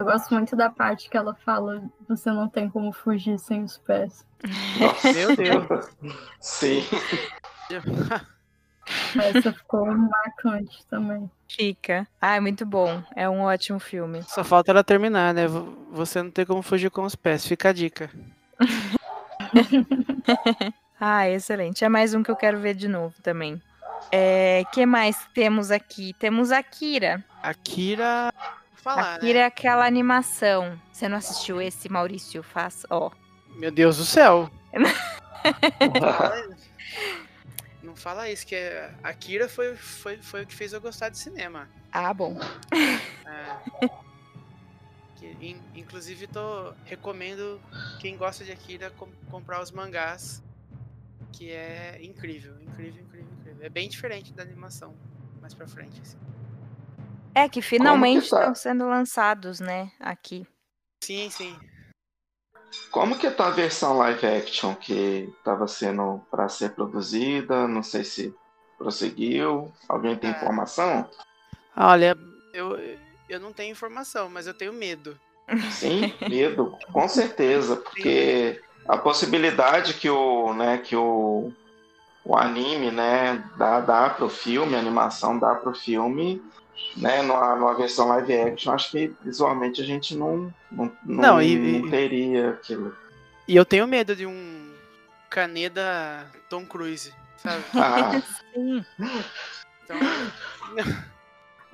Eu 0.00 0.06
gosto 0.06 0.34
muito 0.34 0.56
da 0.56 0.68
parte 0.68 1.08
que 1.08 1.16
ela 1.16 1.34
fala: 1.34 1.82
você 2.08 2.30
não 2.30 2.48
tem 2.48 2.68
como 2.68 2.92
fugir 2.92 3.38
sem 3.38 3.62
os 3.62 3.78
pés. 3.78 4.26
Nossa. 4.80 5.12
Meu 5.12 5.36
Deus. 5.36 5.88
Sim. 6.40 6.82
Essa 9.16 9.52
ficou 9.52 9.86
marcante 9.86 10.84
também. 10.86 11.30
Fica. 11.48 12.06
Ah, 12.20 12.36
é 12.36 12.40
muito 12.40 12.66
bom. 12.66 13.02
É 13.16 13.28
um 13.28 13.42
ótimo 13.42 13.78
filme. 13.78 14.22
Só 14.24 14.44
falta 14.44 14.70
ela 14.70 14.84
terminar, 14.84 15.34
né? 15.34 15.46
Você 15.92 16.22
não 16.22 16.30
tem 16.30 16.44
como 16.44 16.62
fugir 16.62 16.90
com 16.90 17.02
os 17.02 17.14
pés. 17.14 17.46
Fica 17.46 17.70
a 17.70 17.72
dica. 17.72 18.10
ah, 21.00 21.28
excelente. 21.28 21.84
É 21.84 21.88
mais 21.88 22.14
um 22.14 22.22
que 22.22 22.30
eu 22.30 22.36
quero 22.36 22.60
ver 22.60 22.74
de 22.74 22.88
novo 22.88 23.14
também. 23.22 23.60
É, 24.12 24.62
que 24.72 24.86
mais 24.86 25.26
temos 25.34 25.70
aqui? 25.70 26.14
Temos 26.18 26.52
a 26.52 26.62
Kira. 26.62 27.24
Akira. 27.42 28.32
Falar, 28.74 29.16
Akira 29.16 29.38
né? 29.38 29.40
é 29.40 29.46
aquela 29.46 29.86
animação. 29.86 30.78
Você 30.92 31.08
não 31.08 31.18
assistiu 31.18 31.60
esse, 31.60 31.90
Maurício? 31.90 32.42
Faz, 32.42 32.84
ó. 32.90 33.10
Meu 33.56 33.70
Deus 33.70 33.96
do 33.96 34.04
céu. 34.04 34.50
Fala 37.98 38.30
isso, 38.30 38.46
que 38.46 38.54
é, 38.54 38.94
a 39.02 39.12
Kira 39.12 39.48
foi, 39.48 39.74
foi, 39.76 40.18
foi 40.18 40.44
o 40.44 40.46
que 40.46 40.54
fez 40.54 40.72
eu 40.72 40.80
gostar 40.80 41.08
de 41.08 41.18
cinema. 41.18 41.68
Ah, 41.92 42.14
bom. 42.14 42.38
É, 43.26 43.88
que, 45.16 45.36
inclusive, 45.74 46.28
tô 46.28 46.72
recomendo 46.84 47.60
quem 47.98 48.16
gosta 48.16 48.44
de 48.44 48.52
Akira 48.52 48.90
com, 48.90 49.10
comprar 49.30 49.60
os 49.60 49.72
mangás, 49.72 50.42
que 51.32 51.50
é 51.50 51.98
incrível, 52.00 52.54
incrível, 52.62 53.02
incrível, 53.02 53.32
incrível. 53.38 53.66
É 53.66 53.68
bem 53.68 53.88
diferente 53.88 54.32
da 54.32 54.44
animação, 54.44 54.94
mais 55.40 55.52
pra 55.52 55.66
frente. 55.66 56.00
Assim. 56.00 56.18
É, 57.34 57.48
que 57.48 57.60
finalmente 57.60 58.24
estão 58.24 58.38
tá? 58.40 58.54
sendo 58.54 58.88
lançados, 58.88 59.58
né, 59.58 59.90
aqui. 59.98 60.46
Sim, 61.02 61.28
sim. 61.30 61.58
Como 62.90 63.18
que 63.18 63.30
tá 63.30 63.48
a 63.48 63.50
versão 63.50 63.98
live 63.98 64.26
action 64.26 64.74
que 64.74 65.32
estava 65.38 65.66
sendo 65.68 66.20
para 66.30 66.48
ser 66.48 66.70
produzida? 66.70 67.68
Não 67.68 67.82
sei 67.82 68.04
se 68.04 68.34
prosseguiu. 68.76 69.72
Alguém 69.88 70.16
tem 70.16 70.30
é. 70.30 70.32
informação? 70.32 71.08
Olha, 71.76 72.16
eu, 72.52 72.78
eu 73.28 73.40
não 73.40 73.52
tenho 73.52 73.72
informação, 73.72 74.28
mas 74.30 74.46
eu 74.46 74.54
tenho 74.54 74.72
medo. 74.72 75.18
Sim, 75.70 76.12
medo, 76.28 76.76
com 76.92 77.08
certeza, 77.08 77.76
porque 77.76 78.60
a 78.86 78.98
possibilidade 78.98 79.94
que 79.94 80.10
o, 80.10 80.52
né, 80.52 80.78
que 80.78 80.94
o, 80.94 81.52
o 82.24 82.36
anime, 82.36 82.90
né, 82.90 83.42
dá, 83.56 83.80
dá 83.80 84.10
pro 84.10 84.28
filme, 84.28 84.74
a 84.74 84.78
animação 84.78 85.38
dá 85.38 85.54
pro 85.54 85.74
filme, 85.74 86.42
né, 86.96 87.22
numa, 87.22 87.56
numa 87.56 87.74
versão 87.74 88.08
live 88.08 88.32
action, 88.32 88.72
acho 88.72 88.90
que 88.90 89.12
visualmente 89.22 89.80
a 89.80 89.84
gente 89.84 90.16
não, 90.16 90.52
não, 90.70 90.92
não, 91.04 91.22
não, 91.22 91.42
e, 91.42 91.80
não 91.80 91.90
teria 91.90 92.50
aquilo. 92.50 92.94
E 93.46 93.56
eu 93.56 93.64
tenho 93.64 93.86
medo 93.86 94.14
de 94.14 94.26
um 94.26 94.72
Caneda 95.30 96.26
Tom 96.48 96.64
Cruise, 96.66 97.12
sabe? 97.36 97.64
Ah. 97.74 98.20
Sim. 98.54 98.84
Então... 99.84 99.98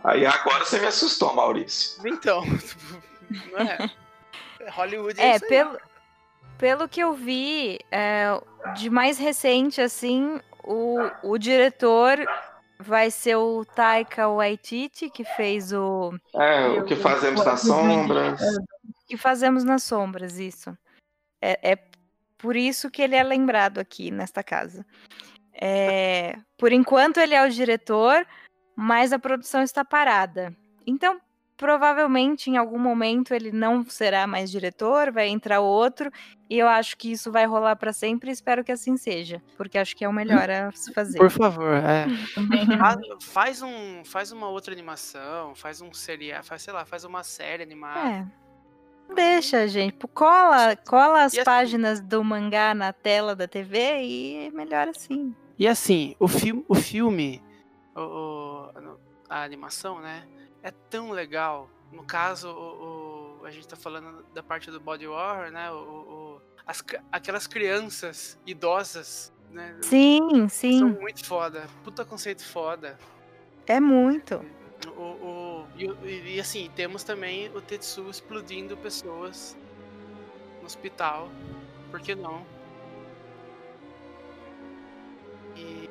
Aí 0.05 0.27
agora 0.27 0.63
você 0.67 0.79
me 0.79 0.87
assustou, 0.87 1.35
Maurício. 1.35 2.07
Então, 2.07 2.45
não 3.51 3.59
é? 3.59 3.91
Hollywood 4.73 5.19
é, 5.19 5.37
é 5.37 5.39
pelo, 5.39 5.79
pelo 6.59 6.87
que 6.87 7.01
eu 7.01 7.15
vi, 7.15 7.79
é, 7.91 8.39
de 8.77 8.91
mais 8.91 9.19
recente, 9.19 9.81
assim, 9.81 10.39
o, 10.63 10.99
o 11.23 11.39
diretor 11.39 12.19
vai 12.85 13.11
ser 13.11 13.37
o 13.37 13.65
Taika 13.65 14.29
Waititi, 14.29 15.09
que 15.11 15.25
fez 15.25 15.73
o. 15.73 16.13
É, 16.35 16.69
o 16.69 16.85
que 16.85 16.95
fazemos 16.95 17.45
nas 17.45 17.61
sombras. 17.61 18.41
O 18.41 19.07
que 19.07 19.17
fazemos 19.17 19.65
nas 19.65 19.83
sombras, 19.83 20.39
isso. 20.39 20.77
É, 21.41 21.73
é 21.73 21.79
por 22.39 22.57
isso 22.57 22.91
que 22.91 23.03
ele 23.03 23.17
é 23.17 23.23
lembrado 23.23 23.79
aqui 23.79 24.11
nesta 24.11 24.43
casa. 24.43 24.87
É, 25.53 26.37
por 26.59 26.73
enquanto 26.73 27.19
ele 27.19 27.35
é 27.35 27.45
o 27.45 27.51
diretor, 27.51 28.27
mas 28.77 29.13
a 29.13 29.19
produção 29.19 29.63
está 29.63 29.85
parada. 29.85 30.55
Então, 30.87 31.19
provavelmente 31.57 32.51
em 32.51 32.57
algum 32.57 32.79
momento 32.79 33.33
ele 33.33 33.53
não 33.53 33.85
será 33.85 34.27
mais 34.27 34.51
diretor, 34.51 35.13
vai 35.13 35.29
entrar 35.29 35.61
outro, 35.61 36.11
e 36.51 36.59
eu 36.59 36.69
acho 36.69 36.97
que 36.97 37.13
isso 37.13 37.31
vai 37.31 37.47
rolar 37.47 37.77
para 37.77 37.93
sempre, 37.93 38.31
e 38.31 38.33
espero 38.33 38.65
que 38.65 38.73
assim 38.73 38.97
seja, 38.97 39.43
porque 39.57 39.79
acho 39.79 39.97
que 39.97 40.05
é 40.05 40.09
o 40.09 40.13
melhor 40.13 40.51
a 40.51 40.73
se 40.73 40.93
fazer. 40.93 41.19
Por 41.19 41.31
favor, 41.31 41.75
é. 41.75 42.07
faz 43.21 43.63
um, 43.63 44.05
faz 44.05 44.33
uma 44.33 44.49
outra 44.49 44.73
animação, 44.73 45.55
faz 45.55 45.81
um 45.81 45.93
serial, 45.93 46.43
faz 46.43 46.63
sei 46.63 46.73
lá, 46.73 46.85
faz 46.85 47.05
uma 47.05 47.23
série 47.23 47.63
animada. 47.63 48.09
É. 48.09 48.45
Deixa, 49.15 49.69
gente. 49.69 49.97
Cola, 50.15 50.75
cola 50.77 51.25
as 51.25 51.35
assim, 51.35 51.45
páginas 51.45 52.01
do 52.01 52.25
mangá 52.25 52.75
na 52.75 52.93
tela 52.93 53.37
da 53.37 53.47
TV 53.47 54.03
e 54.03 54.47
é 54.47 54.51
melhor 54.51 54.89
assim. 54.89 55.35
E 55.59 55.69
assim, 55.69 56.17
o 56.19 56.27
filme, 56.27 56.65
o 56.67 56.75
filme, 56.75 57.43
o, 57.95 58.71
a 59.29 59.43
animação, 59.43 60.01
né? 60.01 60.25
É 60.65 60.71
tão 60.71 61.11
legal. 61.11 61.69
No 61.93 62.03
caso, 62.03 62.49
o, 62.51 63.43
o, 63.43 63.45
a 63.45 63.51
gente 63.51 63.69
tá 63.69 63.77
falando 63.77 64.25
da 64.33 64.43
parte 64.43 64.71
do 64.71 64.81
body 64.81 65.07
horror, 65.07 65.51
né? 65.51 65.71
O, 65.71 66.41
as, 66.67 66.83
aquelas 67.13 67.47
crianças 67.47 68.39
idosas, 68.47 69.31
né? 69.51 69.77
Sim, 69.83 70.49
sim. 70.49 70.79
São 70.79 70.89
muito 70.89 71.25
foda. 71.25 71.67
Puta 71.85 72.05
conceito 72.05 72.43
foda. 72.43 72.99
É 73.67 73.79
muito. 73.79 74.45
O, 74.97 75.67
e, 75.77 76.35
e, 76.35 76.41
assim, 76.41 76.71
temos 76.75 77.05
também 77.05 77.49
o 77.55 77.61
Tetsu 77.61 78.09
explodindo 78.09 78.77
pessoas 78.77 79.57
no 80.61 80.67
hospital. 80.67 81.31
Por 81.91 82.01
que 82.01 82.15
não? 82.15 82.45
E 85.57 85.91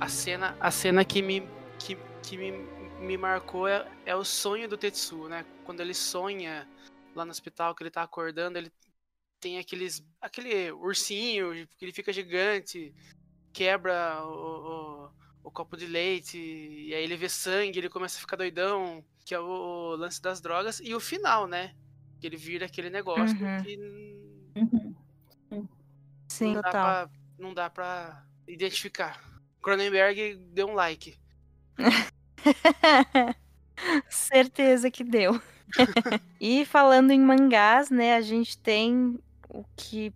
a 0.00 0.08
cena, 0.08 0.56
a 0.60 0.70
cena 0.70 1.04
que 1.04 1.20
me, 1.20 1.46
que, 1.78 1.96
que 2.22 2.36
me 2.36 2.77
me 3.00 3.16
marcou 3.16 3.68
é, 3.68 3.86
é 4.04 4.14
o 4.14 4.24
sonho 4.24 4.68
do 4.68 4.76
Tetsu, 4.76 5.28
né? 5.28 5.44
Quando 5.64 5.80
ele 5.80 5.94
sonha 5.94 6.68
lá 7.14 7.24
no 7.24 7.30
hospital, 7.30 7.74
que 7.74 7.82
ele 7.82 7.90
tá 7.90 8.02
acordando, 8.02 8.58
ele 8.58 8.72
tem 9.40 9.58
aqueles 9.58 10.04
aquele 10.20 10.70
ursinho 10.72 11.66
que 11.76 11.84
ele 11.84 11.92
fica 11.92 12.12
gigante, 12.12 12.94
quebra 13.52 14.22
o, 14.24 14.30
o, 14.32 15.10
o, 15.44 15.50
copo 15.50 15.76
de 15.76 15.86
leite, 15.86 16.38
e 16.38 16.94
aí 16.94 17.02
ele 17.02 17.16
vê 17.16 17.28
sangue, 17.28 17.78
ele 17.78 17.88
começa 17.88 18.18
a 18.18 18.20
ficar 18.20 18.36
doidão, 18.36 19.04
que 19.24 19.34
é 19.34 19.40
o, 19.40 19.44
o 19.44 19.96
lance 19.96 20.20
das 20.20 20.40
drogas, 20.40 20.80
e 20.80 20.94
o 20.94 21.00
final, 21.00 21.46
né? 21.46 21.74
Que 22.20 22.26
ele 22.26 22.36
vira 22.36 22.66
aquele 22.66 22.90
negócio 22.90 23.36
uhum. 23.38 23.62
que. 23.62 23.76
Uhum. 24.56 25.68
Sim, 26.28 26.54
não 26.54 26.62
total. 26.62 26.72
Dá 26.72 26.80
pra, 26.80 27.10
não 27.38 27.54
dá 27.54 27.70
pra 27.70 28.26
identificar. 28.46 29.22
Cronenberg 29.62 30.36
deu 30.52 30.68
um 30.68 30.74
like. 30.74 31.18
Certeza 34.08 34.90
que 34.90 35.04
deu. 35.04 35.40
e 36.40 36.64
falando 36.64 37.10
em 37.10 37.20
mangás, 37.20 37.90
né, 37.90 38.16
a 38.16 38.20
gente 38.20 38.56
tem 38.58 39.18
o 39.48 39.64
que 39.76 40.12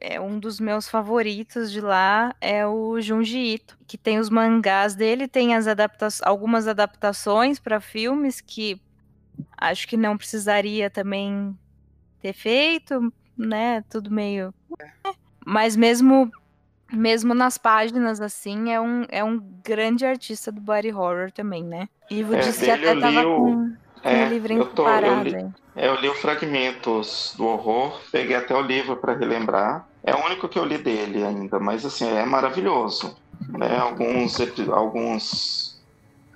é 0.00 0.18
um 0.18 0.38
dos 0.38 0.58
meus 0.58 0.88
favoritos 0.88 1.70
de 1.70 1.80
lá, 1.80 2.34
é 2.40 2.66
o 2.66 3.00
Junji 3.00 3.54
Ito, 3.54 3.78
que 3.86 3.98
tem 3.98 4.18
os 4.18 4.30
mangás 4.30 4.94
dele, 4.94 5.28
tem 5.28 5.54
as 5.54 5.66
adapta 5.66 6.08
algumas 6.22 6.66
adaptações 6.66 7.58
para 7.58 7.80
filmes 7.80 8.40
que 8.40 8.80
acho 9.58 9.86
que 9.86 9.96
não 9.96 10.16
precisaria 10.16 10.88
também 10.88 11.56
ter 12.20 12.32
feito, 12.32 13.12
né? 13.36 13.82
Tudo 13.90 14.10
meio. 14.10 14.54
É. 14.80 15.12
Mas 15.44 15.76
mesmo 15.76 16.30
mesmo 16.92 17.34
nas 17.34 17.58
páginas, 17.58 18.20
assim, 18.20 18.70
é 18.70 18.80
um, 18.80 19.04
é 19.08 19.22
um 19.22 19.40
grande 19.62 20.04
artista 20.04 20.50
do 20.50 20.60
body 20.60 20.92
horror 20.92 21.30
também, 21.32 21.62
né? 21.62 21.88
Ivo 22.10 22.34
é, 22.34 22.40
disse 22.40 22.64
que 22.64 22.70
até 22.70 22.98
tava 22.98 23.26
o... 23.26 23.36
com, 23.36 23.72
é, 24.02 24.26
o 24.26 24.28
livrinho 24.28 24.60
eu 24.62 24.66
tô, 24.66 24.84
parado. 24.84 25.28
Eu 25.28 25.38
li, 25.38 25.54
é, 25.76 25.88
eu 25.88 25.94
li 25.96 26.08
os 26.08 26.18
fragmentos 26.18 27.34
do 27.36 27.46
horror, 27.46 28.00
peguei 28.10 28.36
até 28.36 28.54
o 28.54 28.60
livro 28.60 28.96
para 28.96 29.14
relembrar. 29.14 29.86
É 30.02 30.14
o 30.14 30.24
único 30.24 30.48
que 30.48 30.58
eu 30.58 30.64
li 30.64 30.78
dele 30.78 31.22
ainda, 31.24 31.58
mas 31.58 31.84
assim, 31.84 32.08
é 32.08 32.24
maravilhoso. 32.24 33.16
Né? 33.48 33.78
Alguns, 33.78 34.38
alguns. 34.70 35.80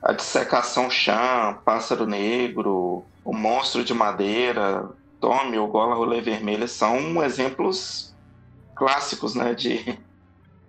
A 0.02 0.12
dissecação 0.12 0.90
chã, 0.90 1.56
pássaro 1.64 2.06
negro, 2.06 3.04
o 3.24 3.32
monstro 3.32 3.82
de 3.82 3.94
madeira, 3.94 4.90
Tommy, 5.18 5.58
o 5.58 5.66
Gola 5.66 5.94
Rolê 5.94 6.20
Vermelha 6.20 6.68
são 6.68 7.24
exemplos 7.24 8.14
clássicos, 8.74 9.34
né, 9.34 9.54
de, 9.54 9.98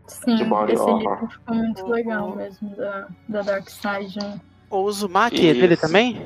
Sim, 0.07 0.35
de 0.35 0.43
body 0.43 0.73
esse 0.73 0.81
horror. 0.81 1.13
livro 1.13 1.29
ficou 1.29 1.55
muito 1.55 1.87
legal 1.87 2.35
mesmo, 2.35 2.75
da, 2.75 3.07
da 3.27 3.41
Dark 3.41 3.69
Side. 3.69 4.17
Né? 4.19 4.39
O 4.69 4.81
Uzumaki 4.81 5.47
é 5.49 5.53
dele 5.53 5.77
também? 5.77 6.21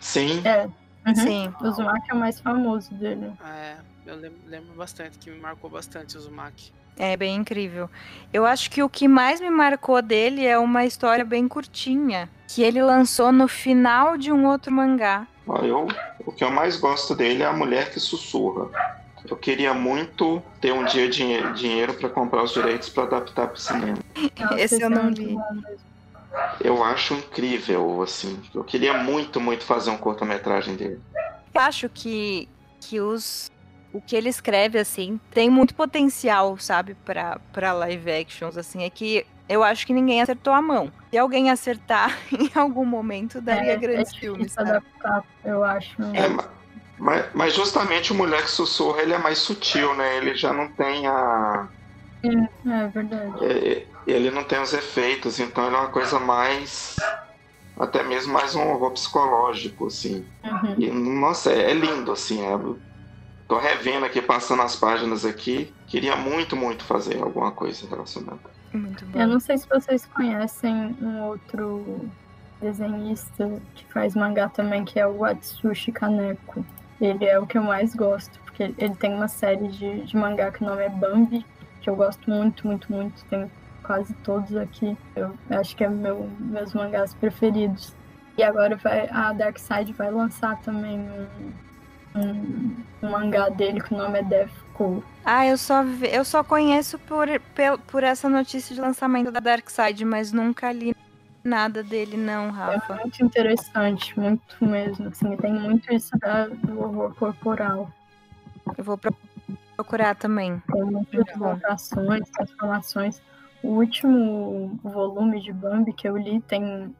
Sim. 0.00 0.42
É. 0.44 0.68
Uhum. 1.06 1.14
Sim. 1.14 1.54
O 1.60 1.68
Uzumaki 1.68 2.10
é 2.10 2.14
o 2.14 2.18
mais 2.18 2.40
famoso 2.40 2.94
dele. 2.94 3.30
É, 3.44 3.76
eu 4.06 4.16
lembro, 4.16 4.38
lembro 4.46 4.74
bastante, 4.74 5.18
que 5.18 5.30
me 5.30 5.38
marcou 5.38 5.70
bastante 5.70 6.16
o 6.16 6.20
Uzumaki. 6.20 6.72
É 6.96 7.16
bem 7.16 7.34
incrível. 7.34 7.90
Eu 8.32 8.46
acho 8.46 8.70
que 8.70 8.82
o 8.82 8.88
que 8.88 9.08
mais 9.08 9.40
me 9.40 9.50
marcou 9.50 10.00
dele 10.00 10.46
é 10.46 10.58
uma 10.58 10.84
história 10.84 11.24
bem 11.24 11.48
curtinha, 11.48 12.30
que 12.46 12.62
ele 12.62 12.82
lançou 12.82 13.32
no 13.32 13.48
final 13.48 14.16
de 14.16 14.32
um 14.32 14.46
outro 14.46 14.72
mangá. 14.72 15.26
Eu, 15.62 15.88
o 16.24 16.32
que 16.32 16.44
eu 16.44 16.50
mais 16.50 16.76
gosto 16.76 17.14
dele 17.14 17.42
é 17.42 17.46
a 17.46 17.52
mulher 17.52 17.90
que 17.90 18.00
sussurra. 18.00 18.70
Eu 19.28 19.36
queria 19.36 19.72
muito 19.72 20.42
ter 20.60 20.72
um 20.72 20.84
dia 20.84 21.08
dinheiro, 21.08 21.52
dinheiro 21.54 21.94
para 21.94 22.08
comprar 22.08 22.42
os 22.42 22.52
direitos 22.52 22.88
para 22.88 23.04
adaptar 23.04 23.46
para 23.46 23.54
o 23.54 23.58
cinema. 23.58 23.98
Esse 24.56 24.82
eu 24.82 24.90
não 24.90 25.08
li. 25.08 25.36
Eu 26.60 26.82
acho 26.82 27.14
incrível, 27.14 28.02
assim. 28.02 28.40
Eu 28.54 28.64
queria 28.64 28.94
muito, 28.94 29.40
muito 29.40 29.64
fazer 29.64 29.90
um 29.90 29.96
curta-metragem 29.96 30.74
dele. 30.76 31.00
Eu 31.54 31.60
acho 31.60 31.88
que, 31.88 32.48
que 32.80 33.00
os 33.00 33.50
o 33.92 34.00
que 34.00 34.16
ele 34.16 34.28
escreve 34.28 34.76
assim 34.76 35.20
tem 35.30 35.48
muito 35.48 35.72
potencial, 35.72 36.58
sabe, 36.58 36.96
para 37.04 37.38
para 37.52 37.72
live 37.72 38.10
actions 38.10 38.58
assim. 38.58 38.82
É 38.82 38.90
que 38.90 39.24
eu 39.48 39.62
acho 39.62 39.86
que 39.86 39.92
ninguém 39.92 40.20
acertou 40.20 40.52
a 40.52 40.60
mão. 40.60 40.90
Se 41.10 41.16
alguém 41.16 41.50
acertar 41.50 42.18
em 42.32 42.50
algum 42.58 42.84
momento 42.84 43.40
daria 43.40 43.72
é, 43.72 43.76
grandes 43.76 44.12
é 44.12 44.18
filmes. 44.18 44.58
Adaptar, 44.58 45.24
eu 45.44 45.62
acho. 45.62 46.02
É, 46.12 46.28
mas, 46.28 46.48
mas 46.98 47.54
justamente 47.54 48.12
o 48.12 48.14
Moleque 48.14 48.50
Sussurra 48.50 49.02
ele 49.02 49.12
é 49.12 49.18
mais 49.18 49.38
sutil, 49.38 49.94
né? 49.94 50.16
Ele 50.16 50.34
já 50.34 50.52
não 50.52 50.68
tem 50.68 51.06
a. 51.06 51.68
É, 52.22 52.68
é 52.70 52.88
verdade. 52.88 53.44
É, 53.44 53.86
ele 54.06 54.30
não 54.30 54.44
tem 54.44 54.60
os 54.60 54.72
efeitos, 54.72 55.40
então 55.40 55.66
ele 55.66 55.76
é 55.76 55.78
uma 55.78 55.88
coisa 55.88 56.18
mais. 56.18 56.96
Até 57.78 58.04
mesmo 58.04 58.32
mais 58.32 58.54
um 58.54 58.62
horror 58.70 58.92
psicológico, 58.92 59.88
assim. 59.88 60.24
Uhum. 60.44 60.74
E, 60.78 60.90
nossa, 60.90 61.52
é, 61.52 61.72
é, 61.72 61.74
lindo, 61.74 62.12
assim. 62.12 62.40
É, 62.40 62.56
tô 63.48 63.58
revendo 63.58 64.06
aqui, 64.06 64.22
passando 64.22 64.62
as 64.62 64.76
páginas 64.76 65.24
aqui. 65.24 65.74
Queria 65.88 66.14
muito, 66.14 66.54
muito 66.54 66.84
fazer 66.84 67.20
alguma 67.20 67.50
coisa 67.50 67.88
relacionada. 67.88 68.54
Muito 68.72 69.04
bom. 69.06 69.20
Eu 69.20 69.26
não 69.26 69.40
sei 69.40 69.58
se 69.58 69.68
vocês 69.68 70.06
conhecem 70.06 70.96
um 71.02 71.22
outro 71.22 72.08
desenhista 72.60 73.60
que 73.74 73.84
faz 73.92 74.14
mangá 74.14 74.48
também, 74.48 74.84
que 74.84 75.00
é 75.00 75.06
o 75.06 75.24
Atsushi 75.24 75.90
Kaneko. 75.90 76.64
Ele 77.06 77.24
é 77.24 77.38
o 77.38 77.46
que 77.46 77.58
eu 77.58 77.62
mais 77.62 77.94
gosto, 77.94 78.38
porque 78.40 78.74
ele 78.78 78.94
tem 78.94 79.12
uma 79.12 79.28
série 79.28 79.68
de, 79.68 80.02
de 80.02 80.16
mangá 80.16 80.50
que 80.50 80.62
o 80.62 80.66
nome 80.66 80.82
é 80.82 80.88
Bambi, 80.88 81.44
que 81.80 81.90
eu 81.90 81.96
gosto 81.96 82.30
muito, 82.30 82.66
muito, 82.66 82.90
muito. 82.90 83.24
Tem 83.26 83.50
quase 83.82 84.14
todos 84.24 84.56
aqui. 84.56 84.96
Eu 85.14 85.34
acho 85.50 85.76
que 85.76 85.84
é 85.84 85.88
meu, 85.88 86.28
meus 86.40 86.72
mangás 86.72 87.14
preferidos. 87.14 87.94
E 88.36 88.42
agora 88.42 88.74
vai, 88.76 89.08
a 89.10 89.32
Dark 89.32 89.58
Side 89.58 89.92
vai 89.92 90.10
lançar 90.10 90.58
também 90.62 90.98
um, 90.98 92.20
um, 92.20 92.76
um 93.02 93.10
mangá 93.10 93.48
dele 93.48 93.80
que 93.80 93.94
o 93.94 93.96
nome 93.96 94.18
é 94.18 94.22
Death 94.22 94.50
Code. 94.72 95.04
Ah, 95.24 95.46
eu 95.46 95.56
só, 95.56 95.84
eu 96.10 96.24
só 96.24 96.42
conheço 96.42 96.98
por, 97.00 97.28
por 97.86 98.02
essa 98.02 98.28
notícia 98.28 98.74
de 98.74 98.80
lançamento 98.80 99.30
da 99.30 99.40
Dark 99.40 99.68
Side, 99.70 100.04
mas 100.04 100.32
nunca 100.32 100.72
li 100.72 100.96
nada 101.44 101.82
dele, 101.82 102.16
não, 102.16 102.50
Rafa. 102.50 102.94
É 102.94 103.00
muito 103.00 103.24
interessante, 103.24 104.18
muito 104.18 104.64
mesmo. 104.64 105.08
Assim, 105.08 105.36
tem 105.36 105.52
muito 105.52 105.92
isso 105.92 106.16
da, 106.18 106.46
do 106.48 106.80
horror 106.80 107.14
corporal. 107.14 107.90
Eu 108.76 108.82
vou 108.82 108.98
procurar 109.76 110.14
também. 110.16 110.62
Tem 110.72 110.82
muitas 110.82 111.24
transformações, 111.24 112.30
transformações. 112.30 113.22
O 113.62 113.68
último 113.78 114.78
volume 114.82 115.40
de 115.40 115.52
Bambi 115.52 115.92
que 115.92 116.08
eu 116.08 116.16
li 116.16 116.40
tem, 116.40 116.94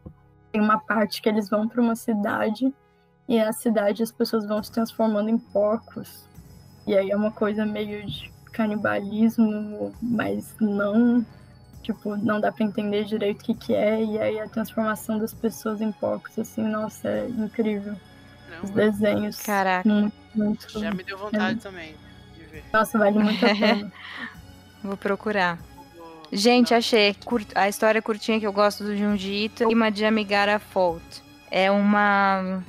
tem 0.52 0.60
uma 0.60 0.78
parte 0.78 1.20
que 1.20 1.28
eles 1.28 1.48
vão 1.48 1.66
para 1.66 1.80
uma 1.80 1.96
cidade 1.96 2.72
e 3.28 3.40
a 3.40 3.52
cidade 3.52 4.02
as 4.02 4.12
pessoas 4.12 4.46
vão 4.46 4.62
se 4.62 4.70
transformando 4.70 5.30
em 5.30 5.38
porcos. 5.38 6.28
E 6.86 6.96
aí 6.96 7.10
é 7.10 7.16
uma 7.16 7.30
coisa 7.30 7.64
meio 7.64 8.06
de 8.06 8.32
canibalismo, 8.52 9.92
mas 10.00 10.54
não 10.60 11.24
tipo, 11.84 12.16
não 12.16 12.40
dá 12.40 12.50
para 12.50 12.64
entender 12.64 13.04
direito 13.04 13.42
o 13.42 13.44
que 13.44 13.54
que 13.54 13.74
é, 13.74 14.02
e 14.02 14.18
aí 14.18 14.40
a 14.40 14.48
transformação 14.48 15.18
das 15.18 15.34
pessoas 15.34 15.80
em 15.80 15.92
porcos, 15.92 16.38
assim, 16.38 16.62
nossa, 16.62 17.08
é 17.08 17.28
incrível. 17.28 17.94
Os 18.62 18.70
desenhos. 18.70 19.40
Caraca. 19.40 19.88
Muito, 19.88 20.14
muito, 20.34 20.80
Já 20.80 20.90
me 20.90 21.02
deu 21.02 21.18
vontade 21.18 21.58
é. 21.58 21.62
também 21.62 21.94
de 22.34 22.44
ver. 22.44 22.64
Nossa, 22.72 22.98
vale 22.98 23.18
muito 23.18 23.44
a 23.44 23.48
pena. 23.54 23.92
Vou 24.82 24.96
procurar. 24.96 25.58
Gente, 26.32 26.74
achei 26.74 27.14
a 27.54 27.68
história 27.68 28.00
curtinha 28.00 28.40
que 28.40 28.46
eu 28.46 28.52
gosto 28.52 28.82
do 28.82 28.96
Junji 28.96 29.44
Ito 29.44 29.70
e 29.70 29.90
de 29.90 30.04
Amigara 30.04 30.58
Fault. 30.58 31.22
É 31.50 31.70
uma 31.70 32.62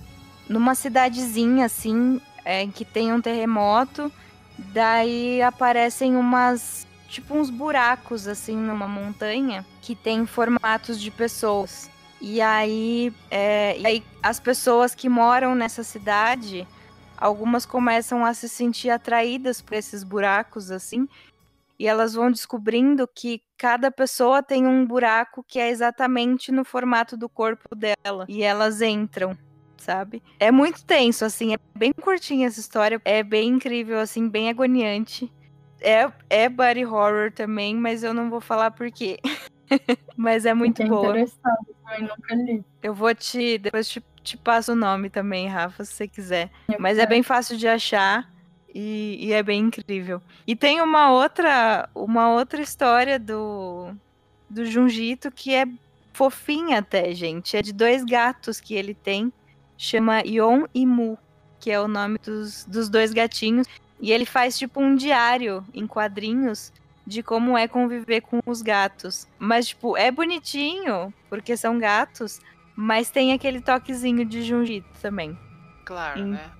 numa 0.47 0.75
cidadezinha 0.75 1.65
assim, 1.65 2.21
é, 2.43 2.67
que 2.67 2.85
tem 2.85 3.11
um 3.11 3.19
terremoto, 3.19 4.11
daí 4.57 5.41
aparecem 5.41 6.15
umas 6.15 6.85
tipo 7.07 7.35
uns 7.35 7.49
buracos 7.49 8.27
assim 8.27 8.55
numa 8.55 8.87
montanha 8.87 9.65
que 9.81 9.95
tem 9.95 10.25
formatos 10.25 10.99
de 10.99 11.11
pessoas. 11.11 11.89
E 12.21 12.41
aí, 12.41 13.13
é, 13.29 13.77
e 13.77 13.85
aí 13.85 14.03
as 14.23 14.39
pessoas 14.39 14.95
que 14.95 15.07
moram 15.07 15.53
nessa 15.53 15.83
cidade, 15.83 16.67
algumas 17.17 17.65
começam 17.65 18.25
a 18.25 18.33
se 18.33 18.49
sentir 18.49 18.89
atraídas 18.89 19.61
por 19.61 19.75
esses 19.75 20.03
buracos 20.03 20.71
assim, 20.71 21.07
e 21.77 21.87
elas 21.87 22.13
vão 22.13 22.31
descobrindo 22.31 23.07
que 23.07 23.41
cada 23.57 23.91
pessoa 23.91 24.41
tem 24.41 24.65
um 24.65 24.85
buraco 24.85 25.43
que 25.43 25.59
é 25.59 25.69
exatamente 25.69 26.51
no 26.51 26.63
formato 26.63 27.17
do 27.17 27.27
corpo 27.27 27.75
dela. 27.75 28.25
E 28.29 28.43
elas 28.43 28.81
entram, 28.81 29.37
sabe? 29.77 30.23
É 30.39 30.51
muito 30.51 30.85
tenso, 30.85 31.25
assim, 31.25 31.53
é 31.53 31.57
bem 31.75 31.91
curtinha 31.91 32.47
essa 32.47 32.61
história, 32.61 32.99
é 33.03 33.21
bem 33.21 33.49
incrível, 33.49 33.99
assim, 33.99 34.29
bem 34.29 34.49
agoniante 34.49 35.31
é, 35.81 36.11
é 36.29 36.49
body 36.49 36.85
horror 36.85 37.31
também, 37.31 37.75
mas 37.75 38.03
eu 38.03 38.13
não 38.13 38.29
vou 38.29 38.41
falar 38.41 38.71
por 38.71 38.91
quê. 38.91 39.19
mas 40.15 40.45
é 40.45 40.53
muito 40.53 40.77
Fiquei 40.77 40.89
boa. 40.89 41.13
nunca 41.13 42.35
li. 42.35 42.63
Eu 42.81 42.93
vou 42.93 43.13
te. 43.13 43.57
Depois 43.57 43.87
te, 43.87 44.03
te 44.23 44.37
passo 44.37 44.73
o 44.73 44.75
nome 44.75 45.09
também, 45.09 45.47
Rafa, 45.47 45.83
se 45.83 45.93
você 45.93 46.07
quiser. 46.07 46.49
Eu 46.67 46.79
mas 46.79 46.97
é 46.97 47.01
quero. 47.01 47.13
é 47.13 47.15
bem 47.15 47.23
fácil 47.23 47.57
de 47.57 47.67
achar. 47.67 48.33
E, 48.73 49.17
e, 49.21 49.31
é 49.31 49.41
bem 49.41 49.61
incrível. 49.61 50.21
E 50.45 50.53
tem 50.53 50.81
uma 50.81 51.09
outra, 51.09 51.87
uma 51.95 52.33
outra 52.33 52.61
história 52.61 53.17
do, 53.17 53.93
do 54.49 54.65
Junjito 54.65 55.31
que 55.31 55.53
é 55.53 55.65
fofinha 56.11 56.79
até, 56.79 57.13
gente. 57.13 57.55
É 57.55 57.61
de 57.61 57.71
dois 57.71 58.03
gatos 58.03 58.59
que 58.59 58.75
ele 58.75 58.93
tem. 58.93 59.31
Chama 59.77 60.21
Yon 60.25 60.65
e 60.73 60.85
Mu, 60.85 61.17
que 61.57 61.71
é 61.71 61.79
o 61.79 61.87
nome 61.87 62.17
dos, 62.17 62.65
dos 62.65 62.89
dois 62.89 63.13
gatinhos. 63.13 63.65
E 63.99 64.11
ele 64.11 64.25
faz 64.25 64.57
tipo 64.57 64.81
um 64.81 64.95
diário 64.95 65.65
em 65.73 65.87
quadrinhos 65.87 66.71
de 67.05 67.21
como 67.21 67.57
é 67.57 67.67
conviver 67.67 68.21
com 68.21 68.39
os 68.45 68.61
gatos. 68.61 69.27
Mas, 69.37 69.67
tipo, 69.67 69.95
é 69.95 70.11
bonitinho, 70.11 71.13
porque 71.29 71.55
são 71.55 71.77
gatos, 71.77 72.39
mas 72.75 73.09
tem 73.09 73.31
aquele 73.31 73.61
toquezinho 73.61 74.25
de 74.25 74.41
Junjito 74.41 74.89
também. 75.01 75.37
Claro, 75.85 76.25
né? 76.25 76.51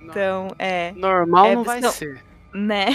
Então, 0.00 0.48
é. 0.58 0.92
Normal 0.92 1.46
é, 1.46 1.54
não 1.54 1.64
vai 1.64 1.82
são, 1.82 1.92
ser. 1.92 2.24
Né? 2.54 2.86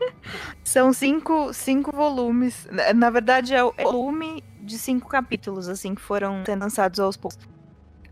são 0.64 0.92
cinco, 0.92 1.52
cinco 1.52 1.94
volumes. 1.94 2.66
Na 2.94 3.10
verdade, 3.10 3.54
é 3.54 3.62
o 3.62 3.72
volume 3.72 4.42
de 4.60 4.78
cinco 4.78 5.08
capítulos, 5.08 5.68
assim, 5.68 5.94
que 5.94 6.00
foram 6.00 6.42
sendo 6.46 6.62
lançados 6.62 6.98
aos 6.98 7.16
poucos. 7.16 7.38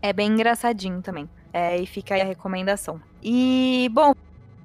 É 0.01 0.13
bem 0.13 0.31
engraçadinho 0.31 1.01
também. 1.01 1.27
É, 1.51 1.77
e 1.77 1.87
fica 1.87 2.13
aí 2.13 2.21
a 2.21 2.25
recomendação. 2.25 3.01
E, 3.23 3.89
bom, 3.91 4.13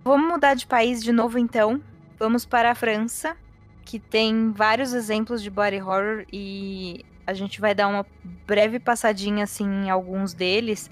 vamos 0.05 0.28
mudar 0.28 0.55
de 0.55 0.66
país 0.66 1.02
de 1.02 1.12
novo 1.12 1.39
então. 1.39 1.81
Vamos 2.18 2.44
para 2.44 2.70
a 2.70 2.74
França, 2.74 3.36
que 3.85 3.98
tem 3.98 4.52
vários 4.52 4.93
exemplos 4.93 5.43
de 5.43 5.51
body 5.51 5.81
horror 5.81 6.24
e 6.32 7.05
a 7.27 7.32
gente 7.32 7.60
vai 7.60 7.74
dar 7.74 7.89
uma 7.89 8.05
breve 8.47 8.78
passadinha 8.78 9.44
assim 9.44 9.64
em 9.64 9.90
alguns 9.90 10.35
deles. 10.35 10.90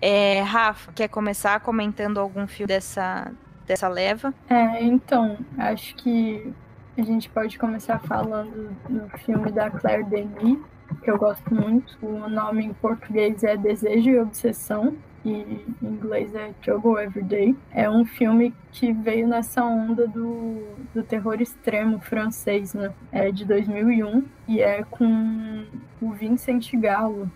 É, 0.00 0.40
Rafa, 0.40 0.92
quer 0.92 1.08
começar 1.08 1.60
comentando 1.60 2.18
algum 2.18 2.46
filme 2.46 2.68
dessa, 2.68 3.32
dessa 3.66 3.88
leva? 3.88 4.32
É, 4.48 4.82
então, 4.82 5.36
acho 5.58 5.94
que 5.96 6.52
a 6.96 7.02
gente 7.02 7.28
pode 7.28 7.58
começar 7.58 7.98
falando 8.00 8.76
do 8.88 9.08
filme 9.18 9.50
da 9.50 9.70
Claire 9.70 10.04
Denis, 10.04 10.58
que 11.02 11.10
eu 11.10 11.18
gosto 11.18 11.54
muito. 11.54 11.96
O 12.02 12.28
nome 12.28 12.66
em 12.66 12.72
português 12.74 13.42
é 13.42 13.56
Desejo 13.56 14.10
e 14.10 14.18
Obsessão, 14.18 14.96
e 15.24 15.30
em 15.30 15.76
inglês 15.82 16.34
é 16.34 16.52
Trouble 16.62 17.02
Everyday. 17.02 17.56
É 17.70 17.88
um 17.88 18.04
filme 18.04 18.54
que 18.72 18.92
veio 18.92 19.28
nessa 19.28 19.64
onda 19.64 20.06
do, 20.06 20.66
do 20.94 21.02
terror 21.02 21.40
extremo 21.40 22.00
francês, 22.00 22.74
né? 22.74 22.92
É 23.10 23.30
de 23.30 23.44
2001 23.44 24.24
e 24.48 24.60
é 24.60 24.82
com 24.84 25.64
o 26.00 26.12
Vincent 26.12 26.72
Gallo. 26.74 27.30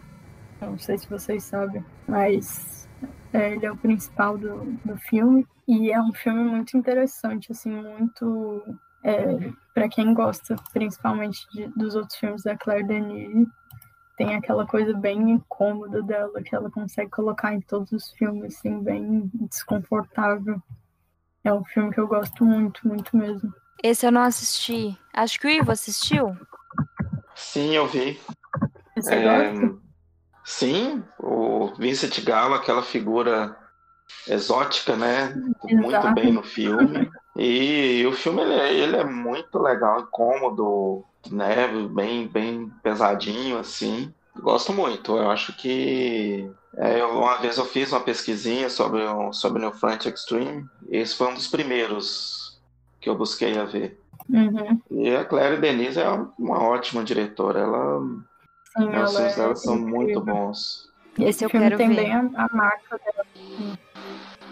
Não 0.60 0.78
sei 0.78 0.98
se 0.98 1.08
vocês 1.08 1.44
sabem, 1.44 1.84
mas 2.08 2.88
é, 3.32 3.52
ele 3.52 3.66
é 3.66 3.70
o 3.70 3.76
principal 3.76 4.36
do, 4.36 4.64
do 4.84 4.96
filme. 4.96 5.46
E 5.68 5.90
é 5.90 6.00
um 6.00 6.12
filme 6.12 6.44
muito 6.44 6.76
interessante, 6.76 7.50
assim, 7.50 7.70
muito 7.70 8.62
é, 9.02 9.52
para 9.74 9.88
quem 9.88 10.12
gosta 10.14 10.56
principalmente 10.72 11.46
de, 11.52 11.68
dos 11.76 11.94
outros 11.94 12.18
filmes 12.18 12.42
da 12.42 12.56
Claire 12.56 12.86
Denis, 12.86 13.48
tem 14.16 14.34
aquela 14.34 14.66
coisa 14.66 14.94
bem 14.94 15.30
incômoda 15.30 16.02
dela 16.02 16.42
que 16.42 16.54
ela 16.54 16.70
consegue 16.70 17.10
colocar 17.10 17.54
em 17.54 17.60
todos 17.60 17.92
os 17.92 18.10
filmes, 18.12 18.56
assim, 18.56 18.82
bem 18.82 19.30
desconfortável. 19.34 20.60
É 21.44 21.52
um 21.52 21.64
filme 21.64 21.92
que 21.92 22.00
eu 22.00 22.08
gosto 22.08 22.44
muito, 22.44 22.86
muito 22.88 23.16
mesmo. 23.16 23.52
Esse 23.82 24.06
eu 24.06 24.12
não 24.12 24.22
assisti. 24.22 24.98
Acho 25.12 25.38
que 25.38 25.46
o 25.46 25.50
Ivo 25.50 25.70
assistiu. 25.70 26.36
Sim, 27.34 27.74
eu 27.74 27.86
vi. 27.86 28.18
Você 28.96 29.14
é... 29.14 29.52
gosta? 29.52 29.86
Sim, 30.44 31.04
o 31.18 31.74
Vincent 31.74 32.24
Gallo, 32.24 32.54
aquela 32.54 32.82
figura 32.82 33.56
exótica, 34.28 34.96
né? 34.96 35.34
Muito 35.64 36.14
bem 36.14 36.32
no 36.32 36.42
filme. 36.42 37.10
E, 37.36 37.98
e 38.00 38.06
o 38.06 38.12
filme 38.12 38.42
ele 38.42 38.54
é, 38.54 38.72
ele 38.72 38.96
é, 38.96 39.04
muito 39.04 39.58
legal, 39.58 40.00
incômodo, 40.00 41.04
né? 41.30 41.68
Bem, 41.90 42.26
bem 42.26 42.70
pesadinho, 42.82 43.58
assim. 43.58 44.12
Gosto 44.38 44.72
muito. 44.72 45.16
Eu 45.16 45.30
acho 45.30 45.56
que 45.56 46.50
é, 46.76 47.04
uma 47.04 47.36
vez 47.38 47.56
eu 47.56 47.64
fiz 47.64 47.90
uma 47.92 48.00
pesquisinha 48.00 48.68
sobre 48.68 49.02
o, 49.02 49.32
sobre 49.32 49.58
o 49.58 49.62
New 49.62 49.72
Front 49.72 50.06
Extreme. 50.06 50.66
Esse 50.90 51.16
foi 51.16 51.28
um 51.28 51.34
dos 51.34 51.48
primeiros 51.48 52.60
que 53.00 53.08
eu 53.08 53.16
busquei 53.16 53.58
a 53.58 53.64
ver. 53.64 53.98
Uhum. 54.28 54.80
E 54.90 55.14
a 55.14 55.24
Claire 55.24 55.60
Denise 55.60 56.00
é 56.00 56.08
uma 56.38 56.62
ótima 56.62 57.02
diretora. 57.04 57.60
Ela, 57.60 58.00
Sim, 58.76 58.88
os 58.88 59.14
filmes 59.14 59.32
é 59.32 59.36
dela 59.36 59.56
são 59.56 59.76
muito 59.76 60.20
bons. 60.20 60.90
Esse 61.18 61.44
eu 61.44 61.48
o 61.48 61.50
filme 61.50 61.66
quero 61.66 61.78
tem 61.78 61.88
ver. 61.88 61.96
bem 61.96 62.12
a, 62.12 62.18
a 62.18 62.48
marca 62.52 62.98
dela. 62.98 63.26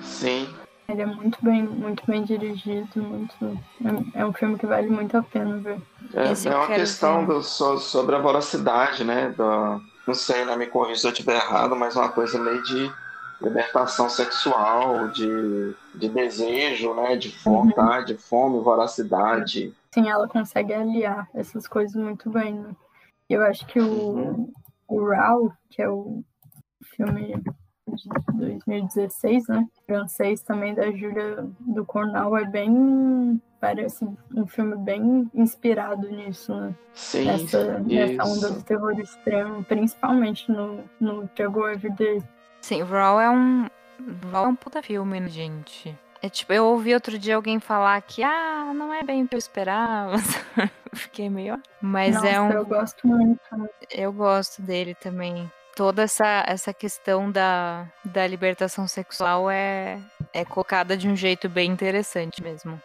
Sim, 0.00 0.48
Ele 0.88 1.02
é 1.02 1.06
muito 1.06 1.38
bem, 1.42 1.62
muito 1.62 2.02
bem 2.06 2.22
dirigido, 2.24 3.02
muito. 3.02 3.34
É, 4.14 4.20
é 4.20 4.26
um 4.26 4.32
filme 4.32 4.58
que 4.58 4.66
vale 4.66 4.88
muito 4.88 5.16
a 5.16 5.22
pena 5.22 5.58
ver. 5.58 5.80
É, 6.14 6.48
é 6.48 6.56
uma 6.56 6.66
questão 6.66 7.24
do- 7.24 7.42
so- 7.42 7.78
sobre 7.78 8.14
a 8.14 8.18
voracidade, 8.20 9.02
né? 9.02 9.30
da- 9.30 9.80
não 10.06 10.14
sei, 10.14 10.44
né? 10.44 10.54
Me 10.56 10.66
corrija 10.66 11.00
se 11.00 11.06
eu 11.06 11.12
estiver 11.12 11.36
errado, 11.36 11.74
mas 11.74 11.96
uma 11.96 12.10
coisa 12.10 12.38
meio 12.38 12.62
de 12.62 12.90
libertação 13.40 14.08
sexual, 14.08 15.08
de, 15.08 15.74
de 15.94 16.08
desejo, 16.10 16.92
né? 16.94 17.16
De 17.16 17.30
vontade, 17.42 18.16
fome, 18.18 18.62
voracidade. 18.62 19.74
Sim, 19.94 20.08
ela 20.08 20.28
consegue 20.28 20.74
aliar 20.74 21.26
essas 21.34 21.66
coisas 21.66 21.94
muito 21.96 22.28
bem, 22.30 22.54
né? 22.54 22.76
Eu 23.28 23.42
acho 23.44 23.66
que 23.66 23.80
o, 23.80 23.88
Uhum. 23.88 24.52
o 24.88 25.08
Raw, 25.08 25.50
que 25.70 25.80
é 25.80 25.88
o 25.88 26.22
filme 26.94 27.34
de 27.88 28.08
2016, 28.34 29.48
né? 29.48 29.66
Francês 29.86 30.40
também 30.42 30.74
da 30.74 30.90
Júlia 30.90 31.46
do 31.60 31.84
Cornal, 31.84 32.36
é 32.36 32.44
bem. 32.44 33.40
Parece 33.60 34.04
um 34.34 34.46
filme 34.46 34.76
bem 34.76 35.30
inspirado 35.34 36.08
nisso, 36.10 36.54
né? 36.54 36.74
Sim, 36.92 37.24
Nessa, 37.24 37.78
nessa 37.80 38.24
onda 38.24 38.50
do 38.50 38.62
terror 38.62 38.98
extremo, 38.98 39.64
principalmente 39.64 40.50
no, 40.50 40.84
no 41.00 41.26
Trouble 41.28 41.72
Everyday. 41.72 42.22
Sim, 42.60 42.82
Raw 42.82 43.20
é 43.20 43.30
um. 43.30 43.66
Raw 44.30 44.44
é 44.44 44.48
um 44.48 44.56
puta 44.56 44.82
filme, 44.82 45.18
né, 45.20 45.28
gente? 45.28 45.96
É 46.20 46.28
tipo, 46.28 46.52
eu 46.52 46.64
ouvi 46.64 46.94
outro 46.94 47.18
dia 47.18 47.36
alguém 47.36 47.60
falar 47.60 48.00
que, 48.00 48.22
ah, 48.22 48.72
não 48.74 48.92
é 48.92 49.02
bem 49.02 49.22
o 49.22 49.28
que 49.28 49.34
eu 49.34 49.38
esperava. 49.38 50.16
Fiquei 50.94 51.28
meio. 51.28 51.60
Mas 51.82 52.14
Nossa, 52.14 52.28
é 52.28 52.40
um. 52.40 52.50
eu 52.50 52.64
gosto 52.64 53.06
muito. 53.06 53.40
Eu 53.90 54.12
gosto 54.12 54.62
dele 54.62 54.94
também. 54.94 55.50
Toda 55.76 56.02
essa, 56.02 56.44
essa 56.46 56.72
questão 56.72 57.30
da, 57.30 57.86
da 58.04 58.26
libertação 58.26 58.86
sexual 58.86 59.50
é, 59.50 60.00
é 60.32 60.44
colocada 60.44 60.96
de 60.96 61.08
um 61.08 61.16
jeito 61.16 61.48
bem 61.48 61.70
interessante 61.70 62.42
mesmo. 62.42 62.80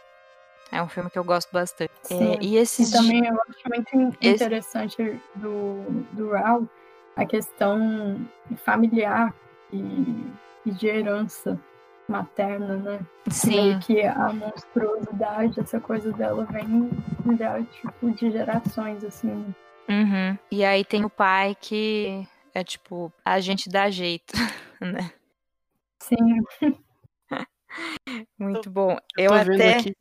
É 0.71 0.81
um 0.81 0.87
filme 0.87 1.09
que 1.09 1.17
eu 1.19 1.23
gosto 1.23 1.51
bastante. 1.51 1.91
É, 2.05 2.15
Sim. 2.15 2.37
e 2.41 2.57
esses 2.57 2.89
E 2.89 2.91
também 2.91 3.25
eu 3.25 3.33
acho 3.47 3.59
muito 3.67 3.95
in- 3.95 4.13
Esse- 4.21 4.43
interessante 4.43 5.21
do, 5.35 5.83
do 6.13 6.31
Raul 6.31 6.67
a 7.15 7.25
questão 7.25 8.19
familiar 8.63 9.33
e, 9.73 10.25
e 10.65 10.71
de 10.71 10.87
herança 10.87 11.59
materna, 12.07 12.75
né? 12.77 12.99
Sim, 13.29 13.55
Meio 13.55 13.79
que 13.81 14.01
a 14.03 14.31
monstruosidade, 14.33 15.59
essa 15.59 15.79
coisa 15.79 16.11
dela 16.13 16.45
vem 16.45 16.89
já, 17.37 17.61
tipo, 17.61 18.11
de 18.11 18.31
gerações, 18.31 19.03
assim. 19.03 19.53
uhum. 19.87 20.37
E 20.51 20.63
aí 20.65 20.83
tem 20.85 21.03
o 21.05 21.09
pai 21.09 21.55
que 21.59 22.27
é 22.53 22.63
tipo, 22.63 23.11
a 23.23 23.39
gente 23.39 23.69
dá 23.69 23.89
jeito, 23.89 24.33
né? 24.81 25.11
Sim, 26.01 26.17
Muito 28.37 28.69
bom. 28.69 28.97
Eu 29.17 29.29
tô 29.31 29.37
vendo 29.43 29.53
até. 29.55 29.77
aqui. 29.77 29.95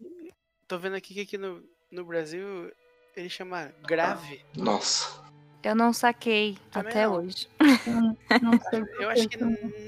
Tô 0.67 0.79
vendo 0.79 0.97
aqui 0.97 1.15
que 1.15 1.21
aqui 1.21 1.39
no, 1.39 1.63
no 1.91 2.05
Brasil 2.05 2.73
ele 3.17 3.29
chama 3.29 3.73
grave. 3.87 4.43
Nossa. 4.57 5.23
Eu 5.63 5.75
não 5.75 5.93
saquei 5.93 6.57
Também 6.71 6.91
até 6.91 7.07
não. 7.07 7.17
hoje. 7.17 7.49
eu 7.61 8.41
não 8.41 8.61
sei 8.71 8.83
Eu 9.05 9.11
acho 9.11 9.29
que 9.29 9.37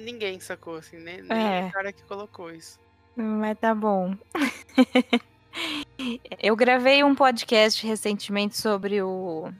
ninguém 0.04 0.38
sacou, 0.40 0.76
assim, 0.76 0.98
nem, 0.98 1.22
nem 1.22 1.38
É. 1.38 1.66
o 1.68 1.72
cara 1.72 1.92
que 1.92 2.02
colocou 2.04 2.50
isso. 2.50 2.78
Mas 3.16 3.58
tá 3.58 3.74
bom. 3.74 4.14
Eu 6.42 6.56
gravei 6.56 7.02
um 7.04 7.14
podcast 7.14 7.86
recentemente 7.86 8.56
sobre 8.56 9.02
o, 9.02 9.50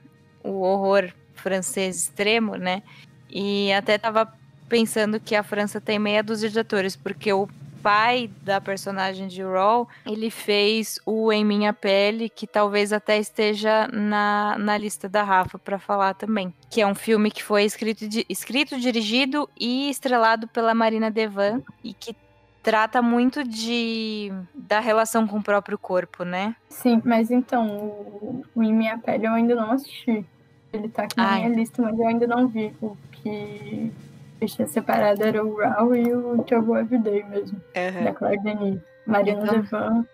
o 0.43 0.61
horror 0.63 1.13
francês 1.41 1.97
extremo, 2.05 2.57
né? 2.57 2.83
E 3.29 3.73
até 3.73 3.99
tava 3.99 4.33
pensando 4.69 5.19
que 5.19 5.35
a 5.35 5.43
França 5.43 5.81
tem 5.81 5.99
meia 5.99 6.23
dúzia 6.23 6.49
de 6.49 6.59
atores, 6.61 6.95
porque 6.95 7.33
o 7.33 7.49
pai 7.83 8.31
da 8.43 8.61
personagem 8.61 9.27
de 9.27 9.43
Raw, 9.43 9.89
ele 10.05 10.31
fez 10.31 11.01
o 11.07 11.33
Em 11.33 11.43
Minha 11.45 11.73
Pele, 11.73 12.29
que 12.29 12.47
talvez 12.47 12.93
até 12.93 13.19
esteja 13.19 13.89
na, 13.89 14.57
na 14.59 14.77
lista 14.77 15.09
da 15.09 15.23
Rafa 15.23 15.59
pra 15.59 15.79
falar 15.79 16.13
também. 16.15 16.53
Que 16.69 16.83
é 16.83 16.87
um 16.87 16.95
filme 16.95 17.31
que 17.31 17.43
foi 17.43 17.65
escrito, 17.65 18.07
di- 18.07 18.27
escrito, 18.29 18.79
dirigido 18.79 19.49
e 19.59 19.89
estrelado 19.89 20.47
pela 20.47 20.75
Marina 20.75 21.11
Devan 21.11 21.63
e 21.83 21.95
que 21.95 22.15
trata 22.63 23.01
muito 23.01 23.43
de 23.43 24.31
da 24.55 24.79
relação 24.81 25.27
com 25.27 25.39
o 25.39 25.43
próprio 25.43 25.79
corpo, 25.79 26.23
né? 26.23 26.55
Sim, 26.69 27.01
mas 27.03 27.31
então, 27.31 27.67
o, 27.79 28.45
o 28.55 28.63
Em 28.63 28.75
Minha 28.75 28.99
Pele 28.99 29.27
eu 29.27 29.33
ainda 29.33 29.55
não 29.55 29.73
assisti. 29.73 30.23
Ele 30.73 30.89
tá 30.89 31.03
aqui 31.05 31.17
na 31.17 31.29
Ai. 31.33 31.41
minha 31.45 31.57
lista, 31.57 31.83
mas 31.83 31.99
eu 31.99 32.07
ainda 32.07 32.27
não 32.27 32.47
vi. 32.49 32.73
O 32.81 32.97
que 33.13 33.93
eu 34.41 34.49
tinha 34.49 34.67
separado 34.69 35.23
era 35.25 35.45
o 35.45 35.57
Raul 35.59 35.95
e 35.97 36.13
o 36.15 36.43
Trouble 36.45 36.81
Everyday 36.81 37.25
mesmo, 37.25 37.61
da 38.05 38.13
Claire 38.15 38.43
Denis. 38.43 38.81
Marina 39.07 39.43
Então- 39.43 39.55
Devan, 39.61 40.07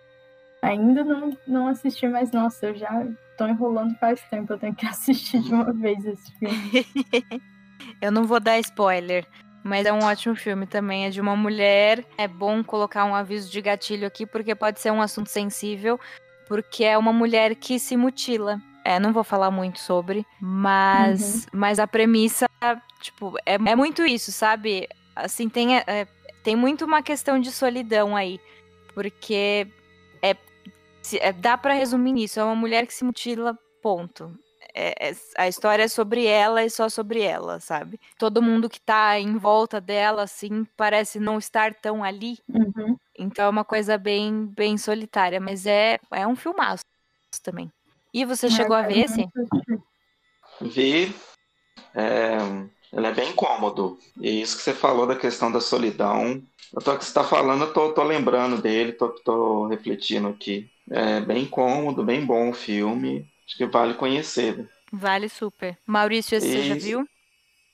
ainda 0.61 1.03
não, 1.03 1.37
não 1.47 1.67
assisti, 1.67 2.07
mas 2.07 2.31
nossa, 2.31 2.67
eu 2.67 2.75
já 2.75 3.05
tô 3.37 3.45
enrolando 3.47 3.95
faz 3.99 4.19
tempo, 4.29 4.53
eu 4.53 4.57
tenho 4.57 4.73
que 4.73 4.85
assistir 4.87 5.41
de 5.41 5.53
uma 5.53 5.71
vez 5.71 6.03
esse 6.05 6.31
filme. 6.39 6.85
Eu 8.01 8.11
não 8.11 8.25
vou 8.25 8.39
dar 8.39 8.59
spoiler, 8.59 9.25
mas 9.63 9.85
é 9.85 9.93
um 9.93 10.03
ótimo 10.03 10.35
filme 10.35 10.65
também. 10.65 11.05
É 11.05 11.09
de 11.09 11.21
uma 11.21 11.35
mulher. 11.35 12.03
É 12.17 12.27
bom 12.27 12.63
colocar 12.63 13.05
um 13.05 13.15
aviso 13.15 13.49
de 13.51 13.61
gatilho 13.61 14.05
aqui, 14.07 14.25
porque 14.25 14.53
pode 14.55 14.79
ser 14.79 14.91
um 14.91 15.01
assunto 15.01 15.29
sensível, 15.29 15.99
porque 16.47 16.83
é 16.83 16.97
uma 16.97 17.13
mulher 17.13 17.55
que 17.55 17.79
se 17.79 17.95
mutila. 17.95 18.59
É, 18.87 18.99
não 19.01 19.11
vou 19.11 19.21
falar 19.21 19.51
muito 19.51 19.79
sobre, 19.79 20.25
mas, 20.39 21.45
mas 21.51 21.77
a 21.77 21.85
premissa, 21.85 22.45
tipo, 23.01 23.37
é, 23.45 23.55
é 23.55 23.75
muito 23.75 24.05
isso, 24.05 24.31
sabe? 24.31 24.87
Assim, 25.13 25.49
tem, 25.49 25.75
é, 25.77 26.07
tem 26.41 26.55
muito 26.55 26.85
uma 26.85 27.01
questão 27.03 27.37
de 27.37 27.51
solidão 27.51 28.15
aí, 28.15 28.39
porque 28.93 29.67
é, 30.21 30.37
se- 31.01 31.19
é, 31.19 31.33
dá 31.33 31.57
pra 31.57 31.73
resumir 31.73 32.13
nisso. 32.13 32.39
É 32.39 32.43
uma 32.45 32.55
mulher 32.55 32.87
que 32.87 32.93
se 32.93 33.03
mutila, 33.03 33.59
ponto. 33.81 34.33
é, 34.73 35.09
é, 35.09 35.15
a 35.37 35.49
história 35.49 35.83
é 35.83 35.87
sobre 35.89 36.25
ela 36.25 36.63
e 36.63 36.69
só 36.69 36.87
sobre 36.87 37.21
ela, 37.21 37.59
sabe? 37.59 37.99
Todo 38.17 38.41
mundo 38.41 38.69
que 38.69 38.79
tá 38.79 39.19
em 39.19 39.35
volta 39.37 39.81
dela, 39.81 40.23
assim, 40.23 40.63
parece 40.77 41.19
não 41.19 41.37
estar 41.37 41.73
tão 41.73 42.05
ali. 42.05 42.37
Uhum. 42.47 42.95
Então 43.19 43.43
é 43.47 43.49
uma 43.49 43.65
coisa 43.65 43.97
bem, 43.97 44.45
bem 44.45 44.77
solitária, 44.77 45.41
mas 45.41 45.65
é, 45.65 45.99
é 46.09 46.25
um 46.25 46.37
filmaço 46.37 46.85
também. 47.43 47.69
E 48.13 48.25
você 48.25 48.49
chegou 48.49 48.75
a 48.75 48.83
ver 48.83 48.99
esse? 48.99 49.25
Vi. 50.61 51.15
É, 51.93 52.37
ele 52.93 53.07
é 53.07 53.13
bem 53.13 53.33
cômodo. 53.33 53.97
E 54.19 54.41
isso 54.41 54.57
que 54.57 54.63
você 54.63 54.73
falou 54.73 55.05
da 55.05 55.15
questão 55.15 55.51
da 55.51 55.61
solidão. 55.61 56.41
Eu 56.73 56.81
tô 56.81 56.97
que 56.97 57.03
você 57.03 57.09
está 57.09 57.23
falando, 57.23 57.63
eu 57.63 57.73
tô, 57.73 57.93
tô 57.93 58.03
lembrando 58.03 58.61
dele, 58.61 58.91
tô, 58.91 59.09
tô 59.09 59.67
refletindo 59.67 60.27
aqui. 60.27 60.69
É 60.89 61.19
bem 61.21 61.45
cômodo, 61.45 62.03
bem 62.03 62.25
bom 62.25 62.49
o 62.49 62.53
filme. 62.53 63.27
Acho 63.45 63.57
que 63.57 63.65
vale 63.65 63.93
conhecer. 63.93 64.69
Vale 64.91 65.29
super. 65.29 65.77
Maurício, 65.85 66.37
esse 66.37 66.47
você 66.47 66.63
já 66.63 66.75
viu? 66.75 67.07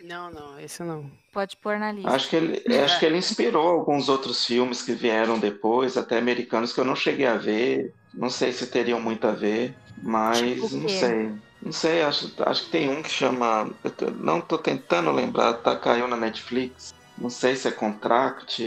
Não, 0.04 0.30
não, 0.30 0.60
esse 0.60 0.84
não. 0.84 1.10
Pode 1.32 1.56
pôr 1.58 1.80
na 1.80 1.92
lista. 1.92 2.10
Acho 2.12 2.30
que 2.30 2.36
ele, 2.36 2.78
acho 2.78 3.00
que 3.00 3.06
ele 3.06 3.18
inspirou 3.18 3.68
alguns 3.68 4.10
outros 4.10 4.46
filmes 4.46 4.82
que 4.82 4.94
vieram 4.94 5.40
depois, 5.40 5.98
até 5.98 6.18
americanos, 6.18 6.74
que 6.74 6.80
eu 6.80 6.86
não 6.86 6.96
cheguei 6.96 7.26
a 7.26 7.38
ver. 7.38 7.94
Não 8.14 8.30
sei 8.30 8.52
se 8.52 8.68
teriam 8.68 9.02
muito 9.02 9.26
a 9.28 9.32
ver, 9.32 9.76
mas 10.02 10.40
Tipo 10.40 10.78
não 10.78 10.88
sei. 10.88 11.34
Não 11.62 11.72
sei, 11.72 12.02
acho, 12.04 12.34
acho 12.46 12.66
que 12.66 12.72
tem 12.72 12.90
um 12.90 13.02
que 13.02 13.10
chama. 13.10 13.70
tô- 13.98 14.12
não 14.12 14.42
tô 14.42 14.58
tentando 14.58 15.12
lembrar, 15.12 15.54
tá? 15.56 15.76
Caiu 15.78 16.08
na 16.08 16.18
Netflix. 16.18 16.94
Não 17.18 17.30
sei 17.30 17.56
se 17.56 17.68
é 17.68 17.72
Contract. 17.72 18.62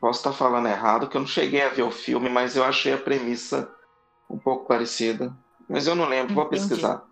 Posso 0.00 0.20
estar 0.20 0.32
falando 0.32 0.68
errado, 0.68 1.08
que 1.08 1.16
eu 1.16 1.20
não 1.20 1.26
cheguei 1.28 1.62
a 1.62 1.68
ver 1.70 1.82
o 1.82 1.90
filme, 1.90 2.28
mas 2.28 2.54
eu 2.56 2.62
achei 2.62 2.92
a 2.92 2.98
premissa 2.98 3.68
um 4.30 4.38
pouco 4.38 4.66
parecida. 4.68 5.36
Mas 5.68 5.86
eu 5.86 5.94
não 5.96 6.08
lembro, 6.08 6.34
vou 6.34 6.44
Entendi. 6.44 6.66
pesquisar. 6.68 7.02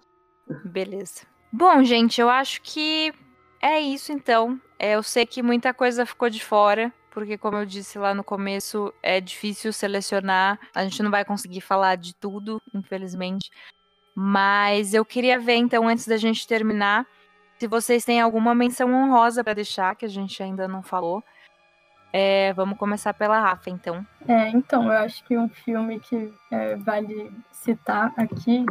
Beleza. 0.64 1.22
Bom, 1.52 1.82
gente, 1.82 2.20
eu 2.20 2.30
acho 2.30 2.62
que 2.62 3.12
é 3.60 3.80
isso 3.80 4.12
então. 4.12 4.60
É, 4.78 4.94
eu 4.94 5.02
sei 5.02 5.26
que 5.26 5.42
muita 5.42 5.74
coisa 5.74 6.06
ficou 6.06 6.30
de 6.30 6.42
fora, 6.44 6.92
porque 7.16 7.38
como 7.38 7.56
eu 7.56 7.64
disse 7.64 7.98
lá 7.98 8.12
no 8.12 8.22
começo, 8.22 8.92
é 9.02 9.22
difícil 9.22 9.72
selecionar. 9.72 10.60
A 10.74 10.84
gente 10.84 11.02
não 11.02 11.10
vai 11.10 11.24
conseguir 11.24 11.62
falar 11.62 11.94
de 11.94 12.14
tudo, 12.14 12.60
infelizmente. 12.74 13.50
Mas 14.14 14.92
eu 14.92 15.02
queria 15.02 15.40
ver 15.40 15.54
então, 15.54 15.88
antes 15.88 16.06
da 16.06 16.18
gente 16.18 16.46
terminar, 16.46 17.06
se 17.58 17.66
vocês 17.66 18.04
têm 18.04 18.20
alguma 18.20 18.54
menção 18.54 18.92
honrosa 18.92 19.42
para 19.42 19.54
deixar, 19.54 19.96
que 19.96 20.04
a 20.04 20.08
gente 20.10 20.42
ainda 20.42 20.68
não 20.68 20.82
falou. 20.82 21.24
É, 22.12 22.52
vamos 22.52 22.76
começar 22.76 23.14
pela 23.14 23.40
Rafa, 23.40 23.70
então. 23.70 24.06
É, 24.28 24.50
então, 24.50 24.84
eu 24.84 24.98
acho 24.98 25.24
que 25.24 25.38
um 25.38 25.48
filme 25.48 25.98
que 25.98 26.30
é, 26.50 26.76
vale 26.76 27.32
citar 27.50 28.12
aqui 28.18 28.66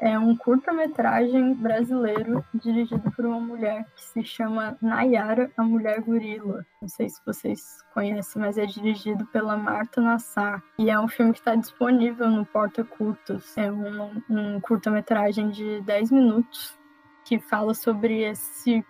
é 0.00 0.18
um 0.18 0.34
curta-metragem 0.34 1.54
brasileiro 1.54 2.42
dirigido 2.54 3.10
por 3.12 3.26
uma 3.26 3.38
mulher 3.38 3.84
que 3.94 4.02
se 4.02 4.24
chama 4.24 4.76
Nayara, 4.80 5.50
a 5.56 5.62
Mulher 5.62 6.00
Gorila. 6.00 6.64
Não 6.80 6.88
sei 6.88 7.10
se 7.10 7.20
vocês 7.24 7.82
conhecem, 7.92 8.40
mas 8.40 8.56
é 8.56 8.64
dirigido 8.64 9.26
pela 9.26 9.58
Marta 9.58 10.00
Nassar. 10.00 10.62
E 10.78 10.88
é 10.88 10.98
um 10.98 11.06
filme 11.06 11.32
que 11.32 11.40
está 11.40 11.54
disponível 11.54 12.30
no 12.30 12.46
Porta 12.46 12.82
Curtas. 12.82 13.56
É 13.58 13.70
um, 13.70 14.22
um 14.30 14.60
curta-metragem 14.60 15.50
de 15.50 15.82
10 15.82 16.10
minutos 16.10 16.78
que 17.24 17.38
fala 17.38 17.74
sobre 17.74 18.22
esse. 18.22 18.82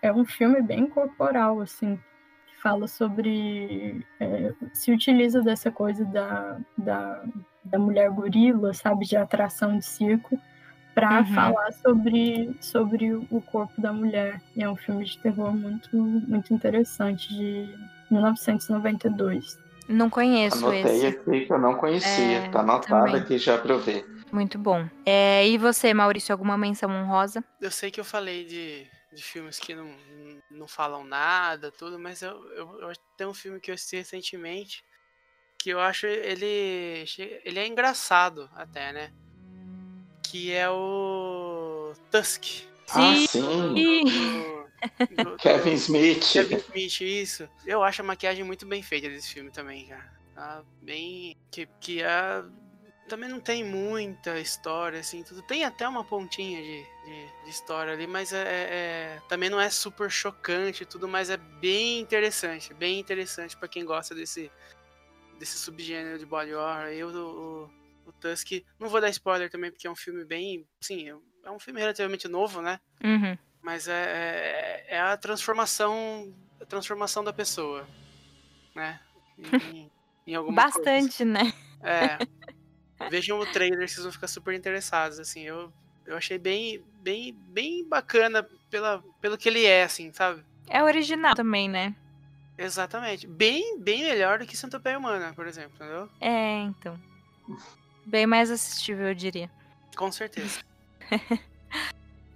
É 0.00 0.12
um 0.12 0.24
filme 0.24 0.62
bem 0.62 0.86
corporal, 0.86 1.60
assim 1.60 1.98
que 2.46 2.62
fala 2.62 2.86
sobre. 2.86 4.04
é, 4.20 4.54
se 4.72 4.92
utiliza 4.92 5.42
dessa 5.42 5.70
coisa 5.70 6.04
da, 6.04 6.58
da, 6.78 7.24
da 7.66 7.78
mulher 7.78 8.10
gorila, 8.10 8.72
sabe, 8.74 9.04
de 9.06 9.16
atração 9.16 9.78
de 9.78 9.84
circo, 9.84 10.38
para 10.94 11.18
Uhum. 11.18 11.34
falar 11.34 11.72
sobre, 11.74 12.56
sobre 12.60 13.12
o 13.14 13.40
corpo 13.42 13.78
da 13.80 13.92
mulher. 13.92 14.40
E 14.56 14.62
é 14.62 14.68
um 14.70 14.76
filme 14.76 15.04
de 15.04 15.18
terror 15.18 15.52
muito, 15.52 15.94
muito 15.94 16.54
interessante, 16.54 17.28
de 17.28 17.68
1992. 18.10 19.58
Não 19.88 20.10
conheço 20.10 20.66
Anotei 20.66 20.80
esse. 20.96 21.06
aqui 21.06 21.46
que 21.46 21.52
eu 21.52 21.58
não 21.58 21.74
conhecia. 21.76 22.38
É, 22.38 22.48
tá 22.50 22.60
anotado 22.60 23.06
também. 23.06 23.22
aqui 23.22 23.38
já 23.38 23.56
pra 23.58 23.74
eu 23.74 23.78
ver. 23.78 24.04
Muito 24.32 24.58
bom. 24.58 24.88
É, 25.04 25.46
e 25.48 25.56
você, 25.56 25.94
Maurício, 25.94 26.32
alguma 26.32 26.58
menção 26.58 26.90
honrosa? 26.90 27.44
Eu 27.60 27.70
sei 27.70 27.90
que 27.90 28.00
eu 28.00 28.04
falei 28.04 28.44
de, 28.44 28.86
de 29.14 29.22
filmes 29.22 29.58
que 29.58 29.74
não, 29.74 29.88
não 30.50 30.66
falam 30.66 31.04
nada, 31.04 31.70
tudo, 31.70 31.98
mas 31.98 32.22
eu, 32.22 32.32
eu, 32.54 32.80
eu 32.80 32.92
tenho 33.16 33.30
um 33.30 33.34
filme 33.34 33.60
que 33.60 33.70
eu 33.70 33.74
assisti 33.74 33.96
recentemente 33.96 34.82
que 35.66 35.70
eu 35.70 35.80
acho 35.80 36.06
ele 36.06 37.04
ele 37.44 37.58
é 37.58 37.66
engraçado 37.66 38.48
até, 38.54 38.92
né? 38.92 39.12
Que 40.22 40.52
é 40.52 40.70
o 40.70 41.92
Tusk. 42.08 42.44
Ah, 42.90 43.12
Sim. 43.16 43.26
sim. 43.26 44.04
do- 44.04 45.16
do- 45.16 45.24
do- 45.30 45.36
Kevin 45.38 45.72
Smith. 45.72 46.24
Kevin 46.32 46.56
Smith, 46.58 47.00
isso. 47.00 47.48
Eu 47.66 47.82
acho 47.82 48.00
a 48.00 48.04
maquiagem 48.04 48.44
muito 48.44 48.64
bem 48.64 48.80
feita 48.80 49.08
desse 49.08 49.34
filme 49.34 49.50
também, 49.50 49.86
cara. 49.88 50.08
Tá 50.36 50.62
bem. 50.82 51.36
Que, 51.50 51.66
que 51.80 52.00
a. 52.04 52.44
Também 53.08 53.28
não 53.28 53.40
tem 53.40 53.64
muita 53.64 54.38
história, 54.38 55.00
assim, 55.00 55.24
tudo. 55.24 55.42
Tem 55.42 55.64
até 55.64 55.88
uma 55.88 56.04
pontinha 56.04 56.60
de, 56.62 56.82
de, 57.04 57.44
de 57.44 57.50
história 57.50 57.92
ali, 57.92 58.06
mas 58.06 58.32
é, 58.32 58.38
é- 58.42 58.68
é- 59.16 59.20
também 59.28 59.50
não 59.50 59.60
é 59.60 59.68
super 59.70 60.08
chocante 60.10 60.84
e 60.84 60.86
tudo, 60.86 61.08
mas 61.08 61.28
é 61.28 61.36
bem 61.36 61.98
interessante. 62.00 62.72
Bem 62.74 63.00
interessante 63.00 63.56
pra 63.56 63.66
quem 63.68 63.84
gosta 63.84 64.12
desse, 64.14 64.50
desse 65.38 65.58
subgênero 65.58 66.18
de 66.18 66.26
body 66.26 66.54
horror. 66.54 66.86
Eu, 66.88 67.08
o, 67.08 67.64
o, 68.06 68.08
o 68.08 68.12
Tusk. 68.12 68.62
Não 68.78 68.88
vou 68.88 69.00
dar 69.00 69.10
spoiler 69.10 69.50
também, 69.50 69.70
porque 69.70 69.86
é 69.86 69.90
um 69.90 69.96
filme 69.96 70.24
bem. 70.24 70.66
Sim, 70.80 71.08
é 71.44 71.50
um 71.50 71.58
filme 71.58 71.80
relativamente 71.80 72.28
novo, 72.28 72.60
né? 72.60 72.80
Uhum. 73.02 73.36
Mas 73.62 73.88
é, 73.88 74.84
é, 74.88 74.96
é 74.96 75.00
a 75.00 75.16
transformação 75.16 76.32
a 76.60 76.64
transformação 76.64 77.22
da 77.22 77.32
pessoa, 77.32 77.86
né? 78.74 79.00
Em, 79.38 79.90
em 80.26 80.34
alguma 80.34 80.62
Bastante, 80.62 81.24
né? 81.24 81.52
coisa. 81.80 81.84
É. 81.84 82.18
Vejam 83.10 83.38
o 83.38 83.46
trailer, 83.46 83.88
vocês 83.88 84.02
vão 84.02 84.12
ficar 84.12 84.26
super 84.26 84.54
interessados, 84.54 85.18
assim. 85.18 85.42
Eu, 85.42 85.72
eu 86.06 86.16
achei 86.16 86.38
bem, 86.38 86.82
bem, 87.02 87.36
bem 87.48 87.86
bacana 87.86 88.42
pela, 88.70 89.04
pelo 89.20 89.36
que 89.36 89.48
ele 89.48 89.64
é, 89.64 89.84
assim, 89.84 90.12
sabe? 90.12 90.42
É 90.68 90.82
original 90.82 91.34
também, 91.34 91.68
né? 91.68 91.94
Exatamente. 92.58 93.26
Bem, 93.26 93.78
bem 93.78 94.02
melhor 94.04 94.38
do 94.38 94.46
que 94.46 94.56
Centopeia 94.56 94.98
Humana, 94.98 95.32
por 95.34 95.46
exemplo, 95.46 95.72
entendeu? 95.74 96.08
É, 96.20 96.60
então. 96.60 96.98
Bem 98.04 98.26
mais 98.26 98.50
assistível, 98.50 99.08
eu 99.08 99.14
diria. 99.14 99.50
Com 99.96 100.10
certeza. 100.10 100.60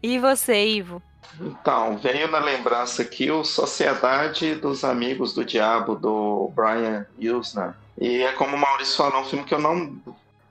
E 0.02 0.18
você, 0.18 0.66
Ivo? 0.66 1.02
Então, 1.38 1.98
veio 1.98 2.30
na 2.30 2.38
lembrança 2.38 3.02
aqui 3.02 3.30
o 3.30 3.44
Sociedade 3.44 4.54
dos 4.54 4.82
Amigos 4.82 5.34
do 5.34 5.44
Diabo, 5.44 5.94
do 5.94 6.50
Brian 6.54 7.06
Usner. 7.18 7.74
E 7.98 8.22
é 8.22 8.32
como 8.32 8.56
o 8.56 8.58
Maurício 8.58 8.96
falou, 8.96 9.18
é 9.18 9.20
um 9.20 9.26
filme 9.26 9.44
que 9.44 9.54
eu 9.54 9.60
não. 9.60 10.00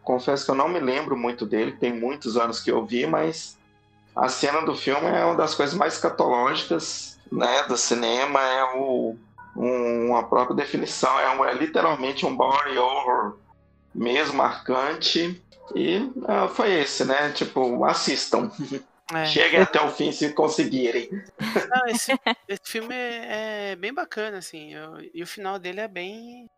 Confesso 0.03 0.45
que 0.45 0.51
eu 0.51 0.55
não 0.55 0.69
me 0.69 0.79
lembro 0.79 1.17
muito 1.17 1.45
dele, 1.45 1.71
tem 1.71 1.93
muitos 1.93 2.37
anos 2.37 2.59
que 2.59 2.71
eu 2.71 2.85
vi, 2.85 3.05
mas 3.05 3.57
a 4.15 4.27
cena 4.29 4.61
do 4.61 4.75
filme 4.75 5.07
é 5.07 5.25
uma 5.25 5.35
das 5.35 5.53
coisas 5.53 5.75
mais 5.75 5.95
escatológicas 5.95 7.19
né, 7.31 7.63
do 7.63 7.77
cinema, 7.77 8.39
é 8.41 8.63
o, 8.75 9.15
um- 9.59 10.07
uma 10.09 10.27
própria 10.27 10.55
definição, 10.55 11.19
é, 11.19 11.35
um- 11.35 11.45
é 11.45 11.53
literalmente 11.53 12.25
um 12.25 12.35
body 12.35 12.77
horror 12.77 13.37
mesmo 13.93 14.35
marcante. 14.37 15.41
E 15.75 16.09
ah, 16.27 16.47
foi 16.47 16.71
esse, 16.79 17.05
né? 17.05 17.31
Tipo, 17.31 17.83
assistam. 17.85 18.51
É. 19.13 19.25
Cheguem 19.25 19.59
até 19.61 19.81
o 19.81 19.89
fim 19.89 20.11
se 20.11 20.33
conseguirem. 20.33 21.09
Não, 21.69 21.87
esse, 21.87 22.11
esse 22.47 22.61
filme 22.63 22.93
é, 22.93 23.71
é 23.71 23.75
bem 23.75 23.93
bacana, 23.93 24.37
assim. 24.37 24.73
eu- 24.73 24.99
e 25.13 25.21
o 25.23 25.27
final 25.27 25.57
dele 25.59 25.79
é 25.81 25.87
bem. 25.87 26.49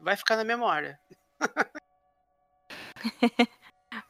Vai 0.00 0.16
ficar 0.16 0.36
na 0.36 0.44
memória. 0.44 0.98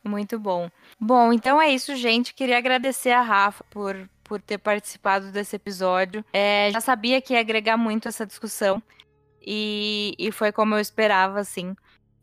Muito 0.04 0.38
bom. 0.38 0.70
Bom, 1.00 1.32
então 1.32 1.60
é 1.60 1.68
isso, 1.68 1.94
gente. 1.96 2.34
Queria 2.34 2.58
agradecer 2.58 3.10
a 3.12 3.22
Rafa 3.22 3.64
por, 3.70 4.08
por 4.26 4.40
ter 4.40 4.58
participado 4.58 5.30
desse 5.30 5.56
episódio. 5.56 6.24
É, 6.32 6.70
já 6.72 6.80
sabia 6.80 7.20
que 7.20 7.32
ia 7.32 7.40
agregar 7.40 7.76
muito 7.76 8.08
essa 8.08 8.26
discussão. 8.26 8.82
E, 9.40 10.14
e 10.18 10.32
foi 10.32 10.50
como 10.50 10.74
eu 10.74 10.80
esperava, 10.80 11.38
assim. 11.40 11.74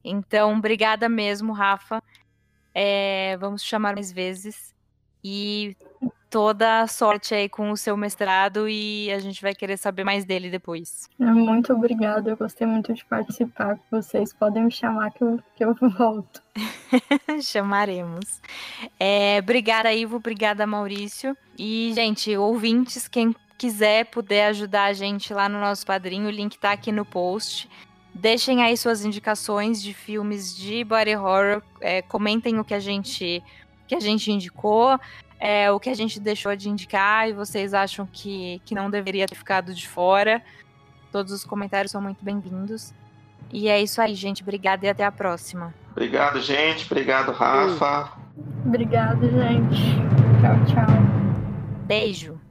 Então, 0.03 0.57
obrigada 0.57 1.07
mesmo, 1.07 1.53
Rafa. 1.53 2.03
É, 2.73 3.37
vamos 3.37 3.63
chamar 3.63 3.95
mais 3.95 4.11
vezes. 4.11 4.75
E 5.23 5.75
toda 6.33 6.81
a 6.81 6.87
sorte 6.87 7.35
aí 7.35 7.47
com 7.47 7.69
o 7.69 7.77
seu 7.77 7.95
mestrado. 7.95 8.67
E 8.67 9.11
a 9.11 9.19
gente 9.19 9.39
vai 9.39 9.53
querer 9.53 9.77
saber 9.77 10.03
mais 10.03 10.25
dele 10.25 10.49
depois. 10.49 11.07
Muito 11.19 11.71
obrigada, 11.71 12.31
eu 12.31 12.35
gostei 12.35 12.65
muito 12.65 12.91
de 12.91 13.05
participar 13.05 13.75
com 13.75 14.01
vocês. 14.01 14.33
Podem 14.33 14.63
me 14.63 14.71
chamar 14.71 15.11
que 15.11 15.23
eu, 15.23 15.39
que 15.55 15.63
eu 15.63 15.75
volto. 15.91 16.41
Chamaremos. 17.39 18.41
É, 18.99 19.37
obrigada, 19.43 19.93
Ivo. 19.93 20.15
Obrigada, 20.15 20.65
Maurício. 20.65 21.37
E, 21.55 21.91
gente, 21.93 22.35
ouvintes, 22.35 23.07
quem 23.07 23.35
quiser 23.55 24.05
puder 24.07 24.47
ajudar 24.47 24.85
a 24.85 24.93
gente 24.93 25.31
lá 25.35 25.47
no 25.47 25.59
nosso 25.59 25.85
padrinho, 25.85 26.29
o 26.29 26.31
link 26.31 26.57
tá 26.57 26.71
aqui 26.71 26.91
no 26.91 27.05
post. 27.05 27.69
Deixem 28.11 28.63
aí 28.63 28.75
suas 28.75 29.05
indicações 29.05 29.79
de 29.83 29.93
filmes 29.93 30.57
de 30.57 30.83
body 30.83 31.15
horror. 31.15 31.61
é, 31.79 32.01
comentem 32.01 32.57
o 32.57 32.63
que 32.63 32.73
a 32.73 32.79
gente 32.79 33.43
que 33.85 33.95
a 33.95 33.99
gente 33.99 34.31
indicou, 34.31 34.97
é, 35.45 35.69
o 35.69 35.77
que 35.77 35.89
a 35.89 35.93
gente 35.93 36.21
deixou 36.21 36.55
de 36.55 36.69
indicar 36.69 37.27
e 37.27 37.33
vocês 37.33 37.73
acham 37.73 38.07
que, 38.09 38.61
que 38.63 38.73
não 38.73 38.89
deveria 38.89 39.27
ter 39.27 39.35
ficado 39.35 39.73
de 39.73 39.85
fora. 39.85 40.41
Todos 41.11 41.33
os 41.33 41.43
comentários 41.43 41.91
são 41.91 42.01
muito 42.01 42.23
bem-vindos. 42.23 42.93
E 43.51 43.67
é 43.67 43.81
isso 43.81 44.01
aí, 44.01 44.15
gente. 44.15 44.41
Obrigada 44.41 44.85
e 44.85 44.89
até 44.89 45.03
a 45.03 45.11
próxima. 45.11 45.73
Obrigado, 45.91 46.39
gente. 46.39 46.85
Obrigado, 46.85 47.33
Rafa. 47.33 48.13
Obrigado, 48.65 49.29
gente. 49.29 49.81
Tchau, 50.39 50.65
tchau. 50.65 50.87
Beijo. 51.85 52.42